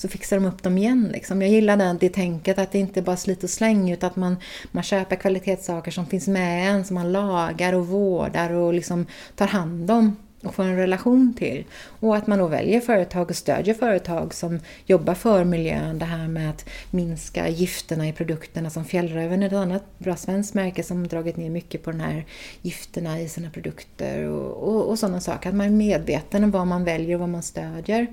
så 0.00 0.08
fixar 0.08 0.36
de 0.36 0.46
upp 0.46 0.62
dem 0.62 0.78
igen. 0.78 1.10
Liksom. 1.12 1.42
Jag 1.42 1.50
gillar 1.50 1.76
det, 1.76 1.96
det 2.00 2.08
tänket 2.08 2.58
att 2.58 2.72
det 2.72 2.78
inte 2.78 3.02
bara 3.02 3.16
slit 3.16 3.44
och 3.44 3.50
släng 3.50 3.90
utan 3.90 4.10
att 4.10 4.16
man, 4.16 4.36
man 4.70 4.82
köper 4.82 5.16
kvalitetssaker 5.16 5.90
som 5.90 6.06
finns 6.06 6.28
med 6.28 6.70
en, 6.70 6.84
som 6.84 6.94
man 6.94 7.12
lagar 7.12 7.72
och 7.72 7.86
vårdar 7.86 8.50
och 8.50 8.74
liksom 8.74 9.06
tar 9.36 9.46
hand 9.46 9.90
om 9.90 10.16
och 10.42 10.54
få 10.54 10.62
en 10.62 10.76
relation 10.76 11.34
till. 11.38 11.64
Och 12.00 12.16
att 12.16 12.26
man 12.26 12.38
då 12.38 12.46
väljer 12.46 12.80
företag 12.80 13.30
och 13.30 13.36
stödjer 13.36 13.74
företag 13.74 14.34
som 14.34 14.60
jobbar 14.86 15.14
för 15.14 15.44
miljön. 15.44 15.98
Det 15.98 16.04
här 16.04 16.28
med 16.28 16.50
att 16.50 16.68
minska 16.90 17.48
gifterna 17.48 18.08
i 18.08 18.12
produkterna 18.12 18.70
som 18.70 18.84
Fjällräven 18.84 19.42
är 19.42 19.46
ett 19.46 19.52
annat 19.52 19.98
bra 19.98 20.16
svenskt 20.16 20.54
märke 20.54 20.82
som 20.82 21.08
dragit 21.08 21.36
ner 21.36 21.50
mycket 21.50 21.82
på 21.82 21.90
de 21.90 22.00
här 22.00 22.26
gifterna 22.62 23.20
i 23.20 23.28
sina 23.28 23.50
produkter 23.50 24.22
och, 24.24 24.68
och, 24.68 24.88
och 24.88 24.98
sådana 24.98 25.20
saker. 25.20 25.48
Att 25.48 25.54
man 25.54 25.66
är 25.66 25.70
medveten 25.70 26.44
om 26.44 26.50
vad 26.50 26.66
man 26.66 26.84
väljer 26.84 27.14
och 27.14 27.20
vad 27.20 27.28
man 27.28 27.42
stödjer. 27.42 28.06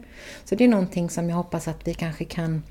Så 0.46 0.56
det 0.56 0.64
är 0.64 0.68
någonting 0.68 1.10
som 1.10 1.30
jag 1.30 1.38
hoppas 1.38 1.68
att 1.68 1.88
vi 1.88 1.94
kanske 1.94 2.26
kan 2.26 2.64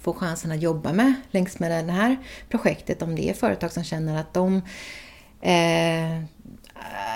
få 0.00 0.12
chansen 0.12 0.52
att 0.52 0.62
jobba 0.62 0.92
med 0.92 1.14
längs 1.30 1.58
med 1.58 1.86
det 1.86 1.92
här 1.92 2.16
projektet 2.48 3.02
om 3.02 3.16
det 3.16 3.30
är 3.30 3.34
företag 3.34 3.72
som 3.72 3.84
känner 3.84 4.20
att 4.20 4.34
de 4.34 4.62
eh, 5.40 6.35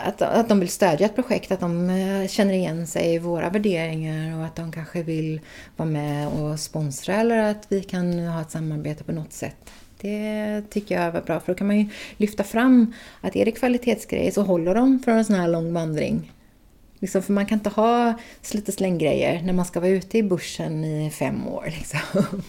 att, 0.04 0.22
att 0.22 0.48
de 0.48 0.60
vill 0.60 0.68
stödja 0.68 1.06
ett 1.06 1.14
projekt, 1.14 1.52
att 1.52 1.60
de 1.60 1.90
eh, 1.90 2.28
känner 2.28 2.54
igen 2.54 2.86
sig 2.86 3.14
i 3.14 3.18
våra 3.18 3.50
värderingar 3.50 4.38
och 4.38 4.44
att 4.44 4.56
de 4.56 4.72
kanske 4.72 5.02
vill 5.02 5.40
vara 5.76 5.88
med 5.88 6.28
och 6.28 6.60
sponsra 6.60 7.14
eller 7.14 7.38
att 7.38 7.66
vi 7.68 7.82
kan 7.82 8.18
ha 8.18 8.40
ett 8.40 8.50
samarbete 8.50 9.04
på 9.04 9.12
något 9.12 9.32
sätt. 9.32 9.70
Det 10.00 10.62
tycker 10.70 10.94
jag 10.94 11.16
är 11.16 11.20
bra 11.22 11.40
för 11.40 11.52
då 11.52 11.58
kan 11.58 11.66
man 11.66 11.78
ju 11.78 11.88
lyfta 12.16 12.44
fram 12.44 12.94
att 13.20 13.36
är 13.36 13.44
det 13.44 13.52
kvalitetsgrejer 13.52 14.30
så 14.30 14.42
håller 14.42 14.74
de 14.74 14.98
för 14.98 15.12
en 15.12 15.24
sån 15.24 15.36
här 15.36 15.48
lång 15.48 15.72
vandring. 15.72 16.32
Liksom, 16.98 17.22
för 17.22 17.32
man 17.32 17.46
kan 17.46 17.58
inte 17.58 17.70
ha 17.70 18.14
slit 18.42 18.68
och 18.68 18.74
släng-grejer 18.74 19.42
när 19.42 19.52
man 19.52 19.64
ska 19.64 19.80
vara 19.80 19.90
ute 19.90 20.18
i 20.18 20.22
bussen 20.22 20.84
i 20.84 21.10
fem 21.10 21.48
år. 21.48 21.64
Liksom. 21.66 22.42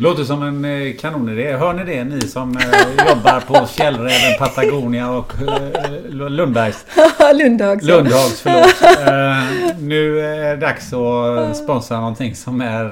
Låter 0.00 0.24
som 0.24 0.42
en 0.42 0.64
eh, 0.64 0.96
kanonidé. 0.96 1.56
Hör 1.56 1.72
ni 1.72 1.84
det 1.84 2.04
ni 2.04 2.20
som 2.20 2.56
eh, 2.56 2.64
jobbar 3.08 3.40
på 3.40 3.66
Fjällräven, 3.66 4.38
Patagonia 4.38 5.10
och 5.10 5.32
eh, 5.42 6.10
Lundbergs? 6.10 6.86
Lundhags. 7.34 7.84
Lundhags, 7.84 8.40
förlåt. 8.40 9.80
Nu 9.80 10.20
är 10.20 10.56
det 10.56 10.56
dags 10.56 10.92
att 10.92 11.56
sponsra 11.56 11.98
någonting 11.98 12.34
som 12.34 12.60
är 12.60 12.84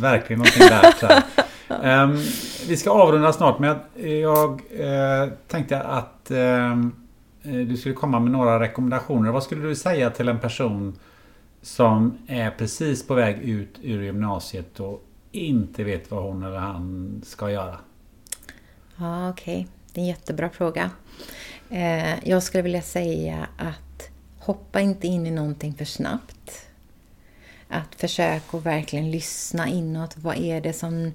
verkligen 0.00 0.38
någonting 0.38 0.68
värt. 0.68 1.24
Ehm, 1.82 2.18
vi 2.68 2.76
ska 2.76 2.90
avrunda 2.90 3.32
snart 3.32 3.58
men 3.58 3.76
jag, 4.20 4.60
tänkte 5.48 5.80
att 5.80 6.30
ehm, 6.30 6.92
eh, 7.42 7.52
du 7.52 7.76
skulle 7.76 7.94
komma 7.94 8.20
med 8.20 8.32
några 8.32 8.60
rekommendationer. 8.60 9.30
Vad 9.30 9.42
skulle 9.42 9.68
du 9.68 9.74
säga 9.74 10.10
till 10.10 10.28
en 10.28 10.38
person 10.38 10.98
som 11.62 12.18
är 12.26 12.50
precis 12.50 13.06
på 13.06 13.14
väg 13.14 13.38
ut 13.42 13.78
ur 13.82 14.02
gymnasiet 14.02 14.80
och 14.80 15.04
inte 15.34 15.84
vet 15.84 16.10
vad 16.10 16.22
hon 16.22 16.42
eller 16.42 16.58
han 16.58 17.20
ska 17.24 17.50
göra? 17.50 17.78
Ja, 18.96 19.30
okej. 19.30 19.54
Okay. 19.54 19.66
Det 19.92 20.00
är 20.00 20.02
en 20.02 20.08
jättebra 20.08 20.50
fråga. 20.50 20.90
Eh, 21.70 22.28
jag 22.28 22.42
skulle 22.42 22.62
vilja 22.62 22.82
säga 22.82 23.48
att 23.56 24.10
hoppa 24.38 24.80
inte 24.80 25.06
in 25.06 25.26
i 25.26 25.30
någonting 25.30 25.74
för 25.74 25.84
snabbt. 25.84 26.66
Att 27.68 27.94
försöka 27.94 28.56
att 28.56 28.66
verkligen 28.66 29.10
lyssna 29.10 29.68
inåt. 29.68 30.16
Vad 30.16 30.36
är 30.36 30.60
det 30.60 30.72
som, 30.72 31.12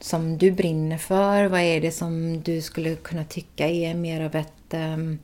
som 0.00 0.38
du 0.38 0.50
brinner 0.50 0.98
för? 0.98 1.44
Vad 1.44 1.60
är 1.60 1.80
det 1.80 1.92
som 1.92 2.42
du 2.42 2.62
skulle 2.62 2.94
kunna 2.94 3.24
tycka 3.24 3.68
är 3.68 3.94
mer 3.94 4.20
av 4.20 4.34
ett 4.34 4.74
um, 4.74 5.18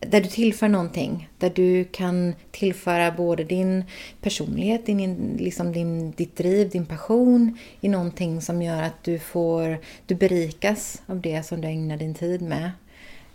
där 0.00 0.20
du 0.20 0.28
tillför 0.28 0.68
någonting. 0.68 1.28
Där 1.38 1.50
du 1.54 1.84
kan 1.84 2.34
tillföra 2.50 3.12
både 3.12 3.44
din 3.44 3.84
personlighet, 4.20 4.86
din, 4.86 5.36
liksom 5.38 5.72
din, 5.72 6.10
ditt 6.10 6.36
driv, 6.36 6.70
din 6.70 6.86
passion 6.86 7.58
i 7.80 7.88
någonting 7.88 8.40
som 8.40 8.62
gör 8.62 8.82
att 8.82 9.04
du 9.04 9.18
får 9.18 9.78
du 10.06 10.14
berikas 10.14 11.02
av 11.06 11.20
det 11.20 11.42
som 11.42 11.60
du 11.60 11.68
ägnar 11.68 11.96
din 11.96 12.14
tid 12.14 12.42
med. 12.42 12.70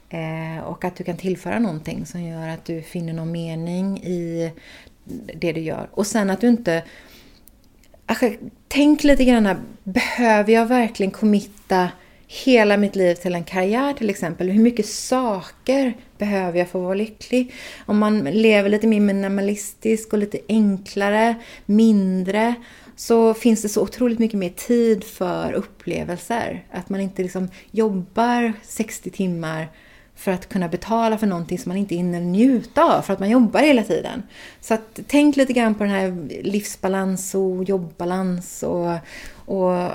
Eh, 0.09 0.63
och 0.63 0.85
att 0.85 0.95
du 0.95 1.03
kan 1.03 1.17
tillföra 1.17 1.59
någonting 1.59 2.05
som 2.05 2.23
gör 2.23 2.47
att 2.47 2.65
du 2.65 2.81
finner 2.81 3.13
någon 3.13 3.31
mening 3.31 3.97
i 4.03 4.51
det 5.35 5.51
du 5.51 5.61
gör. 5.61 5.89
Och 5.91 6.07
sen 6.07 6.29
att 6.29 6.41
du 6.41 6.47
inte... 6.47 6.83
Alltså, 8.05 8.31
tänk 8.67 9.03
lite 9.03 9.25
grann, 9.25 9.57
behöver 9.83 10.53
jag 10.53 10.65
verkligen 10.65 11.11
committa 11.11 11.89
hela 12.27 12.77
mitt 12.77 12.95
liv 12.95 13.15
till 13.15 13.35
en 13.35 13.43
karriär 13.43 13.93
till 13.93 14.09
exempel. 14.09 14.49
Hur 14.49 14.63
mycket 14.63 14.85
saker 14.85 15.93
behöver 16.17 16.59
jag 16.59 16.69
för 16.69 16.79
att 16.79 16.83
vara 16.83 16.93
lycklig? 16.93 17.53
Om 17.85 17.97
man 17.97 18.23
lever 18.23 18.69
lite 18.69 18.87
mer 18.87 18.99
minimalistiskt 18.99 20.13
och 20.13 20.19
lite 20.19 20.39
enklare, 20.47 21.35
mindre, 21.65 22.55
så 22.95 23.33
finns 23.33 23.61
det 23.61 23.69
så 23.69 23.81
otroligt 23.81 24.19
mycket 24.19 24.39
mer 24.39 24.49
tid 24.49 25.03
för 25.03 25.53
upplevelser. 25.53 26.65
Att 26.71 26.89
man 26.89 26.99
inte 26.99 27.23
liksom 27.23 27.49
jobbar 27.71 28.53
60 28.63 29.09
timmar 29.09 29.67
för 30.15 30.31
att 30.31 30.49
kunna 30.49 30.67
betala 30.67 31.17
för 31.17 31.27
någonting 31.27 31.59
som 31.59 31.69
man 31.69 31.77
inte 31.77 31.95
hinner 31.95 32.19
njuta 32.19 32.83
av 32.83 33.01
för 33.01 33.13
att 33.13 33.19
man 33.19 33.29
jobbar 33.29 33.59
hela 33.59 33.83
tiden. 33.83 34.23
Så 34.61 34.73
att, 34.73 34.99
tänk 35.07 35.35
lite 35.35 35.53
grann 35.53 35.75
på 35.75 35.83
den 35.83 35.93
här 35.93 36.27
livsbalans 36.43 37.35
och 37.35 37.63
jobbbalans 37.63 38.63
och, 38.63 38.91
och 39.45 39.89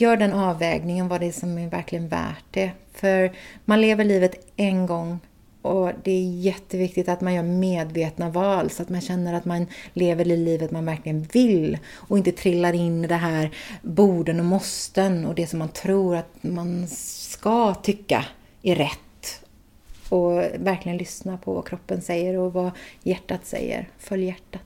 gör 0.00 0.16
den 0.16 0.32
avvägningen 0.32 1.08
vad 1.08 1.20
det 1.20 1.26
är 1.26 1.32
som 1.32 1.58
är 1.58 1.70
verkligen 1.70 2.08
värt 2.08 2.44
det. 2.50 2.70
För 2.92 3.32
man 3.64 3.80
lever 3.80 4.04
livet 4.04 4.52
en 4.56 4.86
gång 4.86 5.18
och 5.62 5.92
det 6.02 6.10
är 6.10 6.40
jätteviktigt 6.40 7.08
att 7.08 7.20
man 7.20 7.34
gör 7.34 7.42
medvetna 7.42 8.30
val 8.30 8.70
så 8.70 8.82
att 8.82 8.88
man 8.88 9.00
känner 9.00 9.34
att 9.34 9.44
man 9.44 9.66
lever 9.92 10.24
det 10.24 10.36
livet 10.36 10.70
man 10.70 10.86
verkligen 10.86 11.22
vill 11.22 11.78
och 11.94 12.18
inte 12.18 12.32
trillar 12.32 12.72
in 12.72 13.04
i 13.04 13.06
det 13.06 13.14
här 13.14 13.50
borden 13.82 14.40
och 14.40 14.46
måsten 14.46 15.24
och 15.24 15.34
det 15.34 15.46
som 15.46 15.58
man 15.58 15.68
tror 15.68 16.16
att 16.16 16.42
man 16.42 16.88
ska 16.88 17.74
tycka 17.74 18.24
är 18.62 18.74
rätt 18.74 19.44
och 20.08 20.32
verkligen 20.58 20.98
lyssna 20.98 21.38
på 21.38 21.54
vad 21.54 21.68
kroppen 21.68 22.02
säger 22.02 22.38
och 22.38 22.52
vad 22.52 22.70
hjärtat 23.02 23.46
säger. 23.46 23.88
Följ 23.98 24.24
hjärtat. 24.24 24.62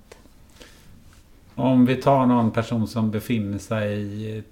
Om 1.55 1.87
vi 1.87 1.97
tar 1.97 2.27
någon 2.27 2.51
person 2.51 2.89
som 2.89 3.11
befinner 3.11 3.59
sig 3.59 4.43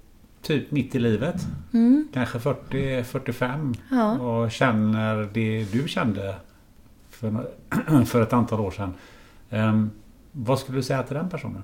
typ 0.41 0.71
mitt 0.71 0.95
i 0.95 0.99
livet. 0.99 1.35
Mm. 1.73 2.07
Kanske 2.13 2.37
40-45. 2.37 3.77
Ja. 3.91 4.19
Och 4.19 4.51
känner 4.51 5.29
det 5.33 5.65
du 5.71 5.87
kände 5.87 6.35
för, 7.09 7.49
för 8.05 8.21
ett 8.21 8.33
antal 8.33 8.59
år 8.59 8.71
sedan. 8.71 8.93
Um, 9.49 9.91
vad 10.31 10.59
skulle 10.59 10.77
du 10.77 10.83
säga 10.83 11.03
till 11.03 11.15
den 11.15 11.29
personen? 11.29 11.63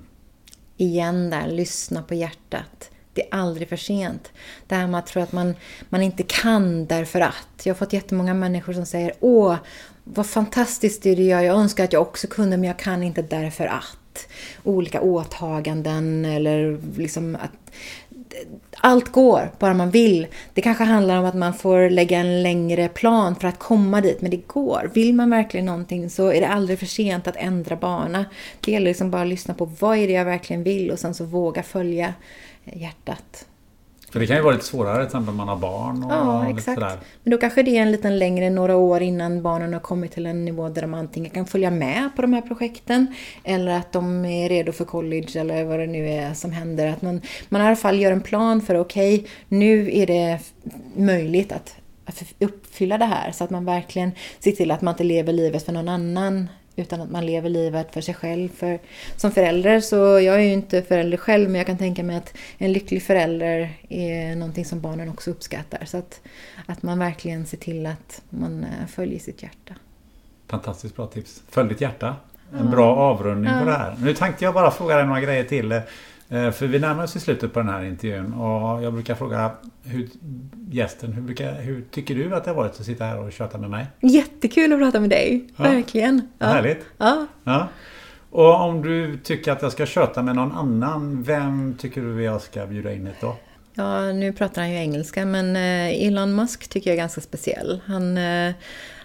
Igen 0.76 1.30
där, 1.30 1.48
lyssna 1.48 2.02
på 2.02 2.14
hjärtat. 2.14 2.90
Det 3.12 3.22
är 3.22 3.38
aldrig 3.38 3.68
för 3.68 3.76
sent. 3.76 4.32
Det 4.66 4.74
här 4.74 4.86
med 4.86 4.98
att 4.98 5.06
tro 5.06 5.22
att 5.22 5.32
man, 5.32 5.54
man 5.88 6.02
inte 6.02 6.22
kan 6.22 6.86
därför 6.86 7.20
att. 7.20 7.66
Jag 7.66 7.74
har 7.74 7.78
fått 7.78 7.92
jättemånga 7.92 8.34
människor 8.34 8.72
som 8.72 8.86
säger 8.86 9.12
Åh, 9.20 9.56
vad 10.04 10.26
fantastiskt 10.26 11.02
det 11.02 11.14
du 11.14 11.22
gör. 11.22 11.40
Jag 11.40 11.56
önskar 11.56 11.84
att 11.84 11.92
jag 11.92 12.02
också 12.02 12.26
kunde 12.26 12.56
men 12.56 12.68
jag 12.68 12.78
kan 12.78 13.02
inte 13.02 13.22
därför 13.22 13.66
att. 13.66 14.28
Olika 14.64 15.00
åtaganden 15.00 16.24
eller 16.24 16.80
liksom 16.96 17.34
att 17.34 17.72
allt 18.76 19.12
går, 19.12 19.50
bara 19.58 19.74
man 19.74 19.90
vill. 19.90 20.26
Det 20.54 20.60
kanske 20.60 20.84
handlar 20.84 21.16
om 21.16 21.24
att 21.24 21.34
man 21.34 21.54
får 21.54 21.90
lägga 21.90 22.18
en 22.18 22.42
längre 22.42 22.88
plan 22.88 23.36
för 23.36 23.48
att 23.48 23.58
komma 23.58 24.00
dit, 24.00 24.20
men 24.20 24.30
det 24.30 24.46
går. 24.46 24.90
Vill 24.94 25.14
man 25.14 25.30
verkligen 25.30 25.66
någonting 25.66 26.10
så 26.10 26.32
är 26.32 26.40
det 26.40 26.48
aldrig 26.48 26.78
för 26.78 26.86
sent 26.86 27.28
att 27.28 27.36
ändra 27.36 27.76
bana. 27.76 28.24
Det 28.60 28.72
gäller 28.72 28.86
liksom 28.86 29.10
bara 29.10 29.22
att 29.22 29.28
lyssna 29.28 29.54
på 29.54 29.64
vad 29.64 29.98
är 29.98 30.06
det 30.06 30.12
jag 30.12 30.24
verkligen 30.24 30.62
vill 30.62 30.90
och 30.90 30.98
sen 30.98 31.14
så 31.14 31.24
våga 31.24 31.62
följa 31.62 32.14
eh, 32.64 32.82
hjärtat. 32.82 33.46
För 34.12 34.20
det 34.20 34.26
kan 34.26 34.36
ju 34.36 34.42
vara 34.42 34.52
lite 34.52 34.64
svårare 34.64 34.96
till 34.96 35.06
exempel 35.06 35.30
om 35.30 35.36
man 35.36 35.48
har 35.48 35.56
barn 35.56 36.04
och 36.04 36.12
Ja, 36.12 36.48
exakt. 36.48 36.80
Sådär. 36.80 36.98
Men 37.22 37.30
då 37.30 37.38
kanske 37.38 37.62
det 37.62 37.76
är 37.76 37.82
en 37.82 37.92
liten 37.92 38.18
längre, 38.18 38.50
några 38.50 38.76
år 38.76 39.02
innan 39.02 39.42
barnen 39.42 39.72
har 39.72 39.80
kommit 39.80 40.12
till 40.12 40.26
en 40.26 40.44
nivå 40.44 40.68
där 40.68 40.82
de 40.82 40.94
antingen 40.94 41.30
kan 41.30 41.46
följa 41.46 41.70
med 41.70 42.10
på 42.16 42.22
de 42.22 42.32
här 42.32 42.42
projekten 42.42 43.06
eller 43.44 43.72
att 43.72 43.92
de 43.92 44.24
är 44.24 44.48
redo 44.48 44.72
för 44.72 44.84
college 44.84 45.40
eller 45.40 45.64
vad 45.64 45.78
det 45.78 45.86
nu 45.86 46.08
är 46.08 46.34
som 46.34 46.52
händer. 46.52 46.86
Att 46.86 47.02
man, 47.02 47.20
man 47.48 47.62
i 47.62 47.64
alla 47.64 47.76
fall 47.76 48.00
gör 48.00 48.12
en 48.12 48.20
plan 48.20 48.60
för 48.60 48.74
okej, 48.80 49.14
okay, 49.14 49.30
nu 49.48 49.90
är 49.92 50.06
det 50.06 50.38
möjligt 50.96 51.52
att 51.52 51.76
uppfylla 52.38 52.98
det 52.98 53.04
här 53.04 53.32
så 53.32 53.44
att 53.44 53.50
man 53.50 53.64
verkligen 53.64 54.12
ser 54.38 54.52
till 54.52 54.70
att 54.70 54.82
man 54.82 54.94
inte 54.94 55.04
lever 55.04 55.32
livet 55.32 55.64
för 55.64 55.72
någon 55.72 55.88
annan 55.88 56.48
utan 56.78 57.00
att 57.00 57.10
man 57.10 57.26
lever 57.26 57.48
livet 57.48 57.94
för 57.94 58.00
sig 58.00 58.14
själv. 58.14 58.48
För, 58.48 58.78
som 59.16 59.30
förälder 59.30 59.80
så, 59.80 59.96
jag 59.96 60.34
är 60.34 60.38
ju 60.38 60.52
inte 60.52 60.82
förälder 60.82 61.16
själv, 61.16 61.50
men 61.50 61.58
jag 61.58 61.66
kan 61.66 61.78
tänka 61.78 62.02
mig 62.02 62.16
att 62.16 62.34
en 62.58 62.72
lycklig 62.72 63.02
förälder 63.02 63.70
är 63.88 64.36
någonting 64.36 64.64
som 64.64 64.80
barnen 64.80 65.08
också 65.08 65.30
uppskattar. 65.30 65.84
Så 65.84 65.96
att, 65.96 66.20
att 66.66 66.82
man 66.82 66.98
verkligen 66.98 67.46
ser 67.46 67.58
till 67.58 67.86
att 67.86 68.22
man 68.30 68.64
eh, 68.64 68.86
följer 68.88 69.18
sitt 69.18 69.42
hjärta. 69.42 69.74
Fantastiskt 70.46 70.96
bra 70.96 71.06
tips. 71.06 71.42
Följ 71.50 71.68
ditt 71.68 71.80
hjärta. 71.80 72.16
En 72.58 72.70
bra 72.70 72.96
avrundning 72.96 73.52
ja. 73.52 73.60
på 73.60 73.64
det 73.64 73.76
här. 73.76 73.96
Nu 73.98 74.14
tänkte 74.14 74.44
jag 74.44 74.54
bara 74.54 74.70
fråga 74.70 74.96
dig 74.96 75.06
några 75.06 75.20
grejer 75.20 75.44
till. 75.44 75.80
Eh, 76.30 76.50
för 76.50 76.66
vi 76.66 76.78
närmar 76.78 77.04
oss 77.04 77.16
i 77.16 77.20
slutet 77.20 77.52
på 77.52 77.58
den 77.58 77.68
här 77.68 77.84
intervjun 77.84 78.32
och 78.32 78.82
jag 78.82 78.92
brukar 78.92 79.14
fråga 79.14 79.50
hur, 79.84 80.08
gästen, 80.70 81.12
hur, 81.12 81.22
brukar, 81.22 81.52
hur 81.52 81.84
tycker 81.90 82.14
du 82.14 82.34
att 82.34 82.44
det 82.44 82.50
har 82.50 82.56
varit 82.56 82.80
att 82.80 82.86
sitta 82.86 83.04
här 83.04 83.18
och 83.18 83.32
köta 83.32 83.58
med 83.58 83.70
mig? 83.70 83.86
Jättekul 84.00 84.72
att 84.72 84.78
prata 84.78 85.00
med 85.00 85.10
dig, 85.10 85.48
ja. 85.56 85.64
verkligen. 85.64 86.28
Ja. 86.38 86.46
Härligt. 86.46 86.84
Ja. 86.98 87.26
ja. 87.44 87.68
Och 88.30 88.60
om 88.60 88.82
du 88.82 89.18
tycker 89.18 89.52
att 89.52 89.62
jag 89.62 89.72
ska 89.72 89.86
köta 89.86 90.22
med 90.22 90.36
någon 90.36 90.52
annan, 90.52 91.22
vem 91.22 91.74
tycker 91.78 92.00
du 92.02 92.22
jag 92.22 92.40
ska 92.40 92.66
bjuda 92.66 92.92
in 92.92 93.06
ett 93.06 93.20
då? 93.20 93.36
Ja, 93.74 94.12
nu 94.12 94.32
pratar 94.32 94.62
han 94.62 94.70
ju 94.70 94.76
engelska 94.76 95.26
men 95.26 95.56
eh, 95.56 96.06
Elon 96.06 96.34
Musk 96.34 96.68
tycker 96.68 96.90
jag 96.90 96.94
är 96.94 97.00
ganska 97.02 97.20
speciell. 97.20 97.80
Han, 97.86 98.18
eh, 98.18 98.52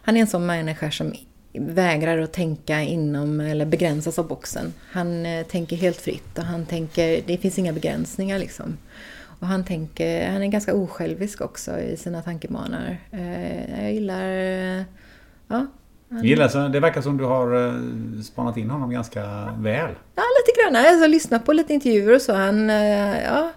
han 0.03 0.17
är 0.17 0.21
en 0.21 0.27
sån 0.27 0.45
människa 0.45 0.91
som 0.91 1.13
vägrar 1.53 2.17
att 2.17 2.33
tänka 2.33 2.81
inom 2.81 3.39
eller 3.39 3.65
begränsas 3.65 4.19
av 4.19 4.27
boxen. 4.27 4.73
Han 4.91 5.25
eh, 5.25 5.45
tänker 5.45 5.75
helt 5.75 6.01
fritt 6.01 6.37
och 6.37 6.43
han 6.43 6.65
tänker, 6.65 7.21
det 7.27 7.37
finns 7.37 7.59
inga 7.59 7.73
begränsningar 7.73 8.39
liksom. 8.39 8.77
Och 9.39 9.47
han, 9.47 9.65
tänker, 9.65 10.29
han 10.31 10.43
är 10.43 10.47
ganska 10.47 10.73
osjälvisk 10.73 11.41
också 11.41 11.79
i 11.79 11.97
sina 11.97 12.21
tankebanor. 12.21 12.97
Eh, 13.11 13.83
jag 13.83 13.93
gillar... 13.93 14.29
Eh, 14.29 14.83
ja, 15.47 15.65
han... 16.09 16.23
gillar, 16.23 16.69
det 16.69 16.79
verkar 16.79 17.01
som 17.01 17.17
du 17.17 17.23
har 17.23 17.73
spanat 18.23 18.57
in 18.57 18.69
honom 18.69 18.91
ganska 18.91 19.21
väl. 19.57 19.91
Ja, 20.15 20.23
lite 20.39 20.61
grann. 20.61 20.83
Jag 20.83 20.97
har 20.97 21.07
lyssnat 21.07 21.45
på 21.45 21.53
lite 21.53 21.73
intervjuer 21.73 22.15
och 22.15 22.21
så. 22.21 22.33
Han, 22.33 22.69
ja, 22.69 23.51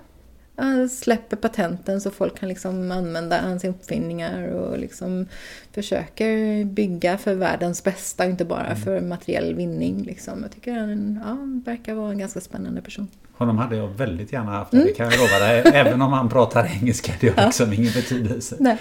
släpper 0.91 1.37
patenten 1.37 2.01
så 2.01 2.11
folk 2.11 2.39
kan 2.41 2.49
liksom 2.49 2.93
använda 2.93 3.41
hans 3.41 3.65
uppfinningar 3.65 4.49
och 4.49 4.79
liksom 4.79 5.27
försöker 5.73 6.65
bygga 6.65 7.19
för 7.19 7.35
världens 7.35 7.85
bästa 7.85 8.25
och 8.25 8.31
inte 8.31 8.45
bara 8.45 8.67
mm. 8.67 8.77
för 8.77 9.01
materiell 9.01 9.55
vinning. 9.55 10.03
Liksom. 10.03 10.43
Jag 10.43 10.53
tycker 10.53 10.73
han 10.73 11.21
ja, 11.25 11.37
verkar 11.73 11.95
vara 11.95 12.11
en 12.11 12.19
ganska 12.19 12.41
spännande 12.41 12.83
person. 12.83 13.09
Honom 13.33 13.59
hade 13.59 13.77
jag 13.77 13.89
väldigt 13.89 14.33
gärna 14.33 14.51
haft, 14.51 14.73
mm. 14.73 14.87
det 14.87 14.93
kan 14.93 15.11
jag 15.11 15.19
lova 15.19 15.47
dig. 15.47 15.63
Även 15.75 16.03
om 16.03 16.13
han 16.13 16.29
pratar 16.29 16.71
engelska, 16.81 17.13
det 17.21 17.39
har 17.39 17.47
liksom 17.47 17.73
ingen 17.73 17.93
betydelse. 17.93 18.57
Nej. 18.59 18.79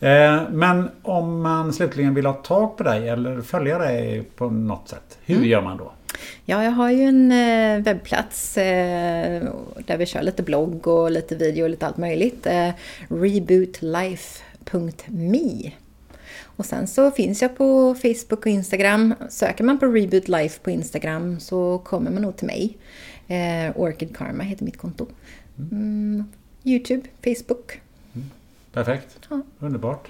Eh, 0.00 0.42
men 0.50 0.90
om 1.02 1.42
man 1.42 1.72
slutligen 1.72 2.14
vill 2.14 2.26
ha 2.26 2.32
tag 2.32 2.76
på 2.76 2.82
dig 2.82 3.08
eller 3.08 3.40
följa 3.40 3.78
dig 3.78 4.22
på 4.36 4.50
något 4.50 4.88
sätt, 4.88 5.18
hur 5.24 5.36
mm. 5.36 5.48
gör 5.48 5.62
man 5.62 5.76
då? 5.76 5.92
Ja, 6.44 6.64
jag 6.64 6.70
har 6.70 6.90
ju 6.90 7.02
en 7.02 7.32
eh, 7.32 7.78
webbplats 7.82 8.58
eh, 8.58 9.52
där 9.86 9.96
vi 9.96 10.06
kör 10.06 10.22
lite 10.22 10.42
blogg 10.42 10.86
och 10.86 11.10
lite 11.10 11.36
video 11.36 11.64
och 11.64 11.70
lite 11.70 11.86
allt 11.86 11.96
möjligt. 11.96 12.46
Eh, 12.46 12.70
rebootlife.me 13.08 15.72
och 16.40 16.66
sen 16.66 16.86
så 16.86 17.10
finns 17.10 17.42
jag 17.42 17.56
på 17.56 17.94
Facebook 17.94 18.40
och 18.40 18.46
Instagram. 18.46 19.14
Söker 19.30 19.64
man 19.64 19.78
på 19.78 19.86
Reboot 19.86 20.28
Life 20.28 20.60
på 20.62 20.70
Instagram 20.70 21.40
så 21.40 21.78
kommer 21.78 22.10
man 22.10 22.22
nog 22.22 22.36
till 22.36 22.46
mig. 22.46 22.78
Orchid 23.74 24.16
Karma 24.16 24.44
heter 24.44 24.64
mitt 24.64 24.76
konto. 24.76 25.06
Mm, 25.70 26.24
Youtube, 26.64 27.08
Facebook. 27.24 27.80
Mm. 28.14 28.30
Perfekt, 28.72 29.18
ja. 29.30 29.42
underbart. 29.58 30.08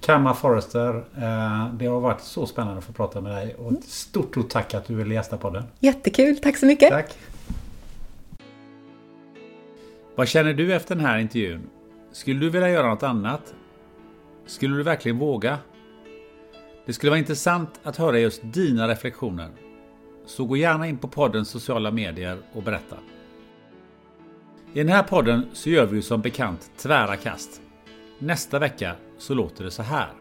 Kamma 0.00 0.34
Forrester, 0.34 0.94
eh, 0.96 1.74
det 1.74 1.86
har 1.86 2.00
varit 2.00 2.20
så 2.20 2.46
spännande 2.46 2.78
att 2.78 2.84
få 2.84 2.92
prata 2.92 3.20
med 3.20 3.32
dig. 3.32 3.54
Och 3.54 3.72
ett 3.72 3.84
stort, 3.84 4.30
stort 4.30 4.48
tack 4.48 4.74
att 4.74 4.86
du 4.86 4.94
ville 4.94 5.14
gästa 5.14 5.36
podden. 5.36 5.64
Jättekul, 5.78 6.36
tack 6.36 6.56
så 6.56 6.66
mycket. 6.66 6.90
Tack. 6.90 7.18
Vad 10.14 10.28
känner 10.28 10.54
du 10.54 10.74
efter 10.74 10.94
den 10.94 11.04
här 11.04 11.18
intervjun? 11.18 11.60
Skulle 12.12 12.40
du 12.40 12.50
vilja 12.50 12.68
göra 12.68 12.88
något 12.88 13.02
annat? 13.02 13.54
Skulle 14.46 14.76
du 14.76 14.82
verkligen 14.82 15.18
våga? 15.18 15.58
Det 16.86 16.92
skulle 16.92 17.10
vara 17.10 17.18
intressant 17.18 17.80
att 17.82 17.96
höra 17.96 18.18
just 18.18 18.40
dina 18.44 18.88
reflektioner. 18.88 19.48
Så 20.26 20.44
gå 20.44 20.56
gärna 20.56 20.88
in 20.88 20.98
på 20.98 21.08
poddens 21.08 21.48
sociala 21.48 21.90
medier 21.90 22.38
och 22.52 22.62
berätta. 22.62 22.96
I 24.72 24.78
den 24.78 24.88
här 24.88 25.02
podden 25.02 25.46
så 25.52 25.70
gör 25.70 25.86
vi 25.86 26.02
som 26.02 26.20
bekant 26.20 26.70
tvära 26.76 27.16
kast. 27.16 27.60
Nästa 28.18 28.58
vecka 28.58 28.94
så 29.20 29.34
låter 29.34 29.64
det 29.64 29.70
så 29.70 29.82
här. 29.82 30.12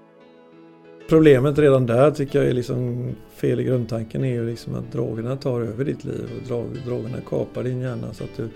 Problemet 1.10 1.58
redan 1.58 1.86
där 1.86 2.12
tycker 2.12 2.40
jag 2.40 2.48
är 2.48 2.54
liksom 2.54 3.10
fel 3.30 3.60
i 3.60 3.64
grundtanken 3.64 4.24
är 4.24 4.34
ju 4.34 4.46
liksom 4.50 4.76
att 4.76 4.92
drogerna 4.92 5.36
tar 5.36 5.62
över 5.62 5.86
ditt 5.86 6.04
liv 6.04 6.30
och 6.44 6.86
drogerna 6.86 7.18
kapar 7.30 7.64
din 7.64 7.82
hjärna 7.82 8.14
så 8.14 8.24
att 8.24 8.38
du 8.38 8.50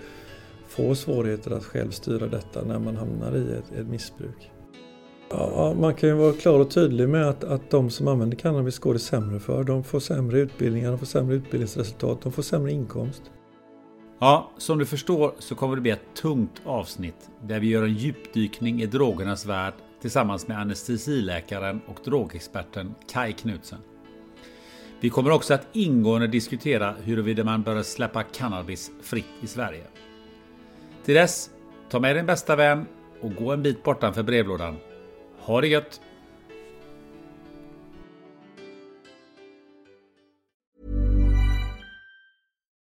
får 0.68 0.94
svårigheter 0.94 1.50
att 1.50 1.64
själv 1.64 1.90
styra 1.90 2.26
detta 2.26 2.64
när 2.64 2.78
man 2.78 2.96
hamnar 2.96 3.36
i 3.36 3.42
ett, 3.42 3.80
ett 3.80 3.86
missbruk. 3.86 4.50
Ja, 5.30 5.74
man 5.80 5.94
kan 5.94 6.08
ju 6.08 6.14
vara 6.14 6.32
klar 6.32 6.60
och 6.60 6.70
tydlig 6.70 7.08
med 7.08 7.28
att, 7.28 7.44
att 7.44 7.70
de 7.70 7.90
som 7.90 8.08
använder 8.08 8.36
cannabis 8.36 8.78
går 8.78 8.92
det 8.92 8.98
sämre 8.98 9.40
för. 9.40 9.64
De 9.64 9.84
får 9.84 10.00
sämre 10.00 10.40
utbildningar, 10.40 10.90
de 10.90 10.98
får 10.98 11.06
sämre 11.06 11.34
utbildningsresultat, 11.34 12.22
de 12.22 12.32
får 12.32 12.42
sämre 12.42 12.72
inkomst. 12.72 13.22
Ja, 14.18 14.50
som 14.58 14.78
du 14.78 14.86
förstår 14.86 15.34
så 15.38 15.54
kommer 15.54 15.76
det 15.76 15.82
bli 15.82 15.90
ett 15.90 16.14
tungt 16.22 16.62
avsnitt 16.64 17.30
där 17.42 17.60
vi 17.60 17.68
gör 17.68 17.82
en 17.82 17.94
djupdykning 17.94 18.82
i 18.82 18.86
drogernas 18.86 19.46
värld 19.46 19.74
tillsammans 20.04 20.48
med 20.48 20.58
anestesiläkaren 20.58 21.80
och 21.86 22.00
drogexperten 22.04 22.94
Kai 23.12 23.32
Knutsen. 23.32 23.78
Vi 25.00 25.10
kommer 25.10 25.30
också 25.30 25.54
att 25.54 25.66
ingående 25.72 26.26
diskutera 26.26 26.94
huruvida 27.04 27.44
man 27.44 27.62
bör 27.62 27.82
släppa 27.82 28.22
cannabis 28.22 28.90
fritt 29.02 29.24
i 29.42 29.46
Sverige. 29.46 29.84
Till 31.04 31.14
dess, 31.14 31.50
ta 31.90 32.00
med 32.00 32.16
din 32.16 32.26
bästa 32.26 32.56
vän 32.56 32.86
och 33.20 33.34
gå 33.34 33.52
en 33.52 33.62
bit 33.62 33.82
bortanför 33.82 34.22
brevlådan. 34.22 34.76
Ha 35.38 35.60
det 35.60 35.68
gött! 35.68 36.00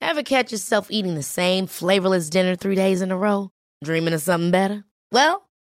Have 0.00 0.22
catch 0.24 0.52
yourself 0.52 0.86
eating 0.90 1.14
the 1.14 1.22
same 1.22 1.66
flavorless 1.66 2.30
dinner 2.30 2.56
three 2.56 2.76
days 2.76 3.02
in 3.02 3.12
a 3.12 3.16
row? 3.16 3.48
Dreaming 3.84 4.14
of 4.14 4.22
something 4.22 4.50
better? 4.50 4.82
Well, 5.12 5.49